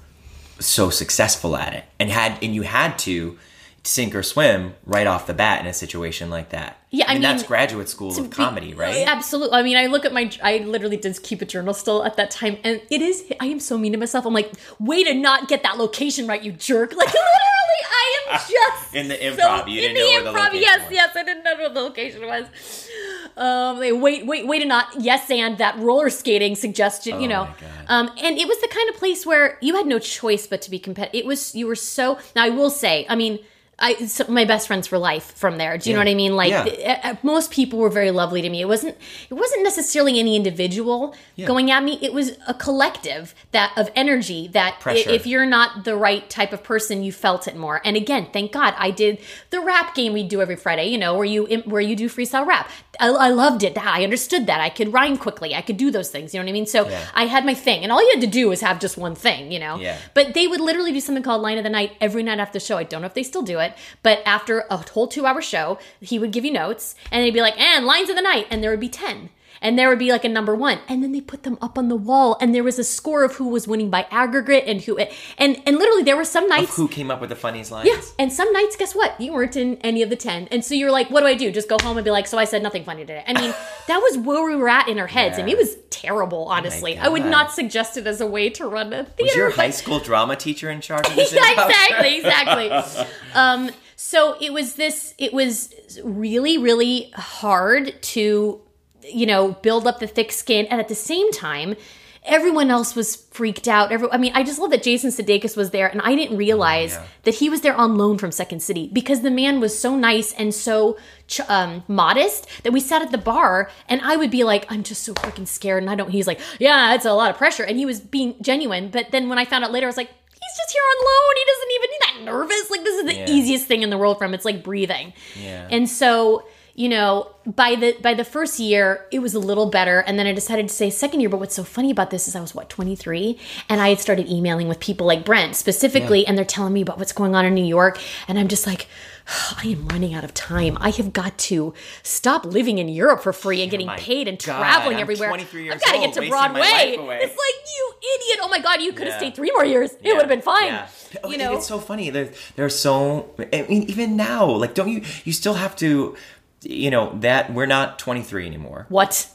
so 0.61 0.91
successful 0.91 1.57
at 1.57 1.74
it. 1.74 1.84
And 1.99 2.11
had 2.11 2.43
and 2.43 2.55
you 2.55 2.62
had 2.62 2.99
to 3.01 3.38
sink 3.83 4.14
or 4.14 4.22
swim 4.22 4.74
right 4.85 5.07
off 5.07 5.26
the 5.26 5.33
bat 5.33 5.61
in 5.61 5.66
a 5.66 5.72
situation 5.72 6.28
like 6.28 6.51
that. 6.51 6.76
Yeah, 6.91 7.05
I 7.09 7.14
mean, 7.14 7.22
that's 7.22 7.43
graduate 7.45 7.89
school 7.89 8.18
of 8.18 8.31
comedy, 8.31 8.74
right? 8.74 9.07
Absolutely. 9.09 9.57
I 9.59 9.62
mean, 9.62 9.76
I 9.76 9.87
look 9.87 10.05
at 10.05 10.12
my, 10.12 10.31
I 10.43 10.59
literally 10.59 10.97
did 10.97 11.22
keep 11.22 11.41
a 11.41 11.45
journal 11.47 11.72
still 11.72 12.05
at 12.05 12.16
that 12.16 12.31
time, 12.31 12.59
and 12.64 12.83
it 12.91 13.01
is. 13.01 13.24
I 13.41 13.47
am 13.47 13.61
so 13.61 13.78
mean 13.78 13.93
to 13.93 13.99
myself. 13.99 14.26
I'm 14.26 14.35
like, 14.35 14.53
way 14.78 15.03
to 15.05 15.14
not 15.14 15.49
get 15.49 15.62
that 15.62 15.78
location 15.78 16.26
right, 16.26 16.43
you 16.43 16.53
jerk. 16.53 16.95
Like 16.95 17.07
literally, 17.14 17.85
I 17.85 18.16
am 18.33 18.41
just 18.51 18.95
In 18.95 19.09
the 19.09 19.16
so- 19.16 19.22
improv, 19.49 19.70
you 19.70 19.81
in 19.81 19.95
didn't 19.95 19.95
know 19.95 20.05
where 20.11 20.22
the 20.24 20.31
improv, 20.31 20.45
location 20.45 20.61
yes, 20.62 20.83
was. 20.83 20.93
yes, 20.93 21.16
I 21.16 21.22
didn't 21.22 21.45
know 21.45 21.57
where 21.57 21.68
the 21.70 21.81
location 21.81 22.26
was. 22.26 22.89
Um, 23.37 23.78
they 23.78 23.93
wait, 23.93 24.26
wait, 24.26 24.47
wait 24.47 24.59
to 24.59 24.66
not 24.66 24.89
yes 25.01 25.31
and 25.31 25.57
that 25.59 25.78
roller 25.78 26.11
skating 26.11 26.55
suggestion, 26.57 27.20
you 27.20 27.28
know. 27.28 27.43
Oh 27.49 27.55
my 27.62 27.66
God. 27.68 27.85
Um, 27.89 28.11
and 28.22 28.37
it 28.37 28.47
was 28.49 28.61
the 28.61 28.68
kind 28.68 28.91
of 28.91 28.97
place 28.97 29.24
where 29.24 29.57
you 29.62 29.76
had 29.76 29.87
no 29.87 29.99
choice 29.99 30.47
but 30.47 30.61
to 30.62 30.70
be 30.70 30.78
competitive. 30.78 31.18
It 31.20 31.26
was 31.26 31.55
you 31.55 31.66
were 31.66 31.76
so. 31.76 32.18
Now 32.37 32.45
I 32.45 32.51
will 32.51 32.70
say, 32.70 33.07
I 33.09 33.14
mean. 33.16 33.39
I, 33.83 34.07
so 34.07 34.24
my 34.28 34.45
best 34.45 34.66
friends 34.66 34.87
for 34.87 34.99
life 34.99 35.33
from 35.37 35.57
there. 35.57 35.78
Do 35.78 35.89
you 35.89 35.95
know 35.95 36.01
what 36.01 36.09
I 36.09 36.14
mean? 36.14 36.37
Like 36.37 36.51
Yeah. 36.51 36.64
th- 36.64 36.99
uh, 37.03 37.14
most 37.22 37.51
people 37.51 37.78
were 37.78 37.89
very 37.89 38.11
lovely 38.11 38.43
to 38.43 38.51
me. 38.51 38.61
It 38.61 38.68
wasn't 38.68 38.97
it 39.31 39.35
wasn't 39.35 39.62
necessarily 39.62 40.18
any 40.20 40.37
individual 40.37 41.14
going 41.47 41.70
at 41.70 41.83
me. 41.83 41.99
It 42.03 42.12
was 42.12 42.33
a 42.47 42.53
collective 42.55 43.35
that 43.53 43.72
of 43.76 43.91
energy 43.97 44.49
that 44.49 44.76
if 45.11 45.26
you're 45.26 45.47
not 45.47 45.85
the 45.85 45.97
right 45.97 46.28
type 46.28 46.53
of 46.53 46.62
person, 46.62 47.03
you 47.03 47.11
felt 47.12 47.49
it 47.49 47.57
more. 47.57 47.81
And 47.85 47.97
again, 47.97 48.28
thank 48.33 48.53
God 48.53 48.74
I 48.76 48.91
did 48.91 49.18
the 49.49 49.61
rap 49.61 49.95
game 49.95 50.12
we 50.12 50.22
do 50.24 50.43
every 50.43 50.57
Friday. 50.57 50.87
You 50.89 50.99
know 50.99 51.14
where 51.14 51.24
you 51.24 51.47
where 51.64 51.81
you 51.81 51.97
do 51.97 52.09
freestyle 52.11 52.47
rap. 52.47 52.70
I, 52.99 53.09
I 53.09 53.28
loved 53.30 53.62
it. 53.62 53.78
I 53.78 54.03
understood 54.03 54.47
that. 54.47 54.61
I 54.61 54.68
could 54.68 54.93
rhyme 54.93 55.16
quickly. 55.16 55.55
I 55.55 55.62
could 55.62 55.76
do 55.76 55.91
those 55.91 56.11
things. 56.11 56.34
You 56.34 56.41
know 56.41 56.45
what 56.45 56.51
I 56.51 56.53
mean? 56.53 56.66
So 56.66 56.88
Yeah. 56.88 57.05
I 57.14 57.26
had 57.26 57.45
my 57.47 57.55
thing, 57.55 57.82
and 57.82 57.93
all 57.93 58.03
you 58.03 58.11
had 58.12 58.20
to 58.22 58.26
do 58.26 58.49
was 58.49 58.61
have 58.62 58.80
just 58.80 58.97
one 58.97 59.14
thing. 59.14 59.53
You 59.53 59.59
know. 59.61 59.76
Yeah. 59.76 59.97
But 60.14 60.34
they 60.34 60.47
would 60.49 60.61
literally 60.61 60.93
do 60.93 61.01
something 61.01 61.22
called 61.22 61.43
line 61.43 61.59
of 61.59 61.64
the 61.64 61.70
night 61.70 61.93
every 62.01 62.22
night 62.22 62.38
after 62.41 62.59
the 62.59 62.64
show. 62.64 62.76
I 62.78 62.84
don't 62.84 63.01
know 63.01 63.07
if 63.07 63.14
they 63.14 63.22
still 63.22 63.43
do 63.43 63.59
it, 63.61 63.74
but 64.03 64.20
after 64.26 64.64
a 64.70 64.78
whole 64.78 65.07
two 65.07 65.26
hour 65.26 65.41
show, 65.41 65.78
he 66.01 66.18
would 66.18 66.32
give 66.32 66.45
you 66.45 66.53
notes 66.53 66.95
and 67.11 67.22
they'd 67.22 67.30
be 67.30 67.41
like, 67.43 67.59
and 67.61 67.86
lines 67.86 68.11
of 68.11 68.16
the 68.16 68.22
night, 68.22 68.47
and 68.51 68.62
there 68.62 68.70
would 68.70 68.80
be 68.80 68.88
10. 68.88 69.30
And 69.63 69.79
there 69.79 69.89
would 69.89 69.99
be 69.99 70.11
like 70.11 70.25
a 70.25 70.29
number 70.29 70.55
one, 70.55 70.79
and 70.89 71.03
then 71.03 71.13
they 71.13 71.21
put 71.21 71.43
them 71.43 71.59
up 71.61 71.77
on 71.79 71.89
the 71.89 71.97
wall, 71.97 72.37
and 72.41 72.55
there 72.55 72.65
was 72.65 72.79
a 72.79 72.85
score 72.85 73.25
of 73.25 73.35
who 73.37 73.49
was 73.49 73.69
winning 73.69 73.91
by 73.91 74.07
aggregate 74.11 74.65
and 74.67 74.81
who, 74.83 74.97
and 74.99 75.61
and 75.67 75.77
literally 75.77 76.03
there 76.03 76.17
were 76.17 76.25
some 76.25 76.49
nights. 76.49 76.77
Who 76.77 76.89
came 76.89 77.11
up 77.11 77.21
with 77.21 77.31
the 77.31 77.37
funniest 77.37 77.71
lines? 77.71 77.89
Yeah, 77.89 78.01
and 78.19 78.33
some 78.33 78.53
nights, 78.53 78.77
guess 78.77 78.95
what? 78.95 79.21
You 79.21 79.33
weren't 79.33 79.57
in 79.57 79.77
any 79.79 80.03
of 80.03 80.11
the 80.11 80.17
ten, 80.17 80.49
and 80.51 80.65
so 80.65 80.75
you're 80.75 80.91
like, 80.91 81.11
"What 81.11 81.21
do 81.21 81.27
I 81.27 81.35
do? 81.35 81.51
Just 81.51 81.69
go 81.69 81.77
home 81.83 81.97
and 81.99 82.05
be 82.05 82.11
like, 82.11 82.27
so 82.27 82.39
I 82.39 82.45
said 82.45 82.63
nothing 82.63 82.85
funny 82.85 83.03
today." 83.03 83.25
I 83.27 83.33
mean, 83.41 83.55
that 83.89 83.99
was 83.99 84.19
where 84.19 84.45
we 84.45 84.57
were 84.57 84.69
at 84.69 84.89
in 84.89 84.99
our 84.99 85.07
heads, 85.07 85.39
and 85.39 85.49
it 85.49 85.57
was 85.57 85.77
terrible. 85.91 86.47
Honestly, 86.49 86.97
I 86.99 87.09
would 87.09 87.25
not 87.27 87.53
suggest 87.53 87.97
it 87.97 88.07
as 88.07 88.21
a 88.21 88.27
way 88.27 88.51
to 88.51 88.67
run 88.67 88.93
a 88.93 89.05
theater. 89.05 89.23
Was 89.25 89.35
your 89.37 89.49
but- 89.51 89.57
high 89.57 89.71
school 89.71 89.99
drama 89.99 90.37
teacher 90.37 90.71
in 90.71 90.81
charge 90.81 91.07
of 91.09 91.15
this? 91.17 91.33
yeah, 91.33 91.53
exactly, 91.53 92.17
exactly. 92.71 93.07
um, 93.35 93.71
so 93.97 94.37
it 94.41 94.53
was 94.53 94.75
this. 94.77 95.15
It 95.19 95.33
was 95.35 95.75
really, 96.03 96.57
really 96.57 97.11
hard 97.15 98.01
to, 98.03 98.61
you 99.05 99.26
know, 99.26 99.53
build 99.62 99.86
up 99.86 99.98
the 100.01 100.07
thick 100.07 100.32
skin, 100.32 100.66
and 100.66 100.80
at 100.80 100.88
the 100.88 100.94
same 100.94 101.30
time, 101.32 101.76
everyone 102.24 102.70
else 102.70 102.94
was 102.94 103.16
freaked 103.16 103.66
out. 103.66 103.90
Every, 103.90 104.07
I 104.12 104.18
mean, 104.18 104.32
I 104.34 104.42
just 104.42 104.59
love 104.59 104.70
that 104.72 104.82
Jason 104.82 105.11
Sudeikis 105.11 105.57
was 105.57 105.70
there, 105.70 105.86
and 105.88 106.01
I 106.03 106.14
didn't 106.14 106.36
realize 106.36 106.98
that 107.22 107.34
he 107.36 107.48
was 107.48 107.62
there 107.62 107.74
on 107.74 107.96
loan 107.96 108.18
from 108.18 108.30
Second 108.30 108.61
City 108.62 108.90
because 108.92 109.22
the 109.22 109.30
man 109.30 109.59
was 109.61 109.76
so 109.78 109.96
nice 109.96 110.32
and 110.34 110.53
so 110.55 110.98
ch- 111.28 111.40
um, 111.48 111.82
modest 111.88 112.46
that 112.62 112.72
we 112.72 112.80
sat 112.80 113.01
at 113.03 113.11
the 113.11 113.18
bar, 113.18 113.70
and 113.88 114.01
I 114.03 114.16
would 114.16 114.30
be 114.30 114.44
like, 114.44 114.70
"I'm 114.70 114.82
just 114.82 115.03
so 115.03 115.14
freaking 115.14 115.46
scared," 115.48 115.82
and 115.82 115.90
I 115.90 115.94
don't. 115.94 116.11
He's 116.11 116.26
like, 116.26 116.40
"Yeah, 116.59 116.94
it's 116.94 117.07
a 117.07 117.12
lot 117.12 117.30
of 117.30 117.36
pressure," 117.38 117.64
and 117.64 117.78
he 117.78 117.86
was 117.86 118.01
being 118.01 118.34
genuine. 118.42 118.90
But 118.90 119.12
then 119.12 119.28
when 119.30 119.38
I 119.38 119.44
found 119.46 119.64
out 119.64 119.72
later, 119.72 119.86
I 119.86 119.88
was 119.88 119.96
like. 119.96 120.11
He's 120.42 120.57
just 120.57 120.72
here 120.72 120.82
on 120.82 121.05
loan. 121.05 121.34
He 121.36 121.44
doesn't 121.53 121.70
even, 121.74 121.90
he's 121.90 122.01
not 122.26 122.34
nervous. 122.34 122.70
Like, 122.70 122.82
this 122.82 122.94
is 122.98 123.05
the 123.05 123.14
Yeah. 123.14 123.30
easiest 123.36 123.66
thing 123.66 123.82
in 123.82 123.90
the 123.90 123.98
world 123.98 124.16
for 124.18 124.24
him. 124.24 124.32
It's 124.32 124.46
like 124.46 124.64
breathing. 124.64 125.12
Yeah. 125.38 125.68
And 125.70 125.86
so, 125.88 126.48
you 126.81 126.89
know, 126.89 127.31
by 127.47 127.74
the 127.74 127.95
by 128.01 128.14
the 128.14 128.24
first 128.24 128.59
year, 128.59 129.05
it 129.12 129.18
was 129.18 129.35
a 129.35 129.39
little 129.39 129.66
better, 129.66 129.99
and 130.01 130.18
then 130.18 130.26
I 130.26 130.33
decided 130.33 130.66
to 130.68 130.74
say 130.74 130.89
second 130.89 131.20
year. 131.20 131.28
But 131.28 131.39
what's 131.39 131.55
so 131.55 131.62
funny 131.62 131.91
about 131.91 132.09
this 132.11 132.26
is 132.26 132.35
I 132.35 132.41
was 132.41 132.55
what 132.55 132.70
twenty 132.70 132.97
three, 132.97 133.39
and 133.68 133.83
I 133.83 133.91
had 133.91 134.01
started 134.01 134.31
emailing 134.31 134.66
with 134.66 134.81
people 134.81 135.07
like 135.07 135.22
Brent 135.22 135.57
specifically, 135.57 136.26
and 136.26 136.39
they're 136.39 136.45
telling 136.47 136.72
me 136.72 136.81
about 136.81 136.97
what's 136.99 137.12
going 137.12 137.35
on 137.35 137.45
in 137.45 137.53
New 137.55 137.64
York, 137.66 137.99
and 138.28 138.39
I'm 138.39 138.49
just 138.49 138.66
like. 138.66 138.87
I 139.62 139.66
am 139.68 139.87
running 139.89 140.14
out 140.14 140.24
of 140.24 140.33
time. 140.35 140.76
I 140.81 140.91
have 140.91 141.12
got 141.12 141.37
to 141.51 141.72
stop 142.03 142.45
living 142.45 142.78
in 142.78 142.89
Europe 142.89 143.22
for 143.22 143.33
free 143.33 143.61
and 143.62 143.70
getting 143.70 143.89
paid 143.91 144.26
and 144.26 144.43
God, 144.43 144.59
traveling 144.59 144.97
I'm 144.97 145.03
everywhere. 145.03 145.28
23 145.28 145.64
years 145.64 145.74
I've 145.74 145.81
got 145.83 145.93
to 145.93 145.99
get 146.01 146.14
to 146.14 146.28
Broadway. 146.28 146.61
It's 146.64 147.37
like 147.45 147.59
you 147.76 147.93
idiot! 148.14 148.39
Oh 148.43 148.49
my 148.49 148.59
God, 148.59 148.81
you 148.81 148.93
could 148.93 149.07
have 149.07 149.14
Yeah. 149.14 149.18
stayed 149.18 149.37
three 149.37 149.53
more 149.55 149.64
years. 149.64 149.93
It 150.03 150.14
would 150.14 150.22
have 150.22 150.28
been 150.28 150.41
fine. 150.41 150.66
Yeah. 150.66 150.89
Oh, 151.22 151.31
You 151.31 151.39
know, 151.39 151.55
it's 151.55 151.66
so 151.66 151.78
funny. 151.78 152.11
There, 152.11 152.31
there 152.57 152.64
are 152.64 152.70
so. 152.70 153.31
I 153.53 153.66
mean, 153.68 153.85
even 153.85 154.16
now, 154.16 154.47
like, 154.47 154.74
don't 154.74 154.89
you? 154.89 155.03
You 155.24 155.33
still 155.33 155.55
have 155.55 155.76
to. 155.76 156.16
You 156.63 156.91
know 156.91 157.17
that 157.21 157.53
we're 157.53 157.67
not 157.67 157.99
23 157.99 158.47
anymore. 158.47 158.87
what? 158.89 159.29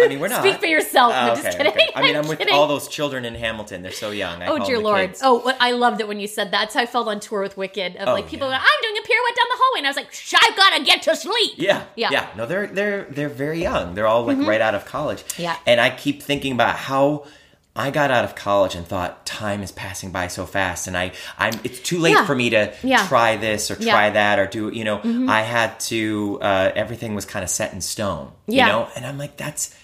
I 0.00 0.06
mean, 0.08 0.20
we're 0.20 0.28
not. 0.36 0.42
Speak 0.42 0.60
for 0.60 0.66
yourself. 0.66 1.12
Oh, 1.12 1.16
I'm 1.16 1.28
just 1.36 1.46
okay, 1.48 1.56
kidding. 1.56 1.72
okay. 1.72 1.90
I 1.96 2.02
mean, 2.02 2.14
I'm, 2.16 2.22
I'm 2.24 2.28
with 2.28 2.46
all 2.52 2.68
those 2.68 2.86
children 2.88 3.24
in 3.24 3.34
Hamilton. 3.34 3.82
They're 3.82 3.90
so 3.90 4.10
young. 4.10 4.42
I 4.42 4.46
Oh 4.46 4.64
dear 4.64 4.78
lord! 4.78 5.08
kids. 5.10 5.20
Oh, 5.24 5.40
what 5.40 5.56
I 5.60 5.72
loved 5.72 6.00
it 6.00 6.06
when 6.06 6.20
you 6.20 6.28
said 6.28 6.46
that. 6.52 6.62
That's 6.62 6.74
how 6.74 6.80
I 6.82 6.86
felt 6.86 7.08
on 7.08 7.18
tour 7.20 7.42
with 7.42 7.56
Wicked. 7.56 7.96
Of 7.96 8.08
oh, 8.08 8.12
like 8.12 8.26
Oh, 8.26 8.28
people, 8.28 8.48
yeah. 8.48 8.58
going, 8.58 8.62
I'm 8.62 8.82
doing 8.82 8.96
a 9.02 9.06
pirouette 9.06 9.36
down 9.36 9.46
the 9.48 9.56
hallway, 9.58 9.78
and 9.78 9.86
I 9.86 9.90
was 9.90 9.96
like, 9.96 10.12
"Shh, 10.12 10.34
I've 10.40 10.56
got 10.56 10.76
to 10.76 10.84
get 10.84 11.02
to 11.02 11.16
sleep. 11.16 11.52
Yeah, 11.56 11.84
Yeah. 11.96 12.10
yeah, 12.12 12.28
No, 12.36 12.46
they're 12.46 12.66
they're 12.68 13.04
they're 13.04 13.28
very 13.28 13.60
young. 13.60 13.94
They're 13.94 14.06
all 14.06 14.24
like 14.24 14.36
mm-hmm. 14.36 14.48
right 14.48 14.60
out 14.60 14.74
of 14.74 14.84
college. 14.84 15.24
Yeah. 15.38 15.56
and 15.66 15.80
I 15.80 15.90
keep 15.90 16.22
thinking 16.22 16.52
about 16.52 16.76
how 16.76 17.26
I 17.74 17.90
got 17.90 18.10
out 18.10 18.24
of 18.24 18.34
college 18.34 18.74
and 18.74 18.86
thought 18.86 19.24
time 19.24 19.62
is 19.62 19.72
passing 19.72 20.10
by 20.10 20.26
so 20.28 20.44
fast, 20.44 20.86
and 20.86 20.96
I 20.96 21.12
I'm 21.38 21.54
it's 21.64 21.80
too 21.80 21.98
late 21.98 22.12
Yeah. 22.12 22.26
for 22.26 22.34
me 22.34 22.50
to 22.50 22.74
Yeah. 22.82 23.06
try 23.08 23.36
this 23.36 23.70
or 23.70 23.74
Yeah. 23.74 23.78
Mm-hmm. 23.80 23.90
try 23.90 24.10
that 24.10 24.38
or 24.38 24.46
do 24.46 24.68
you 24.72 24.84
know 24.84 25.00
I 25.28 25.40
had 25.42 25.80
to 25.90 26.38
uh, 26.42 26.72
everything 26.76 27.14
was 27.14 27.24
kind 27.24 27.42
of 27.42 27.48
set 27.50 27.72
in 27.72 27.80
stone. 27.80 28.32
Yeah. 28.46 28.66
you 28.66 28.72
know, 28.72 28.88
and 28.94 29.06
I'm 29.06 29.16
like 29.18 29.36
that's 29.38 29.74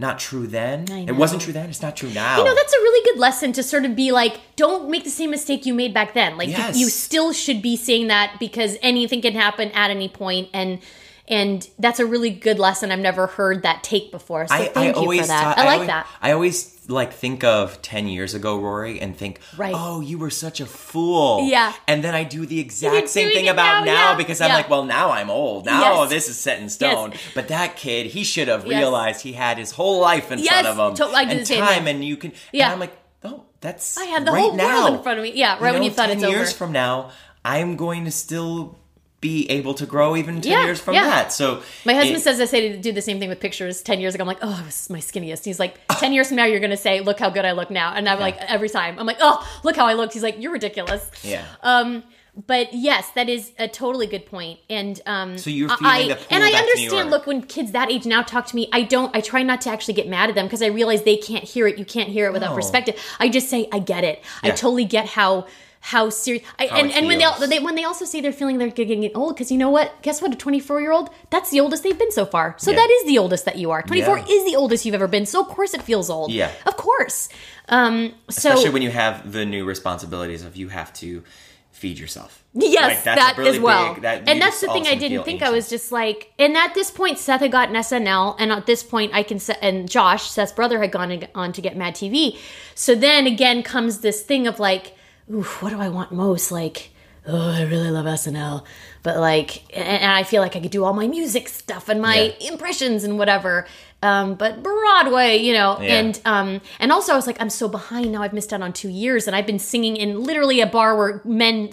not 0.00 0.18
true 0.20 0.46
then. 0.46 0.84
It 1.08 1.16
wasn't 1.16 1.42
true 1.42 1.52
then. 1.52 1.70
It's 1.70 1.82
not 1.82 1.96
true 1.96 2.10
now. 2.10 2.38
You 2.38 2.44
know, 2.44 2.54
that's 2.54 2.72
a 2.72 2.76
really 2.78 3.04
good 3.12 3.18
lesson 3.18 3.52
to 3.54 3.64
sort 3.64 3.84
of 3.84 3.96
be 3.96 4.12
like, 4.12 4.38
don't 4.54 4.88
make 4.90 5.02
the 5.02 5.10
same 5.10 5.30
mistake 5.30 5.66
you 5.66 5.74
made 5.74 5.92
back 5.92 6.14
then. 6.14 6.38
Like, 6.38 6.46
you- 6.46 6.54
Yes. 6.54 6.78
you, 6.78 6.88
still 6.88 7.32
should 7.32 7.62
be 7.62 7.76
saying 7.76 8.06
that 8.06 8.36
because 8.38 8.76
anything 8.80 9.20
can 9.22 9.32
happen 9.32 9.72
at 9.72 9.90
any 9.90 10.08
point, 10.08 10.50
and 10.54 10.78
and 11.26 11.68
that's 11.80 11.98
a 11.98 12.06
really 12.06 12.30
good 12.30 12.60
lesson. 12.60 12.92
I've 12.92 13.00
never 13.00 13.26
heard 13.26 13.64
that 13.64 13.82
take 13.82 14.12
before, 14.12 14.46
so 14.46 14.54
I, 14.54 14.66
thank 14.66 14.96
I 14.96 15.00
you 15.02 15.20
for 15.20 15.26
that. 15.26 15.42
thought- 15.56 15.58
I 15.58 15.64
like 15.64 15.72
always, 15.74 15.86
that. 15.88 16.06
I 16.22 16.30
always 16.30 16.62
like 16.88 17.12
think 17.12 17.44
of 17.44 17.80
ten 17.82 18.08
years 18.08 18.34
ago, 18.34 18.58
Rory, 18.58 18.98
and 19.00 19.16
think, 19.16 19.38
Right. 19.56 19.74
"Oh, 19.76 20.00
you 20.00 20.18
were 20.18 20.30
such 20.30 20.58
a 20.60 20.66
fool." 20.66 21.46
Yeah. 21.48 21.72
and 21.86 22.02
then 22.02 22.14
I 22.14 22.24
do 22.24 22.44
the 22.46 22.56
You're 22.56 22.64
exact 22.64 23.08
same 23.10 23.30
thing 23.30 23.48
about 23.48 23.84
now, 23.84 23.92
now, 23.92 24.10
yeah. 24.10 24.16
because 24.16 24.40
I'm 24.40 24.50
like, 24.50 24.68
"Well, 24.70 24.84
now 24.84 25.10
I'm 25.10 25.30
old. 25.30 25.66
Now 25.66 26.00
Yes. 26.02 26.10
this 26.10 26.28
is 26.28 26.38
set 26.38 26.58
in 26.60 26.68
stone." 26.68 27.10
Yes. 27.12 27.20
But 27.34 27.48
that 27.48 27.76
kid, 27.76 28.06
he 28.06 28.24
should 28.24 28.48
have 28.48 28.66
Yes. 28.66 28.78
realized 28.78 29.20
he 29.22 29.32
had 29.34 29.58
his 29.58 29.72
whole 29.72 30.00
life 30.00 30.32
in 30.32 30.42
front 30.42 30.66
of 30.66 30.78
him, 30.78 30.94
to- 30.96 31.14
I 31.14 31.22
and 31.22 31.40
the 31.40 31.46
same 31.46 31.60
time, 31.62 31.86
and 31.86 32.04
you 32.04 32.16
can. 32.16 32.32
Yeah. 32.52 32.64
and 32.66 32.72
I'm 32.74 32.80
like, 32.80 32.96
"Oh, 33.24 33.42
that's 33.60 33.96
I 33.98 34.04
had 34.06 34.24
the 34.26 34.32
right 34.32 34.40
whole 34.42 34.54
now. 34.54 34.84
world 34.84 34.96
in 34.96 35.02
front 35.02 35.18
of 35.18 35.22
me. 35.24 35.32
Yeah, 35.34 35.52
right 35.54 35.72
when 35.72 35.74
know, 35.76 35.82
you 35.82 35.90
thought 35.90 36.08
10 36.08 36.16
it's 36.18 36.24
over. 36.24 36.36
years 36.36 36.52
from 36.52 36.72
now, 36.72 37.10
I'm 37.44 37.76
going 37.76 38.04
to 38.06 38.10
still 38.10 38.78
be 39.20 39.50
able 39.50 39.74
to 39.74 39.84
grow 39.84 40.16
even 40.16 40.40
ten 40.40 40.52
Yeah, 40.52 40.64
years 40.64 40.80
from 40.80 40.94
yeah. 40.94 41.04
that. 41.06 41.32
So 41.32 41.62
My 41.84 41.94
husband 41.94 42.18
it- 42.18 42.22
says 42.22 42.40
I 42.40 42.44
say 42.44 42.68
to 42.70 42.78
do 42.78 42.92
the 42.92 43.02
same 43.02 43.18
thing 43.18 43.28
with 43.28 43.40
pictures 43.40 43.82
10 43.82 44.00
years 44.00 44.14
ago. 44.14 44.22
I'm 44.22 44.28
like, 44.28 44.38
oh, 44.42 44.56
I 44.60 44.64
was 44.64 44.88
my 44.90 45.00
skinniest. 45.00 45.44
He's 45.44 45.58
like, 45.58 45.80
10 45.98 46.12
years 46.12 46.28
from 46.28 46.36
now, 46.36 46.44
you're 46.44 46.60
going 46.60 46.70
to 46.70 46.76
say, 46.76 47.00
look 47.00 47.18
how 47.18 47.28
good 47.28 47.44
I 47.44 47.50
look 47.52 47.70
now. 47.70 47.92
And 47.94 48.08
I'm 48.08 48.20
like, 48.20 48.36
every 48.38 48.68
time, 48.68 48.96
I'm 48.98 49.06
like, 49.06 49.18
oh, 49.20 49.44
look 49.64 49.74
how 49.74 49.86
I 49.86 49.94
looked. 49.94 50.12
He's 50.14 50.22
like, 50.22 50.36
you're 50.40 50.52
ridiculous. 50.52 51.10
Yeah. 51.24 51.44
Um, 51.64 52.04
but 52.46 52.72
yes, 52.72 53.10
that 53.16 53.28
is 53.28 53.50
a 53.58 53.66
totally 53.66 54.06
good 54.06 54.24
point. 54.26 54.60
And 54.70 55.00
um, 55.06 55.36
So 55.36 55.50
you're 55.50 55.68
I- 55.68 55.76
feeling 56.04 56.08
the 56.10 56.14
pull 56.14 56.26
and 56.36 56.44
I 56.44 56.52
back 56.52 56.60
to 56.60 56.66
New 56.76 56.84
understand. 56.84 57.10
Look, 57.10 57.26
when 57.26 57.42
kids 57.42 57.72
that 57.72 57.90
age 57.90 58.06
now 58.06 58.22
talk 58.22 58.46
to 58.46 58.54
me, 58.54 58.68
I 58.72 58.82
don't. 58.82 59.16
I 59.16 59.20
try 59.20 59.42
not 59.42 59.60
to 59.62 59.70
actually 59.70 59.94
get 59.94 60.06
mad 60.06 60.28
at 60.28 60.36
them 60.36 60.46
because 60.46 60.62
I 60.62 60.66
realize 60.68 61.02
they 61.02 61.16
can't 61.16 61.42
hear 61.42 61.66
it. 61.66 61.76
You 61.78 61.84
can't 61.84 62.08
hear 62.10 62.26
it 62.26 62.32
without 62.32 62.50
No. 62.50 62.54
perspective. 62.54 62.94
I 63.18 63.28
just 63.28 63.48
say, 63.48 63.68
I 63.72 63.80
get 63.80 64.04
it. 64.04 64.22
I 64.44 64.50
totally 64.50 64.84
get 64.84 65.06
how 65.06 65.48
how 65.80 66.10
serious. 66.10 66.44
I, 66.58 66.66
How 66.66 66.76
and 66.78 66.90
and 66.90 67.06
when 67.06 67.18
they, 67.18 67.46
they 67.46 67.60
when 67.60 67.74
they 67.76 67.84
also 67.84 68.04
say 68.04 68.20
they're 68.20 68.32
feeling 68.32 68.58
they're 68.58 68.68
getting 68.68 69.08
old 69.14 69.34
because 69.36 69.50
you 69.50 69.58
know 69.58 69.70
what? 69.70 70.02
Guess 70.02 70.20
what? 70.20 70.32
A 70.32 70.36
24 70.36 70.80
year 70.80 70.92
old 70.92 71.08
that's 71.30 71.50
the 71.50 71.60
oldest 71.60 71.82
they've 71.84 71.98
been 71.98 72.10
so 72.12 72.26
far. 72.26 72.54
So 72.58 72.70
Yeah. 72.72 72.76
that 72.78 72.90
is 72.90 73.06
the 73.06 73.18
oldest 73.18 73.44
that 73.44 73.56
you 73.56 73.70
are. 73.70 73.82
24 73.82 74.18
Yeah. 74.18 74.24
is 74.28 74.44
the 74.44 74.56
oldest 74.56 74.84
you've 74.84 74.94
ever 74.94 75.06
been. 75.08 75.24
So 75.24 75.40
of 75.40 75.48
course 75.48 75.74
it 75.74 75.82
feels 75.82 76.10
old. 76.10 76.32
Yeah. 76.32 76.50
of 76.66 76.76
course. 76.76 77.28
Um, 77.68 78.14
so 78.28 78.50
especially 78.50 78.70
when 78.70 78.82
you 78.82 78.90
have 78.90 79.30
the 79.32 79.44
new 79.44 79.64
responsibilities 79.64 80.42
of 80.44 80.56
you 80.56 80.68
have 80.68 80.92
to 80.94 81.22
feed 81.70 81.98
yourself. 81.98 82.42
Yes, 82.54 83.06
Like, 83.06 83.14
that 83.16 83.34
really 83.38 83.50
as 83.50 83.60
well. 83.60 83.94
big- 83.94 84.02
that 84.02 84.28
and 84.28 84.42
that's 84.42 84.60
the 84.60 84.66
thing 84.72 84.88
I 84.88 84.96
didn't 84.96 85.22
think. 85.22 85.42
I 85.42 85.50
was 85.50 85.68
just 85.68 85.92
like, 85.92 86.32
and 86.38 86.56
at 86.56 86.74
this 86.74 86.90
point, 86.90 87.18
Seth 87.18 87.40
had 87.40 87.52
gotten 87.52 87.76
SNL, 87.76 88.34
and 88.40 88.50
at 88.50 88.66
this 88.66 88.82
point, 88.82 89.12
I 89.14 89.22
can 89.22 89.38
set, 89.38 89.58
and 89.62 89.88
Josh, 89.88 90.28
Seth's 90.28 90.50
brother, 90.50 90.80
had 90.80 90.90
gone 90.90 91.24
on 91.36 91.52
to 91.52 91.60
get 91.60 91.76
Mad 91.76 91.94
TV. 91.94 92.36
So 92.74 92.96
then 92.96 93.28
again 93.28 93.62
comes 93.62 94.00
this 94.00 94.22
thing 94.22 94.48
of 94.48 94.58
like, 94.58 94.94
ooh, 95.32 95.42
what 95.42 95.70
do 95.70 95.80
I 95.80 95.88
want 95.88 96.12
most? 96.12 96.50
Like, 96.50 96.90
oh, 97.26 97.50
I 97.50 97.62
really 97.62 97.90
love 97.90 98.06
SNL, 98.06 98.64
but 99.02 99.16
like, 99.18 99.64
and, 99.76 99.86
and 99.86 100.12
I 100.12 100.22
feel 100.22 100.42
like 100.42 100.56
I 100.56 100.60
could 100.60 100.70
do 100.70 100.84
all 100.84 100.92
my 100.94 101.06
music 101.08 101.48
stuff 101.48 101.88
and 101.88 102.00
my 102.02 102.34
impressions 102.40 103.04
and 103.04 103.18
whatever. 103.18 103.66
Um, 104.00 104.36
but 104.36 104.62
Broadway, 104.62 105.38
you 105.38 105.52
know, 105.52 105.76
Yeah. 105.80 105.98
and 105.98 106.20
um, 106.24 106.60
and 106.78 106.92
also 106.92 107.12
I 107.12 107.16
was 107.16 107.26
like, 107.26 107.40
I'm 107.40 107.50
so 107.50 107.66
behind 107.68 108.12
now. 108.12 108.22
I've 108.22 108.32
missed 108.32 108.52
out 108.52 108.62
on 108.62 108.72
two 108.72 108.88
years, 108.88 109.26
and 109.26 109.34
I've 109.34 109.46
been 109.46 109.58
singing 109.58 109.96
in 109.96 110.22
literally 110.22 110.60
a 110.60 110.68
bar 110.68 110.96
where 110.96 111.20
men, 111.24 111.70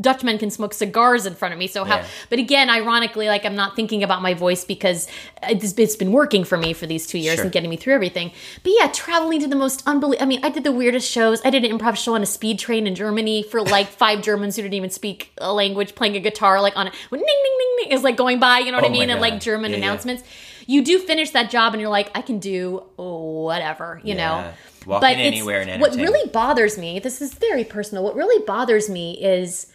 Dutch 0.00 0.24
men, 0.24 0.36
can 0.36 0.50
smoke 0.50 0.74
cigars 0.74 1.26
in 1.26 1.36
front 1.36 1.52
of 1.54 1.58
me. 1.60 1.68
So 1.68 1.84
how? 1.84 1.98
Yeah. 1.98 2.06
But 2.28 2.40
again, 2.40 2.70
ironically, 2.70 3.28
like 3.28 3.44
I'm 3.44 3.54
not 3.54 3.76
thinking 3.76 4.02
about 4.02 4.20
my 4.20 4.34
voice 4.34 4.64
because 4.64 5.06
it's, 5.44 5.72
it's 5.78 5.94
been 5.94 6.10
working 6.10 6.42
for 6.42 6.58
me 6.58 6.72
for 6.72 6.86
these 6.86 7.06
two 7.06 7.18
years 7.18 7.36
Sure. 7.36 7.44
and 7.44 7.52
getting 7.52 7.70
me 7.70 7.76
through 7.76 7.94
everything. 7.94 8.32
But 8.64 8.72
yeah, 8.76 8.88
traveling 8.92 9.38
to 9.38 9.46
the 9.46 9.54
most 9.54 9.84
unbelievable. 9.86 10.24
I 10.24 10.26
mean, 10.26 10.40
I 10.44 10.50
did 10.50 10.64
the 10.64 10.72
weirdest 10.72 11.08
shows. 11.08 11.40
I 11.44 11.50
did 11.50 11.64
an 11.64 11.78
improv 11.78 11.94
show 11.96 12.16
on 12.16 12.22
a 12.24 12.26
speed 12.26 12.58
train 12.58 12.88
in 12.88 12.96
Germany 12.96 13.44
for 13.44 13.62
like 13.62 13.86
five 13.86 14.22
Germans 14.22 14.56
who 14.56 14.62
didn't 14.62 14.74
even 14.74 14.90
speak 14.90 15.30
a 15.38 15.52
language, 15.52 15.94
playing 15.94 16.16
a 16.16 16.20
guitar 16.20 16.59
like 16.60 16.76
on 16.76 16.86
it. 16.88 16.94
When 17.10 17.20
ding 17.20 17.26
ding 17.28 17.56
ding 17.58 17.76
ding 17.88 17.92
is 17.98 18.02
like 18.04 18.16
going 18.16 18.38
by. 18.40 18.58
You 18.60 18.70
know 18.72 18.78
what 18.78 18.84
Oh 18.84 18.88
I 18.88 18.92
mean? 18.92 19.10
And 19.10 19.20
like 19.20 19.40
German 19.40 19.72
Yeah, 19.72 19.78
yeah. 19.78 19.84
announcements 19.84 20.22
you 20.66 20.84
do 20.84 21.00
finish 21.00 21.30
that 21.30 21.50
job 21.50 21.72
and 21.74 21.80
you're 21.80 21.90
like, 21.90 22.10
I 22.14 22.22
can 22.22 22.38
do 22.38 22.84
whatever, 22.96 24.00
you 24.04 24.14
Yeah. 24.14 24.42
know. 24.44 24.52
Walking 24.86 25.10
it's- 25.10 25.26
anywhere 25.26 25.60
and 25.62 25.80
what 25.80 25.94
really 25.94 26.28
bothers 26.30 26.78
me, 26.78 26.98
this 27.00 27.20
is 27.20 27.34
very 27.34 27.64
personal. 27.64 28.02
What 28.04 28.14
really 28.14 28.44
bothers 28.46 28.88
me 28.88 29.12
is, 29.22 29.66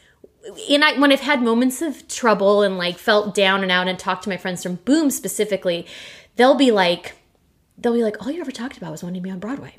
and 0.70 0.84
I 0.86 0.98
when 0.98 1.12
I've 1.12 1.20
had 1.20 1.42
moments 1.44 1.82
of 1.82 2.08
trouble 2.08 2.62
and 2.64 2.78
like 2.78 2.98
felt 2.98 3.36
down 3.36 3.62
and 3.62 3.72
out 3.72 3.88
and 3.88 4.00
talked 4.00 4.24
to 4.24 4.30
my 4.30 4.38
friends 4.38 4.64
from 4.64 4.76
Boom 4.86 5.12
specifically, 5.12 5.86
they'll 6.38 6.56
be 6.56 6.72
like, 6.72 7.14
they'll 7.78 7.94
be 7.94 8.04
like, 8.04 8.22
all 8.26 8.32
you 8.32 8.42
ever 8.42 8.52
talked 8.52 8.78
about 8.78 8.92
was 8.92 9.04
wanting 9.04 9.22
to 9.22 9.24
be 9.24 9.30
on 9.32 9.40
Broadway. 9.40 9.76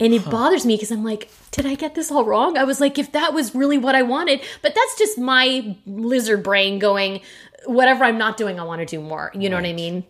And 0.00 0.14
it 0.14 0.24
bothers 0.24 0.64
me 0.64 0.76
because 0.76 0.92
I'm 0.92 1.02
like, 1.04 1.28
did 1.50 1.66
I 1.66 1.74
get 1.74 1.94
this 1.96 2.10
all 2.12 2.24
wrong? 2.24 2.56
I 2.56 2.64
was 2.64 2.80
like, 2.80 2.98
if 2.98 3.10
that 3.12 3.34
was 3.34 3.54
really 3.54 3.78
what 3.78 3.94
I 3.96 4.02
wanted, 4.02 4.40
but 4.62 4.74
that's 4.74 4.96
just 4.96 5.18
my 5.18 5.76
lizard 5.86 6.42
brain 6.44 6.78
going, 6.78 7.20
whatever 7.66 8.04
I'm 8.04 8.16
not 8.18 8.36
doing, 8.36 8.60
I 8.60 8.62
want 8.62 8.80
to 8.80 8.86
do 8.86 9.00
more. 9.00 9.32
You 9.34 9.48
know 9.50 9.56
what 9.56 9.64
I 9.66 9.72
mean? 9.72 10.04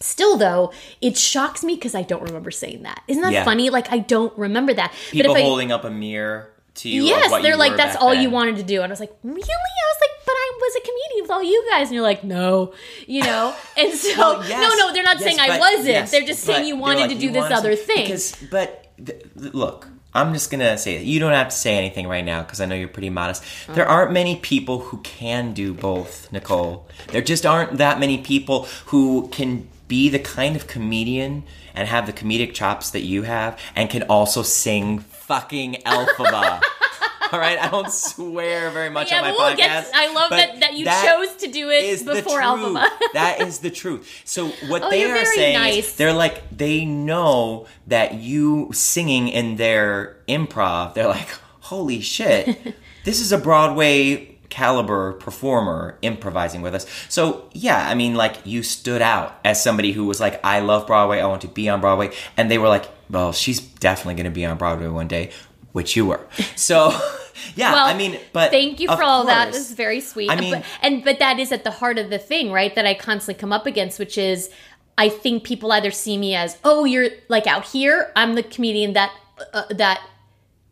Still, 0.00 0.36
though, 0.36 0.72
it 1.00 1.16
shocks 1.16 1.64
me 1.64 1.74
because 1.74 1.94
I 1.94 2.02
don't 2.02 2.22
remember 2.22 2.50
saying 2.50 2.82
that. 2.84 3.02
Isn't 3.08 3.22
that 3.22 3.32
Yeah. 3.32 3.44
funny? 3.44 3.70
Like, 3.70 3.90
I 3.90 3.98
don't 3.98 4.36
remember 4.38 4.72
that. 4.74 4.92
people 5.10 5.32
but 5.34 5.40
if 5.40 5.44
I, 5.44 5.48
holding 5.48 5.72
up 5.72 5.84
a 5.84 5.90
mirror 5.90 6.50
to 6.76 6.88
you. 6.88 7.04
Yes, 7.04 7.30
they're 7.42 7.56
like, 7.56 7.76
that's 7.76 7.96
all 7.96 8.10
then. 8.10 8.22
you 8.22 8.30
wanted 8.30 8.56
to 8.56 8.62
do. 8.62 8.82
And 8.82 8.84
I 8.84 8.92
was 8.92 9.00
like, 9.00 9.14
really? 9.22 9.40
I 9.40 9.40
was 9.40 9.98
like, 10.00 10.10
but 10.26 10.32
I 10.32 10.58
was 10.60 10.76
a 10.76 10.80
comedian 10.80 11.22
with 11.22 11.30
all 11.30 11.42
you 11.42 11.66
guys, 11.70 11.88
and 11.88 11.94
you're 11.94 12.02
like, 12.02 12.22
no, 12.24 12.72
you 13.06 13.22
know. 13.22 13.54
And 13.76 13.92
so, 13.94 14.16
Well, 14.16 14.48
yes, 14.48 14.60
no, 14.60 14.86
no, 14.86 14.92
they're 14.92 15.02
not 15.02 15.18
yes, 15.20 15.24
saying 15.24 15.40
I 15.40 15.58
wasn't. 15.58 15.86
yes, 15.88 16.10
they're 16.10 16.22
just 16.26 16.42
saying 16.44 16.66
you 16.66 16.76
wanted 16.76 17.00
like, 17.02 17.10
to 17.10 17.18
do 17.18 17.30
this 17.32 17.42
wanted 17.42 17.56
other 17.56 17.74
thing. 17.76 18.04
Because, 18.04 18.36
but 18.50 18.83
th- 19.04 19.24
look, 19.34 19.88
I'm 20.12 20.32
just 20.32 20.50
gonna 20.50 20.78
say 20.78 20.96
it. 20.96 21.02
You 21.02 21.18
don't 21.18 21.32
have 21.32 21.48
to 21.48 21.56
say 21.56 21.76
anything 21.76 22.06
right 22.06 22.24
now 22.24 22.42
because 22.42 22.60
I 22.60 22.66
know 22.66 22.74
you're 22.74 22.88
pretty 22.88 23.10
modest. 23.10 23.42
Uh-huh. 23.42 23.74
There 23.74 23.88
aren't 23.88 24.12
many 24.12 24.36
people 24.36 24.78
who 24.80 24.98
can 24.98 25.52
do 25.52 25.74
both, 25.74 26.30
Nicole. 26.32 26.86
There 27.08 27.22
just 27.22 27.44
aren't 27.44 27.78
that 27.78 27.98
many 27.98 28.18
people 28.18 28.64
who 28.86 29.28
can 29.32 29.68
be 29.88 30.08
the 30.08 30.18
kind 30.18 30.56
of 30.56 30.66
comedian 30.66 31.44
and 31.74 31.88
have 31.88 32.06
the 32.06 32.12
comedic 32.12 32.54
chops 32.54 32.90
that 32.90 33.02
you 33.02 33.22
have, 33.22 33.58
and 33.74 33.90
can 33.90 34.04
also 34.04 34.42
sing 34.42 35.00
fucking 35.00 35.74
Elphaba. 35.84 36.62
All 37.34 37.40
right, 37.40 37.58
I 37.58 37.68
don't 37.68 37.90
swear 37.90 38.70
very 38.70 38.90
much 38.90 39.10
Yeah, 39.10 39.16
on 39.18 39.22
my 39.24 39.30
we'll 39.32 39.40
podcast. 39.50 39.56
get- 39.56 39.90
I 39.92 40.12
love 40.12 40.30
that- 40.30 40.60
that 40.60 40.74
you 40.74 40.84
chose 40.84 41.34
to 41.38 41.48
do 41.50 41.68
it 41.68 42.04
before. 42.06 42.40
Elphaba. 42.40 42.86
that 43.14 43.40
is 43.40 43.58
the 43.58 43.70
truth. 43.70 44.22
So 44.24 44.48
what 44.68 44.82
Oh, 44.84 44.90
they 44.90 45.00
you're 45.00 45.24
saying 45.24 45.58
nice. 45.58 45.88
is 45.88 45.96
they're 45.96 46.12
like 46.12 46.56
they 46.56 46.84
know 46.84 47.66
that 47.88 48.14
you 48.14 48.70
singing 48.72 49.26
in 49.26 49.56
their 49.56 50.16
improv. 50.28 50.94
They're 50.94 51.08
like, 51.08 51.28
holy 51.58 52.00
shit, 52.00 52.76
this 53.04 53.18
is 53.20 53.32
a 53.32 53.38
Broadway 53.38 54.30
caliber 54.48 55.14
performer 55.14 55.98
improvising 56.02 56.62
with 56.62 56.72
us. 56.76 56.86
So 57.08 57.48
yeah, 57.52 57.88
I 57.88 57.96
mean, 57.96 58.14
like 58.14 58.36
you 58.44 58.62
stood 58.62 59.02
out 59.02 59.40
as 59.44 59.60
somebody 59.60 59.90
who 59.90 60.04
was 60.06 60.20
like, 60.20 60.38
I 60.44 60.60
love 60.60 60.86
Broadway. 60.86 61.18
I 61.20 61.26
want 61.26 61.40
to 61.42 61.48
be 61.48 61.68
on 61.68 61.80
Broadway, 61.80 62.12
and 62.36 62.48
they 62.48 62.58
were 62.58 62.68
like, 62.68 62.84
well, 63.10 63.32
she's 63.32 63.58
definitely 63.60 64.14
going 64.14 64.30
to 64.32 64.34
be 64.34 64.44
on 64.44 64.56
Broadway 64.56 64.86
one 64.86 65.08
day, 65.08 65.30
which 65.74 65.94
you 65.96 66.06
were. 66.06 66.26
So. 66.56 66.98
Yeah, 67.56 67.72
well, 67.72 67.86
I 67.86 67.94
mean, 67.96 68.18
but 68.32 68.50
thank 68.52 68.80
you 68.80 68.88
for 68.88 69.02
all 69.02 69.26
that. 69.26 69.52
This 69.52 69.68
is 69.70 69.76
very 69.76 70.00
sweet. 70.00 70.30
I 70.30 70.36
mean- 70.36 70.54
but, 70.54 70.64
and 70.82 71.04
but 71.04 71.18
that 71.18 71.38
is 71.38 71.52
at 71.52 71.62
the 71.62 71.70
heart 71.70 71.98
of 71.98 72.08
the 72.08 72.18
thing, 72.18 72.50
right? 72.50 72.74
That 72.74 72.86
I 72.86 72.94
constantly 72.94 73.38
come 73.38 73.52
up 73.52 73.66
against, 73.66 73.98
which 73.98 74.16
is 74.16 74.50
I 74.96 75.08
think 75.08 75.44
people 75.44 75.70
either 75.72 75.90
see 75.90 76.16
me 76.16 76.34
as, 76.34 76.56
oh, 76.64 76.84
you're 76.84 77.10
like 77.28 77.46
out 77.46 77.64
here. 77.66 78.10
I'm 78.16 78.34
the 78.34 78.42
comedian 78.44 78.94
that 78.94 79.12
uh, 79.52 79.64
that 79.70 80.00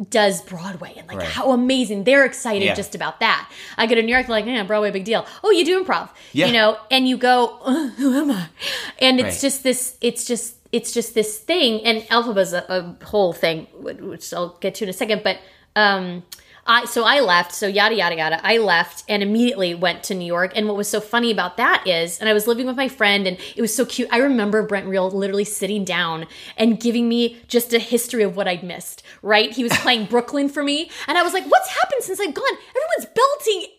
does 0.08 0.40
Broadway, 0.42 0.94
and 0.96 1.06
like 1.08 1.18
Right. 1.18 1.28
how 1.28 1.50
amazing 1.52 2.04
they're 2.04 2.24
excited 2.24 2.64
Yeah. 2.64 2.74
just 2.74 2.94
about 2.94 3.20
that. 3.20 3.50
I 3.76 3.86
go 3.86 3.94
to 3.96 4.02
New 4.02 4.12
York, 4.14 4.28
like, 4.28 4.46
yeah, 4.46 4.62
Broadway, 4.62 4.90
big 4.92 5.04
deal. 5.04 5.26
Oh, 5.44 5.50
you 5.50 5.64
do 5.64 5.84
improv, 5.84 6.08
Yeah. 6.32 6.46
you 6.46 6.52
know, 6.52 6.78
and 6.90 7.06
you 7.06 7.16
go, 7.18 7.58
uh, 7.64 7.88
who 7.98 8.14
am 8.18 8.30
I? 8.30 8.46
And 9.00 9.20
it's 9.20 9.34
Right. 9.36 9.40
just 9.42 9.62
this. 9.62 9.96
It's 10.00 10.24
just 10.26 10.54
it's 10.72 10.92
just 10.92 11.14
this 11.14 11.38
thing, 11.38 11.84
and 11.84 12.02
Elphaba's 12.04 12.52
a, 12.52 12.64
a 12.68 13.04
whole 13.04 13.32
thing, 13.32 13.66
which 13.74 14.32
I'll 14.32 14.56
get 14.60 14.74
to 14.76 14.84
in 14.84 14.90
a 14.90 14.94
second, 14.94 15.22
but. 15.22 15.38
um 15.76 16.22
I 16.64 16.84
so 16.84 17.02
I 17.02 17.18
left, 17.20 17.52
so 17.52 17.66
yada 17.66 17.96
yada 17.96 18.16
yada. 18.16 18.40
I 18.46 18.58
left 18.58 19.02
and 19.08 19.20
immediately 19.20 19.74
went 19.74 20.04
to 20.04 20.14
New 20.14 20.24
York. 20.24 20.52
And 20.54 20.68
what 20.68 20.76
was 20.76 20.88
so 20.88 21.00
funny 21.00 21.32
about 21.32 21.56
that 21.56 21.84
is, 21.86 22.20
and 22.20 22.28
I 22.28 22.32
was 22.32 22.46
living 22.46 22.66
with 22.66 22.76
my 22.76 22.88
friend, 22.88 23.26
and 23.26 23.36
it 23.56 23.60
was 23.60 23.74
so 23.74 23.84
cute. 23.84 24.08
I 24.12 24.18
remember 24.18 24.62
Brent 24.62 24.86
Real 24.86 25.10
literally 25.10 25.44
sitting 25.44 25.84
down 25.84 26.26
and 26.56 26.78
giving 26.78 27.08
me 27.08 27.42
just 27.48 27.72
a 27.72 27.80
history 27.80 28.22
of 28.22 28.36
what 28.36 28.46
I'd 28.46 28.62
missed. 28.62 29.02
Right? 29.22 29.52
He 29.52 29.62
was 29.62 29.72
playing 29.78 30.06
Brooklyn 30.06 30.48
for 30.48 30.64
me, 30.64 30.90
and 31.06 31.16
I 31.16 31.22
was 31.22 31.32
like, 31.32 31.44
"What's 31.46 31.68
happened 31.68 32.02
since 32.02 32.18
I've 32.18 32.34
gone? 32.34 32.44
Everyone's 32.70 33.14
belting 33.14 33.70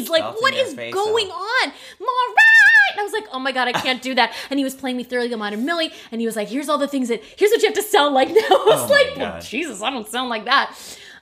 A's. 0.00 0.08
Like, 0.08 0.22
Belting 0.22 0.40
what 0.42 0.54
is 0.54 0.72
going 0.74 1.26
on, 1.30 1.72
Marat?" 2.00 2.92
And 2.92 3.00
I 3.00 3.02
was 3.02 3.12
like, 3.12 3.26
"Oh 3.30 3.38
my 3.38 3.52
god, 3.52 3.68
I 3.68 3.72
can't 3.72 4.00
do 4.00 4.14
that." 4.14 4.32
And 4.48 4.58
he 4.58 4.64
was 4.64 4.74
playing 4.74 4.96
me 4.96 5.04
thoroughly 5.04 5.34
modern 5.34 5.66
Millie, 5.66 5.92
and 6.10 6.20
he 6.20 6.26
was 6.26 6.34
like, 6.34 6.48
"Here's 6.48 6.68
all 6.70 6.78
the 6.78 6.88
things 6.88 7.08
that 7.08 7.22
here's 7.36 7.50
what 7.50 7.60
you 7.60 7.68
have 7.68 7.74
to 7.76 7.82
sound 7.82 8.14
like 8.14 8.28
now." 8.30 8.36
I 8.36 8.64
was 8.66 8.90
Oh 8.90 8.94
like, 8.94 9.16
well, 9.18 9.40
Jesus, 9.42 9.82
I 9.82 9.90
don't 9.90 10.08
sound 10.08 10.30
like 10.30 10.46
that. 10.46 10.74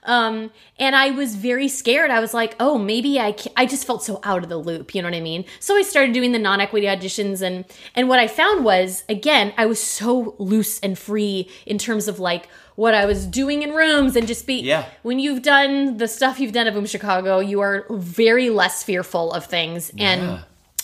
Um, 0.05 0.50
and 0.78 0.94
I 0.94 1.11
was 1.11 1.34
very 1.34 1.68
scared. 1.68 2.11
I 2.11 2.20
was 2.20 2.34
like, 2.34 2.57
oh, 2.61 2.78
maybe 2.78 3.18
I 3.18 3.32
can 3.32 3.52
I 3.57 3.66
just 3.66 3.86
felt 3.86 4.02
so 4.02 4.20
out 4.22 4.42
of 4.42 4.48
the 4.48 4.59
loop. 4.59 4.94
You 4.94 5.02
know 5.02 5.09
what 5.09 5.16
I 5.16 5.20
mean? 5.20 5.44
So 5.61 5.76
I 5.76 5.82
started 5.82 6.12
doing 6.12 6.32
the 6.32 6.38
non-equity 6.38 6.86
auditions, 6.86 7.42
and 7.42 7.64
and 7.94 8.09
what 8.09 8.18
I 8.18 8.28
found 8.28 8.64
was, 8.64 9.05
again, 9.09 9.52
I 9.57 9.66
was 9.66 9.82
so 9.82 10.34
loose 10.38 10.80
and 10.80 10.98
free 10.98 11.48
in 11.66 11.78
terms 11.78 12.09
of 12.09 12.18
like 12.18 12.48
what 12.76 12.94
I 12.94 13.07
was 13.07 13.26
doing 13.26 13.62
in 13.62 13.72
rooms 13.72 14.16
and 14.16 14.26
just 14.26 14.46
be. 14.46 14.61
Yeah. 14.61 14.86
When 15.02 15.18
you've 15.18 15.42
done 15.42 15.96
the 15.96 16.09
stuff 16.09 16.40
you've 16.40 16.52
done 16.52 16.66
at 16.66 16.74
Boom 16.74 16.86
Chicago, 16.86 17.38
you 17.38 17.61
are 17.61 17.86
very 17.90 18.50
less 18.50 18.82
fearful 18.82 19.32
of 19.32 19.46
things 19.46 19.90
and 19.96 20.40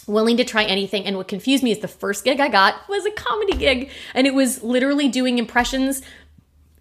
willing 0.07 0.37
to 0.37 0.45
try 0.45 0.65
anything. 0.65 1.05
And 1.05 1.17
what 1.17 1.29
confused 1.29 1.63
me 1.63 1.71
is 1.71 1.79
the 1.79 1.89
first 1.89 2.25
gig 2.25 2.41
I 2.41 2.49
got 2.49 2.89
was 2.89 3.07
a 3.07 3.11
comedy 3.11 3.57
gig, 3.57 3.91
and 4.15 4.27
it 4.27 4.35
was 4.35 4.63
literally 4.63 5.09
doing 5.09 5.39
impressions 5.39 6.03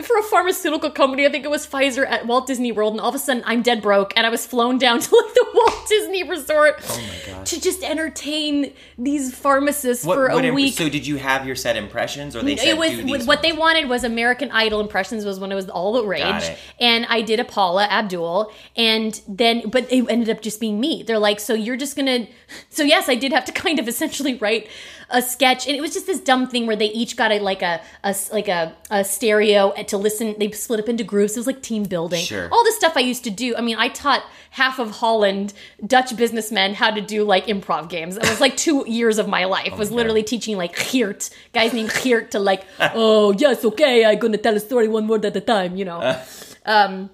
for 0.02 0.18
a 0.18 0.24
pharmaceutical 0.24 0.90
company. 0.90 1.26
I 1.26 1.30
think 1.30 1.44
it 1.44 1.52
was 1.52 1.68
Pfizer 1.68 2.10
at 2.10 2.26
Walt 2.26 2.48
Disney 2.48 2.72
World, 2.72 2.94
and 2.94 3.02
all 3.02 3.10
of 3.10 3.16
a 3.16 3.20
sudden 3.20 3.44
I'm 3.46 3.62
dead 3.62 3.82
broke, 3.82 4.14
and 4.16 4.26
I 4.26 4.30
was 4.30 4.46
flown 4.46 4.78
down 4.78 5.02
to 5.02 5.16
like 5.16 5.34
the 5.34 5.46
Walt 5.54 5.88
Disney 5.90 6.24
Resort 6.24 6.80
oh 6.88 7.44
to 7.46 7.60
just 7.60 7.84
entertain 7.84 8.74
these 8.98 9.34
pharmacists 9.34 10.06
What, 10.06 10.16
for 10.16 10.28
a 10.28 10.42
im- 10.42 10.56
week. 10.56 10.76
So 10.76 10.88
did 10.88 11.06
you 11.06 11.18
have 11.18 11.46
your 11.46 11.56
set 11.56 11.76
impressions, 11.76 12.36
or 12.36 12.44
they 12.44 12.56
said 12.56 12.78
it 12.80 13.08
was 13.08 13.28
what 13.28 13.42
they 13.42 13.52
wanted 13.52 13.90
was 13.90 14.06
American 14.06 14.52
Idol 14.52 14.80
impressions 14.80 15.26
was 15.26 15.38
when 15.38 15.52
it 15.52 15.56
was 15.56 15.68
all 15.70 15.92
the 15.94 16.06
rage, 16.06 16.50
and 16.80 17.06
I 17.08 17.22
did 17.22 17.42
a 17.42 17.46
Paula 17.46 17.86
Abdul, 17.86 18.54
and 18.78 19.20
then 19.28 19.70
but 19.70 19.92
it 19.92 20.06
ended 20.10 20.30
up 20.30 20.42
just 20.42 20.62
being 20.62 20.80
me. 20.80 21.04
They're 21.04 21.20
like, 21.20 21.42
so 21.42 21.54
you're 21.54 21.78
just 21.78 21.98
gonna, 21.98 22.28
so 22.70 22.84
yes, 22.84 23.10
I 23.10 23.16
did 23.16 23.34
have 23.34 23.44
to 23.46 23.52
kind 23.52 23.80
of 23.80 23.88
essentially 23.90 24.36
write 24.36 24.70
a 25.12 25.22
sketch, 25.22 25.68
and 25.68 25.76
it 25.76 25.82
was 25.82 25.94
just 25.94 26.06
this 26.06 26.20
dumb 26.20 26.48
thing 26.48 26.68
where 26.68 26.76
they 26.76 26.88
each 26.92 27.16
got 27.16 27.32
a 27.32 27.40
like 27.40 27.62
a, 27.62 27.82
a 28.04 28.16
like 28.32 28.48
a, 28.48 28.76
a 28.92 29.04
stereo 29.04 29.72
to 29.84 29.98
listen. 29.98 30.36
They 30.38 30.52
split 30.52 30.80
up 30.80 30.90
into 30.90 31.04
groups. 31.04 31.36
It 31.36 31.40
was 31.40 31.48
like 31.48 31.62
team 31.62 31.84
building. 31.84 32.24
Sure. 32.24 32.50
All 32.52 32.64
the 32.64 32.72
stuff 32.72 32.94
I 32.96 33.02
used 33.02 33.24
to 33.24 33.30
do. 33.30 33.56
I 33.56 33.62
mean, 33.62 33.78
I 33.78 33.90
taught 33.90 34.24
half 34.52 34.80
of 34.80 34.92
Holland 34.92 35.54
Dutch 35.86 36.16
businessmen 36.16 36.74
how 36.74 36.92
to 36.92 37.02
do 37.02 37.24
like 37.24 37.48
improv 37.48 37.90
games. 37.90 38.18
It 38.18 38.30
was 38.30 38.42
like 38.42 38.58
two 38.58 38.84
years 38.88 39.18
of 39.18 39.28
my 39.28 39.46
life. 39.46 39.78
was 39.78 39.92
literally 39.92 40.24
teaching 40.24 40.58
like 40.58 40.92
Geert, 40.92 41.30
guys 41.54 41.74
named 41.74 41.94
Geert, 42.04 42.32
to 42.32 42.40
like, 42.40 42.66
oh 42.80 43.34
yes, 43.34 43.64
okay, 43.66 44.06
I'm 44.06 44.20
gonna 44.20 44.38
tell 44.38 44.56
a 44.56 44.60
story 44.60 44.88
one 44.88 45.08
word 45.08 45.26
at 45.26 45.36
a 45.36 45.42
time. 45.42 45.76
You 45.76 45.86
know. 45.86 46.24
Um, 46.66 47.10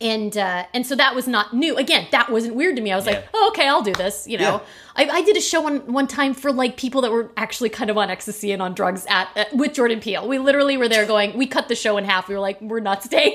and 0.00 0.36
uh, 0.36 0.64
and 0.74 0.86
so 0.86 0.94
that 0.96 1.14
was 1.14 1.26
not 1.26 1.54
new. 1.54 1.76
Again, 1.76 2.06
that 2.12 2.30
wasn't 2.30 2.54
weird 2.54 2.76
to 2.76 2.82
me. 2.82 2.92
I 2.92 2.96
was 2.96 3.06
Yeah. 3.06 3.12
like, 3.12 3.28
oh, 3.32 3.48
okay, 3.52 3.66
I'll 3.66 3.82
do 3.82 3.94
this. 3.94 4.26
You 4.28 4.38
know, 4.38 4.60
I, 4.94 5.08
I 5.08 5.22
did 5.22 5.36
a 5.36 5.40
show 5.40 5.60
one 5.62 5.90
one 5.92 6.06
time 6.06 6.34
for 6.34 6.52
like 6.52 6.76
people 6.76 7.00
that 7.02 7.10
were 7.10 7.30
actually 7.36 7.70
kind 7.70 7.88
of 7.90 7.96
on 7.96 8.10
ecstasy 8.10 8.52
and 8.52 8.60
on 8.60 8.74
drugs 8.74 9.06
at 9.08 9.28
uh, 9.36 9.44
with 9.54 9.72
Jordan 9.74 10.00
Peele. 10.00 10.28
We 10.28 10.38
literally 10.38 10.76
were 10.76 10.88
there 10.88 11.06
going, 11.06 11.36
we 11.38 11.46
cut 11.46 11.68
the 11.68 11.74
show 11.74 11.96
in 11.96 12.04
half. 12.04 12.28
We 12.28 12.34
were 12.34 12.40
like, 12.40 12.60
we're 12.60 12.80
not 12.80 13.02
staying. 13.04 13.34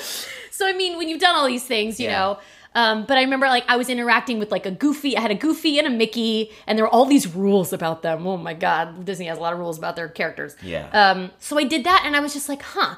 so 0.50 0.66
I 0.66 0.72
mean, 0.72 0.96
when 0.96 1.08
you've 1.08 1.20
done 1.20 1.34
all 1.34 1.46
these 1.46 1.64
things, 1.64 2.00
you 2.00 2.06
Yeah. 2.06 2.18
know. 2.18 2.38
Um, 2.74 3.06
but 3.06 3.16
I 3.18 3.22
remember 3.22 3.46
like 3.48 3.64
I 3.66 3.76
was 3.76 3.88
interacting 3.88 4.38
with 4.38 4.50
like 4.52 4.64
a 4.66 4.70
Goofy. 4.70 5.16
I 5.16 5.20
had 5.20 5.30
a 5.30 5.34
Goofy 5.34 5.78
and 5.78 5.86
a 5.86 5.90
Mickey, 5.90 6.52
and 6.66 6.78
there 6.78 6.84
were 6.84 6.90
all 6.90 7.06
these 7.06 7.26
rules 7.34 7.72
about 7.72 8.02
them. 8.02 8.26
Oh 8.26 8.36
my 8.36 8.54
god, 8.54 9.04
Disney 9.04 9.26
has 9.26 9.38
a 9.38 9.40
lot 9.40 9.52
of 9.52 9.58
rules 9.58 9.78
about 9.78 9.96
their 9.96 10.08
characters. 10.08 10.54
Yeah. 10.62 10.86
Um, 10.92 11.30
so 11.38 11.58
I 11.58 11.64
did 11.64 11.84
that, 11.84 12.02
and 12.06 12.14
I 12.14 12.20
was 12.20 12.32
just 12.34 12.48
like, 12.48 12.62
huh. 12.62 12.94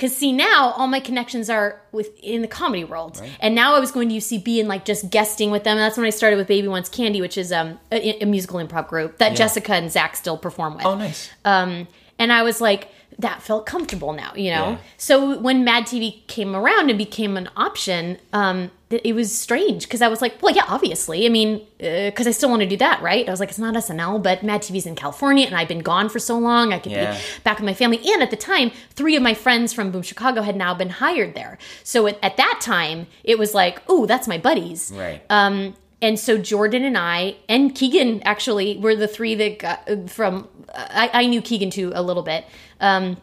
Because 0.00 0.16
see 0.16 0.32
now 0.32 0.72
all 0.78 0.86
my 0.86 0.98
connections 0.98 1.50
are 1.50 1.78
with 1.92 2.18
in 2.22 2.40
the 2.40 2.48
comedy 2.48 2.84
world, 2.84 3.20
and 3.38 3.54
now 3.54 3.74
I 3.74 3.80
was 3.80 3.90
going 3.90 4.08
to 4.08 4.14
UCB 4.14 4.58
and 4.58 4.66
like 4.66 4.86
just 4.86 5.10
guesting 5.10 5.50
with 5.50 5.64
them. 5.64 5.76
And 5.76 5.80
that's 5.80 5.98
when 5.98 6.06
I 6.06 6.10
started 6.10 6.36
with 6.36 6.46
Baby 6.48 6.68
Wants 6.68 6.88
Candy, 6.88 7.20
which 7.20 7.36
is 7.36 7.52
um, 7.52 7.78
a, 7.92 8.22
a 8.22 8.24
musical 8.24 8.58
improv 8.60 8.88
group 8.88 9.18
that 9.18 9.36
Jessica 9.36 9.74
and 9.74 9.92
Zach 9.92 10.16
still 10.16 10.38
perform 10.38 10.76
with. 10.76 10.86
Oh, 10.86 10.94
nice. 10.94 11.28
Um, 11.44 11.86
and 12.18 12.32
I 12.32 12.42
was 12.42 12.62
like, 12.62 12.88
that 13.18 13.42
felt 13.42 13.66
comfortable 13.66 14.14
now, 14.14 14.32
you 14.34 14.48
know? 14.50 14.70
Yeah. 14.70 14.78
So 14.96 15.38
when 15.38 15.64
Mad 15.64 15.84
TV 15.84 16.26
came 16.28 16.56
around 16.56 16.88
and 16.88 16.96
became 16.96 17.36
an 17.36 17.50
option, 17.54 18.16
um, 18.32 18.70
it 18.90 19.14
was 19.14 19.36
strange 19.36 19.84
because 19.84 20.02
I 20.02 20.08
was 20.08 20.20
like, 20.20 20.42
well, 20.42 20.54
yeah, 20.54 20.64
obviously. 20.66 21.24
I 21.24 21.28
mean, 21.28 21.64
because 21.78 22.26
I 22.26 22.32
still 22.32 22.50
want 22.50 22.62
to 22.62 22.68
do 22.68 22.76
that, 22.78 23.00
right? 23.02 23.26
I 23.26 23.30
was 23.30 23.38
like, 23.38 23.50
it's 23.50 23.58
not 23.58 23.74
SNL, 23.74 24.20
but 24.22 24.42
Mad 24.42 24.62
TV's 24.62 24.84
in 24.84 24.96
California 24.96 25.46
and 25.46 25.54
I've 25.54 25.68
been 25.68 25.78
gone 25.78 26.08
for 26.08 26.18
so 26.18 26.36
long. 26.38 26.72
I 26.72 26.80
could 26.80 26.90
Yeah. 26.92 27.14
be 27.14 27.20
back 27.44 27.58
with 27.58 27.66
my 27.66 27.74
family. 27.74 28.00
And 28.12 28.20
at 28.20 28.30
the 28.30 28.36
time, 28.36 28.72
three 28.90 29.14
of 29.14 29.22
my 29.22 29.32
friends 29.34 29.72
from 29.72 29.92
Boom 29.92 30.02
Chicago 30.02 30.42
had 30.42 30.56
now 30.56 30.74
been 30.74 30.90
hired 30.90 31.34
there. 31.34 31.56
So 31.84 32.06
at, 32.08 32.18
at 32.22 32.36
that 32.36 32.58
time, 32.60 33.06
it 33.22 33.38
was 33.38 33.54
like, 33.54 33.80
oh, 33.88 34.06
that's 34.06 34.26
my 34.26 34.38
buddies. 34.38 34.92
Right. 34.94 35.22
Um, 35.30 35.76
and 36.02 36.18
so 36.18 36.36
Jordan 36.38 36.82
and 36.82 36.96
I 36.98 37.36
and 37.48 37.74
Keegan 37.74 38.22
actually 38.24 38.78
were 38.78 38.96
the 38.96 39.06
three 39.06 39.34
that 39.36 39.58
got 39.58 39.88
uh, 39.88 40.06
from. 40.06 40.48
I, 40.74 41.10
I 41.12 41.26
knew 41.26 41.42
Keegan 41.42 41.70
too 41.70 41.92
a 41.94 42.02
little 42.02 42.22
bit, 42.22 42.44
um, 42.80 43.18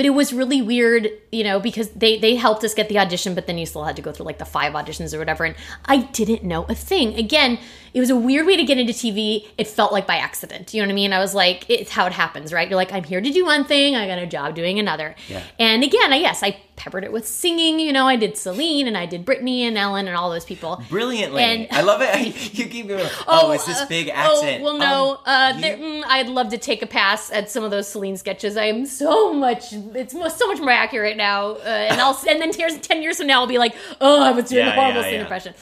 but 0.00 0.06
it 0.06 0.14
was 0.14 0.32
really 0.32 0.62
weird, 0.62 1.10
you 1.30 1.44
know, 1.44 1.60
because 1.60 1.90
they 1.90 2.18
they 2.18 2.34
helped 2.34 2.64
us 2.64 2.72
get 2.72 2.88
the 2.88 2.98
audition, 2.98 3.34
but 3.34 3.46
then 3.46 3.58
you 3.58 3.66
still 3.66 3.84
had 3.84 3.96
to 3.96 4.00
go 4.00 4.10
through 4.12 4.24
like 4.24 4.38
the 4.38 4.46
five 4.46 4.72
auditions 4.72 5.12
or 5.12 5.18
whatever. 5.18 5.44
And 5.44 5.54
I 5.84 5.98
didn't 5.98 6.42
know 6.42 6.64
a 6.70 6.74
thing. 6.74 7.16
Again, 7.16 7.58
it 7.92 8.00
was 8.00 8.10
a 8.10 8.16
weird 8.16 8.46
way 8.46 8.56
to 8.56 8.64
get 8.64 8.78
into 8.78 8.92
TV. 8.92 9.46
It 9.58 9.66
felt 9.66 9.92
like 9.92 10.06
by 10.06 10.16
accident. 10.16 10.72
You 10.74 10.80
know 10.82 10.86
what 10.88 10.92
I 10.92 10.94
mean? 10.94 11.12
I 11.12 11.18
was 11.18 11.34
like, 11.34 11.68
it's 11.68 11.90
how 11.90 12.06
it 12.06 12.12
happens, 12.12 12.52
right? 12.52 12.68
You're 12.68 12.76
like, 12.76 12.92
I'm 12.92 13.04
here 13.04 13.20
to 13.20 13.30
do 13.30 13.44
one 13.44 13.64
thing. 13.64 13.96
I 13.96 14.06
got 14.06 14.18
a 14.18 14.26
job 14.26 14.54
doing 14.54 14.78
another. 14.78 15.14
Yeah. 15.28 15.42
And 15.58 15.82
again, 15.82 16.12
I 16.12 16.16
yes, 16.16 16.42
I 16.42 16.56
peppered 16.76 17.04
it 17.04 17.12
with 17.12 17.26
singing. 17.26 17.78
You 17.78 17.92
know, 17.92 18.06
I 18.06 18.16
did 18.16 18.36
Celine 18.38 18.86
and 18.88 18.96
I 18.96 19.04
did 19.06 19.26
Britney 19.26 19.60
and 19.62 19.76
Ellen 19.76 20.08
and 20.08 20.16
all 20.16 20.30
those 20.30 20.44
people. 20.46 20.82
Brilliantly. 20.88 21.42
And- 21.42 21.68
I 21.70 21.82
love 21.82 22.00
it. 22.02 22.10
You 22.60 22.66
keep 22.66 22.88
going, 22.88 23.06
oh, 23.26 23.52
it's 23.52 23.64
this 23.66 23.80
uh, 23.80 23.86
big 23.86 24.10
oh, 24.14 24.58
well, 24.62 24.78
no, 24.78 25.10
Um, 25.12 25.18
uh, 25.26 25.52
you- 25.56 25.60
there- 25.60 25.76
mm, 25.76 26.02
I'd 26.06 26.28
love 26.28 26.48
to 26.50 26.58
take 26.58 26.82
a 26.82 26.86
pass 26.86 27.30
at 27.30 27.50
some 27.50 27.64
of 27.64 27.70
those 27.70 27.88
Celine 27.88 28.16
sketches. 28.16 28.56
I 28.56 28.64
am 28.64 28.86
so 28.86 29.32
much, 29.32 29.72
it's 29.72 30.12
so 30.12 30.46
much 30.48 30.58
more 30.60 30.70
accurate 30.70 31.16
now. 31.16 31.52
Uh, 31.52 31.64
and 31.90 32.00
I'll, 32.00 32.18
and 32.28 32.40
then 32.40 32.52
here's 32.54 32.78
ten 32.80 33.02
years 33.02 33.18
from 33.18 33.26
now, 33.26 33.40
I'll 33.40 33.46
be 33.46 33.58
like, 33.58 33.74
oh, 34.00 34.22
I 34.22 34.30
was 34.32 34.46
doing 34.46 34.64
Yeah, 34.66 34.72
a 34.72 34.74
horrible 34.74 34.96
yeah, 34.96 35.02
Celine 35.02 35.14
yeah. 35.16 35.20
impression. 35.22 35.54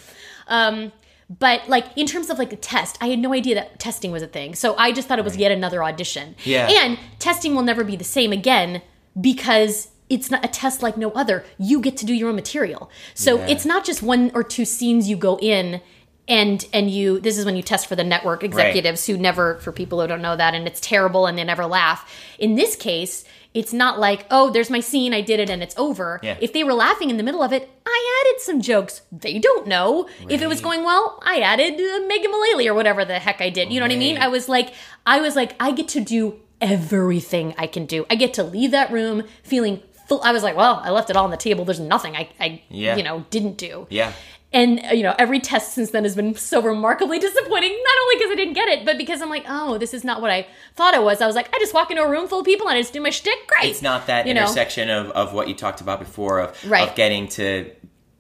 Um, 0.47 0.93
But 1.31 1.69
like 1.69 1.87
in 1.97 2.07
terms 2.07 2.31
of 2.31 2.39
like 2.39 2.53
a 2.53 2.57
test, 2.57 2.97
I 3.01 3.09
had 3.09 3.19
no 3.19 3.35
idea 3.35 3.55
that 3.57 3.79
testing 3.79 4.11
was 4.11 4.23
a 4.23 4.27
thing. 4.27 4.55
So 4.55 4.75
I 4.77 4.93
just 4.93 5.09
thought 5.09 5.19
it 5.19 5.25
was 5.25 5.37
yet 5.37 5.53
another 5.53 5.83
audition. 5.85 6.35
Yeah. 6.45 6.69
And 6.71 6.99
testing 7.19 7.55
will 7.55 7.63
never 7.63 7.85
be 7.85 7.97
the 7.97 8.05
same 8.05 8.33
again 8.33 8.81
because 9.21 9.89
it's 10.09 10.31
not 10.31 10.43
a 10.45 10.49
test 10.49 10.83
like 10.83 10.97
no 10.97 11.11
other. 11.11 11.45
You 11.59 11.81
get 11.81 11.97
to 11.99 12.07
do 12.07 12.15
your 12.15 12.31
own 12.31 12.35
material. 12.37 12.91
So 13.15 13.37
Yeah. 13.39 13.49
it's 13.49 13.67
not 13.67 13.85
just 13.85 14.03
one 14.03 14.31
or 14.35 14.43
two 14.43 14.65
scenes 14.65 15.11
you 15.11 15.17
go 15.17 15.39
in 15.39 15.83
and 16.29 16.65
and 16.73 16.91
you 16.91 17.21
this 17.21 17.39
is 17.39 17.45
when 17.45 17.57
you 17.57 17.63
test 17.63 17.87
for 17.87 17.97
the 17.97 18.05
network 18.05 18.45
executives 18.45 19.07
who 19.07 19.17
never 19.17 19.59
for 19.61 19.73
people 19.73 20.01
who 20.01 20.07
don't 20.07 20.23
know 20.23 20.37
that 20.37 20.55
and 20.55 20.67
it's 20.67 20.81
terrible 20.81 21.27
and 21.27 21.39
they 21.39 21.45
never 21.45 21.67
laugh. 21.67 22.13
In 22.39 22.55
this 22.55 22.77
case, 22.77 23.25
it's 23.55 23.73
not 23.73 23.99
like, 23.99 24.27
oh, 24.31 24.51
there's 24.51 24.71
my 24.71 24.81
scene, 24.81 25.15
I 25.15 25.23
did 25.23 25.41
it 25.41 25.51
and 25.51 25.63
it's 25.63 25.77
over. 25.79 26.21
Yeah. 26.23 26.37
If 26.41 26.53
they 26.53 26.65
were 26.65 26.75
laughing 26.75 27.11
in 27.11 27.17
the 27.17 27.23
middle 27.23 27.43
of 27.43 27.53
it, 27.53 27.69
I 27.87 28.25
added 28.27 28.41
some 28.43 28.61
jokes. 28.61 29.01
They 29.11 29.39
don't 29.39 29.67
know. 29.67 30.09
If 30.29 30.43
it 30.43 30.47
was 30.47 30.61
going 30.61 30.85
well, 30.85 31.19
I 31.25 31.41
added 31.41 31.75
uh, 31.75 32.07
Megan 32.07 32.31
Mullally 32.31 32.69
or 32.69 32.75
whatever 32.75 33.05
the 33.05 33.19
heck 33.19 33.41
I 33.41 33.49
did. 33.49 33.73
You 33.73 33.81
know 33.81 33.87
what 33.87 33.93
I 33.93 33.97
mean? 33.97 34.19
I 34.19 34.29
was 34.29 34.49
like, 34.49 34.75
I 35.07 35.21
was 35.21 35.35
like, 35.35 35.55
I 35.59 35.73
get 35.73 35.89
to 35.89 36.01
do 36.01 36.41
everything 36.61 37.55
I 37.57 37.67
can 37.67 37.87
do. 37.87 38.05
I 38.11 38.17
get 38.17 38.35
to 38.35 38.43
leave 38.43 38.73
that 38.73 38.91
room 38.91 39.25
feeling 39.43 39.83
full. 40.09 40.21
I 40.23 40.33
was 40.33 40.43
like, 40.43 40.57
well, 40.57 40.81
I 40.83 40.91
left 40.91 41.11
it 41.11 41.17
all 41.17 41.25
on 41.25 41.31
the 41.31 41.37
table. 41.37 41.65
There's 41.65 41.81
nothing 41.81 42.17
I, 42.17 42.29
I 42.41 42.63
Yeah. 42.69 42.97
you 42.97 43.03
know, 43.03 43.25
didn't 43.31 43.57
do. 43.59 43.87
Yeah. 43.91 44.13
And 44.51 44.81
you 44.95 45.03
know, 45.03 45.15
every 45.19 45.41
test 45.41 45.75
since 45.75 45.91
then 45.91 46.05
has 46.05 46.17
been 46.17 46.35
so 46.35 46.63
remarkably 46.63 47.19
disappointing. 47.29 47.71
Not 47.71 47.97
only 48.03 48.15
because 48.17 48.31
I 48.33 48.35
didn't 48.37 48.55
get 48.55 48.69
it, 48.69 48.85
but 48.87 48.97
because 48.97 49.21
I'm 49.21 49.29
like, 49.29 49.45
oh, 49.47 49.77
this 49.77 49.93
is 49.93 50.05
not 50.05 50.23
what 50.23 50.31
I 50.31 50.47
thought 50.75 50.95
it 50.95 51.03
was. 51.03 51.21
I 51.21 51.27
was 51.27 51.37
like, 51.37 51.55
I 51.55 51.59
just 51.59 51.75
walk 51.75 51.91
into 51.91 52.03
a 52.03 52.09
room 52.11 52.27
full 52.29 52.41
of 52.41 52.47
people 52.47 52.67
and 52.69 52.77
I 52.79 52.81
just 52.81 52.95
do 52.95 53.01
my 53.03 53.11
shtick. 53.11 53.47
Great. 53.47 53.71
It's 53.71 53.83
not 53.83 54.07
that 54.07 54.27
You 54.27 54.33
know? 54.33 54.43
intersection 54.43 54.89
of, 54.89 55.11
of 55.11 55.35
what 55.35 55.49
you 55.49 55.55
talked 55.55 55.83
about 55.83 55.99
before 55.99 56.41
of, 56.41 56.65
Right. 56.71 56.89
of 56.89 56.95
getting 56.95 57.29
to 57.29 57.71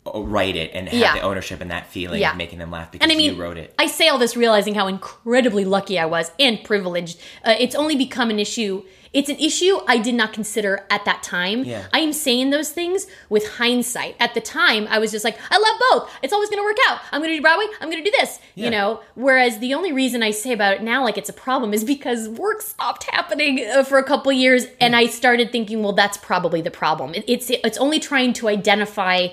uh, 0.04 0.20
write 0.20 0.54
it 0.56 0.72
and 0.74 0.86
have 0.88 1.00
Yeah. 1.00 1.14
the 1.14 1.22
ownership 1.22 1.62
and 1.62 1.70
that 1.70 1.86
feeling 1.86 2.20
Yeah. 2.20 2.32
of 2.32 2.36
making 2.36 2.58
them 2.58 2.70
laugh 2.70 2.92
because 2.92 3.04
and 3.04 3.10
I 3.10 3.16
mean, 3.16 3.34
you 3.34 3.40
wrote 3.42 3.56
it. 3.56 3.72
I 3.78 3.86
say 3.86 4.08
all 4.08 4.18
this 4.18 4.36
realizing 4.36 4.74
how 4.74 4.86
incredibly 4.86 5.64
lucky 5.64 5.98
I 5.98 6.04
was 6.04 6.30
and 6.38 6.62
privileged. 6.62 7.18
Uh, 7.42 7.54
it's 7.58 7.74
only 7.74 7.96
become 7.96 8.28
an 8.28 8.38
issue. 8.38 8.82
It's 9.12 9.28
an 9.28 9.36
issue 9.36 9.80
I 9.86 9.98
did 9.98 10.14
not 10.14 10.32
consider 10.32 10.86
at 10.90 11.04
that 11.04 11.22
time. 11.22 11.64
Yeah. 11.64 11.86
I 11.92 12.00
am 12.00 12.12
saying 12.12 12.50
those 12.50 12.70
things 12.70 13.06
with 13.28 13.46
hindsight. 13.56 14.16
At 14.20 14.34
the 14.34 14.40
time, 14.40 14.86
I 14.90 14.98
was 14.98 15.10
just 15.10 15.24
like, 15.24 15.38
I 15.50 15.58
love 15.58 15.80
both. 15.90 16.18
It's 16.22 16.32
always 16.32 16.48
going 16.50 16.60
to 16.60 16.64
work 16.64 16.76
out. 16.88 17.00
I'm 17.12 17.20
going 17.20 17.30
to 17.32 17.36
do 17.36 17.42
Broadway. 17.42 17.66
I'm 17.80 17.90
going 17.90 18.02
to 18.02 18.10
do 18.10 18.16
this. 18.18 18.38
Yeah. 18.54 18.64
You 18.66 18.70
know. 18.70 19.00
Whereas 19.14 19.58
the 19.58 19.74
only 19.74 19.92
reason 19.92 20.22
I 20.22 20.30
say 20.30 20.52
about 20.52 20.74
it 20.74 20.82
now, 20.82 21.02
like 21.04 21.18
it's 21.18 21.30
a 21.30 21.34
problem, 21.34 21.72
is 21.72 21.84
because 21.84 22.28
work 22.28 22.62
stopped 22.62 23.04
happening 23.10 23.64
uh, 23.66 23.84
for 23.84 23.98
a 23.98 24.04
couple 24.04 24.30
years, 24.32 24.66
and 24.80 24.94
I 24.94 25.06
started 25.06 25.52
thinking, 25.52 25.82
well, 25.82 25.92
that's 25.92 26.16
probably 26.18 26.60
the 26.60 26.70
problem. 26.70 27.12
It's 27.14 27.50
it's 27.50 27.78
only 27.78 28.00
trying 28.00 28.32
to 28.34 28.48
identify 28.48 29.28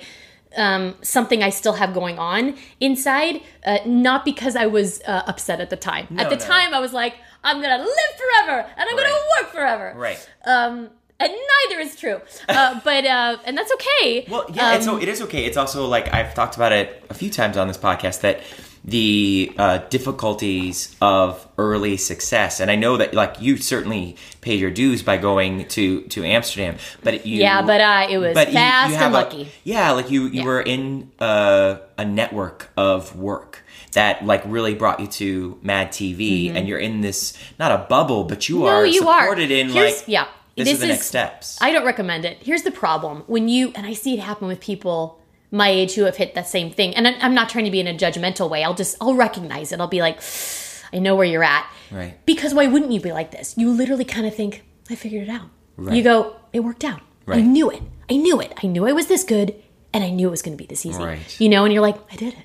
um, 0.55 0.95
something 1.01 1.43
I 1.43 1.49
still 1.49 1.73
have 1.73 1.93
going 1.93 2.17
on 2.17 2.55
inside, 2.79 3.41
uh, 3.65 3.79
not 3.85 4.25
because 4.25 4.55
I 4.55 4.67
was 4.67 5.01
uh, 5.03 5.23
upset 5.27 5.59
at 5.59 5.69
the 5.69 5.75
time. 5.75 6.07
No, 6.09 6.23
at 6.23 6.29
the 6.29 6.37
no. 6.37 6.41
time, 6.41 6.73
I 6.73 6.79
was 6.79 6.93
like, 6.93 7.15
I'm 7.45 7.61
gonna 7.61 7.77
live 7.83 8.11
forever 8.23 8.57
and 8.77 8.89
I'm 8.89 8.97
Right. 8.97 9.05
gonna 9.05 9.23
work 9.39 9.47
forever. 9.53 9.93
Right. 9.95 10.29
Um, 10.45 10.89
and 11.19 11.31
neither 11.31 11.79
is 11.81 11.95
true. 11.95 12.19
Uh, 12.49 12.79
but 12.83 13.05
uh, 13.05 13.37
and 13.45 13.57
that's 13.57 13.71
okay. 13.77 14.25
Well, 14.29 14.45
yeah, 14.53 14.69
Um, 14.71 14.75
it's, 14.77 14.87
o- 14.87 14.97
it 14.97 15.07
is 15.07 15.21
okay. 15.21 15.45
It's 15.45 15.55
also 15.57 15.85
like 15.85 16.13
I've 16.13 16.33
talked 16.33 16.55
about 16.57 16.73
it 16.73 17.05
a 17.09 17.13
few 17.13 17.29
times 17.29 17.55
on 17.55 17.67
this 17.69 17.77
podcast 17.77 18.19
that 18.21 18.41
the 18.87 19.51
uh, 19.57 19.77
difficulties 19.89 20.95
of 21.01 21.47
early 21.57 21.97
success, 21.97 22.59
and 22.59 22.69
I 22.69 22.75
know 22.75 22.97
that 22.97 23.13
like 23.15 23.41
you 23.41 23.57
certainly 23.57 24.15
paid 24.41 24.59
your 24.59 24.69
dues 24.71 25.01
by 25.03 25.17
going 25.17 25.67
to 25.69 26.01
to 26.03 26.23
Amsterdam, 26.23 26.77
but 27.03 27.25
you 27.25 27.37
Yeah, 27.41 27.61
but, 27.63 27.81
uh, 27.81 28.07
it 28.09 28.17
was 28.19 28.33
but 28.33 28.47
you- 28.49 28.53
you 28.53 28.59
fast 28.59 28.93
have 28.95 29.05
and 29.07 29.15
a- 29.15 29.17
lucky. 29.17 29.51
yeah, 29.63 29.91
like 29.91 30.11
you 30.11 30.23
you 30.27 30.41
Yeah. 30.41 30.43
were 30.45 30.61
in 30.61 31.11
uh, 31.19 31.77
a 31.97 32.05
network 32.05 32.69
of 32.77 33.15
work 33.15 33.63
that 33.95 34.25
like 34.25 34.41
really 34.45 34.73
brought 34.75 34.99
you 35.01 35.07
to 35.07 35.59
Mad 35.61 35.89
TV, 35.89 36.55
and 36.55 36.67
you're 36.67 36.79
in 36.79 37.01
this 37.01 37.37
not 37.59 37.71
a 37.71 37.79
bubble, 37.89 38.23
but 38.23 38.47
you 38.47 38.55
Mm-hmm. 38.57 38.65
no, 38.65 38.71
are 38.71 38.85
you 38.85 39.07
are 39.09 39.21
supported 39.23 39.51
in 39.51 39.69
Here's- 39.69 39.99
like 40.01 40.07
yeah. 40.07 40.27
this, 40.55 40.69
is 40.69 40.79
the 40.79 40.87
next 40.87 41.07
steps. 41.07 41.57
I 41.59 41.71
don't 41.73 41.85
recommend 41.85 42.23
it. 42.23 42.37
Here's 42.41 42.61
the 42.63 42.71
problem: 42.71 43.23
when 43.27 43.49
you 43.49 43.73
and 43.75 43.85
I 43.85 43.93
see 43.93 44.13
it 44.13 44.19
happen 44.21 44.47
with 44.47 44.59
people 44.61 45.19
my 45.51 45.69
age 45.69 45.93
who 45.95 46.03
have 46.03 46.15
hit 46.17 46.35
that 46.35 46.47
same 46.47 46.71
thing, 46.71 46.95
and 46.95 47.07
I'm 47.07 47.33
not 47.33 47.49
trying 47.49 47.65
to 47.65 47.71
be 47.71 47.79
in 47.79 47.87
a 47.87 47.93
judgmental 47.93 48.49
way. 48.49 48.63
I'll 48.63 48.73
just 48.73 48.95
I'll 49.01 49.15
recognize 49.15 49.71
it. 49.71 49.79
I'll 49.79 49.87
be 49.87 50.01
like, 50.01 50.19
I 50.93 50.99
know 50.99 51.15
where 51.15 51.25
you're 51.25 51.43
at, 51.43 51.69
Right. 51.91 52.17
Because 52.25 52.53
why 52.53 52.67
wouldn't 52.67 52.91
you 52.91 52.99
be 52.99 53.11
like 53.11 53.31
this? 53.31 53.55
You 53.57 53.69
literally 53.71 54.05
kind 54.05 54.25
of 54.27 54.35
think, 54.35 54.63
I 54.89 54.95
figured 54.95 55.23
it 55.27 55.29
out. 55.29 55.47
Right. 55.77 55.95
You 55.95 56.03
go, 56.03 56.35
it 56.51 56.61
worked 56.61 56.83
out. 56.83 57.01
I 57.27 57.41
knew 57.41 57.69
it. 57.69 57.81
I 58.09 58.15
knew 58.17 58.39
it. 58.41 58.53
I 58.63 58.67
knew 58.67 58.85
I 58.87 58.91
was 58.91 59.07
this 59.07 59.23
good, 59.23 59.55
and 59.93 60.03
I 60.03 60.09
knew 60.09 60.27
it 60.27 60.31
was 60.31 60.41
going 60.41 60.57
to 60.57 60.61
be 60.61 60.67
this 60.67 60.85
easy. 60.85 61.01
Right. 61.01 61.39
You 61.39 61.47
know, 61.49 61.63
and 61.63 61.71
you're 61.73 61.81
like, 61.81 61.97
I 62.11 62.15
did 62.15 62.33
it. 62.33 62.39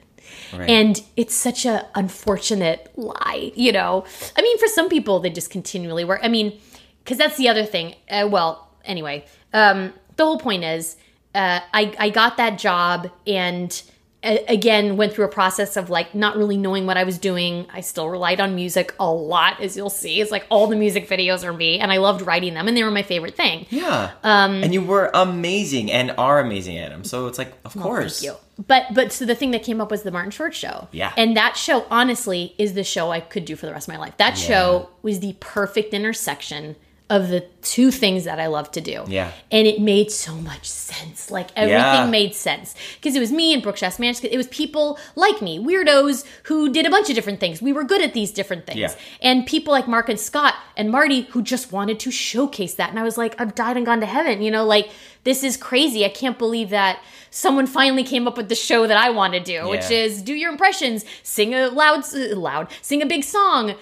Right. 0.53 0.69
And 0.69 1.03
it's 1.17 1.35
such 1.35 1.65
a 1.65 1.87
unfortunate 1.95 2.91
lie, 2.97 3.53
you 3.55 3.73
know. 3.73 4.05
I 4.37 4.43
mean, 4.43 4.59
for 4.59 4.69
some 4.69 4.89
people, 4.89 5.21
they 5.21 5.31
just 5.31 5.51
continually 5.51 6.05
work. 6.05 6.21
I 6.23 6.29
mean, 6.29 6.59
because 7.05 7.19
that's 7.19 7.37
the 7.37 7.49
other 7.49 7.65
thing. 7.65 7.95
Uh, 8.11 8.29
well, 8.31 8.69
anyway, 8.85 9.25
um, 9.53 9.93
the 10.17 10.25
whole 10.25 10.39
point 10.39 10.65
is, 10.65 10.97
uh, 11.35 11.61
I 11.73 11.95
I 11.99 12.11
got 12.11 12.37
that 12.39 12.59
job 12.59 13.11
and 13.27 13.83
uh, 14.23 14.37
again 14.49 14.97
went 14.97 15.13
through 15.13 15.25
a 15.25 15.29
process 15.29 15.77
of 15.77 15.89
like 15.89 16.15
not 16.15 16.37
really 16.37 16.57
knowing 16.57 16.87
what 16.87 16.97
I 16.97 17.05
was 17.05 17.19
doing. 17.19 17.67
I 17.73 17.81
still 17.81 18.09
relied 18.09 18.41
on 18.41 18.55
music 18.55 18.95
a 19.01 19.11
lot, 19.11 19.61
as 19.61 19.77
you'll 19.77 19.91
see. 19.91 20.21
It's 20.21 20.31
like 20.31 20.47
all 20.51 20.67
the 20.67 20.77
music 20.77 21.09
videos 21.09 21.45
are 21.45 21.53
me, 21.53 21.79
and 21.79 21.91
I 21.91 21.99
loved 21.99 22.23
writing 22.23 22.55
them, 22.55 22.69
and 22.69 22.77
they 22.77 22.85
were 22.85 22.91
my 22.91 23.03
favorite 23.03 23.37
thing. 23.37 23.67
Yeah. 23.71 24.11
Um, 24.23 24.63
and 24.63 24.75
you 24.75 24.83
were 24.83 25.11
amazing 25.15 25.91
and 25.91 26.13
are 26.19 26.41
amazing 26.41 26.79
at 26.79 26.91
them. 26.91 27.05
So 27.05 27.29
it's 27.29 27.39
like, 27.39 27.53
of 27.65 27.75
course. 27.75 28.21
Thank 28.21 28.35
you. 28.35 28.41
But 28.67 28.95
but 28.95 29.13
so 29.13 29.25
the 29.25 29.35
thing 29.35 29.53
that 29.53 29.63
came 29.63 29.81
up 29.81 29.91
was 29.91 30.03
the 30.03 30.11
Martin 30.11 30.31
Short 30.31 30.55
show. 30.55 30.89
Yeah. 30.93 31.13
And 31.17 31.37
that 31.37 31.57
show 31.57 31.87
honestly 31.91 32.55
is 32.59 32.75
the 32.75 32.85
show 32.85 33.11
I 33.11 33.21
could 33.21 33.45
do 33.45 33.57
for 33.57 33.67
the 33.67 33.73
rest 33.73 33.89
of 33.89 33.95
my 33.95 33.99
life. 33.99 34.17
That 34.19 34.37
show 34.37 34.91
was 35.03 35.21
the 35.21 35.37
perfect 35.41 35.95
intersection 35.95 36.77
of 37.11 37.29
the 37.29 37.41
two 37.61 37.91
things 37.91 38.25
that 38.25 38.39
I 38.39 38.47
love 38.47 38.71
to 38.71 38.81
do. 38.81 39.05
Yeah. 39.09 39.33
And 39.51 39.67
it 39.67 39.81
made 39.81 40.11
so 40.13 40.33
much 40.37 40.67
sense. 40.71 41.31
Like 41.31 41.49
everything 41.57 41.81
Yeah. 41.83 42.07
made 42.07 42.35
sense. 42.35 42.75
Because 42.95 43.17
it 43.17 43.21
was 43.21 43.33
me 43.33 43.53
and 43.53 43.63
Brooks 43.63 43.83
Ashmanskas. 43.83 44.29
It 44.31 44.37
was 44.37 44.47
people 44.47 44.99
like 45.17 45.43
me, 45.43 45.59
weirdos 45.59 46.25
who 46.45 46.73
did 46.73 46.87
a 46.87 46.91
bunch 46.91 47.09
of 47.11 47.17
different 47.17 47.41
things. 47.41 47.61
We 47.61 47.73
were 47.73 47.83
good 47.83 48.01
at 48.01 48.15
these 48.15 48.31
different 48.31 48.65
things. 48.65 48.79
Yeah. 48.79 48.95
And 49.21 49.45
people 49.45 49.73
like 49.73 49.89
Marc 49.89 50.09
and 50.09 50.21
Scott 50.21 50.55
and 50.77 50.91
Marty 50.91 51.23
who 51.23 51.43
just 51.43 51.73
wanted 51.73 51.99
to 52.01 52.13
showcase 52.13 52.75
that. 52.75 52.91
And 52.91 52.99
I 52.99 53.03
was 53.03 53.19
like, 53.19 53.39
I've 53.41 53.57
died 53.57 53.77
and 53.77 53.85
gone 53.85 54.01
to 54.01 54.07
heaven. 54.07 54.41
You 54.41 54.53
know, 54.53 54.65
like 54.65 54.89
this 55.25 55.43
is 55.43 55.57
crazy. 55.57 56.05
I 56.05 56.11
can't 56.11 56.39
believe 56.39 56.71
that 56.71 57.03
someone 57.31 57.67
finally 57.67 58.05
came 58.05 58.29
up 58.29 58.37
with 58.37 58.49
the 58.49 58.55
show 58.55 58.87
that 58.87 58.97
I 58.97 59.11
want 59.11 59.35
to 59.35 59.41
do, 59.41 59.69
which 59.69 59.91
is 59.91 60.23
do 60.23 60.33
your 60.33 60.51
impressions, 60.51 61.05
sing 61.25 61.55
a 61.55 61.69
loud, 61.69 62.05
loud, 62.15 62.69
sing 62.83 63.03
a 63.03 63.07
big 63.07 63.25
song. 63.25 63.75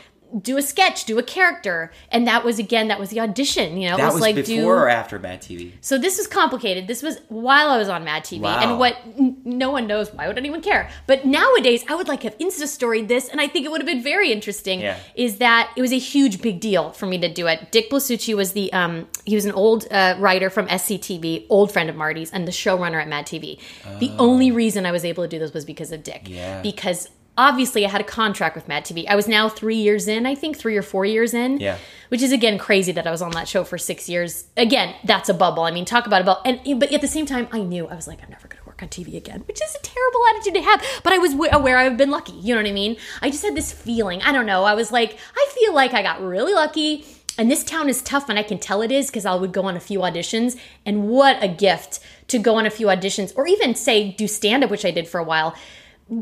Do 0.42 0.58
a 0.58 0.62
sketch, 0.62 1.04
do 1.06 1.18
a 1.18 1.22
character, 1.22 1.90
and 2.12 2.26
that 2.26 2.44
was 2.44 2.58
again 2.58 2.88
that 2.88 3.00
was 3.00 3.08
the 3.10 3.20
audition. 3.20 3.78
You 3.78 3.88
know, 3.88 3.94
it 3.94 3.98
That 3.98 4.04
was, 4.06 4.14
was 4.14 4.20
like 4.22 4.34
before 4.36 4.54
do 4.56 4.66
or 4.68 4.88
after 4.88 5.18
Mad 5.18 5.40
TV? 5.40 5.72
so 5.80 5.96
this 5.96 6.18
was 6.18 6.26
complicated. 6.26 6.86
This 6.86 7.02
was 7.02 7.18
while 7.28 7.70
I 7.70 7.78
was 7.78 7.88
on 7.88 8.04
Mad 8.04 8.24
TV, 8.24 8.40
Wow. 8.40 8.58
and 8.60 8.78
what 8.78 8.96
n- 9.18 9.38
no 9.44 9.70
one 9.70 9.86
knows. 9.86 10.12
Why 10.12 10.26
would 10.28 10.36
anyone 10.36 10.60
care? 10.60 10.90
But 11.06 11.24
nowadays, 11.24 11.82
I 11.88 11.94
would 11.94 12.08
like 12.08 12.24
have 12.24 12.36
Insta 12.38 12.66
storied 12.66 13.08
this, 13.08 13.28
and 13.28 13.40
I 13.40 13.48
think 13.48 13.64
it 13.64 13.70
would 13.70 13.80
have 13.80 13.86
been 13.86 14.02
very 14.02 14.30
interesting. 14.30 14.80
Yeah. 14.80 14.98
Is 15.14 15.38
that 15.38 15.72
it 15.76 15.80
was 15.80 15.92
a 15.92 15.98
huge 15.98 16.42
big 16.42 16.60
deal 16.60 16.90
for 16.92 17.06
me 17.06 17.16
to 17.18 17.32
do 17.32 17.46
it. 17.46 17.72
Dick 17.72 17.88
Blasucci 17.90 18.36
was 18.36 18.52
the 18.52 18.70
um 18.74 19.08
he 19.24 19.34
was 19.34 19.46
an 19.46 19.52
old 19.52 19.86
uh, 19.90 20.14
writer 20.18 20.50
from 20.50 20.66
SCTV, 20.68 21.46
old 21.48 21.72
friend 21.72 21.88
of 21.88 21.96
Marty's, 21.96 22.30
and 22.30 22.46
the 22.46 22.52
showrunner 22.52 23.00
at 23.00 23.08
Mad 23.08 23.26
TV. 23.26 23.58
The 23.98 24.10
only 24.18 24.50
reason 24.50 24.84
I 24.84 24.92
was 24.92 25.04
able 25.06 25.24
to 25.24 25.28
do 25.28 25.38
this 25.38 25.54
was 25.54 25.64
because 25.64 25.90
of 25.90 26.02
Dick. 26.02 26.24
Oh. 26.26 26.30
Yeah. 26.30 26.60
Because. 26.62 27.08
Obviously, 27.38 27.86
I 27.86 27.88
had 27.88 28.00
a 28.00 28.04
contract 28.04 28.56
with 28.56 28.66
Mad 28.66 28.84
TV. 28.84 29.06
I 29.08 29.14
was 29.14 29.28
now 29.28 29.48
three 29.48 29.76
years 29.76 30.08
in, 30.08 30.26
I 30.26 30.34
think, 30.34 30.58
three 30.58 30.76
or 30.76 30.82
four 30.82 31.04
years 31.06 31.32
in 31.32 31.58
Yeah. 31.60 31.76
which 32.08 32.20
is 32.20 32.32
again 32.32 32.58
crazy 32.58 32.90
that 32.92 33.06
I 33.06 33.10
was 33.12 33.22
on 33.22 33.30
that 33.30 33.46
show 33.46 33.62
for 33.64 33.78
six 33.78 34.08
years. 34.08 34.44
Again, 34.56 34.94
that's 35.04 35.28
a 35.28 35.34
bubble. 35.34 35.62
I 35.62 35.70
mean, 35.70 35.84
talk 35.84 36.06
about 36.08 36.20
a 36.20 36.24
bubble. 36.24 36.42
And 36.44 36.80
but 36.80 36.92
at 36.92 37.00
the 37.00 37.06
same 37.08 37.26
time, 37.26 37.46
I 37.52 37.60
knew 37.60 37.86
I 37.86 37.94
was 37.94 38.08
like, 38.08 38.20
I'm 38.22 38.28
never 38.30 38.48
going 38.48 38.60
to 38.60 38.66
work 38.66 38.82
on 38.82 38.88
TV 38.88 39.16
again, 39.16 39.44
which 39.46 39.62
is 39.62 39.74
a 39.74 39.78
terrible 39.78 40.20
attitude 40.30 40.54
to 40.54 40.62
have. 40.62 40.84
But 41.04 41.12
I 41.12 41.18
was 41.18 41.32
aware 41.52 41.78
I've 41.78 41.96
been 41.96 42.10
lucky. 42.10 42.32
You 42.32 42.54
know 42.54 42.60
what 42.60 42.68
I 42.68 42.72
mean? 42.72 42.96
I 43.22 43.30
just 43.30 43.44
had 43.44 43.54
this 43.54 43.72
feeling. 43.72 44.20
I 44.22 44.32
don't 44.32 44.46
know. 44.46 44.64
I 44.64 44.74
was 44.74 44.90
like, 44.90 45.16
I 45.36 45.48
feel 45.54 45.72
like 45.74 45.94
I 45.94 46.02
got 46.02 46.20
really 46.20 46.54
lucky. 46.54 47.04
And 47.38 47.48
this 47.48 47.62
town 47.62 47.88
is 47.88 48.02
tough, 48.02 48.28
and 48.28 48.36
I 48.36 48.42
can 48.42 48.58
tell 48.58 48.82
it 48.82 48.90
is 48.90 49.06
because 49.06 49.24
I 49.24 49.36
would 49.36 49.52
go 49.52 49.62
on 49.66 49.76
a 49.76 49.80
few 49.80 50.00
auditions. 50.00 50.58
And 50.84 51.08
what 51.08 51.40
a 51.40 51.46
gift 51.46 52.00
to 52.26 52.38
go 52.40 52.56
on 52.56 52.66
a 52.66 52.70
few 52.70 52.88
auditions, 52.88 53.32
or 53.36 53.46
even 53.46 53.76
say 53.76 54.10
do 54.10 54.26
stand 54.26 54.64
up, 54.64 54.70
which 54.70 54.84
I 54.84 54.90
did 54.90 55.06
for 55.06 55.20
a 55.20 55.24
while 55.24 55.54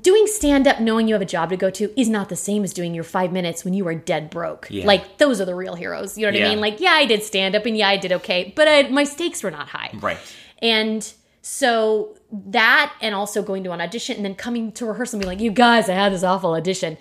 doing 0.00 0.26
stand 0.26 0.66
up 0.66 0.80
knowing 0.80 1.06
you 1.08 1.14
have 1.14 1.22
a 1.22 1.26
job 1.26 1.50
to 1.50 1.56
go 1.56 1.70
to 1.70 1.98
is 2.00 2.08
not 2.08 2.28
the 2.28 2.36
same 2.36 2.64
as 2.64 2.72
doing 2.72 2.94
your 2.94 3.04
five 3.04 3.32
minutes 3.32 3.64
when 3.64 3.72
you 3.74 3.86
are 3.86 3.94
dead 3.94 4.30
broke. 4.30 4.66
Yeah. 4.70 4.84
Like 4.86 5.18
those 5.18 5.40
are 5.40 5.44
the 5.44 5.54
real 5.54 5.74
heroes. 5.74 6.18
You 6.18 6.26
know 6.26 6.32
what 6.32 6.40
Yeah. 6.40 6.46
I 6.46 6.50
mean? 6.50 6.60
Like, 6.60 6.80
yeah, 6.80 6.90
I 6.92 7.06
did 7.06 7.22
stand 7.22 7.54
up 7.54 7.66
and 7.66 7.76
yeah, 7.76 7.88
I 7.88 7.96
did 7.96 8.12
okay, 8.12 8.52
but 8.56 8.66
I, 8.68 8.88
my 8.88 9.04
stakes 9.04 9.42
were 9.42 9.50
not 9.50 9.68
high. 9.68 9.90
Right. 10.00 10.18
And 10.60 11.12
so 11.42 12.16
that, 12.32 12.94
and 13.00 13.14
also 13.14 13.42
going 13.42 13.62
to 13.64 13.70
an 13.72 13.80
audition 13.80 14.16
and 14.16 14.24
then 14.24 14.34
coming 14.34 14.72
to 14.72 14.86
rehearsal 14.86 15.16
and 15.18 15.22
being 15.22 15.38
like, 15.38 15.42
you 15.42 15.52
guys, 15.52 15.88
I 15.88 15.94
had 15.94 16.12
this 16.12 16.24
awful 16.24 16.52
audition. 16.54 16.96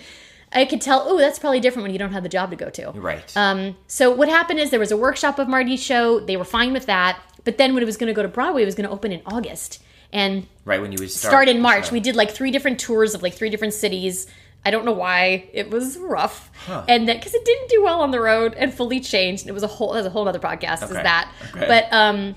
I 0.52 0.66
could 0.66 0.80
tell, 0.82 1.04
oh, 1.08 1.18
that's 1.18 1.40
probably 1.40 1.60
different 1.60 1.84
when 1.84 1.92
you 1.92 1.98
don't 2.00 2.14
have 2.14 2.24
the 2.24 2.30
job 2.30 2.52
to 2.52 2.56
go 2.56 2.70
to. 2.70 2.92
Right. 2.92 3.36
Um, 3.36 3.76
so 3.88 4.12
what 4.12 4.30
happened 4.30 4.60
is 4.60 4.70
there 4.70 4.80
was 4.80 4.92
a 4.92 4.98
workshop 4.98 5.40
of 5.40 5.48
Marty's 5.50 5.84
show. 5.84 6.20
They 6.20 6.38
were 6.38 6.46
fine 6.46 6.72
with 6.72 6.86
that. 6.86 7.20
But 7.44 7.58
then 7.58 7.74
when 7.74 7.82
it 7.84 7.86
was 7.88 7.98
going 7.98 8.08
to 8.08 8.14
go 8.14 8.22
to 8.22 8.28
Broadway, 8.28 8.62
it 8.62 8.66
was 8.66 8.76
going 8.76 8.88
to 8.88 8.94
open 8.94 9.12
in 9.12 9.22
August. 9.26 9.82
And 10.16 10.47
Right 10.66 10.82
when 10.82 10.91
you 10.91 10.97
would 10.99 11.11
start. 11.11 11.32
start 11.32 11.47
in 11.49 11.61
March. 11.61 11.91
We 11.91 11.99
did 11.99 12.16
like 12.16 12.32
three 12.32 12.49
different 12.49 12.80
tours 12.80 13.13
of 13.13 13.22
like 13.22 13.36
three 13.36 13.49
different 13.51 13.74
cities. 13.76 14.26
I 14.68 14.72
don't 14.72 14.84
know 14.86 14.93
why 14.93 15.47
it 15.53 15.70
was 15.70 15.95
rough, 15.99 16.49
and 16.88 17.07
that 17.07 17.18
because 17.20 17.36
it 17.36 17.45
didn't 17.45 17.70
do 17.70 17.84
well 17.84 18.01
on 18.01 18.09
the 18.09 18.20
road 18.20 18.55
and 18.57 18.74
fully 18.74 18.99
changed. 18.99 19.45
It 19.47 19.51
was 19.51 19.61
a 19.61 19.68
whole 19.68 19.93
that's 19.93 20.07
a 20.07 20.09
whole 20.09 20.28
other 20.28 20.39
podcast 20.39 20.82
is 20.84 20.89
that. 20.89 21.32
Okay. 21.53 21.68
But 21.68 21.93
um, 21.93 22.34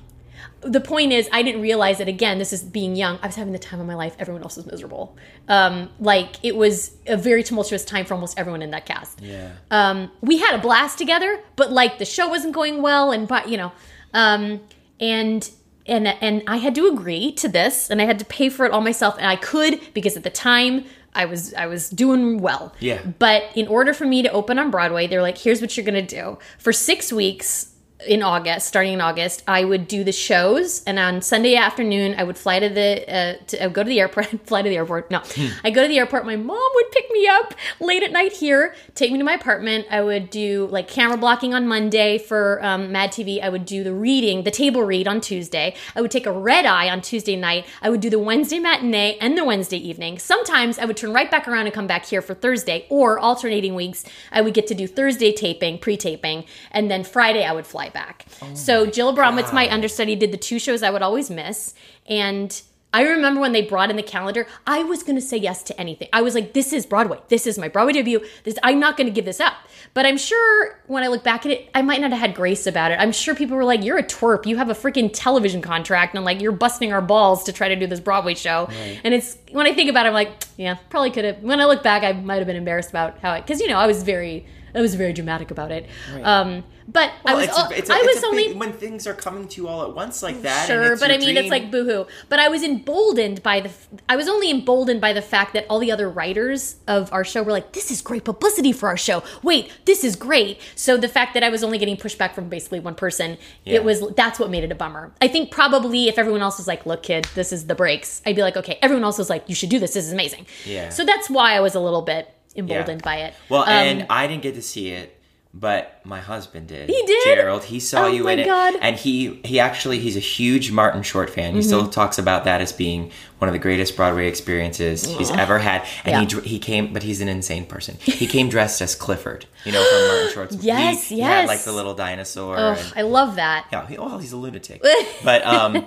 the 0.60 0.80
point 0.80 1.12
is, 1.12 1.26
I 1.32 1.42
didn't 1.42 1.62
realize 1.62 1.96
that 1.98 2.08
again. 2.08 2.36
This 2.38 2.52
is 2.52 2.62
being 2.62 2.96
young. 2.96 3.18
I 3.22 3.26
was 3.28 3.36
having 3.36 3.54
the 3.54 3.58
time 3.58 3.80
of 3.80 3.86
my 3.86 3.94
life. 3.94 4.14
Everyone 4.18 4.42
else 4.42 4.56
was 4.56 4.66
miserable. 4.66 5.16
Um, 5.48 5.88
like 6.00 6.36
it 6.44 6.54
was 6.54 6.90
a 7.06 7.16
very 7.16 7.42
tumultuous 7.42 7.82
time 7.86 8.04
for 8.04 8.12
almost 8.12 8.38
everyone 8.38 8.60
in 8.60 8.72
that 8.72 8.84
cast 8.84 9.22
Yeah. 9.22 9.52
um, 9.70 10.10
we 10.20 10.36
had 10.36 10.54
a 10.54 10.58
blast 10.60 10.98
together, 10.98 11.40
but 11.56 11.72
like 11.72 11.98
the 11.98 12.04
show 12.04 12.28
wasn't 12.28 12.52
going 12.52 12.82
well, 12.82 13.10
and 13.10 13.26
but 13.26 13.48
you 13.48 13.56
know, 13.56 13.72
um, 14.12 14.60
and 15.00 15.48
and 15.89 16.07
and 16.09 16.43
I 16.47 16.59
had 16.59 16.74
to 16.76 16.86
agree 16.86 17.32
to 17.32 17.49
this, 17.49 17.91
and 17.91 18.01
I 18.01 18.05
had 18.05 18.18
to 18.18 18.24
pay 18.24 18.49
for 18.49 18.66
it 18.66 18.72
all 18.72 18.80
myself, 18.80 19.16
and 19.18 19.26
I 19.26 19.36
could 19.36 19.80
because 19.95 20.16
at 20.16 20.22
the 20.22 20.30
time 20.30 20.84
I 21.14 21.24
was 21.24 21.55
I 21.55 21.66
was 21.66 21.91
doing 21.91 22.39
well. 22.39 22.74
Yeah. 22.80 23.03
But 23.18 23.45
in 23.55 23.66
order 23.68 23.93
for 23.95 24.07
me 24.07 24.22
to 24.22 24.30
open 24.30 24.59
on 24.59 24.70
Broadway, 24.70 25.07
they're 25.07 25.22
like, 25.22 25.39
"Here's 25.39 25.61
what 25.61 25.76
you're 25.76 25.86
gonna 25.86 26.03
do 26.03 26.39
for 26.59 26.72
six 26.72 27.12
weeks." 27.12 27.70
In 28.07 28.22
August, 28.22 28.68
starting 28.68 28.92
in 28.92 29.01
August, 29.01 29.42
I 29.49 29.64
would 29.64 29.88
do 29.88 30.05
the 30.05 30.12
shows, 30.12 30.84
and 30.84 31.01
on 31.01 31.20
Sunday 31.20 31.57
afternoon, 31.57 32.14
I 32.16 32.22
would 32.22 32.38
fly 32.38 32.61
to 32.61 32.68
the, 32.68 33.03
uh, 33.12 33.44
to, 33.49 33.61
I 33.61 33.66
would 33.66 33.74
go 33.74 33.82
to 33.82 33.88
the 33.88 33.99
airport, 33.99 34.26
fly 34.46 34.62
to 34.62 34.68
the 34.68 34.76
airport. 34.76 35.11
No, 35.11 35.20
I 35.64 35.70
go 35.70 35.82
to 35.82 35.88
the 35.88 35.99
airport. 35.99 36.24
My 36.24 36.36
mom 36.36 36.70
would 36.74 36.92
pick 36.92 37.11
me 37.11 37.26
up 37.26 37.55
late 37.80 38.05
at 38.05 38.12
night 38.12 38.34
here, 38.34 38.76
take 38.94 39.11
me 39.11 39.18
to 39.18 39.24
my 39.24 39.32
apartment. 39.32 39.88
I 39.90 40.03
would 40.03 40.30
do 40.30 40.68
like 40.70 40.86
camera 40.86 41.16
blocking 41.16 41.55
on 41.55 41.66
Monday 41.66 42.18
for 42.18 42.64
um, 42.64 42.92
Mad 42.92 43.11
TV. 43.11 43.42
I 43.42 43.49
would 43.49 43.64
do 43.64 43.82
the 43.82 43.92
reading, 43.92 44.44
the 44.44 44.53
table 44.53 44.84
read 44.84 45.09
on 45.09 45.20
Tuesday. 45.20 45.74
I 45.96 46.01
would 46.01 46.12
take 46.12 46.26
a 46.26 46.32
red 46.32 46.66
eye 46.66 46.88
on 46.88 47.01
Tuesday 47.01 47.34
night. 47.34 47.66
I 47.82 47.90
would 47.90 48.01
do 48.01 48.11
the 48.11 48.20
Wednesday 48.20 48.61
matinee 48.61 49.18
and 49.20 49.36
the 49.36 49.44
Wednesday 49.44 49.76
evening. 49.76 50.20
Sometimes 50.20 50.78
I 50.78 50.84
would 50.84 50.96
turn 50.96 51.12
right 51.12 51.28
back 51.28 51.49
around 51.49 51.66
and 51.66 51.74
come 51.74 51.88
back 51.88 52.07
here 52.07 52.22
for 52.22 52.34
Thursday, 52.34 52.86
or 52.90 53.18
alternating 53.18 53.74
weeks, 53.74 54.05
I 54.30 54.40
would 54.40 54.55
get 54.55 54.68
to 54.68 54.74
do 54.74 54.86
Thursday 54.86 55.32
taping, 55.32 55.78
pre 55.78 55.96
taping, 55.96 56.44
and 56.70 56.88
then 56.88 57.03
Friday 57.03 57.44
I 57.44 57.51
would 57.53 57.66
fly 57.66 57.88
back. 57.93 58.26
Oh 58.43 58.55
so 58.55 58.86
Jill 58.86 59.14
Bromwitz, 59.14 59.53
my 59.53 59.68
understudy, 59.70 60.16
did 60.16 60.32
the 60.32 60.36
two 60.36 60.59
shows 60.59 60.82
I 60.82 60.91
would 60.91 61.03
always 61.03 61.30
miss. 61.30 61.74
And 62.07 62.61
I 62.91 63.03
remember 63.03 63.43
when 63.43 63.53
they 63.53 63.61
brought 63.61 63.91
in 63.91 63.97
the 63.97 64.03
calendar, 64.03 64.47
I 64.66 64.82
was 64.82 65.03
going 65.03 65.16
to 65.16 65.20
say 65.20 65.36
yes 65.36 65.62
to 65.64 65.78
anything. 65.78 66.09
I 66.11 66.22
was 66.22 66.34
like, 66.34 66.55
this 66.55 66.72
is 66.72 66.86
Broadway. 66.86 67.18
This 67.28 67.47
is 67.47 67.59
my 67.59 67.68
Broadway 67.68 67.93
debut. 67.93 68.24
This, 68.45 68.57
I'm 68.62 68.80
not 68.80 68.97
going 68.97 69.07
to 69.07 69.12
give 69.12 69.26
this 69.26 69.41
up. 69.41 69.57
But 69.93 70.07
I'm 70.07 70.16
sure 70.16 70.80
when 70.86 71.03
I 71.03 71.09
look 71.09 71.22
back 71.22 71.45
at 71.45 71.53
it, 71.53 71.68
I 71.74 71.82
might 71.82 72.01
not 72.01 72.12
have 72.12 72.20
had 72.20 72.34
grace 72.34 72.66
about 72.66 72.91
it. 72.91 72.99
I'm 72.99 73.12
sure 73.12 73.34
people 73.34 73.59
were 73.59 73.64
like, 73.64 73.84
you're 73.84 73.99
a 73.99 74.03
twerp. 74.03 74.47
You 74.47 74.57
have 74.57 74.70
a 74.70 74.74
freaking 74.74 75.11
television 75.12 75.61
contract. 75.61 76.14
And 76.14 76.24
like, 76.24 76.41
you're 76.41 76.51
busting 76.51 76.91
our 76.91 77.03
balls 77.03 77.45
to 77.45 77.53
try 77.53 77.68
to 77.68 77.76
do 77.76 77.86
this 77.86 78.01
Broadway 78.01 78.34
show. 78.34 78.70
And 79.05 79.12
it's, 79.12 79.36
when 79.53 79.66
I 79.66 79.74
think 79.74 79.91
about 79.91 80.07
it, 80.07 80.09
I'm 80.09 80.14
like, 80.14 80.32
yeah, 80.57 80.78
probably 80.89 81.11
could 81.11 81.26
have. 81.26 81.43
When 81.43 81.61
I 81.61 81.66
look 81.66 81.82
back, 81.82 82.05
I 82.05 82.12
might 82.12 82.36
have 82.36 82.47
been 82.47 82.57
embarrassed 82.57 82.89
about 82.89 83.18
how 83.18 83.32
I, 83.32 83.43
because, 83.43 83.61
you 83.61 83.68
know, 83.68 83.76
I 83.76 83.86
was 83.86 84.03
very, 84.03 84.47
I 84.78 84.80
was 84.80 84.94
very 84.94 85.12
dramatic 85.12 85.50
about 85.50 85.72
it. 85.72 85.88
Um, 86.22 86.62
but 86.90 87.12
I 87.26 87.34
was, 87.34 87.48
it's, 87.48 87.58
a, 87.58 87.68
it's, 87.76 87.90
a, 87.90 87.94
I 87.94 87.98
was 87.98 88.24
only, 88.24 88.48
big, 88.48 88.56
when 88.56 88.72
things 88.72 89.06
are 89.06 89.12
coming 89.12 89.46
to 89.48 89.60
you 89.60 89.68
all 89.68 89.82
at 89.82 89.94
once 89.94 90.22
like 90.22 90.40
that. 90.42 90.66
Sure, 90.66 90.96
but 90.96 91.10
I 91.10 91.18
mean, 91.18 91.36
it's 91.36 91.48
dream. 91.48 91.50
like 91.50 91.70
boohoo. 91.70 92.06
But 92.30 92.38
I 92.38 92.48
was 92.48 92.62
emboldened 92.62 93.42
by 93.42 93.60
the. 93.60 93.70
I 94.08 94.16
was 94.16 94.26
only 94.26 94.50
emboldened 94.50 95.00
by 95.00 95.12
the 95.12 95.20
fact 95.20 95.52
that 95.52 95.66
all 95.68 95.80
the 95.80 95.92
other 95.92 96.08
writers 96.08 96.76
of 96.86 97.12
our 97.12 97.24
show 97.24 97.42
were 97.42 97.52
like, 97.52 97.72
"This 97.72 97.90
is 97.90 98.00
great 98.00 98.24
publicity 98.24 98.72
for 98.72 98.88
our 98.88 98.96
show." 98.96 99.22
Wait, 99.42 99.70
this 99.84 100.02
is 100.02 100.16
great. 100.16 100.60
So 100.76 100.96
the 100.96 101.08
fact 101.08 101.34
that 101.34 101.42
I 101.42 101.50
was 101.50 101.62
only 101.62 101.76
getting 101.76 101.96
pushback 101.96 102.32
from 102.34 102.48
basically 102.48 102.80
one 102.80 102.94
person, 102.94 103.36
Yeah. 103.64 103.74
it 103.76 103.84
was 103.84 104.02
that's 104.16 104.38
what 104.38 104.48
made 104.48 104.64
it 104.64 104.72
a 104.72 104.76
bummer. 104.76 105.12
I 105.20 105.28
think 105.28 105.50
probably 105.50 106.08
if 106.08 106.18
everyone 106.18 106.40
else 106.40 106.56
was 106.56 106.68
like, 106.68 106.86
"Look, 106.86 107.02
kid, 107.02 107.26
this 107.34 107.52
is 107.52 107.66
the 107.66 107.74
breaks," 107.74 108.22
I'd 108.24 108.36
be 108.36 108.42
like, 108.42 108.56
"Okay." 108.56 108.78
Everyone 108.80 109.04
else 109.04 109.18
was 109.18 109.28
like, 109.28 109.46
"You 109.48 109.54
should 109.54 109.68
do 109.68 109.78
this. 109.78 109.92
This 109.92 110.06
is 110.06 110.12
amazing." 110.12 110.46
Yeah. 110.64 110.88
So 110.88 111.04
that's 111.04 111.28
why 111.28 111.52
I 111.54 111.60
was 111.60 111.74
a 111.74 111.80
little 111.80 112.02
bit 112.02 112.32
Yeah. 112.59 112.62
emboldened 112.78 113.02
by 113.02 113.16
it. 113.18 113.34
Well, 113.48 113.62
Um, 113.62 113.68
and 113.68 114.06
I 114.11 114.26
didn't 114.26 114.42
get 114.42 114.54
to 114.56 114.62
see 114.62 114.88
it, 114.90 115.14
but 115.54 116.00
my 116.04 116.20
husband 116.20 116.66
did. 116.68 116.88
He 116.90 117.02
did? 117.06 117.24
Gerald, 117.36 117.64
he 117.64 117.80
saw 117.80 118.04
Oh 118.04 118.06
you 118.09 118.28
in 118.28 118.38
it, 118.40 118.48
and 118.82 118.96
he 118.96 119.40
he 119.44 119.59
actually 119.61 119.98
he's 119.98 120.16
a 120.16 120.20
huge 120.20 120.70
Martin 120.70 121.02
Short 121.02 121.30
fan. 121.30 121.54
He 121.54 121.61
Mm-hmm. 121.61 121.66
still 121.66 121.88
talks 121.88 122.18
about 122.18 122.44
that 122.44 122.61
as 122.61 122.72
being 122.72 123.11
one 123.38 123.48
of 123.48 123.52
the 123.52 123.59
greatest 123.59 123.96
Broadway 123.96 124.28
experiences 124.28 125.04
he's 125.06 125.30
ever 125.30 125.59
had. 125.59 125.82
And 126.04 126.16
he 126.16 126.22
Yeah. 126.22 126.28
dr- 126.28 126.44
he 126.44 126.59
came, 126.59 126.92
but 126.92 127.02
he's 127.02 127.20
an 127.20 127.28
insane 127.28 127.64
person. 127.66 127.96
He 128.00 128.26
came 128.26 128.48
dressed 128.56 128.82
as 128.82 128.94
Clifford, 128.94 129.46
you 129.64 129.72
know, 129.72 129.82
from 129.82 130.06
Martin 130.09 130.32
Short's. 130.34 130.56
Yes, 130.64 131.09
he, 131.09 131.16
He 131.16 131.20
had 131.22 131.40
yes. 131.42 131.48
like 131.48 131.61
the 131.64 131.72
little 131.72 131.94
dinosaur. 131.94 132.56
ugh, 132.59 132.78
and- 132.78 132.92
I 132.96 133.02
love 133.02 133.36
that. 133.36 133.66
yeah, 133.72 133.86
he, 133.86 133.96
well, 133.98 134.18
he's 134.18 134.32
a 134.32 134.36
lunatic. 134.36 134.82
but 135.24 135.44
um, 135.46 135.86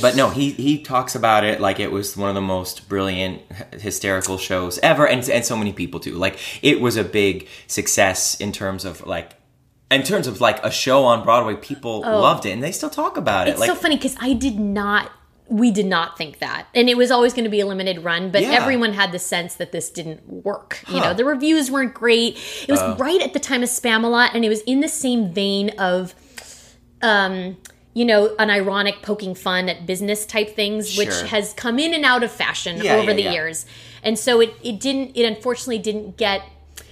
but 0.00 0.16
no, 0.16 0.30
he 0.30 0.50
he 0.50 0.82
talks 0.82 1.14
about 1.14 1.44
it 1.44 1.60
like 1.60 1.80
it 1.80 1.90
was 1.92 2.16
one 2.16 2.28
of 2.28 2.34
the 2.34 2.40
most 2.40 2.88
brilliant, 2.88 3.42
hysterical 3.80 4.38
shows 4.38 4.78
ever, 4.78 5.06
and 5.06 5.28
and 5.28 5.44
so 5.44 5.56
many 5.56 5.72
people 5.72 6.00
too. 6.00 6.14
Like 6.14 6.38
it 6.62 6.80
was 6.80 6.96
a 6.96 7.04
big 7.04 7.48
success 7.66 8.38
in 8.40 8.52
terms 8.52 8.84
of 8.84 9.06
like. 9.06 9.32
In 9.90 10.02
terms 10.02 10.26
of 10.26 10.40
like 10.40 10.64
a 10.64 10.72
show 10.72 11.04
on 11.04 11.22
Broadway, 11.24 11.54
people 11.56 12.00
loved 12.00 12.46
it, 12.46 12.50
and 12.50 12.62
they 12.62 12.72
still 12.72 12.90
talk 12.90 13.16
about 13.16 13.46
it. 13.46 13.50
Oh. 13.50 13.52
It's 13.52 13.60
like, 13.60 13.68
so 13.68 13.76
funny 13.76 13.96
because 13.96 14.16
I 14.20 14.32
did 14.32 14.58
not. 14.58 15.12
We 15.46 15.70
did 15.70 15.84
not 15.86 16.16
think 16.16 16.38
that, 16.38 16.66
and 16.74 16.88
it 16.88 16.96
was 16.96 17.10
always 17.10 17.32
going 17.34 17.44
to 17.44 17.50
be 17.50 17.60
a 17.60 17.66
limited 17.66 18.02
run. 18.02 18.30
But 18.30 18.42
Yeah. 18.42 18.52
everyone 18.52 18.94
had 18.94 19.12
the 19.12 19.18
sense 19.18 19.54
that 19.56 19.72
this 19.72 19.90
didn't 19.90 20.26
work. 20.26 20.82
You 20.88 20.94
Huh. 20.94 21.00
Uh. 21.04 21.08
know, 21.08 21.14
the 21.14 21.24
reviews 21.26 21.70
weren't 21.70 21.92
great. 21.94 22.38
It 22.66 22.70
was 22.72 22.98
right 22.98 23.20
at 23.20 23.34
the 23.34 23.38
time 23.38 23.62
of 23.62 23.68
Spamalot, 23.68 24.30
and 24.34 24.42
it 24.44 24.48
was 24.48 24.62
in 24.62 24.80
the 24.80 24.88
same 24.88 25.32
vein 25.32 25.68
of, 25.78 26.14
um, 27.02 27.58
you 27.94 28.04
know, 28.04 28.34
an 28.38 28.50
ironic 28.50 29.02
poking 29.02 29.34
fun 29.34 29.68
at 29.68 29.86
business 29.86 30.26
type 30.26 30.54
things, 30.56 30.96
which 30.98 31.14
has 31.30 31.52
come 31.54 31.78
in 31.78 31.94
and 31.94 32.04
out 32.04 32.22
of 32.24 32.30
fashion 32.32 32.78
Yeah, 32.82 32.96
over 32.96 33.10
yeah, 33.10 33.16
the 33.16 33.22
yeah. 33.22 33.32
years. 33.32 33.66
And 34.02 34.18
so 34.18 34.40
it 34.40 34.52
it 34.62 34.80
didn't. 34.80 35.12
It 35.16 35.24
unfortunately 35.24 35.78
didn't 35.78 36.16
get. 36.16 36.42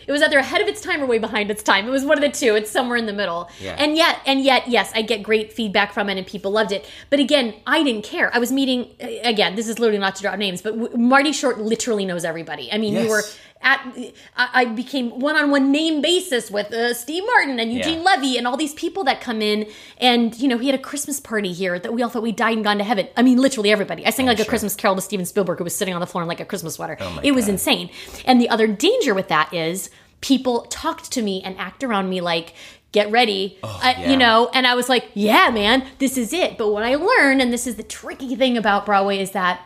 It 0.05 0.11
was 0.11 0.21
either 0.21 0.39
ahead 0.39 0.61
of 0.61 0.67
its 0.67 0.81
time 0.81 1.01
or 1.01 1.07
way 1.07 1.19
behind 1.19 1.49
its 1.51 1.63
time. 1.63 1.87
It 1.87 1.91
was 1.91 2.05
one 2.05 2.19
of 2.19 2.23
the 2.23 2.29
two. 2.37 2.57
It's 2.57 2.69
somewhere 2.71 2.97
in 2.97 3.07
the 3.07 3.13
middle. 3.13 3.49
Yeah. 3.61 3.77
And 3.79 3.97
yet, 3.97 4.19
and 4.27 4.41
yet, 4.43 4.67
yes, 4.67 4.91
I 4.97 5.03
get 5.03 5.23
great 5.23 5.53
feedback 5.53 5.93
from 5.93 6.09
it, 6.11 6.19
and 6.19 6.27
people 6.27 6.51
loved 6.51 6.73
it. 6.73 6.85
But 7.09 7.21
again, 7.21 7.55
I 7.69 7.85
didn't 7.85 8.03
care. 8.05 8.29
I 8.35 8.39
was 8.41 8.51
meeting 8.51 8.89
again. 9.23 9.55
This 9.55 9.69
is 9.69 9.79
literally 9.79 10.01
not 10.01 10.17
to 10.17 10.23
drop 10.23 10.39
names, 10.39 10.61
but 10.61 10.77
w- 10.79 10.97
Marty 10.99 11.31
Short 11.33 11.61
literally 11.61 12.05
knows 12.05 12.25
everybody. 12.25 12.69
I 12.73 12.79
mean, 12.79 12.95
Yes. 12.95 13.05
you 13.05 13.11
were 13.11 13.23
at. 13.63 13.95
I 14.37 14.65
became 14.67 15.19
one-on-one 15.21 15.71
name 15.73 16.01
basis 16.03 16.51
with 16.51 16.73
uh, 16.73 16.95
Steve 16.95 17.23
Martin 17.27 17.59
and 17.61 17.73
Eugene 17.73 17.99
Yeah. 17.99 18.05
Levy 18.05 18.37
and 18.39 18.47
all 18.47 18.57
these 18.57 18.75
people 18.75 19.05
that 19.05 19.21
come 19.21 19.41
in. 19.43 19.67
And 19.99 20.39
you 20.39 20.49
know, 20.49 20.59
he 20.59 20.67
had 20.67 20.75
a 20.79 20.83
Christmas 20.83 21.21
party 21.21 21.53
here 21.53 21.79
that 21.79 21.93
we 21.93 22.03
all 22.03 22.09
thought 22.11 22.23
we 22.23 22.33
died 22.33 22.55
and 22.57 22.65
gone 22.65 22.79
to 22.79 22.85
heaven. 22.85 23.09
I 23.17 23.23
mean, 23.23 23.39
literally 23.39 23.71
everybody. 23.71 24.07
I 24.07 24.11
sang 24.11 24.27
like 24.27 24.39
a 24.39 24.43
Oh, 24.43 24.45
sure. 24.45 24.49
Oh 24.49 24.51
Christmas 24.51 24.75
carol 24.77 24.97
to 24.97 25.03
Steven 25.03 25.27
Spielberg, 25.27 25.59
who 25.59 25.65
was 25.65 25.75
sitting 25.75 25.95
on 25.95 26.01
the 26.01 26.07
floor 26.07 26.23
in 26.23 26.29
like 26.29 26.41
a 26.41 26.45
Christmas 26.45 26.75
sweater. 26.75 26.97
my 27.01 27.21
it 27.23 27.33
was 27.33 27.47
God. 27.47 27.53
insane. 27.53 27.91
And 28.25 28.41
the 28.41 28.49
other 28.49 28.67
danger 28.67 29.15
with 29.15 29.29
that 29.29 29.53
is 29.55 29.91
people 30.21 30.63
talked 30.71 31.11
to 31.13 31.23
me 31.23 31.43
and 31.43 31.57
act 31.59 31.83
around 31.83 32.09
me 32.09 32.21
like 32.21 32.55
get 32.93 33.11
ready 33.11 33.59
Oh, 33.63 33.81
yeah. 33.83 34.11
you 34.11 34.17
know 34.19 34.51
and 34.53 34.67
i 34.67 34.75
was 34.75 34.89
like 34.89 35.07
yeah 35.15 35.49
man 35.51 35.85
this 35.99 36.19
is 36.19 36.33
it 36.35 36.59
but 36.59 36.71
what 36.71 36.83
i 36.83 36.95
learned 36.95 37.41
and 37.41 37.51
this 37.53 37.67
is 37.67 37.77
the 37.77 37.83
tricky 37.83 38.37
thing 38.37 38.57
about 38.59 38.85
broadway 38.85 39.19
is 39.19 39.31
that 39.31 39.63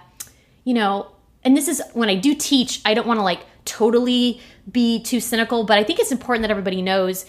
you 0.64 0.72
know 0.72 1.08
and 1.44 1.56
this 1.56 1.66
is 1.66 1.82
when 1.92 2.08
i 2.08 2.14
do 2.14 2.34
teach 2.36 2.80
i 2.86 2.94
don't 2.94 3.06
want 3.06 3.18
to 3.18 3.24
like 3.24 3.40
totally 3.66 4.40
be 4.70 5.02
too 5.02 5.20
cynical 5.20 5.64
but 5.64 5.78
i 5.78 5.84
think 5.84 5.98
it's 6.00 6.12
important 6.12 6.42
that 6.42 6.50
everybody 6.50 6.80
knows 6.80 7.26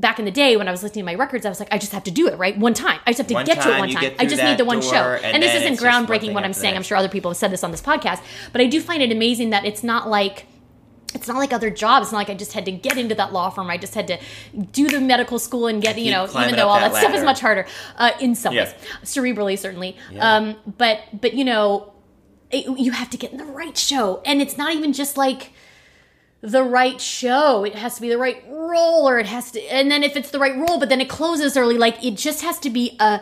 back 0.00 0.18
in 0.18 0.24
the 0.24 0.30
day 0.30 0.56
when 0.56 0.66
i 0.66 0.70
was 0.70 0.82
listening 0.82 1.02
to 1.04 1.06
my 1.06 1.14
records 1.14 1.46
i 1.46 1.48
was 1.48 1.60
like 1.60 1.72
i 1.72 1.78
just 1.78 1.92
have 1.92 2.02
to 2.04 2.10
do 2.10 2.26
it 2.26 2.36
right 2.36 2.58
one 2.58 2.74
time 2.74 2.98
i 3.06 3.10
just 3.10 3.18
have 3.18 3.28
to 3.28 3.34
One 3.34 3.44
get 3.44 3.60
to 3.62 3.74
it 3.74 3.78
one 3.78 3.90
time 3.90 4.12
i 4.18 4.26
just 4.26 4.42
need 4.42 4.58
the 4.58 4.64
one 4.64 4.80
show 4.80 4.96
and 4.96 5.24
and 5.34 5.42
this 5.42 5.54
isn't 5.54 5.74
it's 5.74 5.82
just 5.82 5.94
one 5.94 6.06
groundbreaking 6.06 6.32
what 6.32 6.44
i'm 6.44 6.52
saying 6.52 6.74
i'm 6.74 6.82
sure 6.82 6.96
other 6.96 7.08
people 7.08 7.30
have 7.30 7.38
said 7.38 7.52
this 7.52 7.62
on 7.62 7.70
this 7.70 7.82
podcast 7.82 8.20
but 8.52 8.60
i 8.60 8.66
do 8.66 8.80
find 8.80 9.02
it 9.02 9.12
amazing 9.12 9.50
that 9.50 9.64
it's 9.64 9.84
not 9.84 10.08
like 10.08 10.46
it's 11.14 11.28
not 11.28 11.36
like 11.36 11.52
other 11.52 11.70
jobs. 11.70 12.06
It's 12.06 12.12
not 12.12 12.18
like 12.18 12.30
I 12.30 12.34
just 12.34 12.52
had 12.52 12.64
to 12.64 12.72
get 12.72 12.98
into 12.98 13.14
that 13.14 13.32
law 13.32 13.48
firm. 13.48 13.70
I 13.70 13.78
just 13.78 13.94
had 13.94 14.08
to 14.08 14.18
do 14.72 14.88
the 14.88 15.00
medical 15.00 15.38
school 15.38 15.68
and 15.68 15.80
get, 15.80 15.96
you 15.96 16.10
know, 16.10 16.24
even 16.24 16.56
though 16.56 16.68
all 16.68 16.80
that 16.80 16.92
that, 16.92 17.00
stuff 17.00 17.14
is 17.14 17.22
much 17.22 17.40
harder 17.40 17.66
uh, 17.96 18.10
in 18.20 18.34
some 18.34 18.52
Yeah. 18.52 18.64
ways, 18.64 18.74
cerebrally 19.04 19.56
certainly. 19.56 19.96
Yeah. 20.10 20.36
Um, 20.36 20.56
but 20.76 21.02
but 21.12 21.34
you 21.34 21.44
know, 21.44 21.92
it, 22.50 22.66
you 22.78 22.90
have 22.90 23.10
to 23.10 23.16
get 23.16 23.30
in 23.30 23.38
the 23.38 23.44
right 23.44 23.76
show, 23.78 24.22
and 24.26 24.42
it's 24.42 24.58
not 24.58 24.74
even 24.74 24.92
just 24.92 25.16
like 25.16 25.52
the 26.44 26.62
right 26.62 27.00
show. 27.00 27.64
It 27.64 27.74
has 27.74 27.94
to 27.94 28.02
be 28.02 28.10
the 28.10 28.18
right 28.18 28.44
role, 28.50 29.08
or 29.08 29.18
it 29.18 29.24
has 29.26 29.50
to. 29.52 29.60
And 29.72 29.90
then 29.90 30.02
if 30.02 30.14
it's 30.14 30.30
the 30.30 30.38
right 30.38 30.54
role, 30.56 30.78
but 30.78 30.90
then 30.90 31.00
it 31.00 31.08
closes 31.08 31.56
early, 31.56 31.78
like 31.78 32.04
it 32.04 32.16
just 32.16 32.42
has 32.42 32.58
to 32.60 32.70
be 32.70 32.96
a 33.00 33.20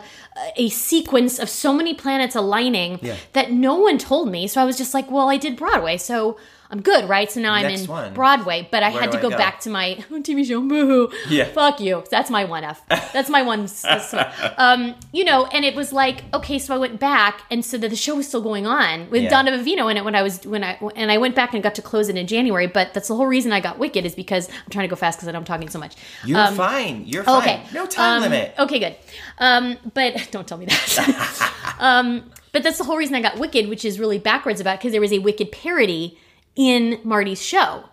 a 0.57 0.67
sequence 0.69 1.39
of 1.39 1.47
so 1.47 1.73
many 1.73 1.93
planets 1.93 2.35
aligning 2.35 2.99
Yeah. 3.01 3.15
that 3.33 3.51
no 3.51 3.75
one 3.77 3.97
told 3.97 4.29
me. 4.29 4.47
So 4.47 4.61
I 4.61 4.65
was 4.65 4.77
just 4.77 4.93
like, 4.93 5.09
well, 5.09 5.29
I 5.29 5.37
did 5.37 5.55
Broadway, 5.55 5.95
so 5.97 6.37
I'm 6.73 6.81
good, 6.81 7.07
right? 7.07 7.31
So 7.31 7.39
now 7.39 7.53
I'm 7.53 7.67
in 7.67 7.85
one. 7.85 8.15
Broadway, 8.15 8.67
but 8.71 8.81
I 8.81 8.89
Where 8.89 9.01
had 9.01 9.11
to 9.11 9.19
go, 9.19 9.29
go? 9.29 9.37
back 9.37 9.59
to 9.61 9.69
my 9.69 10.03
TV 10.11 10.43
show. 10.43 10.59
Boo. 10.59 11.11
Yeah. 11.29 11.45
Fuck 11.45 11.79
you. 11.79 12.03
That's 12.09 12.31
my 12.31 12.45
one 12.45 12.63
F. 12.63 12.81
That's 12.89 13.29
my 13.29 13.43
one. 13.43 13.69
um, 14.57 14.95
you 15.11 15.23
know, 15.23 15.45
and 15.45 15.63
it 15.63 15.75
was 15.75 15.93
like, 15.93 16.23
okay, 16.33 16.57
so 16.57 16.73
I 16.73 16.79
went 16.79 16.99
back, 16.99 17.41
and 17.51 17.63
so 17.63 17.77
that 17.77 17.89
the 17.89 17.95
show 17.95 18.15
was 18.15 18.27
still 18.27 18.41
going 18.41 18.65
on 18.65 19.09
with 19.11 19.21
Yeah. 19.21 19.29
Donna 19.29 19.51
Vivino 19.51 19.89
in 19.91 19.97
it 19.97 20.03
when 20.03 20.15
I 20.15 20.23
was 20.23 20.45
when 20.47 20.63
I 20.63 20.79
and 20.95 21.11
I 21.11 21.19
went 21.19 21.35
back 21.35 21.53
and 21.53 21.61
got 21.61 21.75
to 21.75 21.83
close 21.83 22.09
it 22.09 22.17
in 22.17 22.25
January. 22.25 22.65
But 22.65 22.95
that's 22.95 23.07
the 23.07 23.15
whole 23.15 23.27
reason 23.27 23.51
I 23.53 23.59
got 23.59 23.77
Wicked 23.77 24.03
is 24.03 24.15
because 24.15 24.49
I'm 24.49 24.69
trying 24.71 24.85
to 24.85 24.89
go 24.89 24.95
fast 24.95 25.19
because 25.19 25.27
I 25.27 25.31
know 25.31 25.37
I'm 25.37 25.45
talking 25.45 25.69
so 25.69 25.77
much. 25.77 25.95
You're 26.25 26.39
Um, 26.39 26.55
fine. 26.55 27.03
You're 27.05 27.23
fine. 27.23 27.41
Okay. 27.43 27.63
No 27.71 27.85
time 27.85 28.23
Um, 28.23 28.31
limit. 28.31 28.55
Okay, 28.57 28.79
good. 28.79 28.95
Um, 29.37 29.77
but 29.93 30.27
don't 30.31 30.47
tell 30.47 30.57
me 30.57 30.65
that. 30.65 31.75
um, 31.79 32.31
But 32.51 32.63
that's 32.63 32.77
the 32.79 32.83
whole 32.83 32.97
reason 32.97 33.13
I 33.15 33.21
got 33.21 33.37
Wicked, 33.37 33.67
which 33.69 33.85
is 33.85 33.99
really 33.99 34.17
backwards 34.17 34.59
about 34.59 34.79
because 34.79 34.91
there 34.91 35.01
was 35.01 35.13
a 35.13 35.19
Wicked 35.19 35.51
parody 35.51 36.17
in 36.55 36.99
Marty's 37.03 37.41
show. 37.41 37.83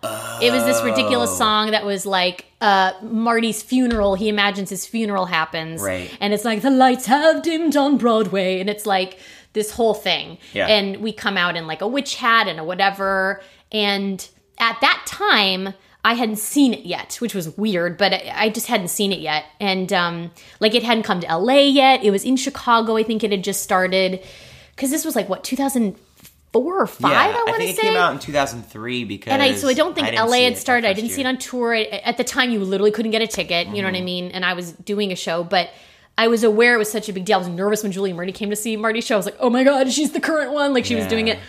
It 0.41 0.51
was 0.51 0.63
this 0.65 0.83
ridiculous 0.83 1.35
song 1.35 1.71
that 1.71 1.85
was 1.85 2.05
like 2.05 2.45
uh, 2.61 2.93
Marty's 3.01 3.63
funeral. 3.63 4.15
He 4.15 4.29
imagines 4.29 4.69
his 4.69 4.85
funeral 4.85 5.25
happens, 5.25 5.81
Right. 5.81 6.15
And 6.19 6.33
it's 6.33 6.45
like 6.45 6.61
the 6.61 6.69
lights 6.69 7.07
have 7.07 7.41
dimmed 7.41 7.75
on 7.75 7.97
Broadway, 7.97 8.59
and 8.59 8.69
it's 8.69 8.85
like 8.85 9.17
this 9.53 9.71
whole 9.71 9.93
thing. 9.93 10.37
Yeah. 10.53 10.67
And 10.67 10.97
we 10.97 11.11
come 11.11 11.37
out 11.37 11.55
in 11.55 11.67
like 11.67 11.81
a 11.81 11.87
witch 11.87 12.15
hat 12.15 12.47
and 12.47 12.59
a 12.59 12.63
whatever. 12.63 13.41
And 13.71 14.27
at 14.59 14.79
that 14.81 15.03
time, 15.05 15.73
I 16.03 16.13
hadn't 16.13 16.37
seen 16.37 16.73
it 16.73 16.85
yet, 16.85 17.17
which 17.19 17.35
was 17.35 17.55
weird, 17.57 17.97
but 17.97 18.13
I, 18.13 18.49
just 18.49 18.67
hadn't 18.67 18.87
seen 18.87 19.11
it 19.11 19.19
yet. 19.19 19.45
And 19.59 19.91
um, 19.93 20.31
like 20.59 20.73
it 20.73 20.83
hadn't 20.83 21.03
come 21.03 21.19
to 21.19 21.37
LA 21.37 21.59
yet. 21.61 22.03
It 22.03 22.11
was 22.11 22.23
in 22.23 22.37
Chicago. 22.37 22.95
I 22.95 23.03
think 23.03 23.23
it 23.23 23.31
had 23.31 23.43
just 23.43 23.61
started 23.61 24.23
because 24.75 24.89
this 24.89 25.05
was 25.05 25.15
like 25.15 25.29
what 25.29 25.43
2004 26.53 26.81
or 26.81 26.87
five. 26.87 27.11
yeah, 27.11 27.19
I 27.19 27.43
want 27.43 27.47
to 27.49 27.53
think 27.57 27.75
say. 27.77 27.87
it 27.87 27.91
came 27.91 27.97
out 27.97 28.13
in 28.13 28.19
2003 28.19 29.03
because 29.05 29.31
and 29.31 29.41
I 29.41 29.53
so 29.55 29.67
I 29.67 29.73
don't 29.73 29.93
think 29.95 30.07
didn't 30.07 30.27
LA 30.29 30.37
had 30.43 30.57
started. 30.57 30.87
I 30.87 30.93
didn't 30.93 31.11
see 31.11 31.21
it 31.21 31.27
on 31.27 31.37
tour. 31.37 31.73
At 31.73 31.87
at 31.91 32.17
the 32.17 32.23
time, 32.23 32.51
you 32.51 32.59
literally 32.59 32.91
couldn't 32.91 33.11
get 33.11 33.21
a 33.21 33.27
ticket. 33.27 33.67
You 33.67 33.81
know 33.81 33.87
Mm-hmm. 33.87 33.93
what 33.93 34.01
I 34.01 34.01
mean? 34.01 34.31
And 34.31 34.43
I 34.45 34.53
was 34.53 34.71
doing 34.73 35.11
a 35.11 35.15
show, 35.15 35.43
but 35.43 35.69
I 36.17 36.27
was 36.27 36.43
aware 36.43 36.75
it 36.75 36.77
was 36.77 36.91
such 36.91 37.07
a 37.09 37.13
big 37.13 37.25
deal. 37.25 37.35
I 37.35 37.39
was 37.39 37.47
nervous 37.47 37.83
when 37.83 37.91
Julia 37.91 38.13
Murney 38.13 38.33
came 38.33 38.49
to 38.49 38.55
see 38.55 38.75
Marty's 38.75 39.05
show. 39.05 39.15
I 39.15 39.17
was 39.17 39.25
like, 39.25 39.37
oh 39.39 39.49
my 39.49 39.63
god, 39.63 39.91
she's 39.91 40.11
the 40.11 40.19
current 40.21 40.51
one. 40.51 40.73
Like 40.73 40.85
she 40.85 40.95
was 40.95 41.07
doing 41.07 41.27
it 41.29 41.39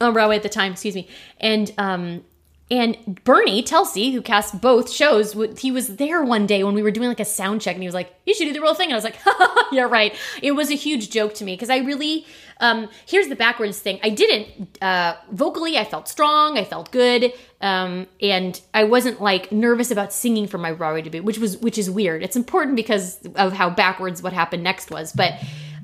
on 0.00 0.12
Broadway 0.12 0.36
at 0.36 0.42
the 0.42 0.48
time. 0.48 0.72
Excuse 0.72 0.94
me. 0.94 1.08
And 1.40 1.72
um 1.78 2.24
and 2.68 3.20
Bernie 3.22 3.62
Telsey, 3.62 4.12
who 4.12 4.20
cast 4.20 4.60
both 4.60 4.90
shows, 4.90 5.36
he 5.56 5.70
was 5.70 5.96
there 5.96 6.24
one 6.24 6.46
day 6.48 6.64
when 6.64 6.74
we 6.74 6.82
were 6.82 6.90
doing 6.90 7.06
like 7.08 7.20
a 7.20 7.24
sound 7.24 7.60
check, 7.60 7.74
and 7.76 7.82
he 7.82 7.86
was 7.86 7.94
like, 7.94 8.12
"You 8.26 8.34
should 8.34 8.46
do 8.46 8.52
the 8.52 8.60
real 8.60 8.74
thing." 8.74 8.86
And 8.90 8.94
I 8.94 8.96
was 8.96 9.04
like, 9.04 9.18
"Yeah, 9.72 9.82
right." 9.84 10.12
It 10.42 10.50
was 10.50 10.68
a 10.72 10.74
huge 10.74 11.10
joke 11.10 11.34
to 11.34 11.44
me 11.44 11.52
because 11.54 11.70
I 11.70 11.76
really, 11.78 12.26
um, 12.58 12.88
here's 13.06 13.28
the 13.28 13.36
backwards 13.36 13.78
thing: 13.78 14.00
I 14.02 14.10
didn't 14.10 14.82
uh, 14.82 15.16
vocally. 15.30 15.76
I 15.76 15.84
felt 15.84 16.08
strong. 16.08 16.58
I 16.58 16.64
felt 16.64 16.90
good, 16.90 17.32
um, 17.60 18.06
and 18.20 18.60
I 18.72 18.84
wasn't 18.84 19.20
like 19.20 19.52
nervous 19.52 19.90
about 19.90 20.12
singing 20.12 20.46
for 20.46 20.58
my 20.58 20.72
Broadway 20.72 21.02
debut, 21.02 21.22
which 21.22 21.38
was 21.38 21.58
which 21.58 21.78
is 21.78 21.90
weird. 21.90 22.22
It's 22.22 22.36
important 22.36 22.76
because 22.76 23.18
of 23.34 23.52
how 23.52 23.70
backwards 23.70 24.22
what 24.22 24.32
happened 24.32 24.62
next 24.62 24.90
was, 24.90 25.12
but 25.12 25.34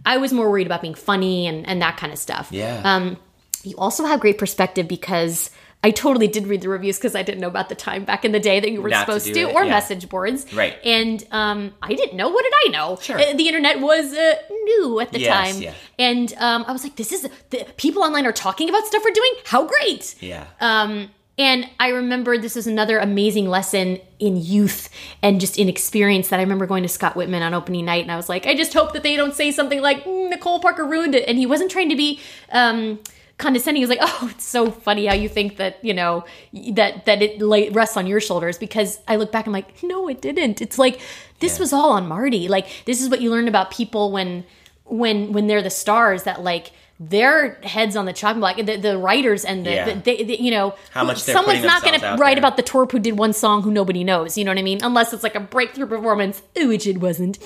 I 0.07 0.17
was 0.17 0.33
more 0.33 0.51
worried 0.51 0.67
about 0.67 0.81
being 0.81 0.95
funny 0.95 1.47
and 1.47 1.67
and 1.67 1.83
that 1.83 1.97
kind 1.97 2.13
of 2.13 2.19
stuff. 2.19 2.49
Yeah. 2.51 2.81
Um, 2.85 3.19
you 3.65 3.77
also 3.77 4.05
have 4.05 4.21
great 4.21 4.39
perspective 4.39 4.89
because 4.89 5.51
I 5.85 5.91
totally 5.91 6.29
did 6.29 6.47
read 6.47 6.61
the 6.61 6.69
reviews 6.69 6.97
because 6.97 7.17
I 7.17 7.23
didn't 7.23 7.41
know 7.41 7.49
about 7.49 7.69
the 7.69 7.75
time 7.75 8.05
back 8.05 8.25
in 8.25 8.31
the 8.31 8.39
day 8.39 8.61
that 8.61 8.71
you 8.71 8.81
were 8.81 8.89
Not 8.89 9.01
supposed 9.07 9.27
to, 9.27 9.41
it, 9.41 9.55
or 9.55 9.65
yeah. 9.65 9.71
message 9.71 10.09
boards. 10.09 10.47
Right. 10.55 10.77
And 10.85 11.27
um, 11.33 11.75
I 11.83 11.95
didn't 11.95 12.17
know. 12.17 12.29
What 12.29 12.45
did 12.45 12.53
I 12.67 12.69
know? 12.71 12.99
Sure. 13.03 13.19
Uh, 13.19 13.33
The 13.35 13.49
internet 13.49 13.81
was 13.81 14.13
uh, 14.13 14.35
new 14.49 15.01
at 15.01 15.11
the 15.13 15.19
Yes, 15.21 15.53
time. 15.53 15.61
yeah. 15.63 15.75
And 15.99 16.33
um, 16.39 16.65
I 16.69 16.73
was 16.73 16.85
like, 16.85 16.95
this 16.95 17.11
is, 17.11 17.29
the 17.51 17.67
people 17.77 18.03
online 18.05 18.27
are 18.27 18.33
talking 18.33 18.69
about 18.69 18.87
stuff 18.87 19.03
we're 19.05 19.11
doing? 19.11 19.33
How 19.47 19.65
great. 19.67 20.15
Yeah. 20.21 20.47
Um, 20.61 21.11
and 21.37 21.69
I 21.81 21.89
remember 21.89 22.39
this 22.39 22.57
is 22.57 22.67
another 22.69 22.99
amazing 22.99 23.49
lesson 23.49 23.99
in 24.21 24.37
youth 24.37 24.89
and 25.23 25.41
just 25.41 25.59
in 25.59 25.69
experience 25.69 26.29
that 26.29 26.39
I 26.39 26.43
remember 26.43 26.67
going 26.67 26.83
to 26.85 26.89
Scott 26.91 27.15
Wittman 27.15 27.41
on 27.41 27.55
opening 27.55 27.87
night, 27.87 28.03
and 28.03 28.13
I 28.13 28.17
was 28.17 28.29
like, 28.29 28.47
I 28.47 28.55
just 28.55 28.73
hope 28.75 28.93
that 28.93 29.03
they 29.03 29.17
don't 29.17 29.35
say 29.35 29.51
something 29.51 29.81
like 29.81 30.05
"Mm, 30.05 30.29
Nicole 30.29 30.61
Parker 30.61 30.85
ruined 30.85 31.15
it. 31.15 31.27
And 31.27 31.39
he 31.39 31.47
wasn't 31.47 31.71
trying 31.71 31.89
to 31.89 31.97
be 31.97 32.21
um, 32.53 33.01
condescending. 33.43 33.83
He 33.83 33.87
was 33.87 33.91
like, 33.97 33.99
Oh, 34.03 34.29
it's 34.31 34.45
so 34.45 34.71
funny 34.71 35.07
how 35.07 35.15
you 35.15 35.29
think 35.29 35.57
that 35.57 35.85
you 35.85 35.93
know 35.93 36.25
that 36.73 37.05
that 37.05 37.21
it 37.23 37.41
lay, 37.43 37.69
rests 37.71 37.97
on 37.97 38.07
your 38.07 38.21
shoulders. 38.21 38.57
Because 38.57 39.01
I 39.09 39.17
look 39.17 39.33
back, 39.33 39.47
I'm 39.47 39.53
like, 39.53 39.83
No, 39.83 40.09
it 40.09 40.23
didn't. 40.23 40.63
It's 40.63 40.79
like 40.79 41.01
this 41.41 41.59
was 41.59 41.73
all 41.73 41.91
on 41.93 42.07
Marty. 42.09 42.49
Like 42.49 42.67
this 42.87 43.03
is 43.03 43.09
what 43.09 43.21
you 43.21 43.31
learn 43.31 43.49
about 43.49 43.71
people 43.71 44.13
when 44.13 44.45
when 44.85 45.33
when 45.33 45.47
they're 45.47 45.63
the 45.63 45.71
stars 45.71 46.23
that 46.23 46.43
like 46.43 46.73
their 47.09 47.55
heads 47.63 47.97
on 47.97 48.05
the 48.05 48.13
chopping 48.13 48.41
block 48.41 48.57
the, 48.57 48.77
the 48.77 48.97
writers 48.97 49.45
and 49.45 49.67
the, 49.67 49.71
Yeah. 49.73 49.95
the, 49.95 50.23
the- 50.25 50.41
you 50.41 50.51
know 50.51 50.75
How 50.93 51.05
much 51.05 51.19
someone's 51.21 51.65
not 51.65 51.83
going 51.83 51.99
to 51.99 52.07
write 52.19 52.35
there. 52.35 52.39
about 52.39 52.57
the 52.57 52.63
twerp 52.63 52.93
who 52.93 52.99
did 53.01 53.19
one 53.19 53.33
song 53.33 53.63
who 53.63 53.71
nobody 53.73 54.05
knows 54.05 54.39
you 54.39 54.45
know 54.45 54.51
what 54.53 54.59
i 54.59 54.63
mean 54.63 54.79
unless 54.85 55.13
it's 55.13 55.23
like 55.25 55.35
a 55.35 55.41
breakthrough 55.41 55.87
performance 55.87 56.43
which 56.57 56.87
it 56.87 56.99
wasn't 57.01 57.39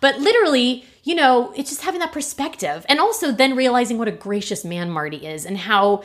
but 0.00 0.18
literally 0.18 0.84
you 1.04 1.14
know 1.14 1.52
it's 1.56 1.70
just 1.70 1.82
having 1.82 2.00
that 2.00 2.12
perspective 2.12 2.84
and 2.88 2.98
also 2.98 3.30
then 3.30 3.54
realizing 3.54 3.98
what 3.98 4.08
a 4.08 4.12
gracious 4.12 4.64
man 4.64 4.90
marty 4.90 5.24
is 5.26 5.46
and 5.46 5.58
how 5.58 6.02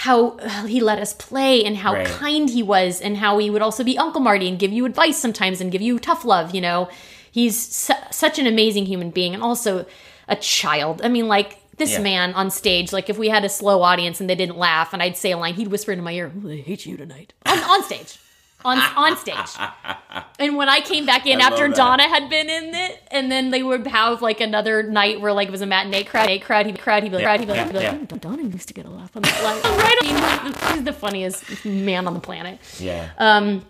how 0.00 0.30
uh, 0.38 0.66
he 0.66 0.80
let 0.80 0.98
us 0.98 1.12
play 1.14 1.64
and 1.64 1.76
how 1.76 1.92
Right. 1.94 2.06
kind 2.06 2.48
he 2.48 2.62
was 2.62 3.00
and 3.00 3.16
how 3.18 3.38
he 3.38 3.50
would 3.50 3.62
also 3.62 3.82
be 3.84 3.98
uncle 3.98 4.20
marty 4.20 4.48
and 4.48 4.58
give 4.58 4.72
you 4.72 4.86
advice 4.86 5.18
sometimes 5.18 5.60
and 5.60 5.70
give 5.72 5.82
you 5.82 5.98
tough 5.98 6.24
love 6.24 6.54
you 6.54 6.60
know 6.60 6.88
he's 7.30 7.58
su- 7.58 7.92
such 8.10 8.38
an 8.38 8.46
amazing 8.46 8.86
human 8.86 9.10
being 9.10 9.34
and 9.34 9.42
also 9.42 9.84
a 10.28 10.36
child 10.36 11.02
i 11.02 11.08
mean 11.08 11.28
like 11.28 11.58
this 11.78 11.92
Yeah. 11.92 12.00
man 12.00 12.34
on 12.34 12.50
stage 12.50 12.92
like 12.92 13.08
if 13.10 13.18
we 13.18 13.28
had 13.28 13.44
a 13.44 13.48
slow 13.48 13.82
audience 13.82 14.20
and 14.20 14.28
they 14.30 14.34
didn't 14.34 14.56
laugh 14.58 14.92
and 14.92 15.02
i'd 15.02 15.16
say 15.16 15.32
a 15.32 15.36
line 15.36 15.54
he'd 15.54 15.68
whisper 15.68 15.92
into 15.92 16.02
my 16.02 16.12
ear 16.12 16.30
they 16.34 16.58
hate 16.60 16.86
you 16.86 16.96
tonight. 16.96 17.32
On, 17.44 17.58
on 17.58 17.82
stage. 17.82 18.18
On, 18.64 18.78
on 18.78 19.16
stage. 19.16 19.36
And 20.38 20.56
when 20.56 20.68
i 20.68 20.80
came 20.80 21.06
back 21.06 21.26
in 21.26 21.40
I 21.40 21.46
after 21.46 21.68
donna 21.68 22.02
had 22.08 22.28
been 22.28 22.48
in 22.50 22.74
it 22.74 23.02
and 23.10 23.30
then 23.32 23.50
they 23.50 23.62
would 23.62 23.86
have 23.86 24.20
like 24.22 24.40
another 24.40 24.82
night 24.82 25.20
where 25.20 25.32
like 25.32 25.48
it 25.48 25.50
was 25.50 25.62
a 25.62 25.66
matinee 25.66 26.04
crowd 26.04 26.28
a 26.28 26.38
crowd 26.38 26.66
he'd 26.66 26.78
crowd 26.78 27.02
he'd 27.02 27.10
be 27.10 27.16
like, 27.16 27.24
crowd, 27.24 27.40
he'd 27.40 27.46
be 27.46 27.52
like, 27.52 27.58
yeah, 27.58 27.66
he'd 27.66 27.72
be 27.72 27.78
like 27.78 27.92
yeah. 28.10 28.16
"Oh, 28.30 28.36
donna 28.36 28.42
used 28.42 28.68
to 28.68 28.74
get 28.74 28.84
a 28.86 28.90
laugh 28.90 29.14
on 29.16 29.22
the 29.22 29.28
flight 29.28 29.62
right 29.64 29.98
I 30.02 30.42
mean, 30.44 30.54
he's 30.76 30.84
the 30.84 30.92
funniest 30.92 31.64
man 31.64 32.06
on 32.06 32.14
the 32.14 32.20
planet. 32.20 32.58
Yeah. 32.78 33.08
um, 33.18 33.64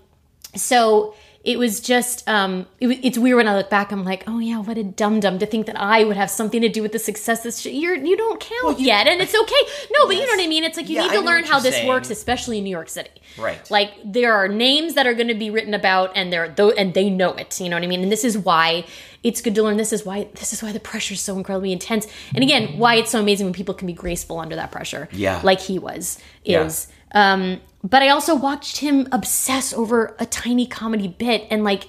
so 0.54 1.14
it 1.46 1.60
was 1.60 1.78
just 1.80 2.28
um, 2.28 2.66
it, 2.80 2.88
it's 3.04 3.16
weird 3.16 3.36
when 3.36 3.46
I 3.48 3.56
look 3.56 3.70
back. 3.70 3.92
I'm 3.92 4.04
like, 4.04 4.24
oh 4.26 4.40
yeah, 4.40 4.58
what 4.58 4.76
a 4.76 4.82
dum 4.82 5.20
dum 5.20 5.38
to 5.38 5.46
think 5.46 5.66
that 5.66 5.80
I 5.80 6.02
would 6.02 6.16
have 6.16 6.28
something 6.28 6.60
to 6.60 6.68
do 6.68 6.82
with 6.82 6.90
the 6.90 6.98
success. 6.98 7.44
This 7.44 7.60
sh- 7.60 7.66
you're 7.66 7.94
you 7.94 8.16
don't 8.16 8.40
count 8.40 8.80
yet, 8.80 9.06
and 9.06 9.22
it's 9.22 9.34
okay. 9.34 9.62
No, 9.92 10.06
but 10.08 10.16
you 10.16 10.26
know 10.26 10.32
what 10.32 10.42
I 10.44 10.48
mean. 10.48 10.64
It's 10.64 10.76
like 10.76 10.88
you 10.88 10.96
Yeah, 10.96 11.02
need 11.04 11.12
to 11.12 11.20
learn 11.20 11.44
how 11.44 11.60
this 11.60 11.76
saying. 11.76 11.88
works, 11.88 12.10
especially 12.10 12.58
in 12.58 12.64
New 12.64 12.70
York 12.70 12.88
City. 12.88 13.10
Right. 13.38 13.70
Like 13.70 13.92
there 14.04 14.34
are 14.34 14.48
names 14.48 14.94
that 14.94 15.06
are 15.06 15.14
going 15.14 15.28
to 15.28 15.34
be 15.34 15.50
written 15.50 15.72
about, 15.72 16.10
and 16.16 16.32
they're 16.32 16.48
though, 16.48 16.72
and 16.72 16.92
they 16.94 17.08
know 17.10 17.32
it. 17.34 17.60
You 17.60 17.68
know 17.68 17.76
what 17.76 17.84
I 17.84 17.86
mean. 17.86 18.02
And 18.02 18.10
this 18.10 18.24
is 18.24 18.36
why 18.36 18.84
it's 19.22 19.40
good 19.40 19.54
to 19.54 19.62
learn. 19.62 19.76
This 19.76 19.92
is 19.92 20.04
why 20.04 20.26
this 20.34 20.52
is 20.52 20.64
why 20.64 20.72
the 20.72 20.80
pressure 20.80 21.14
is 21.14 21.20
so 21.20 21.36
incredibly 21.36 21.70
intense. 21.72 22.08
And 22.34 22.42
again, 22.42 22.76
why 22.76 22.96
it's 22.96 23.12
so 23.12 23.20
amazing 23.20 23.46
when 23.46 23.54
people 23.54 23.74
can 23.74 23.86
be 23.86 23.92
graceful 23.92 24.40
under 24.40 24.56
that 24.56 24.72
pressure. 24.72 25.08
Yeah. 25.12 25.40
Like 25.44 25.60
he 25.60 25.78
was 25.78 26.18
Yeah. 26.44 26.64
is. 26.64 26.88
Um, 27.12 27.60
but 27.88 28.02
I 28.02 28.08
also 28.08 28.34
watched 28.34 28.78
him 28.78 29.06
obsess 29.12 29.72
over 29.72 30.16
a 30.18 30.26
tiny 30.26 30.66
comedy 30.66 31.08
bit, 31.08 31.46
and 31.50 31.64
like 31.64 31.88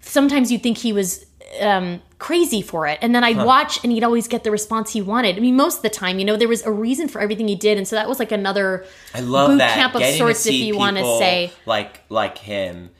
sometimes 0.00 0.50
you'd 0.50 0.62
think 0.62 0.78
he 0.78 0.92
was 0.92 1.26
um, 1.60 2.00
crazy 2.18 2.62
for 2.62 2.86
it, 2.86 2.98
and 3.02 3.14
then 3.14 3.22
I'd 3.24 3.36
watch, 3.38 3.82
and 3.82 3.92
he'd 3.92 4.04
always 4.04 4.26
get 4.28 4.44
the 4.44 4.50
response 4.50 4.92
he 4.92 5.02
wanted. 5.02 5.36
I 5.36 5.40
mean, 5.40 5.56
most 5.56 5.76
of 5.76 5.82
the 5.82 5.90
time, 5.90 6.18
you 6.18 6.24
know, 6.24 6.36
there 6.36 6.48
was 6.48 6.62
a 6.64 6.70
reason 6.70 7.08
for 7.08 7.20
everything 7.20 7.48
he 7.48 7.54
did, 7.56 7.78
and 7.78 7.86
so 7.86 7.96
that 7.96 8.08
was 8.08 8.18
like 8.18 8.32
another 8.32 8.86
I 9.14 9.20
love 9.20 9.50
boot 9.50 9.58
that. 9.58 9.74
camp 9.74 9.94
of 9.94 10.00
Getting 10.00 10.18
sorts, 10.18 10.46
if 10.46 10.54
you 10.54 10.76
want 10.76 10.96
to 10.96 11.04
say. 11.18 11.52
like 11.66 12.00
like 12.08 12.38
him 12.38 12.90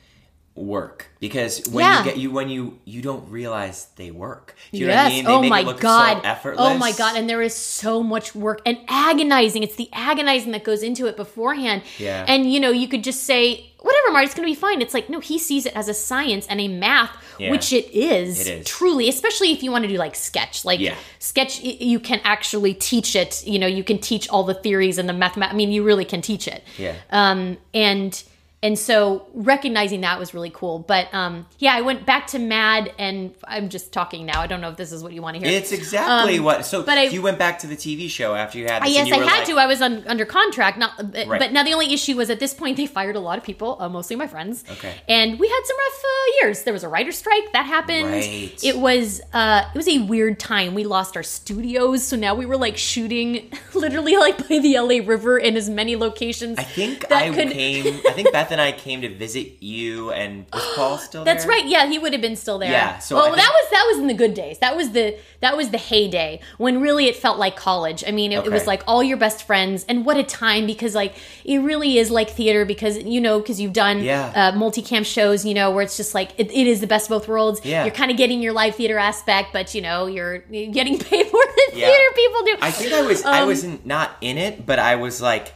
work 0.55 1.07
because 1.19 1.67
when 1.69 1.83
Yeah. 1.83 1.99
you 1.99 2.05
get 2.05 2.17
you 2.17 2.31
when 2.31 2.49
you 2.49 2.79
you 2.85 3.01
don't 3.01 3.29
realize 3.29 3.87
they 3.97 4.09
work. 4.09 4.55
Do 4.71 4.77
you 4.79 4.87
know 4.87 4.93
yes. 4.93 5.03
what 5.03 5.11
I 5.11 5.15
mean? 5.15 5.25
They 5.25 5.31
oh 5.31 5.41
make 5.41 5.49
my 5.49 5.59
it 5.59 5.65
look 5.65 5.79
god. 5.81 6.21
So 6.21 6.27
effortless. 6.29 6.65
oh 6.71 6.77
my 6.77 6.93
god. 6.93 7.17
And 7.17 7.29
there 7.29 7.41
is 7.41 7.53
so 7.53 8.01
much 8.01 8.33
work 8.33 8.61
and 8.65 8.77
agonizing. 8.87 9.63
It's 9.63 9.75
the 9.75 9.89
agonizing 9.91 10.53
that 10.53 10.63
goes 10.63 10.81
into 10.81 11.07
it 11.07 11.17
beforehand. 11.17 11.83
Yeah. 11.97 12.23
And 12.27 12.51
you 12.51 12.59
know, 12.61 12.69
you 12.71 12.87
could 12.87 13.03
just 13.03 13.23
say, 13.25 13.69
whatever, 13.81 14.11
Marty, 14.13 14.25
it's 14.27 14.33
going 14.33 14.47
to 14.47 14.51
be 14.51 14.59
fine. 14.59 14.81
It's 14.81 14.93
like, 14.93 15.09
no, 15.09 15.19
he 15.19 15.37
sees 15.37 15.65
it 15.65 15.75
as 15.75 15.89
a 15.89 15.93
science 15.93 16.47
and 16.47 16.61
a 16.61 16.69
math, 16.69 17.11
Yeah. 17.37 17.51
which 17.51 17.73
it 17.73 17.91
is, 17.93 18.47
It 18.47 18.59
is. 18.61 18.65
Truly, 18.67 19.09
especially 19.09 19.51
if 19.51 19.61
you 19.61 19.71
want 19.71 19.83
to 19.83 19.89
do 19.89 19.97
like 19.97 20.15
sketch. 20.15 20.63
Like 20.63 20.79
Yeah. 20.79 20.95
sketch, 21.19 21.59
you 21.61 21.99
can 21.99 22.21
actually 22.23 22.73
teach 22.73 23.13
it. 23.15 23.45
You 23.45 23.59
know, 23.59 23.67
you 23.67 23.83
can 23.83 23.99
teach 23.99 24.29
all 24.29 24.43
the 24.43 24.53
theories 24.55 24.97
and 24.97 25.09
the 25.09 25.13
math. 25.13 25.37
I 25.37 25.51
mean, 25.51 25.73
you 25.73 25.83
really 25.83 26.05
can 26.05 26.21
teach 26.21 26.47
it. 26.47 26.63
Yeah. 26.77 26.95
Um, 27.11 27.57
and 27.73 28.23
and 28.65 28.77
so 28.79 29.27
recognizing 29.33 30.01
that 30.01 30.17
was 30.17 30.33
really 30.33 30.49
cool. 30.49 30.79
But 30.79 31.13
um, 31.13 31.45
yeah, 31.59 31.73
I 31.75 31.81
went 31.81 32.05
back 32.05 32.25
to 32.33 32.39
Mad, 32.39 32.91
and 32.97 33.33
I'm 33.47 33.69
just 33.69 33.93
talking 33.93 34.25
now. 34.25 34.41
I 34.41 34.47
don't 34.47 34.61
know 34.61 34.69
if 34.69 34.77
this 34.77 34.91
is 34.91 35.03
what 35.03 35.13
you 35.13 35.21
want 35.21 35.37
to 35.37 35.43
hear. 35.47 35.55
It's 35.57 35.71
exactly 35.71 36.37
Um, 36.39 36.43
what. 36.43 36.65
So 36.65 36.81
but 36.83 36.97
I- 36.97 37.03
you 37.15 37.21
went 37.21 37.37
back 37.37 37.59
to 37.59 37.67
the 37.67 37.75
TV 37.75 38.09
show 38.09 38.33
after 38.33 38.57
you 38.57 38.65
had 38.65 38.81
Uh, 38.81 38.85
this. 38.85 38.95
yes, 38.95 39.07
you 39.07 39.13
I 39.13 39.17
had 39.19 39.25
like, 39.25 39.45
to. 39.47 39.57
I 39.57 39.67
was 39.67 39.81
on, 39.81 40.03
under 40.07 40.25
contract. 40.25 40.77
Not, 40.79 40.91
but, 41.13 41.27
Right. 41.27 41.39
but 41.39 41.51
now 41.53 41.63
the 41.63 41.73
only 41.73 41.93
issue 41.93 42.15
was 42.17 42.29
at 42.31 42.39
this 42.39 42.53
point 42.53 42.77
they 42.77 42.87
fired 42.87 43.15
a 43.15 43.19
lot 43.19 43.37
of 43.37 43.43
people, 43.43 43.77
uh, 43.79 43.87
mostly 43.87 44.15
my 44.15 44.27
friends. 44.27 44.63
Okay. 44.71 44.93
And 45.07 45.39
we 45.39 45.47
had 45.47 45.61
some 45.65 45.77
rough 45.85 46.01
uh, 46.03 46.31
years. 46.41 46.63
There 46.63 46.73
was 46.73 46.83
a 46.83 46.89
writer 46.89 47.11
strike 47.11 47.51
that 47.53 47.65
happened. 47.67 48.07
Right. 48.07 48.63
It 48.63 48.77
was 48.77 49.21
uh, 49.33 49.61
it 49.73 49.77
was 49.77 49.87
a 49.87 49.99
weird 49.99 50.39
time. 50.39 50.73
We 50.73 50.85
lost 50.85 51.15
our 51.15 51.23
studios, 51.23 52.03
so 52.03 52.15
now 52.15 52.33
we 52.35 52.45
were 52.45 52.57
like 52.57 52.77
shooting 52.77 53.51
literally 53.75 54.17
like 54.17 54.37
by 54.49 54.57
the 54.59 54.73
LA 54.79 55.05
River 55.05 55.37
in 55.37 55.55
as 55.55 55.69
many 55.69 55.95
locations. 55.95 56.57
I 56.57 56.63
think 56.63 57.11
I 57.11 57.29
could- 57.29 57.51
came. 57.51 58.01
I 58.07 58.11
think 58.11 58.31
Beth 58.31 58.51
and 58.55 58.61
I 58.61 58.71
came 58.71 59.01
to 59.01 59.13
visit 59.13 59.61
you, 59.61 60.11
and 60.11 60.45
was 60.53 60.63
Paul 60.75 60.97
still 61.09 61.25
there? 61.25 61.33
That's 61.33 61.45
right. 61.45 61.65
Yeah, 61.65 61.87
he 61.87 61.99
would 61.99 62.13
have 62.13 62.21
been 62.21 62.37
still 62.37 62.57
there. 62.57 62.71
Yeah, 62.71 62.99
so 62.99 63.15
well, 63.17 63.25
think- 63.25 63.35
that 63.35 63.51
was 63.51 63.71
that 63.71 63.85
was 63.89 63.97
in 63.99 64.07
the 64.07 64.13
good 64.13 64.33
days. 64.33 64.59
That 64.59 64.77
was 64.77 64.91
the 64.91 65.17
that 65.41 65.57
was 65.57 65.71
the 65.71 65.77
heyday 65.77 66.39
when 66.57 66.79
really 66.79 67.07
it 67.07 67.17
felt 67.17 67.37
like 67.37 67.57
college. 67.57 68.03
I 68.07 68.11
mean, 68.11 68.31
it, 68.31 68.45
it 68.45 68.51
was 68.51 68.65
like 68.65 68.81
all 68.87 69.03
your 69.03 69.17
best 69.17 69.43
friends, 69.45 69.83
and 69.89 70.05
what 70.05 70.15
a 70.15 70.23
time 70.23 70.65
because 70.65 70.95
like 70.95 71.15
it 71.43 71.57
really 71.59 71.97
is 71.97 72.09
like 72.09 72.29
theater 72.29 72.63
because 72.63 72.97
you 73.03 73.19
know 73.19 73.39
because 73.41 73.59
you've 73.59 73.73
done 73.73 74.01
Yeah. 74.01 74.31
uh, 74.33 74.51
multicam 74.53 75.05
shows, 75.05 75.45
you 75.45 75.53
know, 75.53 75.71
where 75.71 75.83
it's 75.83 75.97
just 75.97 76.15
like 76.15 76.31
it, 76.37 76.49
it 76.51 76.67
is 76.67 76.79
the 76.79 76.87
best 76.87 77.07
of 77.07 77.09
both 77.09 77.27
worlds. 77.27 77.59
Yeah. 77.65 77.83
You're 77.83 77.93
kind 77.93 78.09
of 78.09 78.15
getting 78.15 78.41
your 78.41 78.53
live 78.53 78.75
theater 78.75 78.97
aspect, 78.97 79.49
but 79.51 79.75
you 79.75 79.81
know 79.81 80.05
you're, 80.07 80.39
getting 80.39 80.97
paid 81.09 81.31
more 81.33 81.43
than 81.45 81.77
Yeah. 81.79 81.87
theater 81.87 82.09
people 82.15 82.41
do. 82.45 82.55
I 82.61 82.71
think 82.71 82.93
I 82.93 83.01
was 83.01 83.25
I 83.25 83.41
Um, 83.41 83.47
wasn't 83.47 83.85
not 83.85 84.11
in 84.21 84.37
it, 84.37 84.65
but 84.65 84.79
I 84.79 84.95
was 84.95 85.21
like 85.21 85.53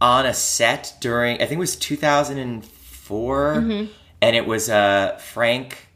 on 0.00 0.26
a 0.26 0.34
set 0.34 0.94
during 1.00 1.36
I 1.36 1.46
think 1.46 1.52
it 1.52 1.58
was 1.58 1.76
2004, 1.76 3.54
Mm-hmm. 3.54 3.92
and 4.22 4.36
it 4.36 4.46
was 4.46 4.68
uh 4.70 5.16
Frank. 5.20 5.86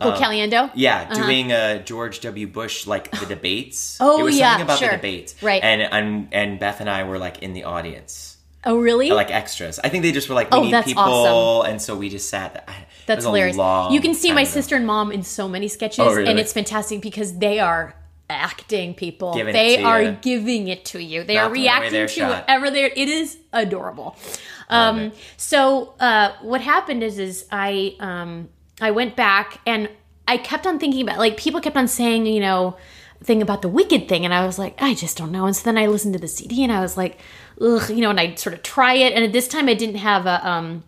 Oh, 0.00 0.12
Caliendo. 0.12 0.70
Yeah, 0.74 1.12
doing 1.14 1.52
uh, 1.52 1.78
George 1.78 2.20
W. 2.20 2.46
Bush 2.48 2.86
like 2.88 3.10
the 3.12 3.26
debates. 3.26 3.98
Oh, 4.00 4.20
it 4.20 4.22
was 4.24 4.36
yeah, 4.36 4.50
something 4.52 4.64
about 4.66 4.78
sure. 4.78 4.88
the 4.90 4.96
debates, 4.96 5.40
Right. 5.42 5.62
And 5.62 5.80
and 5.82 6.28
and 6.32 6.58
Beth 6.58 6.80
and 6.80 6.90
I 6.90 7.04
were 7.04 7.18
like 7.18 7.40
in 7.42 7.52
the 7.52 7.64
audience, 7.64 8.36
Oh, 8.64 8.78
really? 8.78 9.10
like 9.10 9.30
extras. 9.30 9.78
I 9.84 9.88
think 9.90 10.02
they 10.02 10.10
just 10.12 10.28
were 10.28 10.34
like, 10.34 10.50
we 10.50 10.58
Oh, 10.58 10.62
need 10.64 10.84
people, 10.84 11.02
awesome. 11.02 11.70
and 11.72 11.82
so 11.82 11.94
we 11.96 12.08
just 12.08 12.28
sat. 12.30 12.64
I- 12.66 12.86
That's 13.06 13.18
was 13.18 13.26
hilarious. 13.26 13.56
You 13.92 14.00
can 14.00 14.14
see 14.14 14.32
my 14.32 14.44
sister 14.44 14.74
and 14.76 14.86
mom 14.86 15.12
in 15.12 15.22
so 15.22 15.46
many 15.48 15.68
sketches, 15.68 16.00
Oh, 16.00 16.12
really? 16.14 16.28
and 16.30 16.38
it's 16.40 16.52
fantastic 16.52 17.00
because 17.00 17.38
they 17.38 17.60
are 17.60 17.94
acting 18.32 18.94
people. 18.94 19.34
Giving 19.34 19.52
they 19.52 19.82
are 19.82 20.02
you. 20.02 20.18
giving 20.20 20.68
it 20.68 20.84
to 20.86 21.02
you. 21.02 21.24
They 21.24 21.34
Not 21.34 21.50
are 21.50 21.52
reacting 21.52 22.06
to 22.06 22.28
whatever 22.28 22.70
they're. 22.70 22.90
It 22.94 23.08
is 23.08 23.38
adorable. 23.52 24.16
Um, 24.68 25.12
so 25.36 25.94
uh, 26.00 26.32
what 26.40 26.60
happened 26.60 27.02
is, 27.02 27.18
is 27.18 27.46
I 27.50 27.96
um, 28.00 28.48
I 28.80 28.90
went 28.90 29.16
back 29.16 29.60
and 29.66 29.90
I 30.26 30.38
kept 30.38 30.66
on 30.66 30.78
thinking 30.78 31.02
about 31.02 31.18
like 31.18 31.36
people 31.36 31.60
kept 31.60 31.76
on 31.76 31.88
saying 31.88 32.26
you 32.26 32.40
know 32.40 32.76
thing 33.22 33.42
about 33.42 33.62
the 33.62 33.68
wicked 33.68 34.08
thing 34.08 34.24
and 34.24 34.34
i 34.34 34.44
was 34.44 34.58
like 34.58 34.80
i 34.82 34.94
just 34.94 35.16
don't 35.16 35.30
know 35.30 35.46
and 35.46 35.54
so 35.54 35.62
then 35.62 35.78
i 35.78 35.86
listened 35.86 36.12
to 36.12 36.18
the 36.18 36.28
cd 36.28 36.62
and 36.62 36.72
i 36.72 36.80
was 36.80 36.96
like 36.96 37.18
ugh 37.60 37.88
you 37.88 38.00
know 38.00 38.10
and 38.10 38.18
i'd 38.18 38.38
sort 38.38 38.52
of 38.54 38.62
try 38.62 38.94
it 38.94 39.12
and 39.12 39.24
at 39.24 39.32
this 39.32 39.46
time 39.46 39.68
i 39.68 39.74
didn't 39.74 39.96
have 39.96 40.26
a 40.26 40.44
um 40.48 40.82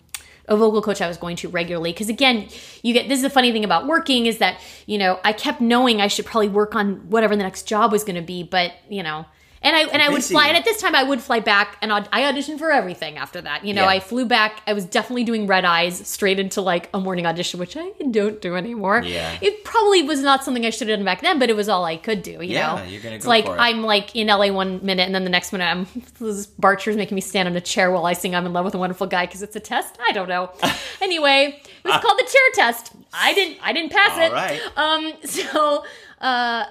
a 0.49 0.57
vocal 0.57 0.83
coach 0.83 1.01
I 1.01 1.09
was 1.09 1.17
going 1.17 1.37
to 1.37 1.49
regularly. 1.49 1.93
Because 1.93 2.09
again 2.09 2.49
you 2.83 2.93
get 2.93 3.09
this 3.09 3.19
is 3.19 3.23
the 3.23 3.31
funny 3.31 3.53
thing 3.53 3.65
about 3.65 3.87
working 3.87 4.27
is 4.27 4.39
that 4.39 4.61
you 4.87 4.99
know 4.99 5.21
I 5.25 5.33
kept 5.33 5.61
knowing 5.61 6.01
I 6.01 6.09
should 6.09 6.27
probably 6.27 6.49
work 6.49 6.75
on 6.75 7.11
whatever 7.11 7.37
the 7.37 7.43
next 7.43 7.63
job 7.65 7.93
was 7.93 8.05
going 8.05 8.17
to 8.17 8.23
be 8.23 8.43
but 8.43 8.73
you 8.89 9.03
know 9.03 9.27
and 9.65 9.75
I 9.75 9.81
and 9.85 10.01
I 10.03 10.09
would 10.11 10.17
Busy. 10.19 10.35
fly 10.35 10.47
and 10.49 10.57
at 10.57 10.65
this 10.65 10.81
time 10.81 10.95
I 10.95 11.03
would 11.03 11.21
fly 11.21 11.41
back 11.41 11.77
and 11.83 11.93
I 11.93 12.03
auditioned 12.33 12.59
for 12.59 12.71
everything 12.71 13.17
after 13.17 13.41
that 13.41 13.65
you 13.65 13.73
know 13.75 13.83
Yeah. 13.83 13.89
I 13.89 14.01
flew 14.01 14.25
back 14.27 14.63
I 14.67 14.73
was 14.75 14.85
definitely 14.85 15.25
doing 15.25 15.47
red 15.47 15.65
eyes 15.65 16.07
straight 16.07 16.39
into 16.39 16.61
like 16.61 16.89
a 16.95 17.01
morning 17.01 17.27
audition 17.27 17.59
which 17.59 17.77
I 17.77 17.91
don't 18.11 18.41
do 18.41 18.55
anymore 18.57 19.03
Yeah. 19.05 19.37
it 19.41 19.65
probably 19.65 20.03
was 20.03 20.21
not 20.21 20.45
something 20.45 20.65
I 20.67 20.71
should 20.71 20.89
have 20.89 20.99
done 20.99 21.05
back 21.05 21.23
then 21.23 21.39
but 21.39 21.51
it 21.51 21.57
was 21.57 21.69
all 21.69 21.85
I 21.85 21.97
could 21.97 22.23
do 22.23 22.33
you 22.33 22.43
Yeah, 22.43 22.77
know 22.77 22.85
you're 22.85 23.01
gonna 23.03 23.17
it's 23.17 23.25
go 23.25 23.31
like. 23.31 23.47
I'm 23.49 23.83
like 23.83 24.15
in 24.15 24.27
LA 24.29 24.53
one 24.53 24.85
minute 24.85 25.05
and 25.07 25.15
then 25.15 25.25
the 25.25 25.31
next 25.31 25.53
minute 25.53 25.65
I'm 25.65 25.87
this 26.21 26.47
Barcher's 26.47 26.97
making 26.97 27.15
me 27.15 27.21
stand 27.23 27.49
on 27.49 27.57
a 27.57 27.61
chair 27.61 27.91
while 27.91 28.05
I 28.07 28.13
sing 28.13 28.35
I'm 28.35 28.47
in 28.47 28.53
love 28.53 28.65
with 28.67 28.75
a 28.75 28.79
wonderful 28.79 29.07
guy 29.07 29.25
because 29.27 29.43
it's 29.43 29.57
a 29.57 29.61
test 29.61 29.99
I 30.07 30.13
don't 30.13 30.29
know 30.29 30.51
anyway 31.01 31.61
it 31.63 31.89
was 31.89 32.01
called 32.03 32.19
the 32.19 32.25
chair 32.31 32.65
test 32.67 32.93
I 33.13 33.33
didn't 33.35 33.59
I 33.63 33.73
didn't 33.73 33.93
pass 33.93 34.13
All 34.19 34.25
it 34.27 34.33
right. 34.33 34.61
um 34.77 35.13
so 35.25 35.85
uh 36.21 36.65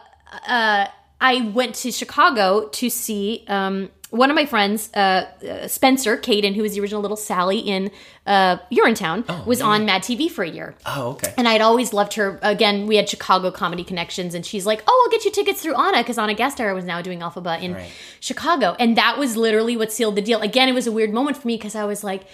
uh 0.48 0.86
I 1.24 1.50
went 1.54 1.74
to 1.76 1.92
Chicago 1.92 2.68
to 2.68 2.90
see 2.90 3.46
um 3.48 3.90
one 4.14 4.30
of 4.30 4.36
my 4.36 4.46
friends, 4.46 4.92
uh, 4.94 5.00
uh, 5.00 5.68
Spencer 5.68 6.18
Kayden, 6.18 6.54
who 6.54 6.62
was 6.62 6.74
the 6.76 6.82
original 6.82 7.02
Little 7.02 7.18
Sally 7.18 7.58
in 7.58 7.90
uh, 8.28 8.58
Urinetown, 8.72 9.26
was 9.48 9.60
on 9.60 9.88
Mad 9.88 10.04
TV 10.04 10.30
for 10.30 10.44
a 10.44 10.48
year. 10.48 10.76
Oh, 10.86 11.14
okay. 11.14 11.34
And 11.36 11.48
I'd 11.48 11.62
always 11.62 11.94
loved 11.94 12.14
her. 12.14 12.38
Again, 12.44 12.86
we 12.86 12.96
had 12.98 13.10
Chicago 13.10 13.50
comedy 13.50 13.84
connections, 13.84 14.36
and 14.36 14.46
she's 14.46 14.68
like, 14.68 14.84
"Oh, 14.88 15.04
I'll 15.04 15.12
get 15.12 15.26
you 15.26 15.32
tickets 15.32 15.64
through 15.64 15.74
Anna," 15.74 15.98
because 16.04 16.20
Anna 16.20 16.36
Gasteyer 16.36 16.76
was 16.76 16.86
now 16.86 17.02
doing 17.02 17.22
Elphaba 17.22 17.60
in 17.60 17.74
Right. 17.74 17.92
Chicago, 18.20 18.76
and 18.78 18.96
that 18.98 19.18
was 19.18 19.36
literally 19.36 19.76
what 19.76 19.92
sealed 19.92 20.16
the 20.16 20.22
deal. 20.22 20.42
Again, 20.42 20.70
it 20.70 20.74
was 20.74 20.86
a 20.86 20.92
weird 20.92 21.12
moment 21.12 21.38
for 21.38 21.48
me 21.48 21.58
because 21.58 21.74
I 21.74 21.86
was 21.86 22.04
like, 22.04 22.28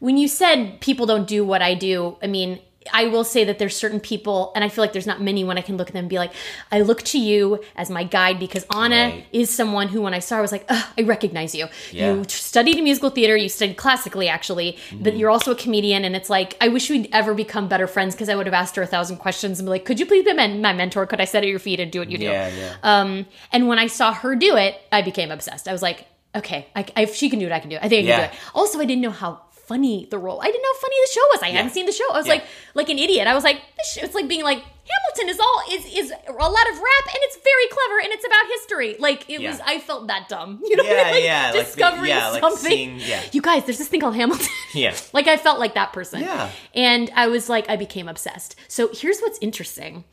when 0.00 0.18
you 0.18 0.28
said 0.28 0.78
people 0.82 1.06
don't 1.06 1.26
do 1.26 1.42
what 1.42 1.62
I 1.62 1.72
do, 1.74 2.18
I 2.22 2.26
mean. 2.26 2.60
I 2.92 3.06
will 3.06 3.24
say 3.24 3.44
that 3.44 3.58
there's 3.58 3.76
certain 3.76 3.98
people, 4.00 4.52
and 4.54 4.62
I 4.62 4.68
feel 4.68 4.84
like 4.84 4.92
there's 4.92 5.06
not 5.06 5.20
many 5.20 5.42
when 5.42 5.56
I 5.56 5.62
can 5.62 5.76
look 5.76 5.88
at 5.88 5.94
them 5.94 6.00
and 6.00 6.08
be 6.08 6.18
like, 6.18 6.32
I 6.70 6.82
look 6.82 7.02
to 7.04 7.18
you 7.18 7.60
as 7.76 7.88
my 7.90 8.04
guide 8.04 8.38
because 8.38 8.64
Anna 8.74 8.94
Right. 9.14 9.26
is 9.32 9.48
someone 9.48 9.88
who, 9.88 10.02
when 10.02 10.12
I 10.14 10.18
saw 10.18 10.34
her, 10.36 10.40
I 10.40 10.42
was 10.42 10.52
like, 10.52 10.66
I 10.70 11.02
recognize 11.02 11.54
you. 11.54 11.66
Yeah. 11.92 12.12
You 12.14 12.24
studied 12.28 12.82
musical 12.82 13.10
theater, 13.10 13.36
you 13.36 13.48
studied 13.48 13.76
classically, 13.76 14.28
actually, 14.28 14.72
Mm-hmm. 14.74 15.02
but 15.02 15.16
you're 15.16 15.30
also 15.30 15.52
a 15.52 15.56
comedian. 15.56 16.04
And 16.04 16.14
it's 16.14 16.28
like, 16.28 16.56
I 16.60 16.68
wish 16.68 16.90
we'd 16.90 17.08
ever 17.12 17.32
become 17.34 17.68
better 17.68 17.86
friends 17.86 18.14
because 18.14 18.28
I 18.28 18.34
would 18.36 18.46
have 18.46 18.54
asked 18.54 18.76
her 18.76 18.82
a 18.82 18.86
thousand 18.86 19.16
questions 19.16 19.58
and 19.58 19.66
be 19.66 19.70
like, 19.70 19.84
could 19.84 19.98
you 19.98 20.06
please 20.06 20.24
be 20.24 20.32
my, 20.34 20.48
my 20.48 20.72
mentor? 20.72 21.06
Could 21.06 21.20
I 21.20 21.24
sit 21.24 21.38
at 21.42 21.48
your 21.48 21.58
feet 21.58 21.80
and 21.80 21.90
do 21.90 22.00
what 22.00 22.10
you 22.10 22.18
do? 22.18 22.24
Yeah, 22.24 22.48
yeah. 22.48 22.76
Um, 22.82 23.26
and 23.52 23.66
when 23.68 23.78
I 23.78 23.86
saw 23.86 24.12
her 24.12 24.36
do 24.36 24.56
it, 24.56 24.80
I 24.92 25.02
became 25.02 25.30
obsessed. 25.30 25.68
I 25.68 25.72
was 25.72 25.82
like, 25.82 26.06
okay, 26.34 26.66
I, 26.76 26.84
I, 26.96 27.02
if 27.02 27.14
she 27.14 27.30
can 27.30 27.38
do 27.38 27.46
it, 27.46 27.52
I 27.52 27.60
can 27.60 27.70
do 27.70 27.76
it. 27.76 27.82
I 27.82 27.88
think 27.88 28.06
I 28.06 28.10
can 28.12 28.20
Yeah. 28.20 28.26
do 28.28 28.32
it. 28.34 28.40
Also, 28.54 28.78
I 28.80 28.84
didn't 28.84 29.02
know 29.02 29.10
how 29.10 29.40
funny 29.66 30.06
the 30.10 30.18
role. 30.18 30.40
I 30.40 30.46
didn't 30.46 30.62
know 30.62 30.72
how 30.74 30.80
funny 30.80 30.96
the 31.06 31.12
show 31.12 31.20
was. 31.32 31.42
I 31.42 31.48
hadn't 31.50 31.72
seen 31.72 31.86
the 31.86 31.92
show. 31.92 32.04
I 32.12 32.16
was 32.18 32.26
Yeah. 32.26 32.34
like, 32.34 32.44
like 32.74 32.88
an 32.90 32.98
idiot. 32.98 33.26
I 33.26 33.34
was 33.34 33.44
like, 33.44 33.60
it's 33.96 34.14
like 34.14 34.28
being 34.28 34.42
like 34.44 34.58
Hamilton 34.86 35.28
is 35.30 35.40
all 35.40 35.62
is 35.72 35.84
is 35.86 36.10
a 36.28 36.32
lot 36.32 36.68
of 36.70 36.74
rap 36.76 37.04
and 37.06 37.18
it's 37.22 37.36
very 37.36 37.66
clever 37.70 38.00
and 38.04 38.12
it's 38.12 38.24
about 38.26 38.44
history. 38.48 38.96
Like 38.98 39.28
it 39.30 39.40
Yeah. 39.40 39.50
was, 39.50 39.60
I 39.64 39.78
felt 39.80 40.06
that 40.08 40.28
dumb. 40.28 40.60
You 40.68 40.76
know, 40.76 40.84
what 40.84 40.92
I 40.92 41.04
mean? 41.04 41.12
like, 41.14 41.24
yeah, 41.24 41.44
like 41.46 41.54
the- 41.54 41.64
discovering 41.64 42.08
yeah, 42.10 42.28
like 42.30 42.40
something. 42.42 42.70
seeing- 42.70 43.00
yeah. 43.00 43.22
You 43.32 43.40
guys, 43.40 43.64
there's 43.64 43.78
this 43.78 43.88
thing 43.88 44.00
called 44.00 44.16
Hamilton. 44.16 44.48
Yeah. 44.74 44.94
like 45.12 45.28
I 45.28 45.36
felt 45.36 45.58
like 45.60 45.74
that 45.74 45.92
person. 45.92 46.20
Yeah. 46.20 46.50
And 46.74 47.10
I 47.14 47.28
was 47.28 47.48
like, 47.48 47.68
I 47.70 47.76
became 47.76 48.08
obsessed. 48.08 48.56
So 48.68 48.88
here's 48.92 49.20
what's 49.20 49.38
interesting 49.40 50.04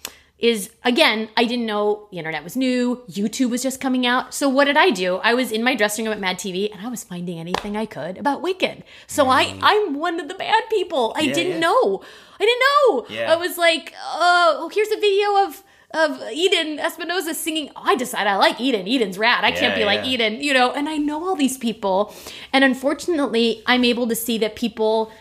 is 0.41 0.72
again, 0.84 1.30
I 1.38 1.45
didn't 1.45 1.68
know 1.68 2.07
the 2.11 2.18
internet 2.18 2.43
was 2.43 2.55
new, 2.55 3.03
YouTube 3.09 3.51
was 3.51 3.61
just 3.61 3.80
coming 3.80 4.05
out. 4.05 4.34
So 4.34 4.49
what 4.49 4.65
did 4.65 4.76
I 4.76 4.89
do? 4.89 5.18
I 5.18 5.34
was 5.35 5.51
in 5.51 5.63
my 5.63 5.76
dressing 5.76 6.05
room 6.05 6.13
at 6.13 6.19
Mad 6.19 6.38
TV 6.38 6.72
and 6.72 6.85
I 6.85 6.89
was 6.89 7.03
finding 7.03 7.39
anything 7.39 7.77
I 7.77 7.85
could 7.85 8.18
about 8.18 8.41
Wicked. 8.41 8.84
So 9.05 9.30
I 9.30 9.45
mm. 9.45 9.59
I'm 9.61 9.99
one 9.99 10.19
of 10.19 10.27
the 10.27 10.34
bad 10.34 10.63
people. 10.69 11.13
I 11.15 11.22
Yeah, 11.22 11.34
didn't 11.34 11.53
yeah. 11.53 11.59
know. 11.59 12.03
I 12.39 12.45
didn't 12.45 12.63
know. 12.68 13.05
Yeah. 13.15 13.31
I 13.31 13.35
was 13.35 13.57
like, 13.57 13.93
oh, 14.03 14.57
oh 14.61 14.69
here's 14.69 14.91
a 14.91 14.99
video 14.99 15.45
of 15.45 15.63
of 15.93 16.22
Eden 16.31 16.80
Espinosa 16.80 17.34
singing. 17.34 17.69
Oh, 17.76 17.81
I 17.84 17.95
decide 17.95 18.26
I 18.26 18.38
like 18.38 18.59
Eden. 18.59 18.88
Eden's 18.88 19.18
rad. 19.18 19.43
I 19.43 19.51
can't 19.51 19.76
be 19.76 19.85
like. 19.85 20.05
Eden, 20.05 20.41
you 20.41 20.53
know. 20.53 20.72
And 20.72 20.89
I 20.89 20.97
know 20.97 21.27
all 21.27 21.35
these 21.35 21.57
people, 21.57 22.15
and 22.53 22.63
unfortunately, 22.63 23.61
I'm 23.68 23.84
able 23.84 24.07
to 24.07 24.15
see 24.15 24.38
that 24.39 24.55
people 24.55 25.11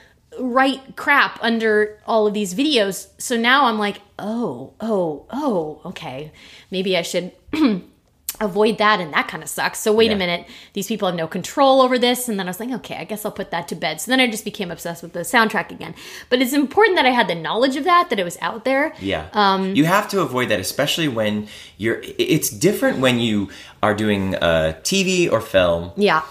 write 0.41 0.97
crap 0.97 1.39
under 1.43 1.99
all 2.07 2.27
of 2.27 2.35
these 2.35 2.55
videos. 2.55 3.09
So 3.19 3.37
now 3.37 3.67
I'm 3.67 3.79
like, 3.79 4.01
oh, 4.19 4.73
oh, 4.81 5.27
oh, 5.31 5.81
okay. 5.85 6.33
Maybe 6.71 6.97
I 6.97 7.03
should 7.03 7.33
avoid 8.41 8.79
that 8.79 9.01
and 9.01 9.13
that 9.13 9.29
kind 9.29 9.43
of 9.43 9.49
sucks. 9.51 9.81
So 9.81 9.93
wait 9.93 10.07
Yeah. 10.07 10.15
a 10.15 10.17
minute, 10.17 10.47
these 10.73 10.87
people 10.87 11.07
have 11.07 11.15
no 11.15 11.27
control 11.27 11.83
over 11.83 11.99
this 11.99 12.27
and 12.29 12.39
then 12.39 12.47
I 12.47 12.51
was 12.51 12.59
like, 12.61 12.71
okay, 12.71 12.97
I 12.97 13.05
guess 13.05 13.25
I'll 13.27 13.33
put 13.33 13.51
that 13.51 13.69
to 13.69 13.75
bed. 13.75 14.01
So 14.01 14.11
then 14.11 14.19
I 14.19 14.31
just 14.31 14.45
became 14.47 14.71
obsessed 14.71 15.03
with 15.03 15.13
the 15.13 15.21
soundtrack 15.21 15.71
again. 15.71 15.95
But 16.31 16.41
it's 16.41 16.55
important 16.55 16.97
that 16.97 17.05
I 17.05 17.11
had 17.11 17.29
the 17.29 17.35
knowledge 17.35 17.77
of 17.77 17.85
that 17.85 18.09
that 18.09 18.19
it 18.19 18.25
was 18.25 18.39
out 18.41 18.65
there. 18.65 18.95
Yeah. 18.99 19.29
Um, 19.35 19.75
you 19.75 19.85
have 19.85 20.09
to 20.11 20.21
avoid 20.23 20.49
that, 20.49 20.59
especially 20.61 21.09
when 21.09 21.49
you're. 21.77 22.01
It's 22.03 22.49
different 22.49 22.99
when 23.01 23.19
you 23.19 23.51
are 23.83 23.95
doing 23.95 24.35
uh, 24.37 24.79
TV 24.85 25.31
or 25.31 25.41
film. 25.43 25.93
Yeah. 25.97 26.23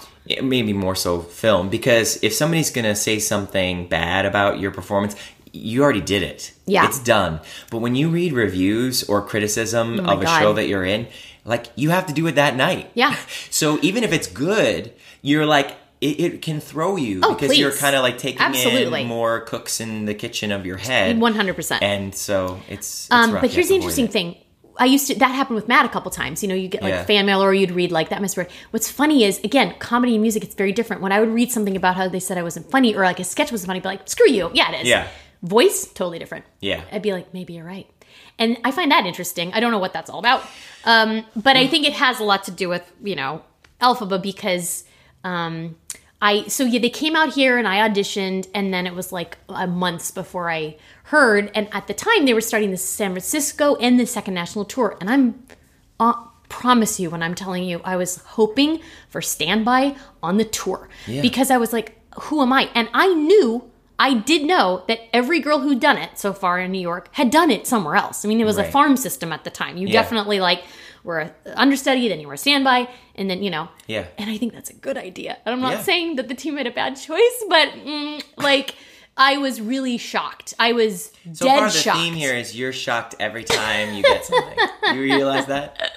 Maybe 0.42 0.72
more 0.72 0.94
so 0.94 1.20
film, 1.20 1.68
because 1.68 2.22
if 2.22 2.32
somebody's 2.32 2.70
going 2.70 2.84
to 2.84 2.94
say 2.94 3.18
something 3.18 3.88
bad 3.88 4.26
about 4.26 4.60
your 4.60 4.70
performance, 4.70 5.16
you 5.52 5.82
already 5.82 6.00
did 6.00 6.22
it. 6.22 6.52
Yeah. 6.66 6.86
It's 6.86 6.98
done. 7.00 7.40
But 7.70 7.78
when 7.78 7.94
you 7.96 8.08
read 8.10 8.32
reviews 8.32 9.02
or 9.04 9.22
criticism 9.22 9.98
Oh 10.00 10.12
of 10.14 10.20
a 10.20 10.24
God. 10.24 10.40
show 10.40 10.52
that 10.52 10.68
you're 10.68 10.84
in, 10.84 11.08
like, 11.44 11.66
you 11.74 11.90
have 11.90 12.06
to 12.06 12.12
do 12.12 12.26
it 12.28 12.36
that 12.36 12.54
night. 12.56 12.90
Yeah. 12.94 13.16
So 13.50 13.78
even 13.82 14.04
if 14.04 14.12
it's 14.12 14.28
good, 14.28 14.92
you're 15.22 15.46
like, 15.46 15.76
it, 16.00 16.20
it 16.20 16.42
can 16.42 16.60
throw 16.60 16.96
you 16.96 17.20
Oh, 17.22 17.34
because 17.34 17.58
you're 17.58 17.72
kind 17.72 17.94
of 17.96 18.02
like 18.02 18.16
taking 18.16 18.40
Absolutely. 18.40 19.02
in 19.02 19.08
more 19.08 19.40
cooks 19.40 19.80
in 19.80 20.04
the 20.06 20.14
kitchen 20.14 20.50
of 20.52 20.64
your 20.64 20.76
head. 20.78 21.16
100%. 21.16 21.78
And 21.82 22.14
so 22.14 22.60
it's. 22.68 23.06
it's 23.06 23.08
Um, 23.10 23.32
but 23.32 23.50
here's 23.50 23.68
the 23.68 23.74
interesting 23.74 24.06
it. 24.06 24.12
thing. 24.12 24.36
I 24.78 24.84
used 24.86 25.06
to 25.08 25.14
that 25.16 25.34
happened 25.34 25.56
with 25.56 25.68
Matt 25.68 25.84
a 25.84 25.88
couple 25.88 26.10
times. 26.10 26.42
You 26.42 26.48
know, 26.48 26.54
you 26.54 26.68
get 26.68 26.82
like 26.82 26.92
Yeah. 26.92 27.04
fan 27.04 27.26
mail 27.26 27.42
or 27.42 27.52
you'd 27.52 27.70
read 27.72 27.92
like 27.92 28.08
that 28.10 28.20
misread. 28.22 28.48
What's 28.70 28.90
funny 28.90 29.24
is 29.24 29.38
again, 29.44 29.74
comedy 29.78 30.14
and 30.14 30.22
music, 30.22 30.44
it's 30.44 30.54
very 30.54 30.72
different. 30.72 31.02
When 31.02 31.12
I 31.12 31.20
would 31.20 31.30
read 31.30 31.50
something 31.52 31.76
about 31.76 31.96
how 31.96 32.08
they 32.08 32.20
said 32.20 32.38
I 32.38 32.42
wasn't 32.42 32.70
funny 32.70 32.94
or 32.94 33.02
like 33.04 33.20
a 33.20 33.24
sketch 33.24 33.50
wasn't 33.52 33.68
funny, 33.68 33.78
I'd 33.78 33.82
be 33.82 33.88
like, 33.88 34.08
screw 34.08 34.28
you. 34.28 34.50
Yeah, 34.54 34.72
it 34.72 34.82
is. 34.82 34.88
Yeah. 34.88 35.08
Voice, 35.42 35.86
totally 35.92 36.18
different. 36.18 36.44
Yeah. 36.60 36.82
I'd 36.92 37.02
be 37.02 37.12
like, 37.12 37.32
maybe 37.34 37.54
you're 37.54 37.64
right. 37.64 37.86
And 38.38 38.58
I 38.64 38.70
find 38.70 38.90
that 38.90 39.06
interesting. 39.06 39.52
I 39.52 39.60
don't 39.60 39.70
know 39.70 39.78
what 39.78 39.92
that's 39.92 40.10
all 40.10 40.18
about. 40.18 40.42
Um, 40.84 41.24
but 41.36 41.56
I 41.56 41.66
think 41.66 41.86
it 41.86 41.92
has 41.94 42.20
a 42.20 42.24
lot 42.24 42.44
to 42.44 42.50
do 42.50 42.68
with, 42.68 42.90
you 43.02 43.16
know, 43.16 43.42
Elphaba 43.80 44.20
because 44.22 44.84
um, 45.24 45.76
I, 46.22 46.46
so 46.48 46.64
yeah, 46.64 46.80
they 46.80 46.90
came 46.90 47.16
out 47.16 47.32
here 47.32 47.56
and 47.58 47.66
I 47.66 47.88
auditioned 47.88 48.48
and 48.54 48.72
then 48.74 48.86
it 48.86 48.94
was 48.94 49.10
like 49.12 49.38
uh, 49.48 49.66
months 49.66 50.10
before 50.10 50.50
I 50.50 50.76
heard. 51.04 51.50
And 51.54 51.68
at 51.72 51.86
the 51.86 51.94
time 51.94 52.26
they 52.26 52.34
were 52.34 52.40
starting 52.42 52.70
the 52.70 52.76
San 52.76 53.12
Francisco 53.12 53.76
and 53.76 53.98
the 53.98 54.06
second 54.06 54.34
national 54.34 54.66
tour. 54.66 54.96
And 55.00 55.08
I'm, 55.10 55.42
uh, 55.98 56.14
promise 56.50 56.98
you 56.98 57.08
when 57.10 57.22
I'm 57.22 57.34
telling 57.36 57.62
you, 57.62 57.80
I 57.84 57.94
was 57.96 58.16
hoping 58.24 58.80
for 59.08 59.22
standby 59.22 59.94
on 60.20 60.36
the 60.36 60.44
tour 60.44 60.88
Yeah. 61.06 61.22
because 61.22 61.48
I 61.50 61.56
was 61.58 61.72
like, 61.72 61.96
who 62.22 62.42
am 62.42 62.52
I? 62.52 62.68
And 62.74 62.88
I 62.92 63.14
knew, 63.14 63.70
I 64.00 64.14
did 64.14 64.42
know 64.44 64.82
that 64.88 64.98
every 65.12 65.38
girl 65.38 65.60
who'd 65.60 65.78
done 65.78 65.96
it 65.96 66.18
so 66.18 66.32
far 66.32 66.58
in 66.58 66.72
New 66.72 66.80
York 66.80 67.08
had 67.12 67.30
done 67.30 67.52
it 67.52 67.68
somewhere 67.68 67.94
else. 67.94 68.24
I 68.24 68.28
mean, 68.28 68.40
it 68.40 68.44
was 68.44 68.58
a 68.58 68.64
farm 68.64 68.96
system 68.96 69.32
at 69.32 69.44
the 69.44 69.50
time. 69.50 69.76
You 69.76 69.86
Yeah. 69.86 69.92
definitely 70.02 70.40
like 70.40 70.64
were 71.04 71.20
a 71.20 71.32
understudy, 71.56 72.08
then 72.08 72.20
you 72.20 72.28
were 72.28 72.34
a 72.34 72.38
standby, 72.38 72.88
and 73.14 73.28
then 73.30 73.42
you 73.42 73.50
know. 73.50 73.68
Yeah. 73.86 74.06
And 74.18 74.30
I 74.30 74.36
think 74.38 74.52
that's 74.52 74.70
a 74.70 74.74
good 74.74 74.96
idea. 74.96 75.38
And 75.44 75.52
I'm 75.54 75.60
not 75.60 75.72
Yeah. 75.72 75.82
saying 75.82 76.16
that 76.16 76.28
the 76.28 76.34
team 76.34 76.54
made 76.54 76.66
a 76.66 76.70
bad 76.70 76.94
choice, 76.96 77.44
but 77.48 77.68
mm, 77.70 78.22
like. 78.36 78.74
I 79.16 79.36
was 79.36 79.60
really 79.60 79.98
shocked. 79.98 80.54
I 80.58 80.72
was 80.72 81.12
So 81.34 81.44
dead 81.44 81.58
far, 81.58 81.66
the 81.68 81.70
shocked. 81.76 81.98
theme 81.98 82.14
here 82.14 82.34
is 82.34 82.56
you're 82.56 82.72
shocked 82.72 83.16
every 83.20 83.44
time 83.44 83.92
you 83.92 84.02
get 84.02 84.24
something. 84.24 84.56
you 84.94 85.00
realize 85.02 85.44
that? 85.46 85.92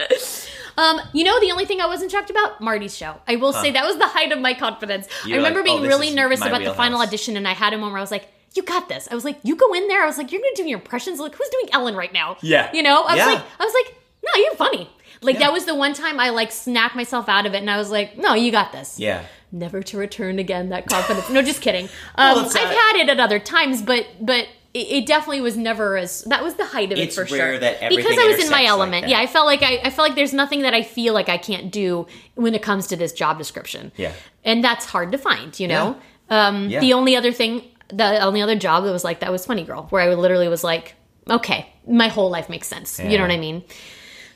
Um, 0.77 0.99
you 1.13 1.23
know, 1.23 1.39
the 1.39 1.51
only 1.51 1.63
thing 1.65 1.80
I 1.80 1.85
wasn't 1.85 2.11
shocked 2.11 2.30
about 2.31 2.59
Marty's 2.59 2.97
show. 2.97 3.15
I 3.27 3.35
will 3.38 3.53
say 3.53 3.71
that 3.71 3.85
was 3.85 3.97
the 3.97 4.07
height 4.07 4.31
of 4.34 4.39
my 4.39 4.53
confidence. 4.53 5.07
You're 5.25 5.35
I 5.35 5.38
remember 5.38 5.59
like, 5.61 5.69
oh, 5.69 5.77
being 5.77 5.88
really 5.88 6.09
nervous 6.13 6.41
about 6.41 6.63
the 6.63 6.73
final 6.73 6.99
audition, 7.01 7.38
and 7.38 7.47
I 7.47 7.53
had 7.53 7.71
a 7.71 7.77
moment 7.77 7.93
where 7.93 7.99
I 7.99 8.01
was 8.01 8.11
like, 8.11 8.27
"You 8.55 8.63
got 8.63 8.89
this." 8.89 9.07
I 9.09 9.15
was 9.15 9.23
like, 9.23 9.38
"You 9.43 9.55
go 9.55 9.73
in 9.73 9.88
there." 9.88 10.01
I 10.03 10.07
was 10.07 10.17
like, 10.17 10.31
"You're 10.31 10.41
gonna 10.41 10.55
do 10.55 10.67
your 10.67 10.80
impressions." 10.80 11.19
Like, 11.19 11.35
who's 11.35 11.49
doing 11.49 11.69
Ellen 11.71 11.95
right 11.95 12.11
now? 12.11 12.38
Yeah. 12.41 12.71
you 12.73 12.81
know. 12.84 13.03
I 13.03 13.11
was 13.15 13.17
Yeah. 13.17 13.25
like, 13.27 13.43
I 13.59 13.63
was 13.63 13.73
like, 13.85 13.95
"No, 14.24 14.41
you're 14.41 14.56
funny." 14.56 14.90
Like 15.22 15.36
Yeah. 15.36 15.41
that 15.48 15.54
was 15.54 15.66
the 15.66 15.76
one 15.76 15.94
time 15.94 16.20
I 16.20 16.30
like 16.30 16.52
snapped 16.52 16.95
myself 16.95 17.30
out 17.30 17.45
of 17.45 17.54
it, 17.54 17.58
and 17.58 17.70
I 17.70 17.78
was 17.78 17.90
like, 17.91 18.18
"No, 18.18 18.34
you 18.34 18.52
got 18.52 18.72
this." 18.72 19.00
Yeah. 19.00 19.22
Never 19.52 19.84
to 19.84 19.98
return 19.98 20.40
again. 20.40 20.70
That 20.70 20.88
confidence. 20.90 21.30
no, 21.30 21.41
just 21.41 21.62
kidding. 21.62 21.86
Um, 22.16 22.36
Well, 22.38 22.45
I've 22.45 22.54
had 22.76 22.95
it 22.98 23.10
at 23.10 23.20
other 23.20 23.40
times, 23.40 23.82
but 23.82 24.06
but. 24.20 24.48
It 24.76 24.88
it 24.90 25.06
definitely 25.06 25.41
was 25.41 25.56
never 25.56 25.98
as 25.98 26.24
that 26.24 26.44
was 26.44 26.56
the 26.56 26.66
height 26.66 26.91
of 26.91 26.98
It's 26.98 27.16
it 27.16 27.28
for 27.30 27.36
rare 27.36 27.62
sure. 27.62 27.90
because 27.90 28.18
I 28.18 28.26
was 28.26 28.44
in 28.44 28.50
my 28.50 28.52
intersects 28.52 28.52
like 28.52 28.68
element. 28.70 29.08
yeah, 29.08 29.20
I 29.20 29.28
felt 29.28 29.45
like 29.45 29.62
I, 29.62 29.78
I 29.84 29.91
felt 29.91 30.08
like 30.10 30.16
there's 30.16 30.34
nothing 30.34 30.64
that 30.64 30.74
I 30.74 30.82
feel 30.82 31.14
like 31.14 31.30
I 31.30 31.38
can't 31.38 31.72
do 31.72 32.08
when 32.34 32.56
it 32.56 32.64
comes 32.64 32.88
to 32.88 32.95
this 32.95 33.14
job 33.14 33.38
description. 33.38 33.91
Yeah. 33.98 34.14
And 34.44 34.64
that's 34.64 34.86
hard 34.86 35.12
to 35.12 35.20
find, 35.20 35.60
you 35.60 35.68
know? 35.68 35.95
Um, 36.32 36.70
Yeah. 36.72 36.80
The 36.80 36.94
only 36.94 37.16
other 37.16 37.32
thing, 37.32 37.62
the 37.90 38.20
only 38.22 38.41
other 38.41 38.56
job 38.56 38.84
that 38.86 38.91
was 38.91 39.04
like 39.04 39.20
that 39.20 39.32
was 39.32 39.45
Funny 39.45 39.64
Girl, 39.64 39.86
where 39.91 40.02
I 40.02 40.12
literally 40.16 40.48
was 40.48 40.64
like, 40.64 40.95
okay, 41.30 41.68
my 41.88 42.08
whole 42.08 42.32
life 42.32 42.50
makes 42.50 42.66
sense. 42.68 43.00
You 43.00 43.16
know 43.20 43.26
what 43.26 43.30
I 43.32 43.38
mean? 43.38 43.64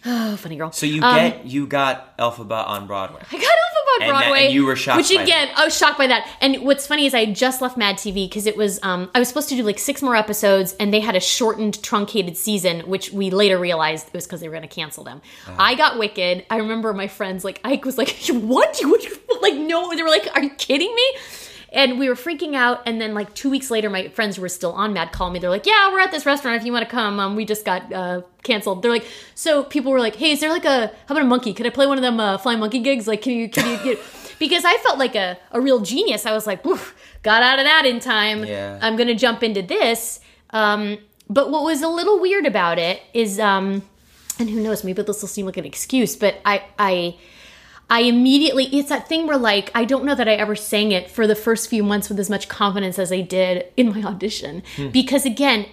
Oh, 0.05 0.35
Funny 0.37 0.55
Girl. 0.55 0.71
So 0.71 0.85
you 0.85 1.01
Um, 1.01 1.15
get 1.15 1.45
you 1.45 1.67
got 1.67 2.17
Elphaba 2.17 2.67
on 2.67 2.87
Broadway. 2.87 3.21
I 3.31 3.35
got 3.35 3.41
about 3.43 4.01
And 4.01 4.01
that- 4.15 4.19
Broadway. 4.21 4.45
and 4.45 4.53
you 4.53 4.65
were 4.65 4.75
shocked 4.75 4.97
Which 4.97 5.11
again, 5.11 5.49
I 5.55 5.65
was 5.65 5.75
shocked 5.75 5.97
by 5.97 6.07
that. 6.07 6.27
And 6.39 6.57
what's 6.63 6.85
funny 6.85 7.05
is 7.07 7.13
I 7.15 7.25
just 7.25 7.61
left 7.61 7.77
Mad 7.77 7.95
TV 7.97 8.27
because 8.29 8.45
it 8.45 8.55
was 8.55 8.79
um, 8.83 9.09
I 9.15 9.19
was 9.19 9.27
supposed 9.27 9.49
to 9.49 9.55
do 9.55 9.63
like 9.63 9.79
six 9.79 10.01
more 10.01 10.15
episodes, 10.15 10.75
and 10.79 10.93
they 10.93 10.99
had 10.99 11.15
a 11.15 11.19
shortened, 11.19 11.81
truncated 11.83 12.37
season, 12.37 12.81
which 12.81 13.11
we 13.11 13.29
later 13.31 13.57
realized 13.57 14.07
it 14.07 14.13
was 14.13 14.25
because 14.25 14.39
they 14.41 14.47
were 14.47 14.55
going 14.55 14.67
to 14.67 14.73
cancel 14.73 15.03
them. 15.03 15.21
I 15.57 15.75
got 15.75 15.97
Wicked. 15.97 16.45
I 16.49 16.57
remember 16.57 16.93
my 16.93 17.07
friends 17.07 17.43
like 17.43 17.59
Ike 17.63 17.83
was 17.85 17.97
like, 17.97 18.09
"What? 18.29 18.79
You, 18.81 18.89
what 18.91 19.03
you 19.05 19.17
like? 19.41 19.55
No." 19.55 19.93
They 19.95 20.03
were 20.03 20.09
like, 20.09 20.29
"Are 20.35 20.43
you 20.43 20.51
kidding 20.51 20.93
me?" 20.93 21.05
And 21.71 21.99
we 21.99 22.07
were 22.07 22.15
freaking 22.15 22.55
out. 22.55 22.81
And 22.85 23.01
then 23.01 23.13
like 23.13 23.33
two 23.33 23.49
weeks 23.49 23.69
later, 23.69 23.89
my 23.89 24.07
friends 24.09 24.37
who 24.37 24.41
were 24.41 24.49
still 24.49 24.71
on 24.71 24.93
Mad 24.93 25.11
called 25.11 25.33
me. 25.33 25.39
They're 25.39 25.49
like, 25.49 25.65
"Yeah, 25.65 25.91
we're 25.91 25.99
at 25.99 26.11
this 26.11 26.25
restaurant. 26.25 26.57
If 26.57 26.65
you 26.65 26.71
want 26.71 26.85
to 26.87 26.91
come, 26.91 27.19
um, 27.19 27.35
we 27.35 27.45
just 27.45 27.65
got 27.65 27.91
uh, 27.91 28.21
canceled." 28.43 28.81
They're 28.81 28.91
like, 28.91 29.05
so 29.35 29.63
people 29.63 29.91
were 29.91 29.99
like, 29.99 30.15
"Hey, 30.15 30.31
is 30.31 30.39
there 30.39 30.49
like 30.49 30.65
a 30.65 30.87
how 31.07 31.15
about 31.15 31.23
a 31.23 31.25
monkey? 31.25 31.53
Could 31.53 31.65
I 31.65 31.69
play 31.69 31.85
one 31.85 31.97
of 31.97 32.03
them 32.03 32.19
uh, 32.19 32.37
flying 32.37 32.59
monkey 32.59 32.79
gigs? 32.79 33.07
Like, 33.07 33.21
can 33.21 33.33
you 33.33 33.49
can 33.49 33.69
you 33.69 33.95
get?" 33.95 33.99
Because 34.39 34.65
I 34.65 34.77
felt 34.77 34.99
like 34.99 35.15
a, 35.15 35.35
a 35.51 35.59
real 35.59 35.79
genius. 35.79 36.27
I 36.27 36.31
was 36.31 36.45
like, 36.45 36.63
"Oof, 36.63 36.93
got 37.23 37.41
out 37.41 37.57
of 37.57 37.65
that 37.65 37.87
in 37.87 37.99
time. 37.99 38.45
Yeah. 38.45 38.77
I'm 38.83 38.95
gonna 38.95 39.15
jump 39.15 39.41
into 39.41 39.63
this. 39.63 40.19
Um, 40.51 40.99
but 41.27 41.49
what 41.49 41.63
was 41.63 41.81
a 41.81 41.87
little 41.87 42.19
weird 42.19 42.45
about 42.45 42.77
it 42.77 43.01
is, 43.15 43.39
um, 43.39 43.81
and 44.39 44.47
who 44.47 44.61
knows, 44.61 44.83
maybe 44.83 45.01
this 45.01 45.21
will 45.21 45.27
seem 45.27 45.47
like 45.47 45.57
an 45.57 45.65
excuse, 45.65 46.15
but 46.15 46.35
I 46.45 46.63
I. 46.77 47.17
I 47.89 48.01
immediately, 48.01 48.65
it's 48.65 48.89
that 48.89 49.07
thing 49.07 49.27
where, 49.27 49.37
like, 49.37 49.71
I 49.73 49.85
don't 49.85 50.03
know 50.03 50.15
that 50.15 50.27
I 50.27 50.33
ever 50.33 50.55
sang 50.55 50.91
it 50.91 51.09
for 51.09 51.25
the 51.25 51.35
first 51.35 51.69
few 51.69 51.83
months 51.83 52.09
with 52.09 52.19
as 52.19 52.29
much 52.29 52.49
confidence 52.49 52.99
as 52.99 53.11
I 53.11 53.21
did 53.21 53.65
in 53.77 53.89
my 53.89 54.03
audition. 54.11 54.63
Because, 54.91 55.25
again, 55.25 55.65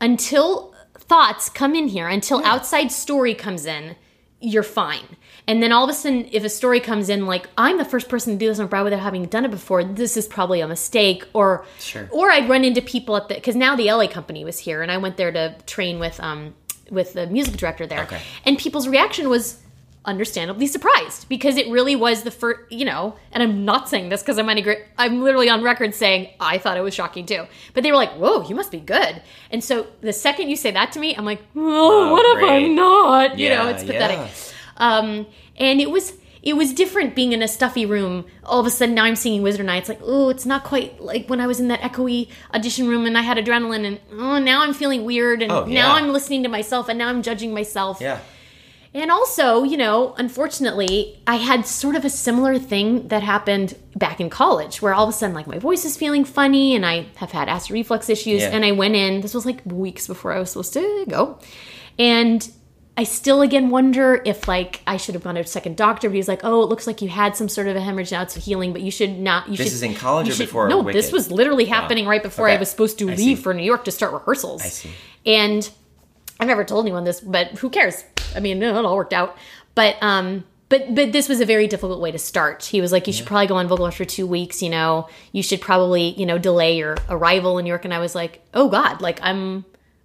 until 0.00 0.74
thoughts 0.98 1.48
come 1.48 1.74
in 1.74 1.88
here, 1.88 2.08
until 2.08 2.44
outside 2.44 2.90
story 2.90 3.34
comes 3.34 3.66
in, 3.66 3.96
you're 4.40 4.62
fine. 4.62 5.16
And 5.46 5.62
then 5.62 5.70
all 5.70 5.84
of 5.84 5.90
a 5.90 5.92
sudden, 5.92 6.28
if 6.32 6.44
a 6.44 6.48
story 6.48 6.80
comes 6.80 7.08
in, 7.08 7.26
like, 7.26 7.48
I'm 7.58 7.78
the 7.78 7.84
first 7.84 8.08
person 8.08 8.32
to 8.32 8.38
do 8.38 8.48
this 8.48 8.58
on 8.58 8.66
Broadway 8.68 8.90
without 8.90 9.02
having 9.02 9.26
done 9.26 9.44
it 9.44 9.50
before, 9.50 9.84
this 9.84 10.16
is 10.16 10.26
probably 10.26 10.60
a 10.60 10.68
mistake. 10.68 11.24
Or, 11.34 11.64
Sure. 11.78 12.08
or 12.10 12.30
I'd 12.30 12.48
run 12.48 12.64
into 12.64 12.80
people 12.82 13.16
at 13.16 13.28
the, 13.28 13.34
because 13.34 13.54
now 13.56 13.76
the 13.76 13.90
LA 13.92 14.06
company 14.06 14.44
was 14.44 14.58
here 14.58 14.82
and 14.82 14.90
I 14.90 14.96
went 14.98 15.16
there 15.16 15.30
to 15.30 15.56
train 15.66 15.98
with, 15.98 16.18
um, 16.20 16.54
with 16.90 17.12
the 17.12 17.26
music 17.26 17.56
director 17.56 17.86
there. 17.86 18.02
Okay. 18.04 18.20
And 18.44 18.58
people's 18.58 18.88
reaction 18.88 19.28
was, 19.28 19.60
understandably 20.04 20.66
surprised 20.66 21.28
because 21.28 21.56
it 21.56 21.68
really 21.68 21.94
was 21.94 22.22
the 22.22 22.30
first, 22.30 22.72
you 22.72 22.84
know, 22.86 23.16
and 23.32 23.42
I'm 23.42 23.64
not 23.66 23.88
saying 23.88 24.08
this 24.08 24.22
because 24.22 24.38
I'm 24.38 24.48
any 24.48 24.62
great, 24.62 24.78
I'm 24.96 25.22
literally 25.22 25.50
on 25.50 25.62
record 25.62 25.94
saying 25.94 26.30
I 26.40 26.56
thought 26.58 26.76
it 26.78 26.80
was 26.80 26.94
shocking 26.94 27.26
too. 27.26 27.46
But 27.74 27.82
they 27.82 27.90
were 27.92 27.98
like, 27.98 28.12
whoa, 28.12 28.48
you 28.48 28.54
must 28.54 28.70
be 28.70 28.80
good. 28.80 29.22
And 29.50 29.62
so 29.62 29.86
the 30.00 30.12
second 30.14 30.48
you 30.48 30.56
say 30.56 30.70
that 30.70 30.92
to 30.92 30.98
me, 30.98 31.14
I'm 31.14 31.24
like, 31.26 31.42
oh, 31.54 32.12
what 32.12 32.38
if. 32.38 32.48
I'm 32.48 32.74
not? 32.74 33.38
You 33.38 33.50
know, 33.50 33.68
it's 33.68 33.84
pathetic. 33.84 34.18
yeah. 34.18 34.26
Um, 34.78 35.26
and 35.58 35.80
it 35.82 35.90
was, 35.90 36.14
it 36.42 36.56
was 36.56 36.72
different 36.72 37.14
being 37.14 37.32
in 37.32 37.42
a 37.42 37.48
stuffy 37.48 37.84
room. 37.84 38.24
All 38.44 38.58
of 38.58 38.64
a 38.64 38.70
sudden, 38.70 38.94
now 38.94 39.04
I'm 39.04 39.16
singing 39.16 39.42
Wizard 39.42 39.60
and 39.60 39.70
I. 39.70 39.76
It's 39.76 39.90
Like, 39.90 40.00
oh, 40.02 40.30
it's 40.30 40.46
not 40.46 40.64
quite 40.64 40.98
like 40.98 41.28
when 41.28 41.38
I 41.38 41.46
was 41.46 41.60
in 41.60 41.68
that 41.68 41.82
echoey 41.82 42.30
audition 42.54 42.88
room 42.88 43.04
and 43.04 43.18
I 43.18 43.20
had 43.20 43.36
adrenaline. 43.36 43.84
And 43.86 44.00
oh, 44.12 44.38
now 44.38 44.62
I'm 44.62 44.72
feeling 44.72 45.04
weird. 45.04 45.42
And 45.42 45.52
Oh, 45.52 45.66
now. 45.66 45.92
I'm 45.94 46.08
listening 46.08 46.42
to 46.44 46.48
myself. 46.48 46.88
And 46.88 46.98
now 46.98 47.08
I'm 47.08 47.20
judging 47.20 47.52
myself. 47.52 48.00
Yeah. 48.00 48.20
And 48.92 49.08
also, 49.10 49.62
you 49.62 49.76
know, 49.76 50.14
unfortunately, 50.18 51.22
I 51.24 51.36
had 51.36 51.64
sort 51.64 51.94
of 51.94 52.04
a 52.04 52.10
similar 52.10 52.58
thing 52.58 53.06
that 53.08 53.22
happened 53.22 53.76
back 53.94 54.20
in 54.20 54.28
college 54.30 54.82
where 54.82 54.92
all 54.92 55.04
of 55.04 55.10
a 55.10 55.12
sudden, 55.12 55.32
like, 55.34 55.46
my 55.46 55.58
voice 55.60 55.84
is 55.84 55.96
feeling 55.96 56.24
funny 56.24 56.74
and 56.74 56.84
I 56.84 57.06
have 57.16 57.30
had 57.30 57.48
acid 57.48 57.70
reflux 57.70 58.08
issues. 58.08 58.42
Yeah. 58.42 58.48
And 58.50 58.64
I 58.64 58.72
went 58.72 58.96
in, 58.96 59.20
this 59.20 59.32
was 59.32 59.46
like 59.46 59.60
weeks 59.64 60.08
before 60.08 60.32
I 60.32 60.40
was 60.40 60.50
supposed 60.50 60.72
to 60.72 61.04
go. 61.08 61.38
And 62.00 62.50
I 62.96 63.04
still 63.04 63.42
again 63.42 63.70
wonder 63.70 64.20
if 64.26 64.48
like 64.48 64.80
I 64.88 64.96
should 64.96 65.14
have 65.14 65.22
gone 65.22 65.36
to 65.36 65.40
a 65.42 65.46
second 65.46 65.76
doctor, 65.76 66.08
but 66.08 66.16
he's 66.16 66.28
like, 66.28 66.40
"Oh, 66.42 66.62
it 66.62 66.66
looks 66.68 66.86
like 66.86 67.00
you 67.00 67.08
had 67.08 67.36
some 67.36 67.48
sort 67.48 67.66
of 67.68 67.76
a 67.76 67.80
hemorrhage. 67.80 68.10
Now 68.12 68.22
it's 68.22 68.34
healing, 68.34 68.72
but 68.72 68.82
you 68.82 68.90
should 68.90 69.18
not. 69.18 69.48
You 69.48 69.56
This 69.56 69.68
should, 69.68 69.74
is 69.74 69.82
in 69.84 69.94
college 69.94 70.28
or 70.28 70.32
should- 70.32 70.46
before 70.46 70.68
No, 70.68 70.80
Wicked? 70.80 70.98
this 70.98 71.12
was 71.12 71.30
literally 71.30 71.64
happening 71.66 72.06
right 72.06 72.22
before 72.22 72.48
I 72.48 72.56
was 72.56 72.68
supposed 72.68 72.98
to 72.98 73.08
I 73.08 73.14
leave 73.14 73.38
see. 73.38 73.42
for 73.42 73.54
New 73.54 73.62
York 73.62 73.84
to 73.84 73.90
start 73.92 74.12
rehearsals. 74.12 74.62
I 74.62 74.68
see. 74.68 74.90
And 75.24 75.70
I've 76.40 76.48
never 76.48 76.64
told 76.64 76.84
anyone 76.84 77.04
this, 77.04 77.20
but 77.20 77.52
who 77.58 77.70
cares? 77.70 78.04
I 78.34 78.40
mean, 78.40 78.62
it 78.62 78.74
all 78.74 78.96
worked 78.96 79.12
out. 79.12 79.36
But 79.74 79.96
um, 80.02 80.44
but 80.68 80.94
but 80.94 81.12
this 81.12 81.28
was 81.28 81.40
a 81.40 81.44
very 81.44 81.66
difficult 81.66 82.00
way 82.00 82.12
to 82.12 82.18
start. 82.18 82.64
He 82.64 82.80
was 82.80 82.92
like, 82.92 83.06
you 83.06 83.12
should 83.12 83.26
probably 83.26 83.46
go 83.46 83.56
on 83.56 83.68
vocal 83.68 83.86
rest 83.86 83.98
for 83.98 84.04
two 84.04 84.26
weeks. 84.26 84.62
You 84.62 84.70
know, 84.70 85.08
you 85.32 85.42
should 85.42 85.60
probably 85.60 86.10
you 86.14 86.26
know 86.26 86.38
delay 86.38 86.76
your 86.76 86.96
arrival 87.08 87.58
in 87.58 87.64
New 87.64 87.68
York. 87.68 87.84
And 87.84 87.94
I 87.94 87.98
was 87.98 88.14
like, 88.14 88.42
oh 88.54 88.68
God, 88.68 89.00
like 89.00 89.18
I'm 89.22 89.64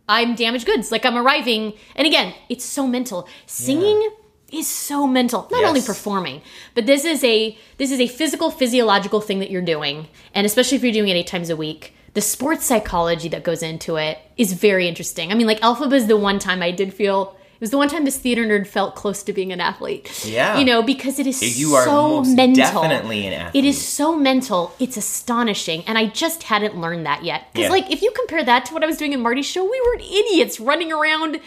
I'm 0.09 0.35
damaged 0.35 0.65
goods. 0.65 0.91
Like 0.91 1.05
I'm 1.05 1.17
arriving. 1.17 1.73
And 1.95 2.07
again, 2.07 2.33
it's 2.49 2.65
so 2.65 2.87
mental. 2.87 3.27
Singing. 3.45 4.09
Is 4.51 4.67
so 4.67 5.07
mental. 5.07 5.47
Not 5.51 5.63
only 5.63 5.81
performing, 5.81 6.41
but 6.75 6.85
this 6.85 7.03
is 7.03 7.23
a 7.23 7.57
this 7.77 7.91
is 7.91 7.99
a 7.99 8.07
physical, 8.07 8.51
physiological 8.51 9.19
thing 9.19 9.39
that 9.39 9.49
you're 9.49 9.61
doing, 9.61 10.07
and 10.35 10.45
especially 10.45 10.77
if 10.77 10.83
you're 10.83 10.93
doing 10.93 11.09
it 11.09 11.15
eight 11.15 11.27
times 11.27 11.49
a 11.49 11.55
week, 11.57 11.95
the 12.13 12.21
sports 12.21 12.63
psychology 12.63 13.27
that 13.29 13.43
goes 13.43 13.63
into 13.63 13.97
it 13.97 14.19
is 14.37 14.53
very 14.53 14.87
interesting. 14.87 15.31
I 15.31 15.35
mean, 15.35 15.47
like 15.47 15.59
Elphaba 15.61 15.93
is 15.93 16.05
the 16.07 16.15
one 16.15 16.37
time 16.37 16.61
I 16.61 16.71
did 16.71 16.93
feel 16.93 17.35
it 17.55 17.61
was 17.61 17.71
the 17.71 17.77
one 17.77 17.87
time 17.89 18.03
this 18.05 18.17
theater 18.17 18.43
nerd 18.45 18.67
felt 18.67 18.95
close 18.95 19.23
to 19.23 19.33
being 19.33 19.51
an 19.53 19.61
athlete. 19.61 20.25
Yeah. 20.25 20.57
you 20.57 20.65
know, 20.65 20.83
because 20.83 21.19
it 21.19 21.25
is 21.27 21.57
You 21.59 21.73
are 21.75 21.85
so 21.85 22.23
mental. 22.23 22.55
definitely 22.63 23.25
an 23.27 23.33
athlete. 23.33 23.63
It 23.63 23.67
is 23.67 23.81
so 23.81 24.15
mental. 24.15 24.73
It's 24.79 24.97
astonishing, 24.97 25.83
and 25.87 25.97
I 25.97 26.07
just 26.07 26.43
hadn't 26.43 26.77
learned 26.79 27.05
that 27.05 27.23
yet. 27.23 27.47
Because, 27.53 27.65
Yeah. 27.65 27.71
like, 27.71 27.89
if 27.91 28.01
you 28.01 28.11
compare 28.11 28.43
that 28.43 28.65
to 28.65 28.73
what 28.73 28.83
I 28.83 28.87
was 28.87 28.97
doing 28.97 29.13
in 29.13 29.21
Marty's 29.21 29.45
show, 29.45 29.63
we 29.63 29.81
were 29.81 29.99
idiots 29.99 30.59
running 30.59 30.91
around 30.91 31.39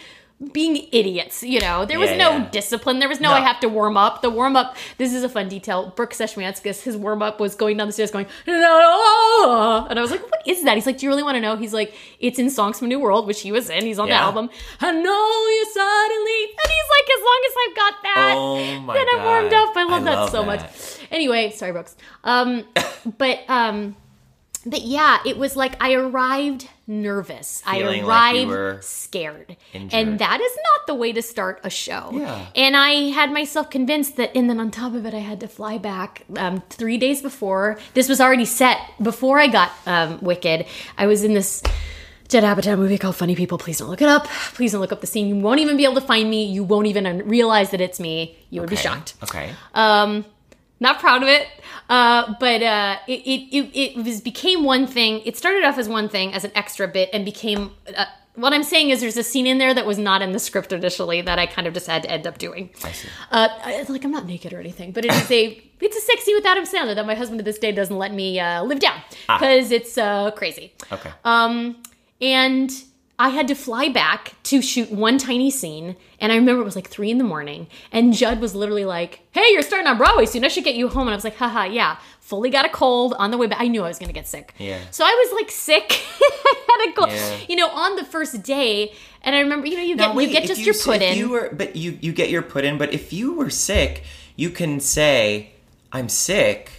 being 0.53 0.87
idiots. 0.93 1.43
You 1.43 1.59
know, 1.59 1.83
there 1.85 1.99
was 1.99 2.11
Yeah, 2.11 2.17
no 2.17 2.31
yeah. 2.37 2.49
discipline. 2.49 2.99
There 2.99 3.09
was 3.09 3.19
no, 3.19 3.29
No. 3.29 3.35
I 3.35 3.41
have 3.41 3.59
to 3.59 3.67
warm 3.69 3.97
up. 3.97 4.21
The 4.21 4.29
warm 4.29 4.55
up. 4.55 4.77
This 4.97 5.13
is 5.13 5.23
a 5.23 5.29
fun 5.29 5.49
detail. 5.49 5.91
Brooks 5.95 6.19
Ashmanskas, 6.19 6.81
his 6.83 6.95
warm 6.95 7.21
up 7.21 7.39
was 7.41 7.55
going 7.55 7.75
down 7.77 7.87
the 7.87 7.93
stairs, 7.93 8.11
going, 8.11 8.25
"No," 8.47 9.87
and 9.89 9.99
I 9.99 10.01
was 10.01 10.11
like, 10.11 10.21
"What 10.31 10.41
is 10.47 10.63
that?" 10.63 10.75
He's 10.75 10.85
like, 10.85 10.97
"Do 10.97 11.05
you 11.05 11.09
really 11.09 11.23
want 11.23 11.35
to 11.35 11.41
know?" 11.41 11.55
He's 11.57 11.73
like, 11.73 11.93
"It's 12.19 12.39
in 12.39 12.49
Songs 12.49 12.79
for 12.79 12.85
a 12.85 12.87
New 12.87 12.99
World," 12.99 13.27
which 13.27 13.41
he 13.41 13.51
was 13.51 13.69
in. 13.69 13.85
He's 13.85 13.99
on 13.99 14.07
the 14.07 14.13
album. 14.15 14.49
I 14.81 14.91
know 14.91 15.47
you 15.47 15.65
suddenly, 15.73 16.43
and 16.43 16.71
he's 16.71 16.89
like, 16.95 17.09
"As 17.17 17.23
long 17.29 17.41
as 17.45 17.53
I've 17.69 17.75
got 17.75 17.93
that, 18.03 18.33
Oh 18.37 18.79
my 18.81 18.93
then 18.93 19.05
I'm 19.15 19.23
warmed 19.25 19.53
up." 19.53 19.75
I 19.75 19.83
love 19.83 20.01
I 20.01 20.05
that 20.05 20.15
love 20.15 20.29
so 20.29 20.37
that. 20.43 20.45
much. 20.45 20.69
Anyway, 21.11 21.51
sorry, 21.51 21.71
Brooks. 21.73 21.95
Um, 22.23 22.63
but 23.17 23.39
um, 23.49 23.95
but 24.69 24.81
yeah, 24.81 25.19
it 25.25 25.37
was 25.37 25.55
like 25.55 25.75
I 25.81 25.93
arrived 25.93 26.69
nervous. 26.85 27.61
Feeling 27.61 28.03
I 28.03 28.07
like 28.07 28.35
arrived 28.35 28.49
were 28.49 28.79
scared, 28.81 29.57
injured. 29.73 29.93
and 29.93 30.19
that 30.19 30.39
is 30.39 30.51
not 30.55 30.87
the 30.87 30.95
way 30.95 31.11
to 31.11 31.21
start 31.21 31.59
a 31.63 31.69
show. 31.69 32.11
Yeah. 32.13 32.45
And 32.55 32.75
I 32.77 33.09
had 33.09 33.31
myself 33.31 33.69
convinced 33.69 34.17
that, 34.17 34.31
and 34.35 34.49
then 34.49 34.59
on 34.59 34.71
top 34.71 34.93
of 34.93 35.05
it, 35.05 35.13
I 35.13 35.19
had 35.19 35.39
to 35.39 35.47
fly 35.47 35.77
back 35.77 36.23
um, 36.37 36.61
three 36.69 36.97
days 36.97 37.21
before. 37.21 37.79
This 37.93 38.07
was 38.07 38.21
already 38.21 38.45
set 38.45 38.79
before 39.01 39.39
I 39.39 39.47
got 39.47 39.71
um, 39.85 40.19
Wicked. 40.21 40.65
I 40.97 41.07
was 41.07 41.23
in 41.23 41.33
this. 41.33 41.63
Judd 42.27 42.43
Apatow 42.43 42.77
movie 42.77 42.99
called 42.99 43.15
Funny 43.15 43.35
People. 43.35 43.57
Please 43.57 43.79
don't 43.79 43.89
look 43.89 44.03
it 44.03 44.07
up. 44.07 44.27
Please 44.53 44.73
don't 44.73 44.81
look 44.81 44.91
up 44.91 45.01
the 45.01 45.07
scene. 45.07 45.27
You 45.27 45.37
won't 45.37 45.61
even 45.61 45.77
be 45.77 45.83
able 45.83 45.95
to 45.95 46.01
find 46.01 46.29
me. 46.29 46.45
You 46.45 46.63
won't 46.63 46.85
even 46.85 47.27
realize 47.27 47.71
that 47.71 47.81
it's 47.81 47.99
me. 47.99 48.37
You 48.51 48.61
would 48.61 48.69
be 48.69 48.75
shocked. 48.75 49.15
Okay. 49.23 49.51
Um, 49.73 50.25
not 50.79 50.99
proud 50.99 51.23
of 51.23 51.27
it. 51.27 51.47
Uh, 51.89 52.35
but 52.39 52.61
uh, 52.61 52.97
it, 53.07 53.21
it, 53.21 53.71
it, 53.73 54.05
was 54.05 54.21
became 54.21 54.63
one 54.63 54.85
thing. 54.85 55.21
It 55.25 55.35
started 55.35 55.63
off 55.63 55.77
as 55.79 55.89
one 55.89 56.07
thing, 56.07 56.33
as 56.33 56.43
an 56.43 56.51
extra 56.53 56.87
bit, 56.87 57.09
and 57.11 57.25
became. 57.25 57.71
Uh, 57.97 58.05
what 58.35 58.53
I'm 58.53 58.63
saying 58.63 58.91
is, 58.91 59.01
there's 59.01 59.17
a 59.17 59.23
scene 59.23 59.47
in 59.47 59.57
there 59.57 59.73
that 59.73 59.85
was 59.85 59.97
not 59.97 60.21
in 60.21 60.31
the 60.31 60.39
script 60.39 60.71
initially 60.71 61.21
that 61.21 61.39
I 61.39 61.47
kind 61.47 61.67
of 61.67 61.73
just 61.73 61.87
had 61.87 62.03
to 62.03 62.11
end 62.11 62.27
up 62.27 62.37
doing. 62.37 62.69
I 62.83 62.91
see. 62.91 63.09
Uh, 63.31 63.49
I- 63.63 63.85
like 63.89 64.05
I'm 64.05 64.11
not 64.11 64.27
naked 64.27 64.53
or 64.53 64.59
anything, 64.59 64.91
but 64.91 65.03
it 65.03 65.11
is 65.11 65.31
a 65.31 65.61
it's 65.81 65.97
a 65.97 66.01
sexy 66.01 66.33
with 66.35 66.45
Adam 66.45 66.63
Sandler 66.63 66.93
that 66.93 67.07
my 67.07 67.15
husband 67.15 67.39
to 67.39 67.43
this 67.43 67.57
day 67.57 67.71
doesn't 67.71 67.97
let 67.97 68.13
me 68.13 68.39
uh, 68.39 68.63
live 68.63 68.79
down 68.79 69.01
because 69.27 69.71
it's 69.71 69.97
uh, 69.97 70.29
crazy. 70.31 70.73
Okay. 70.91 71.11
Um, 71.25 71.81
and 72.21 72.71
I 73.19 73.29
had 73.29 73.49
to 73.49 73.55
fly 73.55 73.89
back 73.89 74.33
to 74.43 74.61
shoot 74.61 74.89
one 74.91 75.17
tiny 75.17 75.51
scene. 75.51 75.97
And 76.21 76.31
I 76.31 76.35
remember 76.35 76.61
it 76.61 76.65
was 76.65 76.77
like 76.77 76.87
three 76.87 77.11
in 77.11 77.17
the 77.17 77.25
morning. 77.25 77.67
And 77.91 78.13
Judd 78.13 78.39
was 78.39 78.55
literally 78.55 78.85
like, 78.85 79.19
Hey, 79.31 79.51
you're 79.51 79.61
starting 79.61 79.87
on 79.87 79.97
Broadway 79.97 80.25
soon. 80.25 80.45
I 80.45 80.47
should 80.47 80.63
get 80.63 80.75
you 80.75 80.87
home. 80.87 81.01
And 81.01 81.11
I 81.11 81.15
was 81.15 81.25
like, 81.25 81.35
haha, 81.35 81.65
yeah. 81.65 81.97
Fully 82.21 82.49
got 82.49 82.65
a 82.65 82.69
cold 82.69 83.13
on 83.19 83.31
the 83.31 83.37
way 83.37 83.47
back. 83.47 83.59
I 83.59 83.67
knew 83.67 83.83
I 83.83 83.89
was 83.89 83.99
going 83.99 84.07
to 84.07 84.13
get 84.13 84.27
sick. 84.27 84.53
Yeah. 84.57 84.79
So 84.91 85.03
I 85.03 85.09
was 85.09 85.41
like 85.41 85.51
sick. 85.51 86.01
I 86.21 86.85
had 86.85 86.91
a 86.91 86.93
cold. 86.95 87.11
Yeah. 87.11 87.37
You 87.49 87.55
know, 87.57 87.69
on 87.69 87.97
the 87.97 88.05
first 88.05 88.41
day. 88.41 88.93
And 89.21 89.35
I 89.35 89.39
remember, 89.39 89.67
you 89.67 89.75
know, 89.75 89.83
you 89.83 89.95
Now, 89.95 90.07
get, 90.07 90.15
wait, 90.15 90.29
you 90.29 90.33
get 90.35 90.47
just 90.47 90.61
you 90.61 90.67
your 90.67 90.75
put 90.75 91.01
in. 91.01 91.17
You 91.17 91.29
were, 91.29 91.49
but 91.51 91.75
you 91.75 91.97
you 91.99 92.13
get 92.13 92.29
your 92.29 92.41
put 92.41 92.63
in. 92.63 92.77
But 92.77 92.93
if 92.93 93.11
you 93.11 93.33
were 93.33 93.49
sick, 93.49 94.03
you 94.37 94.49
can 94.49 94.79
say, 94.79 95.51
"I'm 95.91 96.07
sick." 96.07 96.78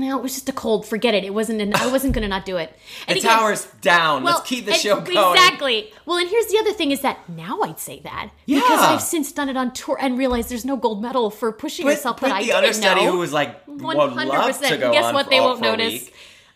No, 0.00 0.18
it 0.18 0.22
was 0.22 0.34
just 0.34 0.48
a 0.48 0.52
cold. 0.52 0.86
Forget 0.86 1.14
it. 1.14 1.24
It 1.24 1.34
wasn't, 1.34 1.60
an, 1.60 1.74
I 1.74 1.86
wasn't 1.90 2.14
going 2.14 2.22
to 2.22 2.28
not 2.28 2.44
do 2.44 2.56
it. 2.56 2.70
The 3.06 3.10
And 3.10 3.18
again- 3.18 3.30
tower's 3.38 3.66
down. 3.80 4.24
Let's 4.24 4.40
keep 4.42 4.64
the 4.66 4.72
show 4.74 5.00
going. 5.00 5.34
Exactly. 5.36 5.92
Well, 6.06 6.18
and 6.18 6.28
here's 6.28 6.46
the 6.46 6.58
other 6.58 6.72
thing 6.72 6.90
is 6.90 7.00
that 7.02 7.28
now 7.28 7.60
I'd 7.62 7.78
say 7.78 8.00
that 8.04 8.30
because 8.46 8.80
I've 8.80 9.02
since 9.02 9.32
done 9.32 9.48
it 9.48 9.56
on 9.56 9.72
tour 9.72 9.96
and 10.00 10.16
realized 10.18 10.48
there's 10.48 10.64
no 10.64 10.76
gold 10.76 11.02
medal 11.02 11.30
for 11.30 11.52
pushing 11.52 11.84
But, 11.86 11.90
yourself. 11.92 12.20
but 12.20 12.28
But 12.28 12.32
I 12.36 12.44
the 12.44 12.52
understudy 12.52 13.04
know. 13.04 13.12
who 13.12 13.18
was 13.18 13.32
like, 13.32 13.60
love 13.66 14.14
to 14.14 14.16
100%. 14.20 14.92
Guess 14.92 15.12
what? 15.14 15.24
for 15.26 15.30
They 15.30 15.40
won't 15.40 15.60
notice. 15.60 16.10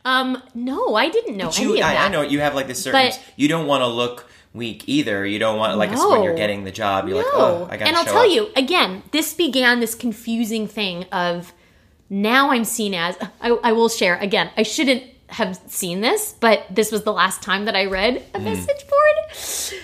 Um, 0.05 0.43
no, 0.55 0.95
I 0.97 1.09
didn't 1.09 1.37
know 1.37 1.47
But 1.47 1.59
any 1.59 1.67
you, 1.67 1.73
of 1.75 1.79
that. 1.81 1.97
I, 1.97 2.07
I 2.07 2.09
know 2.09 2.23
you 2.23 2.41
have 2.41 2.55
like 2.55 2.67
this 2.67 2.83
certain. 2.83 3.11
But- 3.11 3.21
you 3.37 3.49
don't 3.49 3.67
want 3.67 3.83
to 3.83 3.87
look 3.87 4.29
weak 4.55 4.85
either. 4.89 5.25
You 5.25 5.39
don't 5.39 5.57
want 5.59 5.79
like 5.79 5.91
it's 5.93 6.05
when 6.05 6.23
you're 6.25 6.35
getting 6.35 6.65
the 6.65 6.71
job. 6.73 7.09
You're 7.09 7.19
like, 7.19 7.27
No. 7.33 7.39
oh, 7.39 7.69
I 7.71 7.77
got. 7.77 7.89
and 7.89 7.97
I'll 7.97 8.05
tell 8.05 8.29
you 8.29 8.51
again, 8.57 9.03
this 9.13 9.33
began 9.33 9.81
this 9.81 9.95
confusing 9.95 10.67
thing 10.67 11.05
of 11.05 11.53
now 12.13 12.51
I'm 12.51 12.65
seen 12.65 12.93
as 12.95 13.17
I, 13.41 13.49
I 13.65 13.73
will 13.73 13.89
share 13.89 14.17
again. 14.19 14.51
I 14.57 14.63
shouldn't 14.63 15.03
have 15.29 15.59
seen 15.67 16.03
this, 16.03 16.35
but 16.39 16.67
this 16.71 16.93
was 16.93 17.05
the 17.05 17.13
last 17.13 17.43
time 17.43 17.65
that 17.65 17.75
I 17.75 17.87
read 17.87 18.23
a 18.35 18.39
Mm. 18.39 18.45
message 18.45 18.83
board. 18.87 19.81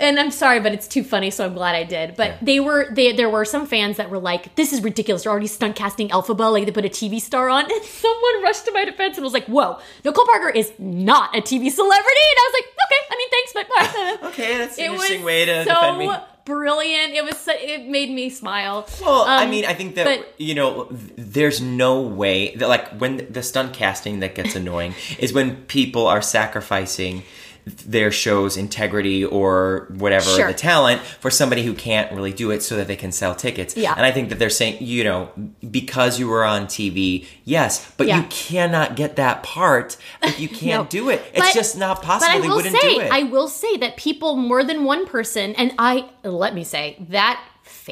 And 0.00 0.20
I'm 0.20 0.30
sorry, 0.30 0.60
but 0.60 0.70
it's 0.72 0.86
too 0.86 1.02
funny, 1.02 1.28
so 1.32 1.44
I'm 1.44 1.54
glad 1.54 1.74
I 1.74 1.82
did. 1.82 2.14
But 2.14 2.36
they 2.40 2.60
were 2.60 2.86
they 2.92 3.10
there 3.12 3.28
were 3.28 3.44
some 3.44 3.66
fans 3.66 3.96
that 3.96 4.08
were 4.10 4.20
like, 4.20 4.54
"This 4.54 4.72
is 4.72 4.80
ridiculous! 4.84 5.24
You're 5.24 5.32
already 5.32 5.48
stunt 5.48 5.74
casting 5.74 6.08
Elphaba, 6.10 6.52
like 6.52 6.66
they 6.66 6.70
put 6.70 6.84
a 6.84 6.88
TV 6.88 7.20
star 7.20 7.48
on." 7.48 7.64
And 7.72 7.82
someone 7.82 8.42
rushed 8.44 8.64
to 8.66 8.72
my 8.72 8.84
defense 8.84 9.16
and 9.16 9.24
was 9.24 9.32
like, 9.32 9.46
"Whoa, 9.46 9.78
Nicole 10.04 10.24
Parker 10.26 10.50
is 10.50 10.70
not 10.78 11.36
a 11.36 11.40
TV 11.40 11.68
celebrity." 11.68 12.26
And 12.30 12.38
I 12.38 12.44
was 12.46 12.54
like, 12.60 12.66
"Okay, 12.66 12.76
I 12.76 12.76
mean, 12.76 12.77
thanks, 13.52 13.52
but 13.54 13.66
Okay, 14.28 14.58
that's 14.58 14.78
an 14.78 14.84
it 14.84 14.90
interesting 14.90 15.24
way 15.24 15.44
to 15.44 15.64
so 15.64 15.70
defend 15.74 15.98
me. 15.98 16.10
brilliant. 16.44 17.12
It 17.14 17.24
was 17.24 17.36
so, 17.38 17.52
it 17.54 17.86
made 17.86 18.10
me 18.10 18.30
smile. 18.30 18.86
Well, 19.00 19.22
I 19.22 19.44
Um, 19.44 19.50
mean, 19.50 19.64
I 19.64 19.74
think 19.74 19.94
that 19.96 20.04
but- 20.04 20.34
you 20.38 20.54
know, 20.54 20.88
there's 20.90 21.60
no 21.60 22.00
way 22.00 22.54
that 22.56 22.68
like 22.68 22.88
when 22.98 23.26
the 23.30 23.42
stunt 23.42 23.72
casting 23.74 24.20
that 24.20 24.34
gets 24.34 24.54
annoying 24.56 24.94
is 25.18 25.32
when 25.32 25.56
people 25.66 26.06
are 26.06 26.22
sacrificing 26.22 27.22
their 27.86 28.10
show's 28.10 28.56
integrity 28.56 29.24
or 29.24 29.86
whatever 29.96 30.24
Sure. 30.30 30.46
the 30.48 30.54
talent 30.54 31.00
for 31.02 31.30
somebody 31.30 31.62
who 31.62 31.74
can't 31.74 32.10
really 32.12 32.32
do 32.32 32.50
it 32.50 32.62
so 32.62 32.76
that 32.76 32.86
they 32.86 32.96
can 32.96 33.12
sell 33.12 33.34
tickets. 33.34 33.76
Yeah. 33.76 33.94
And 33.96 34.04
I 34.04 34.10
think 34.12 34.28
that 34.30 34.38
they're 34.38 34.50
saying, 34.50 34.78
you 34.80 35.04
know, 35.04 35.30
because 35.70 36.18
you 36.18 36.28
were 36.28 36.44
on 36.44 36.66
TV, 36.66 37.26
yes, 37.44 37.90
but 37.96 38.06
Yeah. 38.06 38.18
you 38.18 38.22
cannot 38.30 38.96
get 38.96 39.16
that 39.16 39.42
part 39.42 39.96
if 40.22 40.38
you 40.40 40.48
can't 40.62 40.84
No. 40.84 40.88
do 40.90 41.10
it. 41.10 41.22
It's 41.34 41.46
But- 41.46 41.54
just 41.54 41.76
not 41.76 41.98
But 42.02 42.06
possible. 42.06 42.36
I 42.36 42.40
they 42.40 42.48
will 42.48 42.56
wouldn't 42.56 42.76
say, 42.80 42.94
do 42.94 43.00
it. 43.00 43.10
I 43.12 43.22
will 43.24 43.48
say 43.48 43.76
that 43.78 43.96
people, 43.96 44.36
more 44.36 44.64
than 44.64 44.84
one 44.84 45.06
person, 45.06 45.54
and 45.56 45.72
I 45.78 46.04
let 46.24 46.54
me 46.54 46.64
say 46.64 46.96
that 47.10 47.40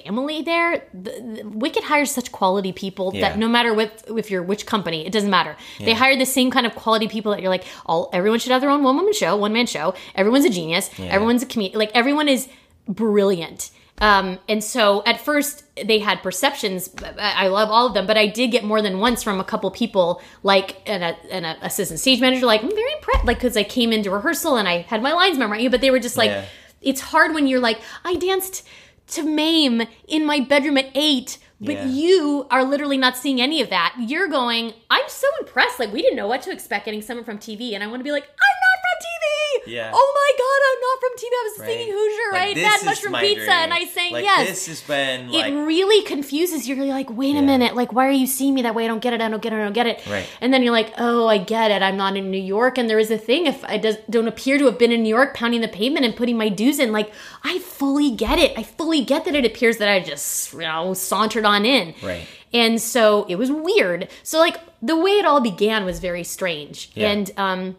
family 0.00 0.42
there, 0.42 0.82
the, 0.92 1.10
the, 1.10 1.42
Wicked 1.48 1.84
hires 1.84 2.10
such 2.10 2.30
quality 2.32 2.72
people 2.72 3.12
Yeah. 3.14 3.22
that 3.30 3.38
no 3.38 3.48
matter 3.48 3.72
what, 3.74 3.90
if 4.08 4.30
you're 4.30 4.42
which 4.42 4.64
company, 4.66 5.06
it 5.06 5.12
doesn't 5.12 5.30
matter. 5.30 5.56
They 5.78 5.94
hire 5.94 6.16
the 6.16 6.26
same 6.26 6.50
kind 6.50 6.66
of 6.66 6.74
quality 6.74 7.08
people 7.08 7.32
that 7.32 7.40
you're 7.40 7.50
like, 7.50 7.64
all 7.86 8.10
everyone 8.12 8.38
should 8.40 8.52
have 8.52 8.60
their 8.60 8.70
own 8.70 8.82
one 8.82 8.96
woman 8.96 9.12
show, 9.12 9.36
one 9.36 9.52
man 9.52 9.66
show. 9.66 9.94
Everyone's 10.14 10.44
a 10.44 10.50
genius. 10.50 10.90
Yeah. 10.98 11.06
Everyone's 11.06 11.42
a 11.42 11.46
comedian. 11.46 11.78
Like 11.78 11.90
everyone 11.94 12.28
is 12.28 12.48
brilliant. 12.88 13.70
Um, 13.98 14.38
and 14.46 14.62
so 14.62 15.02
at 15.06 15.20
first 15.22 15.64
they 15.82 15.98
had 16.00 16.22
perceptions. 16.22 16.90
I 17.18 17.46
love 17.48 17.70
all 17.70 17.86
of 17.86 17.94
them, 17.94 18.06
but 18.06 18.18
I 18.18 18.26
did 18.26 18.48
get 18.50 18.62
more 18.62 18.82
than 18.82 18.98
once 18.98 19.22
from 19.22 19.40
a 19.40 19.44
couple 19.44 19.70
people, 19.70 20.20
like 20.42 20.76
an, 20.86 21.02
a, 21.02 21.16
an 21.30 21.44
a 21.46 21.56
assistant 21.62 21.98
stage 22.00 22.20
manager, 22.20 22.44
like 22.44 22.62
I'm 22.62 22.68
very 22.74 22.92
impressed, 22.92 23.24
like 23.24 23.38
because 23.38 23.56
I 23.56 23.62
came 23.64 23.92
into 23.94 24.10
rehearsal 24.10 24.56
and 24.56 24.68
I 24.68 24.82
had 24.82 25.02
my 25.02 25.12
lines 25.14 25.38
memorized, 25.38 25.70
but 25.70 25.80
they 25.80 25.90
were 25.90 25.98
just 25.98 26.18
like, 26.18 26.28
Yeah. 26.30 26.44
it's 26.82 27.00
hard 27.00 27.32
when 27.34 27.46
you're 27.46 27.60
like, 27.60 27.78
I 28.04 28.16
danced 28.16 28.66
to 29.08 29.22
Mame 29.22 29.82
in 30.08 30.24
my 30.26 30.40
bedroom 30.40 30.76
at 30.78 30.90
eight. 30.94 31.38
But 31.58 31.74
Yeah. 31.74 31.86
you 31.86 32.46
are 32.50 32.64
literally 32.64 32.98
not 32.98 33.16
seeing 33.16 33.40
any 33.40 33.62
of 33.62 33.70
that. 33.70 33.94
You're 33.98 34.28
going, 34.28 34.74
I'm 34.90 35.08
so 35.08 35.26
impressed. 35.40 35.78
Like, 35.80 35.90
we 35.92 36.02
didn't 36.02 36.16
know 36.16 36.26
what 36.28 36.42
to 36.42 36.50
expect 36.52 36.84
getting 36.84 37.00
someone 37.00 37.24
from 37.24 37.38
TV. 37.38 37.72
And 37.74 37.82
I 37.82 37.86
want 37.86 38.00
to 38.00 38.04
be 38.04 38.12
like, 38.12 38.24
I'm 38.24 38.28
not 38.28 38.78
from 39.00 39.62
TV. 39.66 39.72
Yeah. 39.72 39.90
Oh 39.92 40.12
my 40.14 40.32
God, 40.38 40.60
I'm 40.68 40.80
not 40.80 41.00
from 41.00 41.12
TV. 41.18 41.32
I 41.32 41.42
was 41.44 41.56
singing 41.66 41.92
Hoosier, 41.92 42.32
Like, 42.32 42.56
right? 42.56 42.78
is 42.78 42.84
mushroom 42.84 43.14
pizza. 43.14 43.52
And 43.52 43.72
I 43.72 43.78
dream. 43.78 43.88
sang 43.90 44.12
like, 44.12 44.24
yes. 44.24 44.48
This 44.48 44.66
has 44.66 44.80
been 44.82 45.32
like 45.32 45.52
it 45.52 45.56
really 45.56 46.04
confuses 46.04 46.68
you. 46.68 46.76
You're 46.76 46.86
like, 46.86 47.10
wait 47.10 47.36
a 47.36 47.42
minute. 47.42 47.74
Like, 47.74 47.92
why 47.92 48.06
are 48.06 48.10
you 48.12 48.26
seeing 48.26 48.54
me 48.54 48.62
that 48.62 48.74
way? 48.74 48.84
I 48.84 48.88
don't 48.88 49.00
get 49.02 49.12
it. 49.12 49.20
I 49.20 49.28
don't 49.28 49.42
get 49.42 49.52
it. 49.52 49.56
I 49.56 49.64
don't 49.64 49.72
get 49.72 49.86
it. 49.86 50.06
Right. 50.06 50.26
And 50.40 50.52
then 50.52 50.62
you're 50.62 50.72
like, 50.72 50.92
oh, 50.98 51.26
I 51.26 51.38
get 51.38 51.70
it. 51.70 51.82
I'm 51.82 51.96
not 51.96 52.16
in 52.16 52.30
New 52.30 52.40
York. 52.40 52.78
And 52.78 52.88
there 52.88 52.98
is 52.98 53.10
a 53.10 53.18
thing. 53.18 53.46
If 53.46 53.64
I 53.64 53.78
does, 53.78 53.96
don't 54.08 54.28
appear 54.28 54.58
to 54.58 54.66
have 54.66 54.78
been 54.78 54.92
in 54.92 55.02
New 55.02 55.08
York 55.14 55.34
pounding 55.34 55.60
the 55.62 55.68
pavement 55.68 56.04
and 56.06 56.14
putting 56.14 56.36
my 56.38 56.48
dues 56.48 56.78
in, 56.78 56.92
like, 56.92 57.10
I 57.42 57.58
fully 57.58 58.10
get 58.10 58.38
it. 58.38 58.56
I 58.56 58.62
fully 58.62 59.04
get 59.04 59.24
that 59.24 59.34
it 59.34 59.44
appears 59.44 59.78
that 59.78 59.88
I 59.88 60.00
just, 60.00 60.52
you 60.52 60.60
know, 60.60 60.94
sauntered 60.94 61.44
on 61.44 61.64
in. 61.64 61.94
Right. 62.02 62.26
And 62.52 62.80
so 62.80 63.26
it 63.28 63.36
was 63.36 63.50
weird. 63.50 64.08
So, 64.22 64.38
like, 64.38 64.58
the 64.80 64.96
way 64.96 65.12
it 65.18 65.24
all 65.24 65.40
began 65.40 65.84
was 65.84 65.98
very 65.98 66.22
strange. 66.24 66.90
Yeah. 66.94 67.10
And, 67.10 67.30
um, 67.36 67.76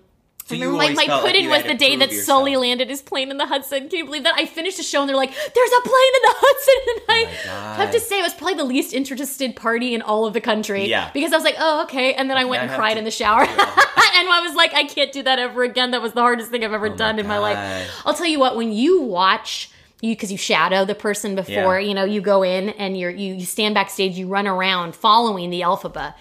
So 0.47 0.55
I 0.55 0.59
remember 0.59 0.77
my, 0.77 0.89
my 0.93 1.05
felt 1.07 1.23
like 1.23 1.33
put 1.33 1.35
in 1.37 1.43
you 1.43 1.49
was 1.49 1.63
the 1.63 1.73
day 1.75 1.97
that 1.97 2.09
yourself. 2.09 2.25
Sully 2.39 2.55
landed 2.55 2.89
his 2.89 3.01
plane 3.01 3.31
in 3.31 3.37
the 3.37 3.45
Hudson. 3.45 3.89
Can 3.89 3.99
you 3.99 4.05
believe 4.05 4.23
that? 4.23 4.35
I 4.37 4.45
finished 4.45 4.77
the 4.77 4.83
show 4.83 5.01
and 5.01 5.09
they're 5.09 5.15
like, 5.17 5.31
there's 5.31 5.71
a 5.71 5.81
plane 5.81 6.13
in 6.15 6.21
the 6.23 6.35
Hudson. 6.37 7.03
And 7.09 7.27
oh 7.27 7.29
I 7.29 7.43
God. 7.45 7.75
have 7.79 7.91
to 7.91 7.99
say, 7.99 8.19
it 8.19 8.23
was 8.23 8.33
probably 8.33 8.55
the 8.55 8.63
least 8.63 8.93
interested 8.93 9.55
party 9.55 9.93
in 9.93 10.01
all 10.01 10.25
of 10.25 10.33
the 10.33 10.41
country. 10.41 10.85
Yeah. 10.85 11.09
Because 11.13 11.33
I 11.33 11.35
was 11.35 11.43
like, 11.43 11.55
oh, 11.59 11.83
okay. 11.83 12.13
And 12.13 12.29
then 12.29 12.37
I 12.37 12.45
went 12.45 12.61
I 12.63 12.65
and 12.67 12.75
cried 12.75 12.93
to- 12.93 12.99
in 12.99 13.05
the 13.05 13.11
shower. 13.11 13.41
and 13.41 13.49
I 13.57 14.41
was 14.45 14.55
like, 14.55 14.73
I 14.73 14.83
can't 14.85 15.11
do 15.11 15.23
that 15.23 15.37
ever 15.39 15.63
again. 15.63 15.91
That 15.91 16.01
was 16.01 16.13
the 16.13 16.21
hardest 16.21 16.49
thing 16.51 16.63
I've 16.63 16.73
ever 16.73 16.87
oh 16.87 16.95
done 16.95 17.19
in 17.19 17.27
my 17.27 17.39
life. 17.39 17.91
I'll 18.05 18.13
tell 18.13 18.25
you 18.27 18.39
what, 18.39 18.55
when 18.55 18.71
you 18.71 19.01
watch 19.01 19.69
you 20.01 20.13
because 20.15 20.31
you 20.31 20.37
shadow 20.37 20.85
the 20.85 20.95
person 20.95 21.33
before, 21.35 21.79
Yeah. 21.79 21.87
you 21.87 21.93
know, 21.93 22.03
you 22.05 22.21
go 22.21 22.43
in 22.43 22.69
and 22.69 22.97
you're 22.97 23.09
you, 23.09 23.33
you 23.33 23.45
stand 23.45 23.73
backstage, 23.75 24.15
you 24.17 24.27
run 24.27 24.45
around 24.47 24.95
following 24.95 25.49
the 25.49 25.61
Elphaba. 25.61 26.13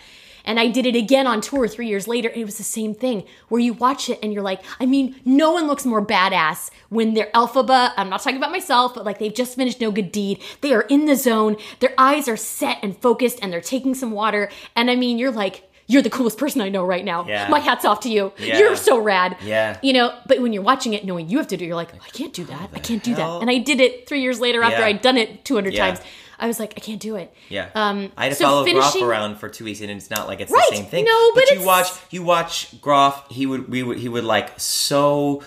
And 0.46 0.58
I 0.60 0.68
did 0.68 0.86
it 0.86 0.94
again 0.96 1.26
on 1.26 1.40
tour 1.40 1.66
three 1.68 1.88
years 1.88 2.06
later, 2.08 2.28
and 2.28 2.38
it 2.40 2.44
was 2.44 2.56
the 2.56 2.62
same 2.64 2.94
thing 2.94 3.24
where 3.48 3.60
you 3.60 3.72
watch 3.74 4.08
it 4.08 4.18
and 4.22 4.32
you're 4.32 4.42
like, 4.42 4.62
I 4.80 4.86
mean, 4.86 5.16
no 5.24 5.52
one 5.52 5.66
looks 5.66 5.84
more 5.84 6.04
badass 6.04 6.70
when 6.88 7.14
they're 7.14 7.30
Elphaba. 7.34 7.92
I'm 7.96 8.08
not 8.08 8.22
talking 8.22 8.36
about 8.38 8.52
myself, 8.52 8.94
but 8.94 9.04
like 9.04 9.18
they've 9.18 9.34
just 9.34 9.56
finished 9.56 9.80
No 9.80 9.90
Good 9.90 10.12
Deed. 10.12 10.42
They 10.60 10.72
are 10.72 10.82
in 10.82 11.06
the 11.06 11.16
zone, 11.16 11.56
their 11.80 11.94
eyes 11.98 12.28
are 12.28 12.36
set 12.36 12.78
and 12.82 12.96
focused, 12.96 13.38
and 13.42 13.52
they're 13.52 13.60
taking 13.60 13.94
some 13.94 14.12
water. 14.12 14.48
And 14.74 14.90
I 14.90 14.94
mean, 14.96 15.18
you're 15.18 15.32
like, 15.32 15.64
you're 15.88 16.02
the 16.02 16.10
coolest 16.10 16.36
person 16.38 16.60
I 16.60 16.68
know 16.68 16.84
right 16.84 17.04
now. 17.04 17.26
Yeah. 17.28 17.48
My 17.48 17.60
hat's 17.60 17.84
off 17.84 18.00
to 18.00 18.08
you. 18.08 18.32
Yeah. 18.38 18.58
You're 18.58 18.74
so 18.76 18.98
rad. 18.98 19.36
Yeah. 19.40 19.78
You 19.82 19.92
know, 19.92 20.18
but 20.26 20.40
when 20.40 20.52
you're 20.52 20.64
watching 20.64 20.94
it, 20.94 21.04
knowing 21.04 21.28
you 21.28 21.38
have 21.38 21.46
to 21.48 21.56
do, 21.56 21.64
it, 21.64 21.68
you're 21.68 21.76
like, 21.76 21.94
oh, 21.94 21.98
I 22.04 22.08
can't 22.08 22.32
do 22.32 22.44
that. 22.44 22.70
I 22.74 22.80
can't 22.80 23.04
do 23.04 23.14
that. 23.14 23.40
And 23.40 23.48
I 23.48 23.58
did 23.58 23.80
it 23.80 24.08
three 24.08 24.20
years 24.20 24.40
later 24.40 24.62
after 24.64 24.80
Yeah. 24.80 24.86
I'd 24.86 25.00
done 25.00 25.16
it 25.16 25.44
200 25.44 25.74
Yeah. 25.74 25.86
times. 25.86 26.00
I 26.38 26.46
was 26.46 26.58
like, 26.60 26.74
I 26.76 26.80
can't 26.80 27.00
do 27.00 27.16
it. 27.16 27.32
Yeah. 27.48 27.68
Um, 27.74 28.12
I 28.16 28.24
had 28.24 28.28
to 28.30 28.34
so 28.36 28.44
follow 28.44 28.64
finishing- 28.64 29.00
Groff 29.00 29.10
around 29.10 29.36
for 29.36 29.48
two 29.48 29.64
weeks, 29.64 29.80
and 29.80 29.90
it's 29.90 30.10
not 30.10 30.26
like 30.28 30.40
it's 30.40 30.52
Right. 30.52 30.66
the 30.70 30.76
same 30.76 30.84
thing. 30.86 31.04
No, 31.04 31.32
but 31.34 31.44
you 31.50 31.52
it's- 31.56 31.66
watch 31.66 31.88
you 32.10 32.22
watch 32.22 32.80
Groff. 32.80 33.30
He 33.30 33.46
would 33.46 33.68
we 33.70 33.82
would 33.82 33.98
he 33.98 34.08
would 34.08 34.24
like 34.24 34.50
so 34.60 35.42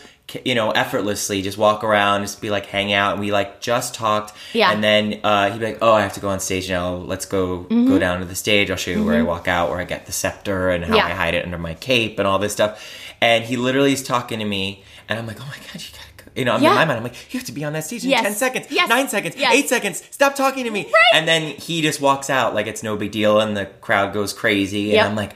you 0.46 0.54
know 0.54 0.70
effortlessly 0.70 1.42
just 1.42 1.58
walk 1.58 1.84
around, 1.84 2.22
just 2.22 2.40
be 2.42 2.50
like 2.52 2.68
hang 2.68 2.94
out, 2.94 3.14
and 3.14 3.20
we 3.22 3.32
like 3.32 3.62
just 3.62 3.94
talked. 3.96 4.34
Yeah. 4.54 4.72
And 4.72 4.84
then 4.84 5.20
uh, 5.24 5.50
he'd 5.52 5.60
be 5.60 5.66
like, 5.66 5.80
"Oh, 5.82 5.94
I 5.94 6.02
have 6.02 6.14
to 6.14 6.20
go 6.20 6.30
on 6.30 6.40
stage 6.40 6.70
now. 6.70 6.94
Let's 6.96 7.26
go 7.26 7.62
go 7.64 7.98
down 8.00 8.20
to 8.20 8.26
the 8.26 8.36
stage. 8.36 8.70
I'll 8.70 8.78
show 8.78 8.92
you 8.92 9.04
where 9.04 9.18
I 9.18 9.24
walk 9.24 9.48
out, 9.48 9.70
where 9.70 9.80
I 9.80 9.86
get 9.86 10.06
the 10.06 10.12
scepter, 10.12 10.70
and 10.70 10.84
how 10.84 10.90
Mm-hmm. 10.96 11.08
Yeah. 11.08 11.14
I 11.14 11.18
hide 11.18 11.34
it 11.36 11.46
under 11.46 11.58
my 11.58 11.74
cape, 11.76 12.20
and 12.20 12.28
all 12.28 12.40
this 12.40 12.54
stuff." 12.54 12.84
And 13.22 13.44
he 13.44 13.58
literally 13.58 13.94
is 13.94 14.04
talking 14.04 14.40
to 14.40 14.46
me, 14.46 14.84
and 15.08 15.20
I'm 15.20 15.28
like, 15.28 15.38
"Oh 15.42 15.46
my 15.46 15.56
god, 15.58 15.76
you 15.82 15.90
gotta." 15.92 16.06
go." 16.18 16.32
You 16.36 16.46
know, 16.46 16.54
I'm 16.54 16.62
Yeah. 16.64 16.70
in 16.70 16.76
my 16.76 16.86
mind. 16.86 16.98
I'm 16.98 17.04
like, 17.04 17.34
you 17.34 17.40
have 17.40 17.48
to 17.48 17.52
be 17.52 17.64
on 17.66 17.74
that 17.74 17.84
stage 17.86 18.04
in 18.04 18.12
Yes. 18.12 18.22
ten 18.22 18.34
seconds, 18.36 18.68
Yes. 18.70 18.88
nine 18.88 19.10
seconds, 19.10 19.36
Yes. 19.36 19.54
eight 19.54 19.68
seconds. 19.68 20.04
Stop 20.12 20.36
talking 20.36 20.64
to 20.64 20.70
me. 20.70 20.88
And 21.14 21.28
then 21.28 21.42
he 21.58 21.82
just 21.82 22.00
walks 22.00 22.30
out 22.30 22.54
like 22.54 22.68
it's 22.68 22.84
no 22.84 22.96
big 22.96 23.12
deal, 23.12 23.40
and 23.42 23.58
the 23.58 23.66
crowd 23.66 24.14
goes 24.14 24.32
crazy. 24.32 24.96
And 24.96 25.08
I'm 25.10 25.16
like, 25.16 25.32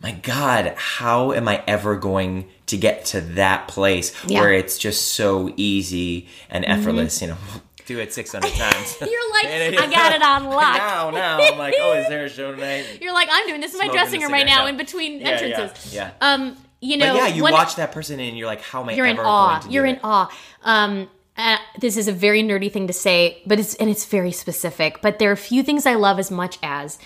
my 0.00 0.12
God, 0.12 0.72
how 0.76 1.32
am 1.32 1.48
I 1.48 1.62
ever 1.66 1.96
going 1.96 2.46
to 2.66 2.76
get 2.76 3.04
to 3.06 3.20
that 3.22 3.66
place 3.68 4.12
Yeah. 4.26 4.40
where 4.40 4.52
it's 4.52 4.78
just 4.78 5.12
so 5.14 5.52
easy 5.56 6.28
and 6.48 6.64
effortless? 6.64 7.20
You 7.20 7.28
know, 7.28 7.36
do 7.86 7.98
it 7.98 8.12
600 8.14 8.52
times. 8.54 8.96
You're 9.00 9.32
like, 9.32 9.46
I 9.80 9.86
got 9.90 10.12
it 10.14 10.22
on 10.22 10.44
lock. 10.44 10.76
now, 10.78 11.10
now, 11.10 11.38
I'm 11.40 11.58
like, 11.58 11.74
oh, 11.80 11.94
is 11.94 12.08
there 12.08 12.24
a 12.24 12.30
show 12.30 12.52
tonight? 12.54 12.98
You're 13.02 13.12
like, 13.14 13.28
I'm 13.30 13.46
doing 13.48 13.60
this 13.60 13.72
in 13.72 13.78
my 13.78 13.88
dressing 13.88 14.20
room 14.22 14.32
right 14.32 14.46
now 14.46 14.66
in 14.66 14.76
between 14.76 15.20
Yeah, 15.20 15.28
entrances. 15.30 15.92
Yeah, 15.92 16.10
yeah. 16.20 16.32
Um, 16.32 16.56
you 16.80 16.96
know, 16.96 17.12
but 17.14 17.16
yeah, 17.16 17.26
you 17.28 17.42
when- 17.42 17.52
watch 17.52 17.76
that 17.76 17.92
person 17.92 18.20
and 18.20 18.36
you're 18.36 18.46
like, 18.46 18.60
how 18.62 18.82
am 18.82 18.88
I 18.88 18.92
you're 18.94 19.06
in 19.06 19.16
ever 19.18 19.26
awe. 19.26 19.48
going 19.50 19.62
to 19.62 19.68
do 19.68 19.74
You're 19.74 19.86
it? 19.86 19.90
in 19.94 20.00
awe. 20.04 20.30
Um, 20.62 21.08
uh, 21.36 21.58
this 21.80 21.96
is 21.96 22.08
a 22.08 22.12
very 22.12 22.42
nerdy 22.42 22.72
thing 22.72 22.86
to 22.86 22.92
say, 22.92 23.42
but 23.46 23.58
it's 23.60 23.74
and 23.76 23.90
it's 23.90 24.04
very 24.06 24.32
specific. 24.32 25.00
But 25.02 25.18
there 25.18 25.28
are 25.30 25.32
a 25.34 25.36
few 25.36 25.62
things 25.62 25.84
I 25.86 25.94
love 25.94 26.18
as 26.18 26.30
much 26.30 26.58
as 26.62 26.98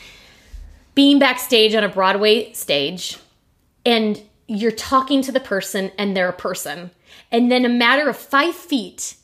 being 0.94 1.18
backstage 1.18 1.74
on 1.74 1.82
a 1.84 1.88
Broadway 1.88 2.52
stage, 2.52 3.18
and 3.86 4.20
you're 4.46 4.70
talking 4.72 5.22
to 5.22 5.32
the 5.32 5.40
person, 5.40 5.90
and 5.98 6.16
they're 6.16 6.28
a 6.28 6.32
person, 6.32 6.90
and 7.32 7.50
then 7.50 7.64
a 7.64 7.68
matter 7.68 8.08
of 8.08 8.16
five 8.16 8.54
feet, 8.54 9.16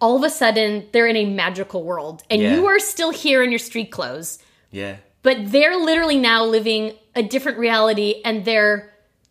all 0.00 0.16
of 0.16 0.22
a 0.24 0.30
sudden 0.30 0.86
they're 0.92 1.06
in 1.06 1.16
a 1.16 1.26
magical 1.26 1.82
world, 1.82 2.22
and 2.30 2.40
Yeah. 2.40 2.54
you 2.54 2.66
are 2.66 2.78
still 2.78 3.10
here 3.10 3.42
in 3.42 3.50
your 3.50 3.58
street 3.58 3.90
clothes 3.90 4.38
Yeah. 4.72 4.96
but 5.22 5.52
they're 5.52 5.76
literally 5.76 6.18
now 6.18 6.44
living 6.44 6.94
a 7.14 7.22
different 7.22 7.58
reality 7.58 8.22
and 8.24 8.44
they're 8.46 8.89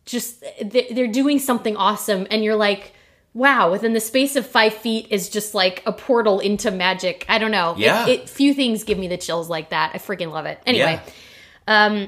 just 0.09 0.43
they're 0.61 1.07
doing 1.21 1.39
something 1.39 1.75
awesome 1.77 2.25
and 2.31 2.43
you're 2.43 2.55
like 2.55 2.93
wow 3.35 3.71
within 3.71 3.93
the 3.93 3.99
space 3.99 4.35
of 4.35 4.45
five 4.45 4.73
feet 4.73 5.05
is 5.11 5.29
just 5.29 5.53
like 5.53 5.83
a 5.85 5.91
portal 5.93 6.39
into 6.39 6.71
magic. 6.71 7.25
I 7.29 7.37
don't 7.37 7.51
know. 7.51 7.73
It- 7.73 7.79
Yeah. 7.79 8.07
it, 8.07 8.27
few 8.27 8.53
things 8.55 8.83
give 8.83 8.97
me 8.97 9.07
the 9.07 9.17
chills 9.17 9.49
like 9.49 9.69
that. 9.69 9.91
I 9.93 9.99
freaking 9.99 10.31
love 10.31 10.45
it. 10.47 10.59
Anyway. 10.65 10.99
Yeah. 11.67 11.85
um 11.85 12.07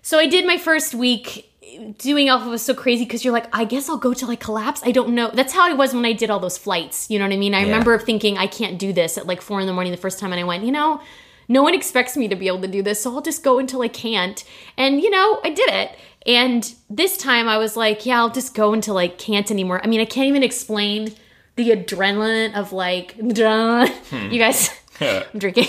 so 0.00 0.18
i 0.18 0.26
did 0.26 0.46
my 0.46 0.56
first 0.58 0.94
week 0.94 1.50
doing 1.98 2.28
alpha 2.28 2.48
was 2.48 2.62
so 2.62 2.72
crazy 2.74 3.04
because 3.04 3.24
you're 3.24 3.32
like 3.32 3.46
i 3.52 3.64
guess 3.64 3.88
i'll 3.88 3.96
go 4.08 4.14
till 4.14 4.30
i 4.30 4.36
collapse? 4.36 4.80
I 4.84 4.92
don't 4.92 5.10
know. 5.14 5.30
That's 5.34 5.52
how 5.52 5.68
i 5.68 5.74
was 5.74 5.92
when 5.94 6.04
i 6.06 6.12
did 6.12 6.30
all 6.30 6.40
those 6.40 6.56
flights. 6.58 7.10
You 7.10 7.18
know 7.18 7.26
what 7.26 7.34
i 7.34 7.36
mean? 7.36 7.54
I 7.54 7.60
Yeah. 7.60 7.66
remember 7.66 7.98
thinking 7.98 8.38
i 8.38 8.46
can't 8.46 8.78
do 8.78 8.92
this 8.92 9.18
at 9.18 9.26
like 9.26 9.42
four 9.42 9.60
in 9.60 9.66
the 9.66 9.72
morning 9.74 9.90
the 9.92 9.98
first 10.06 10.18
time 10.18 10.32
and 10.32 10.40
i 10.40 10.44
went 10.44 10.64
you 10.64 10.72
know 10.72 11.00
no 11.46 11.62
one 11.62 11.74
expects 11.74 12.16
me 12.16 12.26
to 12.28 12.36
be 12.36 12.46
able 12.46 12.62
to 12.62 12.68
do 12.68 12.82
this 12.82 13.02
so 13.02 13.14
i'll 13.14 13.20
just 13.30 13.42
go 13.44 13.58
until 13.58 13.82
i 13.82 13.88
can't 13.88 14.44
and 14.78 15.02
you 15.02 15.10
know 15.10 15.40
i 15.44 15.50
did 15.50 15.68
it 15.68 15.90
and 16.26 16.74
this 16.88 17.16
time 17.16 17.48
i 17.48 17.58
was 17.58 17.76
like 17.76 18.06
yeah 18.06 18.18
i'll 18.18 18.30
just 18.30 18.54
go 18.54 18.72
until 18.72 18.96
i 18.96 19.08
can't 19.08 19.50
anymore 19.50 19.80
i 19.84 19.86
mean 19.86 20.00
i 20.00 20.04
can't 20.04 20.26
even 20.28 20.42
explain 20.42 21.12
the 21.56 21.70
adrenaline 21.70 22.54
of 22.54 22.72
like 22.72 23.14
you 23.18 24.38
guys 24.38 24.70
i'm 25.00 25.38
drinking 25.38 25.66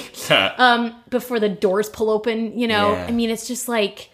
um 0.57 0.95
before 1.09 1.39
the 1.39 1.49
doors 1.49 1.89
pull 1.89 2.09
open 2.09 2.57
you 2.57 2.67
know 2.67 2.91
Yeah. 2.93 3.05
i 3.07 3.11
mean 3.11 3.29
it's 3.29 3.47
just 3.47 3.67
like 3.67 4.09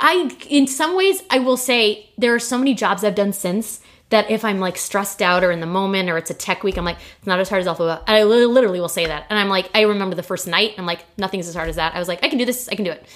I 0.00 0.36
in 0.50 0.66
some 0.66 0.96
ways 0.96 1.22
I 1.30 1.38
will 1.38 1.56
say 1.56 2.10
there 2.18 2.34
are 2.34 2.40
so 2.40 2.58
many 2.58 2.74
jobs 2.74 3.04
I've 3.04 3.14
done 3.14 3.32
since 3.32 3.80
that 4.10 4.28
if 4.28 4.44
I'm 4.44 4.58
like 4.58 4.76
stressed 4.76 5.22
out 5.22 5.44
or 5.44 5.52
in 5.52 5.60
the 5.60 5.66
moment 5.66 6.10
or 6.10 6.18
it's 6.18 6.30
a 6.30 6.34
tech 6.34 6.64
week, 6.64 6.76
I'm 6.76 6.84
like, 6.84 6.96
it's 7.18 7.28
not 7.28 7.38
as 7.38 7.48
hard 7.48 7.60
as 7.60 7.68
Alpha. 7.68 8.02
I 8.08 8.24
literally 8.24 8.80
will 8.80 8.88
say 8.88 9.06
that. 9.06 9.26
And 9.30 9.38
I'm 9.38 9.48
like, 9.48 9.70
I 9.76 9.82
remember 9.82 10.16
the 10.16 10.24
first 10.24 10.48
night, 10.48 10.74
I'm 10.78 10.84
like, 10.86 11.04
nothing's 11.16 11.46
as 11.46 11.54
hard 11.54 11.68
as 11.68 11.76
that. 11.76 11.94
I 11.94 12.00
was 12.00 12.08
like, 12.08 12.24
I 12.24 12.28
can 12.28 12.38
do 12.38 12.44
this, 12.44 12.68
I 12.68 12.74
can 12.74 12.84
do 12.86 12.90
it. 12.90 13.06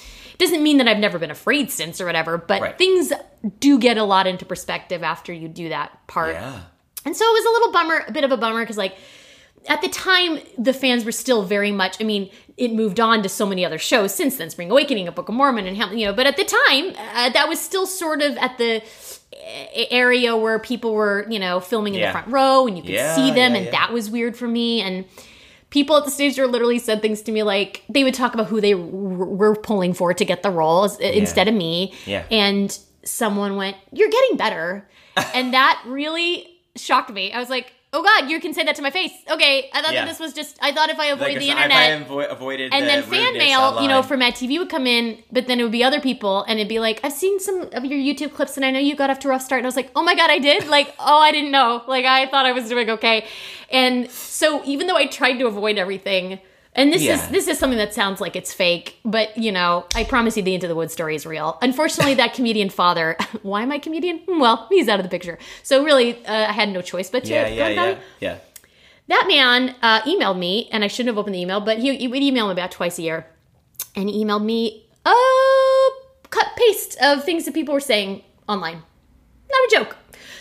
Doesn't 0.42 0.62
mean 0.62 0.78
that 0.78 0.88
I've 0.88 0.98
never 0.98 1.18
been 1.20 1.30
afraid 1.30 1.70
since 1.70 2.00
or 2.00 2.06
whatever, 2.06 2.36
but 2.36 2.60
Right. 2.60 2.76
things 2.76 3.12
do 3.60 3.78
get 3.78 3.96
a 3.96 4.02
lot 4.04 4.26
into 4.26 4.44
perspective 4.44 5.02
after 5.02 5.32
you 5.32 5.46
do 5.48 5.68
that 5.68 6.06
part. 6.08 6.34
Yeah. 6.34 6.60
And 7.04 7.16
so 7.16 7.24
it 7.24 7.32
was 7.32 7.44
a 7.44 7.50
little 7.50 7.72
bummer, 7.72 8.04
a 8.08 8.12
bit 8.12 8.24
of 8.24 8.32
a 8.32 8.36
bummer, 8.36 8.60
because 8.60 8.76
like 8.76 8.96
at 9.68 9.80
the 9.82 9.88
time 9.88 10.40
the 10.58 10.72
fans 10.72 11.04
were 11.04 11.12
still 11.12 11.44
very 11.44 11.70
much. 11.70 12.00
I 12.00 12.04
mean, 12.04 12.28
it 12.56 12.72
moved 12.72 12.98
on 12.98 13.22
to 13.22 13.28
so 13.28 13.46
many 13.46 13.64
other 13.64 13.78
shows 13.78 14.12
since 14.14 14.36
then, 14.36 14.50
Spring 14.50 14.70
Awakening, 14.70 15.06
A 15.08 15.12
Book 15.12 15.28
of 15.28 15.34
Mormon, 15.36 15.66
and 15.66 15.76
Hamilton. 15.76 15.98
You 16.00 16.06
know, 16.06 16.12
but 16.12 16.26
at 16.26 16.36
the 16.36 16.44
time, 16.44 16.94
uh, 17.14 17.30
that 17.30 17.48
was 17.48 17.60
still 17.60 17.86
sort 17.86 18.20
of 18.20 18.36
at 18.38 18.58
the 18.58 18.82
area 19.90 20.36
where 20.36 20.58
people 20.58 20.92
were, 20.92 21.26
you 21.30 21.38
know, 21.38 21.60
filming 21.60 21.94
in 21.94 22.00
Yeah. 22.00 22.08
the 22.08 22.12
front 22.12 22.28
row 22.28 22.66
and 22.66 22.76
you 22.76 22.82
could 22.82 22.92
Yeah, 22.92 23.14
see 23.14 23.30
them, 23.30 23.54
yeah, 23.54 23.60
and 23.62 23.72
that 23.72 23.92
was 23.92 24.10
weird 24.10 24.36
for 24.36 24.46
me. 24.48 24.80
And 24.80 25.04
people 25.72 25.96
at 25.96 26.04
the 26.04 26.10
stage 26.10 26.36
door 26.36 26.46
literally 26.46 26.78
said 26.78 27.00
things 27.00 27.22
to 27.22 27.32
me 27.32 27.42
like 27.42 27.82
they 27.88 28.04
would 28.04 28.12
talk 28.12 28.34
about 28.34 28.46
who 28.46 28.60
they 28.60 28.74
were 28.74 29.56
pulling 29.56 29.94
for 29.94 30.12
to 30.12 30.24
get 30.24 30.42
the 30.42 30.50
role 30.50 30.84
as- 30.84 31.00
instead 31.00 31.48
of 31.48 31.54
me. 31.54 31.94
Yeah. 32.04 32.24
And 32.30 32.78
someone 33.04 33.56
went, 33.56 33.76
"You're 33.90 34.10
getting 34.10 34.36
better," 34.36 34.86
and 35.34 35.54
that 35.54 35.82
really 35.86 36.46
shocked 36.76 37.10
me. 37.10 37.32
I 37.32 37.38
was 37.38 37.48
like, 37.48 37.72
"Oh 37.94 38.02
God, 38.02 38.30
you 38.30 38.40
can 38.40 38.54
say 38.54 38.64
that 38.64 38.76
to 38.76 38.82
my 38.82 38.90
face." 38.90 39.12
Okay, 39.30 39.68
I 39.72 39.82
thought 39.82 39.92
Yeah. 39.92 40.04
that 40.04 40.08
this 40.10 40.18
was 40.20 40.32
just. 40.32 40.58
I 40.62 40.72
thought 40.72 40.88
if 40.90 40.98
I 40.98 41.06
avoid 41.06 41.28
Like, 41.34 41.38
the 41.38 41.50
internet. 41.50 42.06
avo- 42.08 42.30
avoided 42.30 42.72
and 42.72 42.84
the 42.84 42.88
then 42.88 43.02
fan 43.02 43.32
mail, 43.38 43.82
you 43.82 43.88
know, 43.88 43.96
online. 43.98 44.02
from 44.08 44.18
Mad 44.20 44.34
TV 44.34 44.58
would 44.58 44.70
come 44.70 44.86
in, 44.86 45.22
but 45.30 45.46
then 45.46 45.60
it 45.60 45.62
would 45.62 45.72
be 45.72 45.84
other 45.84 46.00
people, 46.00 46.42
and 46.48 46.58
it'd 46.58 46.68
be 46.68 46.78
like, 46.80 47.00
I've 47.04 47.12
seen 47.12 47.38
some 47.40 47.68
of 47.72 47.84
your 47.84 47.98
YouTube 47.98 48.32
clips, 48.34 48.56
and 48.56 48.64
I 48.64 48.70
know 48.70 48.78
you 48.78 48.94
got 48.96 49.10
off 49.10 49.18
to 49.20 49.28
a 49.28 49.30
rough 49.32 49.42
start. 49.42 49.58
And 49.60 49.66
I 49.66 49.68
was 49.68 49.76
like, 49.76 49.90
oh 49.94 50.02
my 50.02 50.14
god, 50.14 50.30
I 50.30 50.38
did. 50.38 50.66
Like, 50.68 50.94
oh, 50.98 51.18
I 51.20 51.32
didn't 51.32 51.50
know. 51.50 51.82
Like, 51.86 52.04
I 52.04 52.26
thought 52.26 52.46
I 52.46 52.52
was 52.52 52.68
doing 52.68 52.88
okay. 52.90 53.26
And 53.70 54.10
so, 54.10 54.62
even 54.64 54.86
though 54.86 54.96
I 54.96 55.06
tried 55.06 55.38
to 55.38 55.46
avoid 55.46 55.76
everything, 55.78 56.38
and 56.74 56.92
this 56.92 57.02
Yeah. 57.02 57.14
is 57.14 57.28
this 57.28 57.48
is 57.48 57.58
something 57.58 57.78
that 57.78 57.92
sounds 57.94 58.20
like 58.20 58.34
it's 58.36 58.52
fake, 58.54 58.96
but 59.04 59.36
you 59.36 59.52
know, 59.52 59.84
I 59.94 60.04
promise 60.04 60.36
you, 60.36 60.42
the 60.42 60.54
Into 60.54 60.68
the 60.68 60.74
Woods 60.74 60.92
story 60.92 61.14
is 61.14 61.26
real. 61.26 61.58
Unfortunately, 61.62 62.14
that 62.14 62.34
comedian 62.34 62.70
father. 62.70 63.16
Why 63.42 63.62
am 63.62 63.72
I 63.72 63.78
comedian? 63.78 64.20
Well, 64.26 64.66
he's 64.70 64.88
out 64.88 64.98
of 64.98 65.04
the 65.04 65.10
picture. 65.10 65.38
So 65.62 65.84
really, 65.84 66.24
uh, 66.26 66.48
I 66.48 66.52
had 66.52 66.68
no 66.70 66.82
choice 66.82 67.10
but 67.10 67.24
to 67.24 67.30
yeah, 67.32 67.46
yeah, 67.48 67.68
yeah, 67.68 67.74
that. 67.84 67.98
yeah. 68.20 68.38
That 69.08 69.24
man 69.28 69.74
uh, 69.82 70.00
emailed 70.02 70.38
me, 70.38 70.68
and 70.72 70.84
I 70.84 70.86
shouldn't 70.86 71.08
have 71.08 71.18
opened 71.18 71.34
the 71.34 71.40
email, 71.40 71.60
but 71.60 71.78
he, 71.78 71.96
he 71.96 72.08
would 72.08 72.22
email 72.22 72.46
me 72.46 72.52
about 72.52 72.70
twice 72.70 72.98
a 72.98 73.02
year, 73.02 73.26
and 73.96 74.08
he 74.08 74.24
emailed 74.24 74.44
me 74.44 74.86
a 75.04 75.14
cut 76.30 76.46
paste 76.56 76.96
of 77.02 77.24
things 77.24 77.44
that 77.44 77.52
people 77.52 77.74
were 77.74 77.80
saying 77.80 78.22
online. 78.48 78.76
Not 79.50 79.60
a 79.66 79.68
joke. 79.70 79.96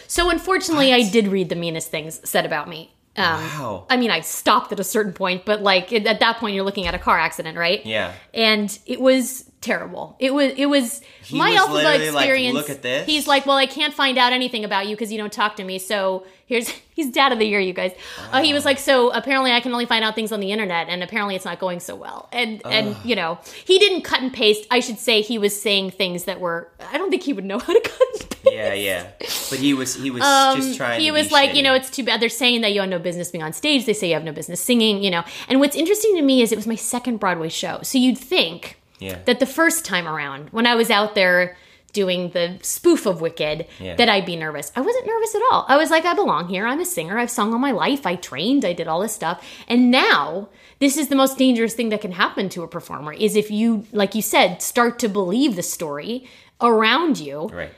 So 0.08 0.30
unfortunately, 0.30 0.94
I 0.94 1.10
did 1.10 1.28
read 1.28 1.50
the 1.50 1.56
meanest 1.56 1.90
things 1.90 2.22
said 2.30 2.46
about 2.46 2.70
me. 2.70 2.94
Um, 3.18 3.42
Wow. 3.42 3.86
I 3.90 3.98
mean, 3.98 4.10
I 4.10 4.22
stopped 4.22 4.72
at 4.72 4.80
a 4.80 4.84
certain 4.84 5.14
point, 5.14 5.44
but 5.46 5.62
like 5.62 5.92
at 5.92 6.20
that 6.20 6.38
point, 6.38 6.56
you're 6.56 6.64
looking 6.64 6.88
at 6.88 6.96
a 6.96 7.00
car 7.00 7.20
accident, 7.20 7.58
right? 7.58 7.86
Yeah. 7.86 8.14
And 8.34 8.78
it 8.86 9.02
was 9.02 9.51
terrible. 9.62 10.16
It 10.20 10.34
was. 10.34 10.52
It 10.58 10.66
was 10.66 11.02
He 11.24 11.38
my 11.38 11.52
was 11.52 11.60
alpha 11.60 11.74
literally 11.74 12.12
like, 12.12 12.24
experience. 12.26 12.54
"Look 12.56 12.70
at 12.70 12.82
this." 12.82 13.06
He's 13.06 13.28
like, 13.28 13.46
well, 13.46 13.58
I 13.58 13.66
can't 13.68 13.94
find 13.94 14.18
out 14.18 14.34
anything 14.34 14.66
about 14.66 14.88
you 14.88 14.96
because 14.96 15.12
you 15.12 15.18
don't 15.18 15.32
talk 15.32 15.56
to 15.58 15.64
me. 15.64 15.80
So 15.80 16.26
here's 16.46 16.68
he's 16.94 17.12
dad 17.12 17.32
of 17.32 17.40
the 17.40 17.46
year, 17.46 17.60
you 17.60 17.74
guys. 17.74 17.94
Uh, 18.32 18.42
he 18.44 18.54
was 18.54 18.66
like, 18.66 18.80
so 18.80 19.12
apparently 19.12 19.52
I 19.52 19.60
can 19.62 19.72
only 19.72 19.86
find 19.86 20.04
out 20.04 20.16
things 20.16 20.32
on 20.32 20.40
the 20.40 20.52
internet, 20.52 20.90
and 20.90 21.04
apparently 21.04 21.36
it's 21.36 21.46
not 21.46 21.60
going 21.60 21.80
so 21.80 21.96
well. 21.96 22.28
And 22.32 22.62
and 22.66 22.96
you 23.06 23.16
know, 23.16 23.40
he 23.66 23.80
didn't 23.80 24.02
cut 24.02 24.22
and 24.22 24.34
paste. 24.34 24.68
I 24.72 24.80
should 24.80 24.98
say 25.00 25.22
he 25.22 25.38
was 25.38 25.60
saying 25.60 25.92
things 25.92 26.26
that 26.26 26.40
were. 26.40 26.70
I 26.92 26.98
don't 26.98 27.10
think 27.10 27.24
he 27.24 27.34
would 27.34 27.46
know 27.46 27.60
how 27.60 27.74
to 27.74 27.82
cut 27.82 28.02
and 28.22 28.30
paste. 28.30 28.38
Yeah, 28.52 28.74
yeah. 28.74 29.08
But 29.50 29.60
he 29.60 29.74
was 29.74 29.96
he 29.96 30.10
was 30.10 30.24
Um, 30.24 30.58
just 30.58 30.76
trying. 30.78 31.00
he 31.00 31.12
was 31.12 31.32
like, 31.32 31.54
you 31.56 31.62
know, 31.62 31.76
it's 31.76 31.90
too 31.92 32.04
bad. 32.04 32.20
They're 32.20 32.30
saying 32.30 32.62
that 32.62 32.74
you 32.74 32.82
have 32.82 32.90
no 32.90 32.98
business 33.00 33.30
being 33.30 33.44
on 33.44 33.54
stage. 33.54 33.86
They 33.86 33.94
say 33.94 34.08
you 34.08 34.16
have 34.16 34.24
no 34.24 34.32
business 34.32 34.60
singing, 34.60 35.04
you 35.04 35.12
know. 35.12 35.24
And 35.48 35.60
what's 35.60 35.76
interesting 35.76 36.16
to 36.16 36.22
me 36.24 36.42
is 36.42 36.52
it 36.52 36.56
was 36.56 36.66
my 36.68 36.76
second 36.76 37.18
Broadway 37.18 37.50
show. 37.50 37.80
So 37.84 37.98
you'd 38.00 38.18
think 38.18 38.78
Yeah. 39.02 39.18
that 39.26 39.40
the 39.42 39.46
first 39.46 39.84
time 39.84 40.08
around, 40.08 40.50
when 40.52 40.66
I 40.66 40.76
was 40.76 40.90
out 40.90 41.14
there 41.16 41.58
doing 41.92 42.30
the 42.30 42.58
spoof 42.62 43.06
of 43.06 43.20
Wicked, 43.20 43.68
Yeah. 43.80 43.96
that 43.96 44.08
I'd 44.08 44.26
be 44.26 44.38
nervous. 44.38 44.72
I 44.78 44.82
wasn't 44.82 45.06
nervous 45.06 45.36
at 45.36 45.42
all. 45.52 45.66
I 45.68 45.76
was 45.76 45.90
like, 45.90 46.06
I 46.06 46.14
belong 46.14 46.48
here. 46.48 46.66
I'm 46.66 46.80
a 46.80 46.86
singer. 46.86 47.18
I've 47.20 47.30
sung 47.30 47.52
all 47.52 47.60
my 47.60 47.72
life. 47.72 48.06
I 48.08 48.16
trained. 48.16 48.64
I 48.64 48.72
did 48.72 48.88
all 48.88 49.02
this 49.02 49.14
stuff. 49.14 49.44
And 49.68 49.92
now, 49.92 50.48
this 50.80 50.96
is 50.96 51.10
the 51.10 51.18
most 51.18 51.38
dangerous 51.38 51.74
thing 51.74 51.90
that 51.90 52.00
can 52.00 52.14
happen 52.14 52.48
to 52.50 52.64
a 52.64 52.68
performer 52.70 53.12
is 53.12 53.36
if 53.36 53.52
you, 53.52 53.86
like 53.92 54.16
you 54.16 54.22
said, 54.22 54.62
start 54.62 55.00
to 55.00 55.10
believe 55.10 55.58
the 55.58 55.64
story 55.64 56.30
around 56.62 57.20
you 57.20 57.48
right. 57.52 57.72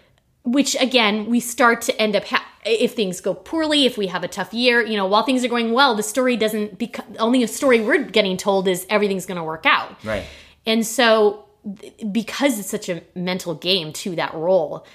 which 0.44 0.76
again 0.82 1.26
we 1.30 1.40
start 1.40 1.82
to 1.82 2.02
end 2.02 2.16
up 2.18 2.26
ha- 2.26 2.46
if 2.66 2.94
things 2.94 3.22
go 3.22 3.34
poorly 3.34 3.86
if 3.86 3.98
we 3.98 4.08
have 4.08 4.26
a 4.26 4.28
tough 4.28 4.54
year 4.54 4.82
you 4.82 4.98
know 4.98 5.06
while 5.06 5.24
things 5.24 5.44
are 5.46 5.48
going 5.48 5.72
well 5.72 5.96
the 5.96 6.04
story 6.04 6.36
doesn't 6.36 6.78
become 6.78 7.06
only 7.18 7.42
a 7.44 7.48
story 7.48 7.80
we're 7.80 8.04
getting 8.04 8.36
told 8.36 8.68
is 8.68 8.86
everything's 8.90 9.26
going 9.26 9.38
to 9.38 9.44
work 9.44 9.66
out 9.66 9.96
Right. 10.04 10.26
And 10.66 10.86
so 10.86 11.46
because 12.12 12.60
it's 12.60 12.70
such 12.70 12.90
a 12.90 13.02
mental 13.16 13.56
game 13.56 13.94
to 13.94 14.16
that 14.16 14.34
role 14.34 14.86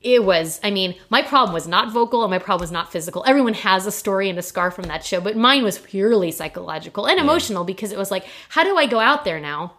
it 0.00 0.22
was 0.24 0.60
i 0.62 0.70
mean 0.70 0.94
my 1.10 1.22
problem 1.22 1.52
was 1.54 1.66
not 1.66 1.92
vocal 1.92 2.22
and 2.22 2.30
my 2.30 2.38
problem 2.38 2.62
was 2.62 2.70
not 2.70 2.92
physical 2.92 3.24
everyone 3.26 3.54
has 3.54 3.86
a 3.86 3.92
story 3.92 4.28
and 4.28 4.38
a 4.38 4.42
scar 4.42 4.70
from 4.70 4.84
that 4.84 5.04
show 5.04 5.20
but 5.20 5.36
mine 5.36 5.64
was 5.64 5.78
purely 5.78 6.30
psychological 6.30 7.06
and 7.06 7.18
emotional 7.18 7.64
because 7.64 7.92
it 7.92 7.98
was 7.98 8.10
like 8.10 8.24
how 8.50 8.62
do 8.62 8.76
i 8.76 8.86
go 8.86 9.00
out 9.00 9.24
there 9.24 9.40
now 9.40 9.74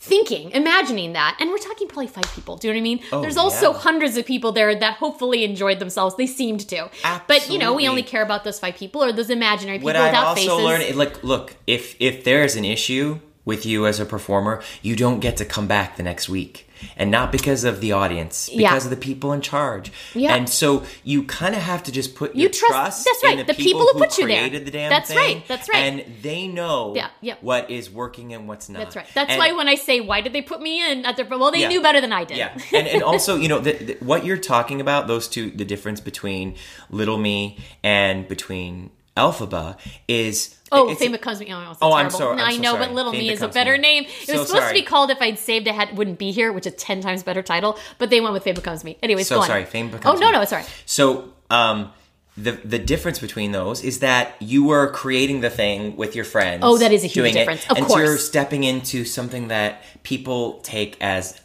thinking, 0.00 0.50
imagining 0.52 1.12
that. 1.12 1.36
And 1.40 1.50
we're 1.50 1.58
talking 1.58 1.88
probably 1.88 2.06
five 2.06 2.32
people. 2.32 2.56
Do 2.56 2.68
you 2.68 2.74
know 2.74 2.78
what 2.78 2.80
I 2.80 2.82
mean? 2.82 3.00
Oh, 3.12 3.20
There's 3.20 3.36
also 3.36 3.72
yeah. 3.72 3.78
hundreds 3.78 4.16
of 4.16 4.24
people 4.24 4.52
there 4.52 4.74
that 4.74 4.94
hopefully 4.94 5.44
enjoyed 5.44 5.78
themselves. 5.80 6.16
They 6.16 6.26
seemed 6.26 6.60
to. 6.68 6.88
But, 7.26 7.50
you 7.50 7.58
know, 7.58 7.74
we 7.74 7.88
only 7.88 8.02
care 8.02 8.22
about 8.22 8.44
those 8.44 8.58
five 8.58 8.76
people 8.76 9.02
or 9.02 9.12
those 9.12 9.30
imaginary 9.30 9.78
people 9.78 9.86
What 9.86 9.96
I've 9.96 10.12
without 10.12 10.26
also 10.28 10.40
faces. 10.40 10.64
learned, 10.64 10.96
like, 10.96 11.24
look, 11.24 11.56
if 11.66 11.96
if 12.00 12.24
there's 12.24 12.56
an 12.56 12.64
issue 12.64 13.20
with 13.48 13.64
you 13.64 13.86
as 13.86 13.98
a 13.98 14.04
performer, 14.04 14.54
you 14.82 14.94
don't 14.94 15.20
get 15.20 15.34
to 15.38 15.44
come 15.44 15.66
back 15.66 15.96
the 15.96 16.02
next 16.02 16.28
week, 16.28 16.54
and 16.98 17.10
not 17.10 17.32
because 17.32 17.64
of 17.64 17.80
the 17.80 17.90
audience, 17.92 18.48
because 18.50 18.60
Yeah. 18.60 18.76
of 18.76 18.90
the 18.90 18.96
people 19.10 19.32
in 19.32 19.40
charge. 19.40 19.90
Yeah. 20.14 20.34
And 20.36 20.48
so 20.60 20.84
you 21.02 21.22
kind 21.24 21.54
of 21.58 21.62
have 21.62 21.82
to 21.84 21.90
just 21.92 22.14
put 22.14 22.34
You 22.34 22.42
your 22.42 22.50
trust- 22.50 23.04
that's 23.06 23.22
in 23.24 23.28
right, 23.28 23.46
the, 23.46 23.52
the 23.54 23.62
people 23.66 23.80
who 23.90 23.98
put 23.98 24.18
you 24.18 24.26
there. 24.28 24.38
created 24.42 24.66
the 24.66 24.70
damn 24.78 24.90
That's 24.90 25.08
thing. 25.08 25.18
right, 25.38 25.48
that's 25.48 25.68
right. 25.70 25.78
And 25.86 26.04
they 26.22 26.46
know 26.46 26.92
Yeah, 26.94 27.08
yeah. 27.22 27.36
what 27.40 27.70
is 27.70 27.90
working 27.90 28.34
and 28.34 28.46
what's 28.48 28.68
not. 28.68 28.80
That's 28.80 28.96
right. 28.96 29.06
That's 29.14 29.30
And- 29.30 29.38
why 29.38 29.52
when 29.52 29.66
I 29.66 29.76
say, 29.76 30.00
why 30.00 30.20
did 30.20 30.32
they 30.34 30.42
put 30.42 30.60
me 30.60 30.74
in 30.88 31.06
at 31.06 31.16
their, 31.16 31.24
well, 31.26 31.50
they 31.50 31.60
Yeah. 31.62 31.68
knew 31.72 31.80
better 31.82 32.00
than 32.02 32.12
I 32.12 32.24
did. 32.24 32.36
Yeah, 32.36 32.50
and 32.78 32.86
and 32.86 33.02
also 33.02 33.36
you 33.42 33.48
know 33.48 33.60
the, 33.60 33.72
the, 33.72 33.94
what 34.10 34.26
you're 34.26 34.36
talking 34.54 34.80
about 34.80 35.06
those 35.08 35.26
two 35.26 35.50
the 35.50 35.64
difference 35.64 36.00
between 36.00 36.54
Little 36.90 37.16
Me 37.18 37.56
and 37.82 38.28
between 38.28 38.90
Elphaba 39.18 39.76
is. 40.06 40.54
Oh, 40.70 40.94
Fame 40.94 41.12
Becomes 41.12 41.40
Me. 41.40 41.46
Oh, 41.46 41.60
no, 41.60 41.76
Oh, 41.80 41.92
I'm 41.94 42.10
sorry- 42.10 42.40
I'm 42.40 42.46
I 42.46 42.52
so 42.56 42.60
know, 42.62 42.72
sorry. 42.72 42.86
but 42.86 42.94
Little 42.94 43.12
Fame 43.12 43.22
Me 43.22 43.30
is 43.30 43.40
a 43.42 43.48
better 43.48 43.72
Me. 43.72 43.78
name. 43.78 44.04
It 44.04 44.26
So 44.26 44.38
was 44.38 44.48
supposed 44.48 44.64
sorry. 44.64 44.68
to 44.74 44.80
be 44.80 44.86
called 44.86 45.10
If 45.10 45.20
I'd 45.22 45.38
Saved, 45.38 45.66
I 45.66 45.72
had 45.72 45.96
wouldn't 45.96 46.18
be 46.18 46.30
here, 46.30 46.52
which 46.52 46.66
is 46.66 46.74
ten 46.74 47.00
times 47.00 47.22
better 47.22 47.42
title. 47.42 47.78
But 47.98 48.10
they 48.10 48.20
went 48.20 48.34
with 48.34 48.44
Fame 48.44 48.54
Becomes 48.54 48.84
Me. 48.84 48.98
Anyways, 49.02 49.26
So 49.28 49.40
sorry, 49.42 49.64
Fame 49.64 49.86
Oh 49.92 49.96
Becomes 49.96 50.20
no, 50.20 50.26
Me. 50.26 50.32
no, 50.32 50.40
it's 50.42 50.52
all 50.52 50.58
right. 50.58 50.68
So, 50.84 51.32
um, 51.50 51.90
the 52.36 52.52
the 52.52 52.78
difference 52.78 53.18
between 53.18 53.52
those 53.52 53.82
is 53.82 53.98
that 54.00 54.34
you 54.40 54.62
were 54.64 54.90
creating 54.92 55.40
the 55.40 55.50
thing 55.50 55.96
with 55.96 56.14
your 56.14 56.24
friends. 56.26 56.60
Oh, 56.62 56.76
that 56.78 56.92
is 56.92 57.02
a 57.02 57.06
huge 57.06 57.14
doing 57.14 57.30
it, 57.34 57.38
difference. 57.38 57.64
Of 57.70 57.78
and 57.78 57.86
course. 57.86 57.98
you're 58.00 58.18
stepping 58.18 58.62
into 58.62 59.04
something 59.06 59.48
that 59.48 59.82
people 60.04 60.60
take 60.62 60.96
as 61.00 61.40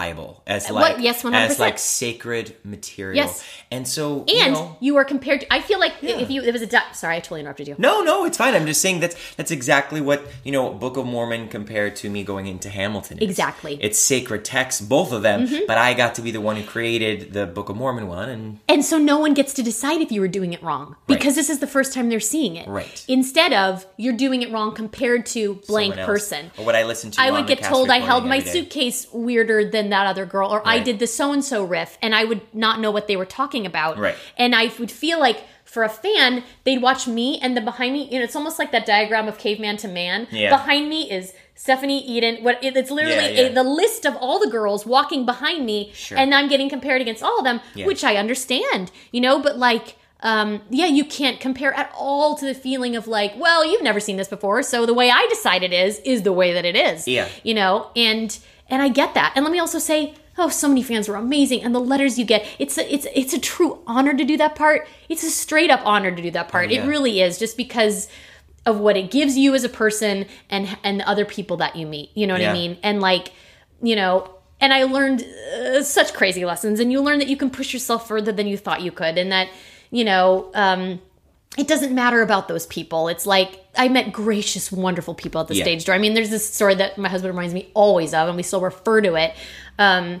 Bible, 0.00 0.42
as 0.46 0.68
What? 0.68 0.82
like 0.96 0.96
Yes, 1.08 1.22
100%. 1.22 1.58
like 1.66 1.78
sacred 1.78 2.46
material. 2.64 3.16
Yes. 3.16 3.44
and 3.70 3.86
so 3.86 4.04
And 4.20 4.30
you 4.30 4.50
know, 4.50 4.76
you 4.80 4.96
are 4.96 5.04
compared 5.14 5.38
to. 5.42 5.46
I 5.52 5.60
feel 5.60 5.78
like 5.78 5.94
if 6.02 6.30
you, 6.30 6.42
it 6.42 6.52
was 6.52 6.62
a. 6.62 6.66
Di- 6.66 6.92
sorry, 6.92 7.16
I 7.16 7.20
totally 7.20 7.40
interrupted 7.40 7.68
you. 7.68 7.74
no, 7.78 8.02
no, 8.02 8.24
it's 8.24 8.38
fine. 8.38 8.54
I'm 8.54 8.66
just 8.66 8.80
saying 8.80 9.00
that's 9.00 9.16
that's 9.38 9.50
exactly 9.50 10.00
what 10.00 10.20
you 10.46 10.52
know. 10.52 10.64
Book 10.84 10.96
of 10.96 11.06
Mormon 11.06 11.48
compared 11.48 11.92
to 11.96 12.10
me 12.10 12.24
going 12.24 12.46
into 12.46 12.68
Hamilton. 12.68 13.18
is. 13.18 13.28
Exactly. 13.30 13.74
Mm-hmm. 13.74 13.86
it's 13.86 13.98
sacred 13.98 14.44
texts, 14.44 14.80
both 14.80 15.12
of 15.12 15.22
them. 15.22 15.48
But 15.66 15.78
I 15.78 15.94
got 15.94 16.14
to 16.16 16.22
be 16.22 16.30
the 16.30 16.40
one 16.40 16.56
who 16.56 16.64
created 16.64 17.32
the 17.32 17.46
Book 17.46 17.68
of 17.68 17.76
Mormon 17.76 18.06
one, 18.08 18.28
and 18.28 18.58
And 18.68 18.84
so 18.84 18.98
no 18.98 19.18
one 19.18 19.34
gets 19.34 19.52
to 19.54 19.62
decide 19.62 20.00
if 20.00 20.10
you 20.10 20.20
were 20.20 20.28
doing 20.38 20.52
it 20.52 20.62
wrong 20.62 20.96
because 21.06 21.34
this 21.34 21.48
is 21.48 21.58
the 21.60 21.66
first 21.76 21.92
time 21.94 22.08
they're 22.08 22.20
seeing 22.34 22.56
it. 22.56 22.66
Right. 22.68 23.04
Instead 23.08 23.52
of 23.52 23.86
you're 23.96 24.16
doing 24.26 24.42
it 24.42 24.50
wrong 24.52 24.74
compared 24.74 25.26
to 25.36 25.42
blank 25.68 25.94
person. 25.96 26.50
or 26.58 26.64
what 26.64 26.74
I 26.74 26.82
listened 26.84 27.12
to. 27.14 27.20
I 27.20 27.30
would 27.30 27.46
get 27.46 27.62
told 27.62 27.90
I 27.90 27.98
held 28.00 28.26
my 28.26 28.40
day. 28.40 28.50
suitcase 28.50 29.06
weirder 29.12 29.70
than 29.70 29.83
that 29.90 30.06
other 30.06 30.26
girl, 30.26 30.48
or 30.50 30.62
I 30.66 30.78
did 30.80 30.98
the 30.98 31.06
so 31.06 31.32
and 31.32 31.44
so 31.44 31.64
riff, 31.64 31.98
and 32.02 32.14
I 32.14 32.24
would 32.24 32.40
not 32.54 32.80
know 32.80 32.90
what 32.90 33.06
they 33.08 33.16
were 33.16 33.24
talking 33.26 33.66
about. 33.66 33.98
Right. 33.98 34.16
And 34.36 34.54
I 34.54 34.70
would 34.78 34.90
feel 34.90 35.18
like 35.20 35.44
for 35.64 35.82
a 35.82 35.88
fan, 35.88 36.44
they'd 36.64 36.80
watch 36.82 37.06
me, 37.08 37.38
and 37.40 37.56
the 37.56 37.60
behind 37.60 37.92
me, 37.94 38.08
you 38.10 38.18
know, 38.18 38.24
it's 38.24 38.36
almost 38.36 38.58
like 38.58 38.70
that 38.72 38.86
diagram 38.86 39.26
of 39.28 39.38
caveman 39.38 39.76
to 39.78 39.88
man. 39.88 40.28
Yeah. 40.30 40.50
Behind 40.50 40.88
me 40.88 41.10
is 41.10 41.32
Stephanie 41.56 42.04
Eden. 42.06 42.44
What 42.44 42.62
it- 42.62 42.76
it's 42.76 42.90
literally 42.90 43.16
Yeah, 43.34 43.42
yeah. 43.42 43.48
A, 43.48 43.52
the 43.54 43.62
list 43.64 44.04
of 44.04 44.14
all 44.16 44.38
the 44.38 44.50
girls 44.50 44.86
walking 44.86 45.24
behind 45.26 45.66
me, 45.66 45.90
Sure. 45.94 46.16
and 46.18 46.34
I'm 46.34 46.48
getting 46.48 46.68
compared 46.68 47.00
against 47.00 47.22
all 47.22 47.38
of 47.38 47.44
them, 47.44 47.60
which 47.76 48.04
I 48.04 48.16
understand, 48.16 48.90
you 49.12 49.20
know, 49.20 49.38
but 49.40 49.58
like. 49.58 49.96
Um, 50.20 50.62
yeah, 50.70 50.86
you 50.86 51.04
can't 51.04 51.38
compare 51.38 51.74
at 51.74 51.92
all 51.94 52.34
to 52.36 52.46
the 52.46 52.54
feeling 52.54 52.96
of 52.96 53.06
like, 53.06 53.34
well, 53.36 53.62
you've 53.62 53.82
never 53.82 54.00
seen 54.00 54.16
this 54.16 54.28
before, 54.28 54.62
so 54.62 54.86
the 54.86 54.94
way 54.94 55.10
I 55.10 55.26
decide 55.28 55.62
it 55.62 55.70
is 55.74 55.98
is 55.98 56.22
the 56.22 56.32
way 56.32 56.54
that 56.54 56.64
it 56.64 56.74
is 56.74 57.06
Yeah. 57.06 57.28
you 57.42 57.52
know 57.52 57.90
and 57.94 58.34
and 58.68 58.82
i 58.82 58.88
get 58.88 59.14
that. 59.14 59.32
And 59.34 59.44
let 59.44 59.52
me 59.52 59.58
also 59.58 59.78
say 59.78 60.14
oh 60.38 60.48
so 60.48 60.68
many 60.68 60.82
fans 60.82 61.08
were 61.08 61.16
amazing. 61.16 61.62
And 61.62 61.74
the 61.74 61.80
letters 61.80 62.18
you 62.18 62.24
get 62.24 62.46
it's 62.58 62.78
a, 62.78 62.92
it's 62.92 63.06
it's 63.14 63.32
a 63.32 63.38
true 63.38 63.80
honor 63.86 64.14
to 64.14 64.24
do 64.24 64.36
that 64.36 64.54
part. 64.54 64.86
It's 65.08 65.22
a 65.22 65.30
straight 65.30 65.70
up 65.70 65.80
honor 65.84 66.14
to 66.14 66.22
do 66.22 66.30
that 66.32 66.48
part. 66.48 66.68
Oh, 66.68 66.72
yeah. 66.72 66.84
it 66.84 66.88
really 66.88 67.20
is 67.20 67.38
just 67.38 67.56
because 67.56 68.08
of 68.66 68.78
what 68.78 68.96
it 68.96 69.10
gives 69.10 69.36
you 69.36 69.54
as 69.54 69.64
a 69.64 69.68
person 69.68 70.26
and 70.50 70.76
and 70.82 71.00
the 71.00 71.08
other 71.08 71.24
people 71.24 71.56
that 71.58 71.76
you 71.76 71.86
meet. 71.86 72.10
You 72.14 72.26
know 72.26 72.34
what 72.34 72.44
i 72.44 72.52
mean? 72.52 72.78
And 72.82 73.00
like 73.00 73.32
you 73.82 73.96
know 73.96 74.30
and 74.60 74.72
i 74.72 74.84
learned 74.84 75.22
uh, 75.22 75.82
such 75.82 76.14
crazy 76.14 76.44
lessons. 76.44 76.80
And 76.80 76.90
you 76.90 77.00
learn 77.00 77.18
that 77.18 77.28
you 77.28 77.36
can 77.36 77.50
push 77.50 77.72
yourself 77.72 78.08
further 78.08 78.32
than 78.32 78.46
you 78.46 78.56
thought 78.56 78.82
you 78.82 78.92
could. 78.92 79.18
And 79.18 79.30
that 79.32 79.48
you 79.90 80.04
know 80.04 80.50
um 80.54 81.00
it 81.56 81.68
doesn't 81.68 81.94
matter 81.94 82.22
about 82.22 82.48
those 82.48 82.66
people. 82.66 83.08
It's 83.08 83.26
like 83.26 83.64
I 83.76 83.88
met 83.88 84.12
gracious, 84.12 84.70
wonderful 84.72 85.14
people 85.14 85.40
at 85.40 85.48
the 85.48 85.54
Yeah. 85.54 85.64
stage 85.64 85.84
door. 85.84 85.94
I 85.94 85.98
mean, 85.98 86.14
there's 86.14 86.30
this 86.30 86.52
story 86.52 86.74
that 86.76 86.98
my 86.98 87.08
husband 87.08 87.32
reminds 87.34 87.54
me 87.54 87.68
always 87.74 88.12
of, 88.14 88.28
and 88.28 88.36
we 88.36 88.42
still 88.42 88.60
refer 88.60 89.00
to 89.00 89.14
it. 89.14 89.34
Um, 89.78 90.20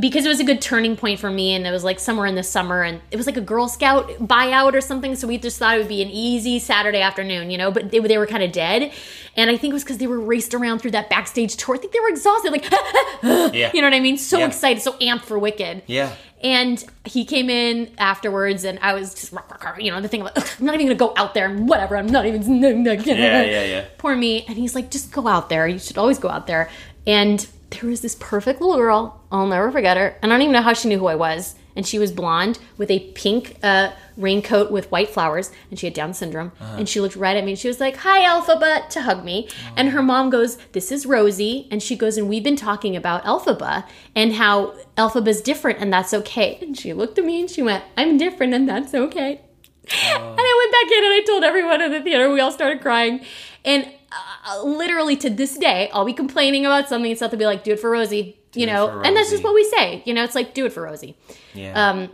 because 0.00 0.24
it 0.24 0.28
was 0.28 0.40
a 0.40 0.44
good 0.44 0.60
turning 0.60 0.96
point 0.96 1.18
for 1.20 1.30
me, 1.30 1.54
and 1.54 1.66
it 1.66 1.70
was 1.70 1.84
like 1.84 1.98
somewhere 2.00 2.26
in 2.26 2.34
the 2.34 2.42
summer, 2.42 2.82
and 2.82 3.00
it 3.10 3.16
was 3.16 3.26
like 3.26 3.36
a 3.36 3.40
Girl 3.40 3.68
Scout 3.68 4.08
buyout 4.20 4.74
or 4.74 4.80
something. 4.80 5.14
So 5.16 5.26
we 5.26 5.38
just 5.38 5.58
thought 5.58 5.74
it 5.76 5.78
would 5.78 5.88
be 5.88 6.02
an 6.02 6.10
easy 6.10 6.58
Saturday 6.58 7.00
afternoon, 7.00 7.50
you 7.50 7.58
know. 7.58 7.70
But 7.70 7.90
they, 7.90 7.98
they 7.98 8.18
were 8.18 8.26
kind 8.26 8.42
of 8.42 8.52
dead, 8.52 8.92
and 9.36 9.50
I 9.50 9.56
think 9.56 9.72
it 9.72 9.74
was 9.74 9.84
because 9.84 9.98
they 9.98 10.06
were 10.06 10.20
raced 10.20 10.54
around 10.54 10.78
through 10.80 10.92
that 10.92 11.10
backstage 11.10 11.56
tour. 11.56 11.74
I 11.76 11.78
think 11.78 11.92
they 11.92 12.00
were 12.00 12.08
exhausted, 12.10 12.52
like 12.52 12.70
Yeah. 13.22 13.70
you 13.74 13.80
know 13.80 13.86
what 13.88 13.94
I 13.94 14.00
mean? 14.00 14.16
So 14.18 14.38
Yeah. 14.38 14.46
excited, 14.46 14.82
so 14.82 14.92
amped 14.94 15.22
for 15.22 15.38
Wicked. 15.38 15.82
Yeah. 15.86 16.12
And 16.42 16.84
he 17.04 17.24
came 17.24 17.50
in 17.50 17.90
afterwards, 17.98 18.62
and 18.62 18.78
I 18.80 18.94
was 18.94 19.12
just, 19.12 19.32
you 19.80 19.90
know, 19.90 20.00
the 20.00 20.06
thing 20.06 20.22
I'm 20.22 20.32
not 20.60 20.74
even 20.76 20.86
gonna 20.86 20.94
go 20.94 21.12
out 21.16 21.34
there 21.34 21.46
and 21.46 21.68
whatever. 21.68 21.96
I'm 21.96 22.06
not 22.06 22.26
even. 22.26 22.62
Yeah, 22.62 23.42
yeah, 23.42 23.64
yeah. 23.64 23.84
Poor 23.98 24.14
me. 24.14 24.44
And 24.46 24.56
he's 24.56 24.74
like, 24.76 24.90
just 24.90 25.10
go 25.10 25.26
out 25.26 25.48
there. 25.48 25.66
You 25.66 25.78
should 25.80 25.98
always 25.98 26.18
go 26.18 26.28
out 26.28 26.46
there. 26.46 26.70
And 27.08 27.44
there 27.70 27.90
was 27.90 28.00
this 28.00 28.16
perfect 28.18 28.60
little 28.60 28.76
girl. 28.76 29.20
I'll 29.30 29.46
never 29.46 29.70
forget 29.70 29.96
her. 29.96 30.16
And 30.22 30.32
I 30.32 30.36
don't 30.36 30.42
even 30.42 30.52
know 30.52 30.62
how 30.62 30.72
she 30.72 30.88
knew 30.88 30.98
who 30.98 31.06
I 31.06 31.14
was. 31.14 31.54
And 31.76 31.86
she 31.86 31.98
was 32.00 32.10
blonde 32.10 32.58
with 32.76 32.90
a 32.90 32.98
pink 33.10 33.56
uh, 33.62 33.92
raincoat 34.16 34.72
with 34.72 34.90
white 34.90 35.10
flowers, 35.10 35.52
and 35.70 35.78
she 35.78 35.86
had 35.86 35.94
Down 35.94 36.12
syndrome. 36.12 36.50
And 36.60 36.88
she 36.88 37.00
looked 37.00 37.14
right 37.14 37.36
at 37.36 37.44
me, 37.44 37.52
and 37.52 37.58
she 37.58 37.68
was 37.68 37.78
like, 37.78 37.98
"Hi, 37.98 38.22
Elphaba," 38.22 38.88
to 38.88 39.02
hug 39.02 39.24
me. 39.24 39.48
And 39.76 39.90
her 39.90 40.02
mom 40.02 40.28
goes, 40.28 40.58
"This 40.72 40.90
is 40.90 41.06
Rosie," 41.06 41.68
and 41.70 41.80
she 41.80 41.94
goes, 41.94 42.16
"And 42.16 42.28
we've 42.28 42.42
been 42.42 42.56
talking 42.56 42.96
about 42.96 43.22
Elphaba 43.22 43.84
and 44.16 44.32
how 44.32 44.74
Elphaba's 44.96 45.40
different, 45.40 45.78
and 45.78 45.92
that's 45.92 46.12
okay." 46.12 46.58
And 46.60 46.76
she 46.76 46.92
looked 46.92 47.16
at 47.16 47.24
me 47.24 47.40
and 47.42 47.48
she 47.48 47.62
went, 47.62 47.84
"I'm 47.96 48.18
different, 48.18 48.54
and 48.54 48.68
that's 48.68 48.92
okay." 48.92 49.40
And 49.88 50.40
I 50.40 50.54
went 50.60 50.72
back 50.72 50.98
in 50.98 51.04
and 51.04 51.14
I 51.14 51.22
told 51.24 51.44
everyone 51.44 51.80
in 51.80 51.92
the 51.92 52.00
theater. 52.02 52.28
We 52.28 52.40
all 52.40 52.50
started 52.50 52.80
crying. 52.80 53.20
And 53.64 53.88
uh, 54.12 54.62
literally 54.62 55.16
to 55.16 55.30
this 55.30 55.56
day, 55.58 55.90
I'll 55.92 56.04
be 56.04 56.12
complaining 56.12 56.64
about 56.66 56.88
something 56.88 57.10
and 57.10 57.18
stuff 57.18 57.30
to 57.32 57.36
be 57.36 57.46
like, 57.46 57.64
do 57.64 57.72
it 57.72 57.80
for 57.80 57.90
Rosie. 57.90 58.38
You 58.54 58.66
know, 58.66 58.88
and 59.04 59.14
that's 59.16 59.30
just 59.30 59.44
what 59.44 59.54
we 59.54 59.64
say. 59.64 60.02
You 60.06 60.14
know, 60.14 60.24
it's 60.24 60.34
like, 60.34 60.54
do 60.54 60.64
it 60.66 60.72
for 60.72 60.82
Rosie. 60.82 61.16
Yeah. 61.54 61.90
Um, 61.90 62.10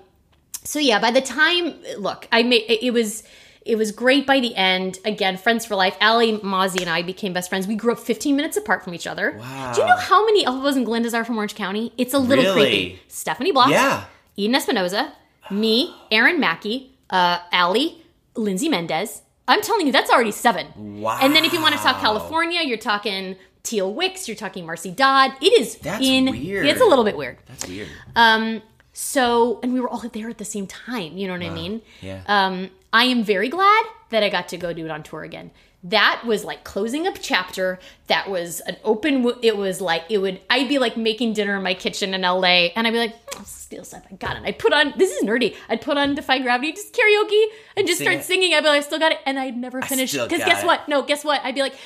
so 0.65 0.79
yeah, 0.79 0.99
by 0.99 1.11
the 1.13 1.21
time, 1.21 1.75
look, 1.99 2.27
I 2.33 2.43
made 2.43 2.65
it, 2.69 2.93
was. 2.93 3.23
It 3.65 3.79
was 3.79 3.93
great 3.93 4.27
by 4.27 4.41
the 4.41 4.55
end. 4.55 4.99
Again, 5.07 5.39
friends 5.39 5.65
for 5.65 5.75
life. 5.75 5.97
Ali, 5.99 6.37
Mauzey, 6.39 6.83
and 6.83 6.91
I 6.91 7.01
became 7.01 7.33
best 7.33 7.49
friends. 7.49 7.67
We 7.67 7.77
grew 7.77 7.93
up 7.93 7.99
15 7.99 8.37
minutes 8.37 8.59
apart 8.59 8.85
from 8.85 8.93
each 8.93 9.07
other. 9.07 9.37
Wow. 9.39 9.73
Do 9.73 9.81
you 9.81 9.87
know 9.87 9.97
how 9.97 10.23
many 10.27 10.45
Elphas 10.45 10.77
and 10.77 10.87
Glindas 10.87 11.15
are 11.15 11.25
from 11.25 11.39
Orange 11.39 11.55
County? 11.55 11.91
It's 11.97 12.13
a 12.13 12.19
little 12.19 12.45
Really? 12.45 12.61
creepy. 12.61 13.01
Stephanie 13.09 13.53
Block. 13.53 13.71
Yeah. 13.71 14.05
Eden 14.37 14.55
Espinoza, 14.61 15.13
me, 15.51 15.95
Erin 16.11 16.41
Mackey, 16.41 16.91
uh, 17.09 17.39
Allie, 17.53 18.03
Lindsay 18.37 18.69
Mendez. 18.69 19.23
I'm 19.47 19.61
telling 19.61 19.87
you, 19.87 19.93
that's 19.93 20.11
already 20.11 20.31
seven. 20.31 21.01
Wow. 21.01 21.19
And 21.21 21.35
then 21.35 21.45
if 21.45 21.53
you 21.53 21.61
want 21.61 21.75
to 21.75 21.81
talk 21.81 22.01
California, 22.01 22.63
you're 22.63 22.79
talking 22.79 23.37
Teal 23.63 23.93
Wicks, 23.93 24.27
you're 24.29 24.37
talking 24.37 24.65
Marcie 24.65 24.91
Dodd. 24.91 25.33
It 25.41 25.61
is 25.61 25.77
That's 25.77 26.05
in. 26.05 26.27
weird. 26.31 26.67
It's 26.67 26.81
a 26.81 26.85
little 26.85 27.05
bit 27.05 27.17
weird. 27.17 27.39
That's 27.47 27.67
weird. 27.67 27.89
Um, 28.17 28.63
so, 28.93 29.61
and 29.63 29.75
we 29.75 29.81
were 29.81 29.89
all 29.89 29.99
there 30.13 30.29
at 30.31 30.39
the 30.39 30.45
same 30.45 30.67
time. 30.67 31.17
You 31.17 31.27
know 31.27 31.35
what 31.35 31.43
I 31.43 31.51
mean? 31.51 31.83
Yeah. 32.01 32.23
Um, 32.27 32.71
I 32.93 33.05
am 33.05 33.25
very 33.25 33.49
glad 33.49 33.85
that 34.11 34.23
I 34.23 34.29
got 34.29 34.49
to 34.51 34.57
go 34.57 34.73
do 34.73 34.85
it 34.85 34.91
on 34.91 35.03
tour 35.03 35.25
again. 35.25 35.51
That 35.89 36.23
was 36.25 36.45
like 36.45 36.65
closing 36.65 37.07
up 37.07 37.17
chapter. 37.21 37.79
That 38.07 38.31
was 38.31 38.61
an 38.61 38.77
open. 38.85 39.23
W- 39.23 39.39
it 39.43 39.55
was 39.59 39.83
like 39.83 40.05
it 40.09 40.17
would. 40.17 40.41
I'd 40.49 40.67
be 40.67 40.79
like 40.79 40.97
making 40.97 41.35
dinner 41.35 41.57
in 41.57 41.63
my 41.63 41.75
kitchen 41.75 42.15
in 42.15 42.23
LA, 42.23 42.71
and 42.75 42.87
I'd 42.87 42.93
be 42.93 42.99
like, 42.99 43.15
oh, 43.37 43.43
"Steal 43.45 43.85
stuff, 43.85 44.03
I 44.11 44.15
got 44.15 44.37
it." 44.39 44.45
I'd 44.47 44.59
put 44.59 44.73
on. 44.73 44.95
This 44.97 45.11
is 45.15 45.23
nerdy. 45.23 45.55
I'd 45.69 45.83
put 45.83 45.99
on 45.99 46.15
Defy 46.15 46.39
Gravity, 46.39 46.73
just 46.73 46.95
karaoke, 46.95 47.45
and 47.77 47.87
just 47.87 47.99
Sing 47.99 48.07
start 48.07 48.21
it. 48.21 48.25
singing. 48.25 48.55
I'd 48.55 48.63
be 48.63 48.69
like, 48.69 48.79
"I 48.79 48.81
still 48.81 48.99
got 48.99 49.13
it," 49.13 49.19
and 49.27 49.39
I'd 49.39 49.59
never 49.59 49.83
finish 49.83 50.13
because 50.13 50.39
guess 50.39 50.63
it. 50.63 50.67
what? 50.67 50.89
No, 50.89 51.03
guess 51.03 51.23
what? 51.23 51.43
I'd 51.45 51.55
be 51.55 51.61
like, 51.61 51.75
"So 51.75 51.79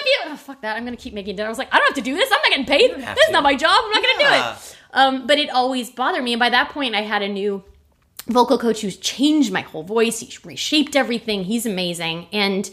if 0.00 0.06
you, 0.06 0.32
oh, 0.32 0.36
fuck 0.36 0.60
that, 0.62 0.76
I'm 0.76 0.84
gonna 0.84 0.96
keep 0.96 1.12
making 1.14 1.34
dinner." 1.34 1.48
I 1.48 1.50
was 1.50 1.58
like, 1.58 1.74
"I 1.74 1.78
don't 1.78 1.88
have 1.88 1.96
to 1.96 2.02
do 2.08 2.14
this. 2.14 2.30
I'm 2.30 2.38
not 2.42 2.50
getting 2.50 2.66
paid. 2.66 2.94
This 3.16 3.26
is 3.26 3.32
not 3.32 3.42
my 3.42 3.56
job. 3.56 3.80
I'm 3.84 3.90
not 3.90 4.02
gonna 4.02 4.18
do 4.18 4.34
it." 4.34 4.76
Um, 4.92 5.26
but 5.26 5.38
it 5.38 5.50
always 5.50 5.90
bothered 5.90 6.22
me, 6.22 6.34
and 6.34 6.40
by 6.40 6.50
that 6.50 6.70
point, 6.70 6.94
I 6.94 7.02
had 7.02 7.22
a 7.22 7.28
new 7.28 7.64
vocal 8.28 8.58
coach 8.58 8.82
who's 8.82 8.96
changed 8.96 9.52
my 9.52 9.62
whole 9.62 9.82
voice. 9.82 10.20
He 10.20 10.32
reshaped 10.44 10.94
everything. 10.94 11.44
He's 11.44 11.66
amazing. 11.66 12.28
And 12.32 12.70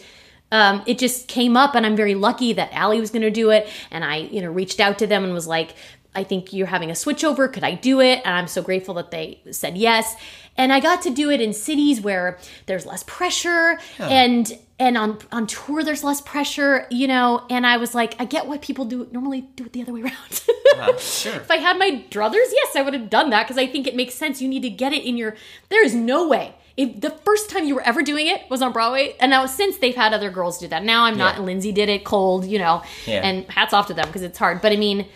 um, 0.52 0.84
it 0.86 0.98
just 0.98 1.28
came 1.28 1.57
up, 1.57 1.76
and 1.76 1.86
I'm 1.86 1.95
very 1.95 2.15
lucky 2.15 2.53
that 2.53 2.72
Allie 2.72 2.99
was 2.99 3.11
going 3.11 3.22
to 3.22 3.32
do 3.32 3.52
it. 3.52 3.68
And 3.91 4.03
I, 4.03 4.18
you 4.18 4.41
know, 4.41 4.49
reached 4.49 4.80
out 4.80 4.99
to 4.99 5.07
them 5.07 5.24
and 5.24 5.34
was 5.34 5.48
like, 5.48 5.76
I 6.15 6.24
think 6.24 6.52
you're 6.52 6.68
having 6.68 6.90
a 6.90 6.94
switchover. 6.94 7.52
Could 7.52 7.64
I 7.64 7.76
do 7.76 8.02
it? 8.02 8.22
And 8.26 8.34
I'm 8.34 8.48
so 8.48 8.64
grateful 8.64 8.95
that 8.95 9.11
they 9.11 9.40
said 9.52 9.78
yes. 9.78 10.15
And 10.57 10.74
I 10.74 10.80
got 10.80 11.03
to 11.03 11.11
do 11.11 11.30
it 11.30 11.40
in 11.40 11.53
cities 11.53 12.02
where 12.02 12.40
there's 12.65 12.88
less 12.88 13.03
pressure 13.03 13.78
and 13.99 14.52
and 14.80 14.98
on 14.98 15.19
on 15.32 15.45
tour 15.45 15.84
there's 15.84 16.03
less 16.03 16.22
pressure, 16.22 16.88
you 16.90 17.07
know. 17.07 17.45
And 17.52 17.68
I 17.68 17.78
was 17.78 17.94
like, 17.94 18.19
I 18.19 18.26
get 18.26 18.48
why 18.48 18.57
people 18.57 18.86
do 18.86 19.07
normally 19.11 19.41
do 19.41 19.65
it 19.65 19.74
the 19.74 19.84
other 19.84 19.94
way 19.94 20.02
around. 20.82 20.99
sure. 20.99 21.36
If 21.36 21.52
I 21.52 21.57
had 21.57 21.78
my 21.78 22.03
druthers, 22.10 22.49
yes, 22.52 22.76
I 22.76 22.82
would 22.82 22.95
have 22.95 23.11
done 23.11 23.30
that 23.30 23.44
because 23.44 23.60
I 23.60 23.68
think 23.68 23.86
it 23.86 23.95
makes 23.95 24.15
sense. 24.15 24.41
You 24.41 24.48
need 24.48 24.64
to 24.64 24.72
get 24.72 24.94
it 24.94 25.03
in 25.03 25.18
your. 25.18 25.36
There 25.69 25.86
is 25.86 25.94
no 25.94 26.28
way. 26.28 26.56
If 26.78 27.02
the 27.02 27.10
first 27.10 27.49
time 27.49 27.66
you 27.66 27.74
were 27.76 27.82
ever 27.82 28.04
doing 28.04 28.28
it 28.28 28.48
was 28.49 28.62
on 28.62 28.72
Broadway, 28.72 29.16
and 29.20 29.32
now 29.32 29.45
since 29.48 29.78
they've 29.78 29.95
had 29.95 30.14
other 30.14 30.30
girls 30.30 30.60
do 30.60 30.68
that, 30.68 30.84
now 30.86 31.06
I'm 31.06 31.18
not. 31.18 31.38
Yeah. 31.38 31.41
Lindsay 31.41 31.72
did 31.72 31.90
it 31.90 32.04
cold, 32.06 32.45
you 32.45 32.60
know, 32.60 32.84
Yeah. 33.08 33.22
and 33.28 33.45
hats 33.49 33.74
off 33.74 33.88
to 33.88 33.94
them 33.95 34.06
because 34.06 34.22
it's 34.22 34.38
hard. 34.38 34.62
But 34.62 34.72
I 34.72 34.76
mean, 34.76 35.08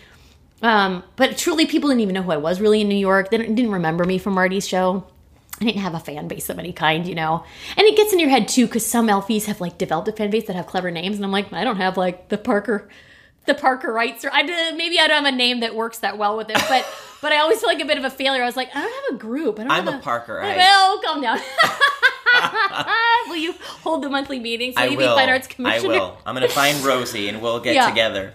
um, 0.60 1.02
but 1.16 1.38
truly, 1.38 1.66
people 1.66 1.88
didn't 1.88 2.00
even 2.02 2.14
know 2.14 2.22
who 2.22 2.32
I 2.32 2.36
was 2.36 2.60
really 2.60 2.80
in 2.80 2.88
New 2.88 2.96
York. 2.96 3.30
They 3.30 3.38
didn't, 3.38 3.54
didn't 3.54 3.72
remember 3.72 4.04
me 4.04 4.18
from 4.18 4.34
Marty's 4.34 4.66
show. 4.66 5.04
I 5.60 5.64
didn't 5.66 5.82
have 5.82 5.94
a 5.94 6.00
fan 6.00 6.26
base 6.28 6.48
of 6.50 6.58
any 6.58 6.72
kind, 6.72 7.06
you 7.06 7.14
know. 7.14 7.44
And 7.76 7.86
it 7.86 7.96
gets 7.96 8.12
in 8.12 8.18
your 8.18 8.28
head 8.30 8.48
too, 8.48 8.66
because 8.66 8.84
some 8.84 9.06
Elfies 9.08 9.44
have 9.44 9.60
like 9.60 9.78
developed 9.78 10.08
a 10.08 10.12
fan 10.12 10.30
base 10.30 10.46
that 10.48 10.56
have 10.56 10.66
clever 10.66 10.90
names, 10.90 11.16
and 11.16 11.24
I'm 11.24 11.30
like, 11.32 11.52
I 11.52 11.62
don't 11.62 11.76
have 11.76 11.96
like 11.96 12.28
the 12.28 12.38
Parker, 12.38 12.88
the 13.46 13.54
Parker 13.54 13.92
Wrights, 13.92 14.24
or 14.24 14.30
I 14.32 14.42
did, 14.42 14.76
maybe 14.76 14.98
I 15.00 15.08
don't 15.08 15.24
have 15.24 15.34
a 15.34 15.36
name 15.36 15.60
that 15.60 15.74
works 15.74 15.98
that 15.98 16.16
well 16.18 16.36
with 16.36 16.48
it, 16.50 16.58
but 16.68 16.86
but 17.22 17.32
I 17.32 17.38
always 17.38 17.60
feel 17.60 17.68
like 17.68 17.80
a 17.80 17.84
bit 17.84 17.98
of 17.98 18.04
a 18.04 18.10
failure. 18.10 18.42
I 18.42 18.46
was 18.46 18.56
like, 18.56 18.70
I 18.74 18.80
don't 18.82 19.04
have 19.10 19.14
a 19.14 19.18
group. 19.18 19.58
I 19.58 19.62
don't 19.64 19.72
I'm 19.72 19.84
have 19.86 19.94
a 19.94 20.02
Parker. 20.02 20.40
Well, 20.40 21.00
calm 21.02 21.20
down. 21.20 21.38
Will 23.28 23.36
you 23.36 23.52
hold 23.82 24.02
the 24.02 24.08
monthly 24.08 24.38
meetings. 24.38 24.74
I 24.76 24.84
Lady 24.84 24.96
will. 24.96 25.14
Fine 25.16 25.28
Arts 25.28 25.46
commissioner? 25.46 25.94
I 25.94 25.98
will. 25.98 26.18
I'm 26.24 26.34
gonna 26.34 26.48
find 26.48 26.82
Rosie 26.84 27.28
and 27.28 27.42
we'll 27.42 27.60
get 27.60 27.74
Yeah. 27.74 27.88
together. 27.88 28.34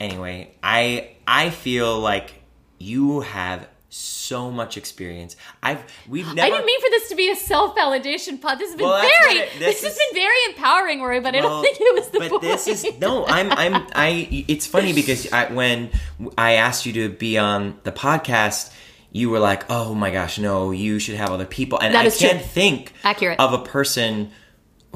Anyway, 0.00 0.54
I 0.62 1.10
I 1.26 1.50
feel 1.50 1.98
like 1.98 2.32
you 2.78 3.20
have 3.20 3.66
so 3.94 4.50
much 4.50 4.76
experience. 4.76 5.36
I've 5.62 5.82
we've 6.08 6.26
never 6.34 6.40
I 6.42 6.50
didn't 6.50 6.66
mean 6.66 6.80
for 6.80 6.90
this 6.90 7.08
to 7.10 7.14
be 7.14 7.30
a 7.30 7.36
self 7.36 7.76
validation 7.76 8.40
pod. 8.40 8.58
This 8.58 8.70
has 8.70 8.76
been 8.76 8.86
Well, 8.88 9.00
very. 9.00 9.38
it- 9.38 9.50
this 9.58 9.80
this 9.80 9.84
has 9.84 9.94
been 10.12 10.20
very 10.22 10.36
empowering, 10.48 11.00
Rory. 11.00 11.20
But 11.20 11.34
I 11.36 11.40
don't 11.40 11.62
think 11.62 11.78
it 11.80 11.94
was 11.94 12.08
the 12.08 12.18
but 12.18 12.30
point. 12.30 12.42
this 12.42 12.66
is 12.66 12.86
no 13.00 13.24
i'm 13.26 13.52
i'm 13.52 13.86
i 13.94 14.44
it's 14.48 14.66
funny 14.66 14.92
because 14.92 15.30
I, 15.32 15.52
when 15.52 15.90
i 16.36 16.54
asked 16.54 16.86
you 16.86 16.92
to 16.94 17.08
be 17.08 17.38
on 17.38 17.78
the 17.84 17.92
podcast 17.92 18.72
you 19.12 19.30
were 19.30 19.38
like 19.38 19.70
oh 19.70 19.94
my 19.94 20.10
gosh 20.10 20.38
no 20.38 20.70
you 20.70 20.98
should 20.98 21.14
have 21.16 21.30
other 21.30 21.44
people 21.46 21.78
and 21.80 21.96
i 21.96 22.08
can't 22.10 22.42
think 22.42 22.92
Accurate. 23.04 23.38
of 23.40 23.52
a 23.52 23.58
person 23.58 24.30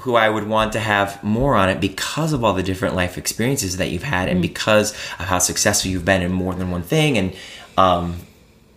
who 0.00 0.14
i 0.16 0.28
would 0.28 0.46
want 0.46 0.72
to 0.72 0.80
have 0.80 1.22
more 1.22 1.54
on 1.54 1.68
it 1.68 1.80
because 1.80 2.32
of 2.32 2.44
all 2.44 2.52
the 2.54 2.62
different 2.62 2.94
life 2.94 3.16
experiences 3.18 3.76
that 3.78 3.90
you've 3.90 4.02
had 4.02 4.28
Mm. 4.28 4.32
and 4.32 4.42
because 4.42 4.92
of 5.18 5.26
how 5.26 5.38
successful 5.38 5.90
you've 5.90 6.04
been 6.04 6.22
in 6.22 6.32
more 6.32 6.54
than 6.54 6.70
one 6.70 6.82
thing 6.82 7.16
and 7.18 7.34
um 7.76 8.16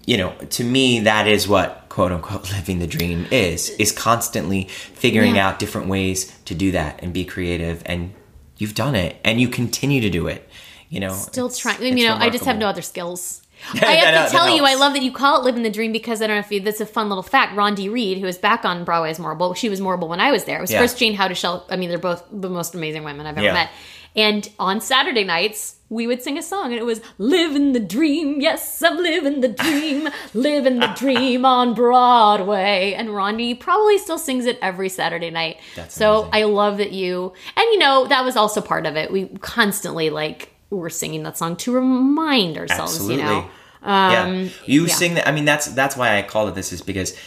you 0.06 0.18
know 0.18 0.32
to 0.50 0.64
me 0.64 1.02
that 1.02 1.28
is 1.28 1.48
what 1.48 1.86
quote 1.90 2.12
unquote 2.12 2.52
living 2.54 2.80
the 2.80 2.88
dream 2.88 3.26
is 3.32 3.70
is 3.72 3.92
constantly 3.92 4.66
figuring 4.66 5.36
Yeah. 5.36 5.50
out 5.50 5.60
different 5.60 5.88
ways 5.88 6.32
to 6.46 6.56
do 6.56 6.72
that 6.72 7.02
and 7.04 7.14
be 7.14 7.26
creative 7.26 7.82
and 7.86 8.14
you've 8.58 8.76
done 8.76 8.96
it 8.96 9.16
and 9.24 9.40
you 9.42 9.48
continue 9.48 10.02
to 10.02 10.10
do 10.10 10.28
it 10.28 10.48
you 10.90 11.00
know 11.00 11.14
Still 11.14 11.50
trying. 11.50 11.98
You 11.98 12.08
know, 12.08 12.16
I 12.16 12.30
just 12.30 12.44
have 12.46 12.58
no 12.58 12.68
other 12.68 12.82
skills. 12.82 13.42
I 13.76 13.78
have 13.78 14.14
that- 14.14 14.26
to 14.26 14.32
tell 14.36 14.54
you, 14.56 14.66
I 14.66 14.74
love 14.74 14.94
that 14.94 15.04
you 15.04 15.12
call 15.12 15.40
it 15.40 15.44
living 15.46 15.64
the 15.64 15.70
dream 15.70 15.92
because 15.94 16.22
I 16.22 16.28
don't 16.28 16.36
know 16.36 16.40
if 16.40 16.52
you, 16.52 16.60
that's 16.60 16.82
a 16.82 16.86
fun 16.86 17.08
little 17.10 17.22
fact. 17.24 17.56
Rondi 17.56 17.90
Reed, 17.90 18.18
who 18.18 18.26
is 18.26 18.38
back 18.38 18.66
on 18.66 18.84
Broadway's 18.84 19.20
Morrible, 19.20 19.54
she 19.54 19.70
was 19.70 19.80
Morrible 19.80 20.08
when 20.10 20.20
I 20.20 20.32
was 20.32 20.44
there. 20.46 20.58
It 20.58 20.62
was 20.62 20.72
Yeah. 20.72 20.80
first 20.82 20.98
Jayne 20.98 21.14
Houdyshell. 21.14 21.66
I 21.70 21.76
mean, 21.78 21.88
they're 21.90 21.98
both 22.00 22.24
the 22.32 22.50
most 22.50 22.74
amazing 22.76 23.04
women 23.04 23.26
I've 23.28 23.38
ever 23.38 23.46
Yeah. 23.46 23.54
met. 23.54 23.70
And 24.16 24.50
on 24.60 24.82
Saturday 24.82 25.24
nights, 25.24 25.76
we 25.90 26.08
would 26.08 26.22
sing 26.24 26.38
a 26.38 26.42
song, 26.42 26.66
and 26.66 26.76
it 26.76 26.86
was 26.86 27.02
"Living 27.18 27.72
the 27.74 27.80
Dream." 27.80 28.42
Yes, 28.42 28.82
I'm 28.82 28.98
living 28.98 29.42
the 29.42 29.48
dream, 29.50 30.10
living 30.34 30.80
the 30.80 30.88
dream 30.98 31.46
on 31.46 31.74
Broadway. 31.74 32.94
And 32.94 33.10
Rondi 33.10 33.60
probably 33.60 33.98
still 33.98 34.18
sings 34.18 34.46
it 34.46 34.58
every 34.62 34.90
Saturday 34.90 35.30
night. 35.30 35.58
That's 35.76 35.96
so 35.96 36.24
amazing. 36.24 36.32
I 36.34 36.44
love 36.46 36.78
that 36.78 36.92
you, 36.92 37.34
and 37.56 37.64
you 37.72 37.80
know, 37.80 38.06
that 38.08 38.24
was 38.26 38.36
also 38.36 38.62
part 38.62 38.86
of 38.86 38.96
it. 38.96 39.12
We 39.12 39.28
constantly 39.40 40.10
like 40.10 40.50
were 40.70 40.90
singing 40.90 41.24
that 41.24 41.38
song 41.38 41.56
to 41.58 41.74
remind 41.74 42.58
ourselves, 42.58 42.94
Absolutely. 42.96 43.18
you 43.18 43.30
know. 43.30 43.50
yeah, 43.84 44.24
Um, 44.24 44.50
you 44.66 44.86
yeah. 44.88 44.94
sing 44.94 45.14
that. 45.16 45.28
I 45.28 45.32
mean, 45.32 45.46
that's 45.46 45.68
that's 45.68 45.96
why 45.98 46.18
I 46.18 46.22
called 46.22 46.50
it 46.50 46.56
this 46.56 46.72
is 46.74 46.82
because 46.82 47.18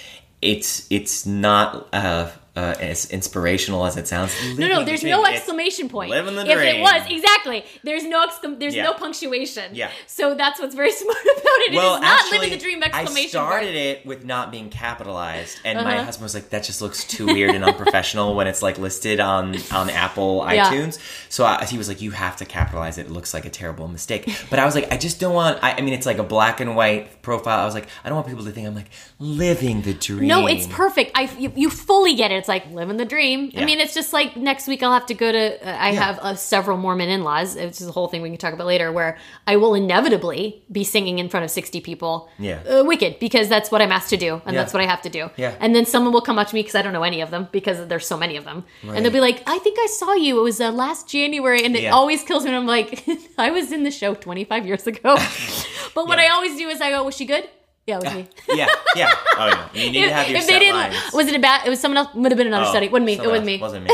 it's 0.41 0.87
it's 0.91 1.27
not 1.27 1.89
uh, 1.93 2.31
uh, 2.57 2.75
as 2.81 3.11
inspirational 3.11 3.85
as 3.85 3.97
it 3.97 4.07
sounds. 4.07 4.33
No, 4.57 4.69
no, 4.69 4.85
there's 4.85 5.03
no 5.03 5.25
exclamation 5.27 5.89
point. 5.89 6.11
living 6.11 6.37
the 6.37 6.45
dream. 6.45 6.59
if 6.59 6.65
it 6.77 6.81
was 6.81 7.03
exactly, 7.11 7.65
there's 7.83 8.05
no 8.05 8.25
exclam- 8.27 8.61
there's 8.61 8.75
Yeah. 8.77 8.85
no 8.85 8.93
punctuation. 8.95 9.75
Yeah. 9.75 9.91
So 10.07 10.35
that's 10.37 10.61
what's 10.61 10.75
very 10.75 10.93
smart 11.03 11.17
about 11.21 11.45
it. 11.45 11.75
well, 11.75 11.95
it 11.95 11.97
is 11.97 12.03
not 12.03 12.21
actually, 12.21 12.39
living 12.39 12.51
the 12.59 12.63
dream 12.65 12.83
exclamation 12.83 13.27
I 13.41 13.45
started 13.45 13.67
point. 13.67 13.77
it 13.77 14.07
with 14.07 14.25
not 14.25 14.53
being 14.53 14.71
capitalized, 14.71 15.59
and 15.65 15.79
my 15.81 15.97
Uh-huh. 15.97 16.05
husband 16.05 16.23
was 16.25 16.35
like, 16.35 16.51
"That 16.51 16.63
just 16.65 16.81
looks 16.81 17.05
too 17.05 17.27
weird 17.27 17.55
and 17.55 17.65
unprofessional 17.65 18.35
when 18.37 18.47
it's 18.47 18.63
like 18.63 18.79
listed 18.79 19.19
on 19.21 19.57
on 19.73 19.91
Apple 19.91 20.47
Yeah. 20.49 20.71
iTunes." 20.71 20.99
So 21.29 21.45
I, 21.45 21.65
he 21.65 21.77
was 21.79 21.89
like, 21.89 22.01
"You 22.01 22.13
have 22.13 22.37
to 22.37 22.45
capitalize 22.45 22.99
it. 22.99 23.07
It 23.07 23.11
looks 23.11 23.35
like 23.35 23.45
a 23.45 23.51
terrible 23.51 23.89
mistake." 23.89 24.31
But 24.51 24.59
I 24.61 24.65
was 24.65 24.75
like, 24.77 24.93
"I 24.93 24.97
just 24.97 25.19
don't 25.19 25.35
want. 25.35 25.59
I, 25.63 25.73
I 25.73 25.81
mean, 25.81 25.95
it's 25.95 26.07
like 26.07 26.19
a 26.19 26.23
black 26.23 26.61
and 26.61 26.77
white 26.77 27.23
profile. 27.23 27.59
I 27.61 27.65
was 27.65 27.75
like, 27.75 27.89
I 28.05 28.09
don't 28.09 28.17
want 28.17 28.29
people 28.29 28.45
to 28.45 28.51
think 28.53 28.69
I'm 28.69 28.75
like 28.77 28.91
living 29.19 29.83
the 29.83 29.95
dream." 29.95 30.29
No, 30.29 30.47
it's 30.47 30.67
perfect. 30.67 31.11
I 31.17 31.23
you, 31.39 31.51
you 31.57 31.71
fully 31.71 32.15
get 32.15 32.31
it. 32.31 32.44
It's 32.45 32.49
like 32.51 32.71
living 32.73 32.99
the 32.99 33.07
dream. 33.07 33.51
I 33.57 33.65
mean, 33.65 33.81
it's 33.81 33.95
just 33.95 34.13
like 34.13 34.37
next 34.37 34.69
week 34.69 34.83
I'll 34.83 34.93
have 34.93 35.07
to 35.07 35.15
go 35.15 35.33
to. 35.33 35.45
Uh, 35.67 35.71
I 35.71 35.93
Yeah. 35.93 36.01
have 36.05 36.19
uh, 36.19 36.35
several 36.35 36.77
Mormon 36.77 37.09
in-laws. 37.09 37.57
Which 37.57 37.81
is 37.81 37.89
a 37.89 37.93
whole 37.93 38.07
thing 38.09 38.21
we 38.21 38.29
can 38.29 38.37
talk 38.37 38.53
about 38.53 38.67
later, 38.67 38.93
where 38.93 39.17
I 39.47 39.57
will 39.57 39.75
inevitably 39.75 40.63
be 40.71 40.85
singing 40.85 41.19
in 41.21 41.31
front 41.31 41.45
of 41.45 41.51
sixty 41.51 41.81
people. 41.81 42.29
Yeah. 42.39 42.59
uh, 42.71 42.85
wicked 42.85 43.19
because 43.19 43.49
that's 43.49 43.71
what 43.71 43.81
I'm 43.81 43.93
asked 43.93 44.11
to 44.11 44.19
do, 44.19 44.43
and 44.45 44.53
Yeah. 44.55 44.61
that's 44.61 44.75
what 44.75 44.83
I 44.83 44.87
have 44.87 45.01
to 45.03 45.09
do. 45.09 45.31
Yeah. 45.39 45.55
and 45.59 45.75
then 45.75 45.87
someone 45.87 46.13
will 46.13 46.21
come 46.21 46.39
up 46.39 46.49
to 46.49 46.55
me 46.55 46.61
because 46.61 46.75
I 46.75 46.83
don't 46.83 46.93
know 46.93 47.03
any 47.03 47.23
of 47.23 47.31
them 47.31 47.49
because 47.51 47.87
there's 47.89 48.07
so 48.07 48.19
many 48.19 48.37
of 48.37 48.45
them, 48.45 48.65
Right. 48.83 48.95
and 48.97 49.07
they'll 49.07 49.13
be 49.21 49.21
like, 49.31 49.43
"I 49.47 49.59
think 49.61 49.79
I 49.81 49.87
saw 49.87 50.13
you. 50.13 50.39
It 50.39 50.43
was 50.43 50.61
uh, 50.61 50.71
last 50.71 51.09
January," 51.09 51.65
and 51.65 51.75
it 51.75 51.85
Yeah. 51.85 51.95
always 51.95 52.23
kills 52.25 52.45
me. 52.45 52.51
And 52.51 52.59
I'm 52.59 52.67
like, 52.67 52.91
"I 53.39 53.51
was 53.53 53.73
in 53.73 53.85
the 53.85 53.91
show 53.91 54.13
25 54.15 54.67
years 54.67 54.87
ago," 54.87 55.17
but 55.95 56.07
what 56.07 56.19
Yeah. 56.19 56.27
I 56.27 56.29
always 56.35 56.59
do 56.59 56.69
is 56.69 56.83
I 56.83 56.91
go, 56.91 57.03
"Was 57.05 57.17
she 57.17 57.25
good?" 57.25 57.49
Yeah, 57.87 57.99
it 57.99 58.05
was 58.05 58.15
me. 58.15 58.29
yeah, 58.49 58.67
yeah. 58.97 59.13
Oh 59.37 59.47
yeah, 59.47 59.69
you 59.75 59.91
need 59.93 60.05
to 60.05 60.13
have 60.15 60.29
your 60.29 60.39
if 60.39 60.45
set 60.45 60.53
they 60.53 60.59
didn't, 60.59 60.77
lines. 60.77 60.97
was 61.13 61.27
it 61.29 61.37
about? 61.37 61.67
It 61.67 61.71
was 61.71 61.81
someone 61.81 61.99
else. 61.99 62.15
Would 62.15 62.33
have 62.33 62.39
been 62.39 62.47
another 62.47 62.67
Oh, 62.67 62.71
study. 62.71 62.89
Wasn't 62.89 63.05
me. 63.07 63.15
It 63.15 63.19
was 63.27 63.39
else. 63.41 63.45
me. 63.45 63.59
Wasn't 63.59 63.85
me. 63.85 63.91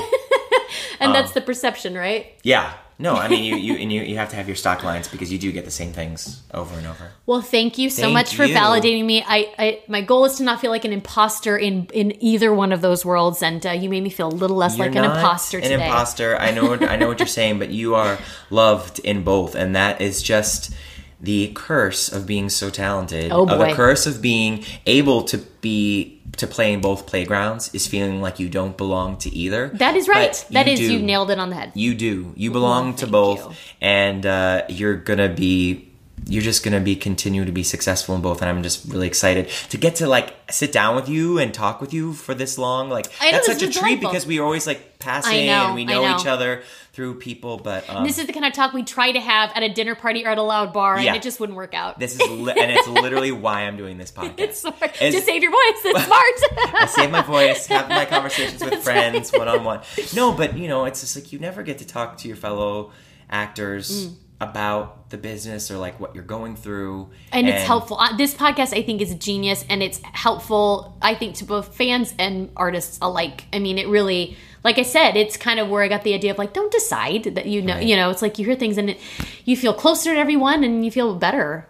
and 1.01 1.09
Um, 1.09 1.12
that's 1.12 1.33
the 1.33 1.41
perception, 1.41 1.95
right? 1.95 2.33
Yeah. 2.43 2.73
No, 3.01 3.15
I 3.15 3.29
mean 3.29 3.43
you, 3.43 3.57
you 3.67 3.75
and 3.77 3.91
you, 3.91 4.03
you 4.03 4.17
have 4.19 4.29
to 4.29 4.37
have 4.37 4.47
your 4.47 4.55
stock 4.57 4.85
lines 4.85 5.09
because 5.09 5.33
you 5.33 5.39
do 5.39 5.51
get 5.53 5.65
the 5.65 5.71
same 5.71 5.93
things 5.93 6.43
over 6.53 6.77
and 6.77 6.87
over. 6.87 7.11
Well, 7.25 7.41
thank 7.41 7.79
you 7.79 7.89
so 7.89 8.03
Thank 8.03 8.12
much 8.12 8.37
for 8.37 8.45
you. 8.45 8.55
validating 8.55 9.07
me. 9.07 9.25
I, 9.27 9.53
I, 9.59 9.83
my 9.89 10.03
goal 10.03 10.27
is 10.27 10.35
to 10.37 10.43
not 10.45 10.61
feel 10.61 10.71
like 10.71 10.85
an 10.85 10.93
imposter 10.93 11.57
in 11.57 11.87
in 11.95 12.23
either 12.23 12.53
one 12.53 12.73
of 12.73 12.83
those 12.83 13.03
worlds, 13.05 13.43
and 13.43 13.65
uh, 13.67 13.71
you 13.71 13.89
made 13.89 14.03
me 14.03 14.11
feel 14.11 14.29
a 14.29 14.37
little 14.43 14.57
less 14.59 14.77
You're 14.77 14.87
like 14.89 14.97
an 14.97 15.05
imposter 15.05 15.57
An 15.57 15.62
today. 15.65 15.75
imposter. 15.87 16.37
I 16.39 16.51
know. 16.51 16.69
What, 16.69 16.83
I 16.89 16.97
know 16.97 17.09
what 17.09 17.19
you're 17.21 17.27
saying, 17.27 17.59
but 17.59 17.71
you 17.71 17.95
are 17.95 18.19
loved 18.51 18.99
in 18.99 19.25
both, 19.25 19.55
and 19.55 19.75
that 19.75 20.03
is 20.03 20.23
just 20.23 20.71
the 21.21 21.49
curse 21.55 22.11
of 22.11 22.27
being 22.27 22.49
so 22.49 22.71
talented. 22.71 23.31
Oh, 23.31 23.47
Of 23.47 23.59
the 23.59 23.75
curse 23.75 24.07
of 24.07 24.23
being 24.23 24.65
able 24.87 25.23
to 25.25 25.39
be 25.61 26.21
to 26.37 26.47
play 26.47 26.73
in 26.73 26.81
both 26.81 27.07
playgrounds 27.07 27.75
is 27.75 27.87
feeling 27.87 28.23
like 28.23 28.39
you 28.39 28.49
don't 28.49 28.77
belong 28.77 29.17
to 29.19 29.31
either. 29.35 29.69
That 29.75 29.97
is 29.97 30.09
right. 30.09 30.33
But 30.49 30.55
That 30.55 30.69
is 30.69 30.79
do. 30.79 30.93
you 30.95 31.03
nailed 31.03 31.31
it 31.31 31.39
on 31.39 31.51
the 31.51 31.57
head. 31.57 31.73
You 31.75 31.95
do. 31.95 32.33
You 32.37 32.51
belong 32.51 32.95
to 32.97 33.07
both, 33.07 33.57
and 33.81 34.25
uh, 34.25 34.63
you're 34.69 34.97
gonna 34.97 35.29
be. 35.29 35.90
You're 36.27 36.43
just 36.43 36.63
gonna 36.65 36.81
be 36.81 36.97
continue 36.97 37.45
to 37.45 37.53
be 37.53 37.63
successful 37.63 38.15
in 38.15 38.21
both, 38.23 38.41
and 38.43 38.49
I'm 38.51 38.63
just 38.63 38.85
really 38.93 39.07
excited 39.07 39.49
to 39.71 39.77
get 39.77 39.97
to 39.97 40.07
like 40.07 40.35
sit 40.51 40.73
down 40.73 40.95
with 40.97 41.09
you 41.09 41.39
and 41.39 41.53
talk 41.53 41.81
with 41.81 41.93
you 41.95 42.13
for 42.13 42.35
this 42.35 42.59
long. 42.59 42.89
Like 42.91 43.07
know, 43.21 43.31
that's 43.33 43.47
such 43.47 43.63
a 43.63 43.69
is 43.69 43.77
treat 43.77 44.01
delightful. 44.01 44.11
because 44.11 44.27
we 44.27 44.39
are 44.39 44.45
always 44.45 44.67
like 44.67 44.99
passing 44.99 45.47
know, 45.47 45.67
and 45.67 45.75
we 45.75 45.85
know, 45.85 46.03
know. 46.05 46.17
each 46.17 46.27
other 46.27 46.63
through 46.93 47.15
people, 47.15 47.57
but 47.57 47.89
um, 47.89 48.05
this 48.05 48.19
is 48.19 48.27
the 48.27 48.33
kind 48.33 48.45
of 48.45 48.53
talk 48.53 48.73
we 48.73 48.83
try 48.83 49.13
to 49.13 49.21
have 49.21 49.51
at 49.55 49.63
a 49.63 49.69
dinner 49.73 49.95
party 49.95 50.25
or 50.25 50.29
at 50.29 50.39
a 50.39 50.43
loud 50.43 50.73
bar, 50.73 51.01
Yeah. 51.01 51.09
and 51.09 51.17
it 51.17 51.23
just 51.23 51.41
wouldn't 51.41 51.57
work 51.57 51.73
out. 51.73 51.99
this 51.99 52.15
is 52.19 52.29
li- 52.29 52.53
and 52.59 52.71
it's 52.71 52.87
literally 52.89 53.33
why 53.33 53.63
I'm 53.63 53.77
doing 53.77 53.97
this 53.97 54.11
podcast. 54.17 54.35
it's 54.39 54.61
smart. 54.61 54.83
It's- 54.83 55.15
to 55.15 55.21
save 55.23 55.43
your 55.43 55.53
voice. 55.53 55.81
It's 55.85 56.05
smart. 56.05 56.75
I 56.83 56.87
save 56.87 57.11
my 57.11 57.23
voice, 57.23 57.67
have 57.69 57.89
my 57.89 58.05
conversations 58.05 58.63
with 58.63 58.75
friends 58.85 59.31
one 59.33 59.49
on 59.49 59.65
one. 59.65 59.81
No, 60.15 60.33
but 60.33 60.59
you 60.59 60.69
know, 60.69 60.85
it's 60.85 61.01
just 61.01 61.17
like 61.17 61.33
you 61.33 61.39
never 61.39 61.63
get 61.63 61.79
to 61.79 61.87
talk 61.87 62.19
to 62.19 62.29
your 62.29 62.37
fellow 62.37 62.91
actors 63.31 64.09
Mm. 64.09 64.15
about 64.41 64.99
the 65.11 65.19
business 65.19 65.70
or 65.70 65.77
like 65.77 66.01
what 66.01 66.15
you're 66.15 66.24
going 66.24 66.57
through. 66.57 67.11
and 67.32 67.49
it's 67.49 67.62
helpful. 67.65 68.01
This 68.16 68.32
podcast, 68.35 68.73
I 68.77 68.82
think, 68.82 69.01
is 69.01 69.15
genius, 69.16 69.65
and 69.69 69.82
it's 69.82 70.01
helpful. 70.05 70.97
I 71.03 71.15
think 71.15 71.37
to 71.37 71.45
both 71.45 71.77
fans 71.77 72.15
and 72.19 72.51
artists 72.57 72.99
alike. 73.03 73.45
I 73.53 73.59
mean, 73.59 73.77
it 73.78 73.89
really, 73.89 74.37
like 74.65 74.78
I 74.78 74.82
said, 74.82 75.16
it's 75.16 75.37
kind 75.37 75.59
of 75.61 75.69
where 75.69 75.82
I 75.82 75.89
got 75.89 76.05
the 76.05 76.15
idea 76.15 76.31
of 76.31 76.39
like, 76.39 76.53
don't 76.53 76.73
decide 76.73 77.24
that 77.35 77.47
you 77.47 77.61
know. 77.61 77.74
Right. 77.74 77.87
You 77.87 77.97
know, 77.97 78.11
it's 78.11 78.23
like 78.23 78.39
you 78.39 78.47
hear 78.47 78.55
things 78.57 78.78
and 78.78 78.91
it, 78.91 78.99
you 79.45 79.57
feel 79.57 79.74
closer 79.74 80.15
to 80.15 80.19
everyone, 80.19 80.65
and 80.65 80.85
you 80.85 80.91
feel 80.91 81.15
better. 81.16 81.66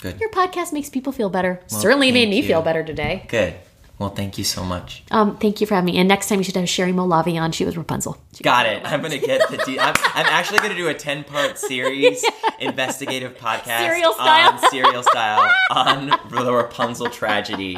Good. 0.00 0.18
Your 0.18 0.30
podcast 0.30 0.72
makes 0.72 0.88
people 0.88 1.12
feel 1.12 1.28
better. 1.28 1.60
Well, 1.70 1.80
Certainly 1.80 2.12
made 2.12 2.30
me 2.30 2.38
you. 2.40 2.46
feel 2.46 2.62
better 2.62 2.82
today. 2.82 3.26
Good. 3.28 3.54
Well, 4.00 4.08
thank 4.08 4.38
you 4.38 4.44
so 4.44 4.64
much. 4.64 5.02
Um, 5.10 5.36
thank 5.36 5.60
you 5.60 5.66
for 5.66 5.74
having 5.74 5.92
me. 5.92 5.98
And 5.98 6.08
next 6.08 6.30
time 6.30 6.38
you 6.38 6.44
should 6.44 6.56
have 6.56 6.66
Sherry 6.66 6.90
Molavi 6.90 7.38
on. 7.38 7.52
She 7.52 7.66
was 7.66 7.76
Rapunzel. 7.76 8.16
She 8.34 8.42
Got 8.42 8.64
it. 8.64 8.80
I'm 8.82 9.02
gonna 9.02 9.18
get 9.18 9.46
the. 9.50 9.58
De- 9.58 9.78
I'm, 9.78 9.94
I'm 10.14 10.26
actually 10.26 10.60
gonna 10.60 10.74
do 10.74 10.88
a 10.88 10.94
10 10.94 11.24
part 11.24 11.58
series, 11.58 12.24
investigative 12.58 13.36
podcast, 13.36 13.80
Serial 13.80 14.14
style. 14.14 14.52
on 14.54 14.70
serial 14.70 15.02
style 15.02 15.52
on 15.70 16.06
the 16.30 16.50
Rapunzel 16.50 17.10
tragedy. 17.10 17.76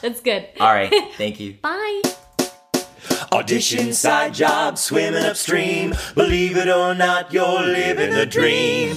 That's 0.00 0.22
good. 0.22 0.48
All 0.58 0.72
right. 0.72 0.90
Thank 1.18 1.38
you. 1.40 1.58
Bye. 1.62 2.00
Audition, 3.30 3.92
side 3.92 4.32
job, 4.32 4.78
swimming 4.78 5.24
upstream. 5.24 5.94
Believe 6.14 6.56
it 6.56 6.68
or 6.68 6.94
not, 6.94 7.34
you're 7.34 7.60
living 7.62 8.14
the 8.14 8.24
dream. 8.24 8.96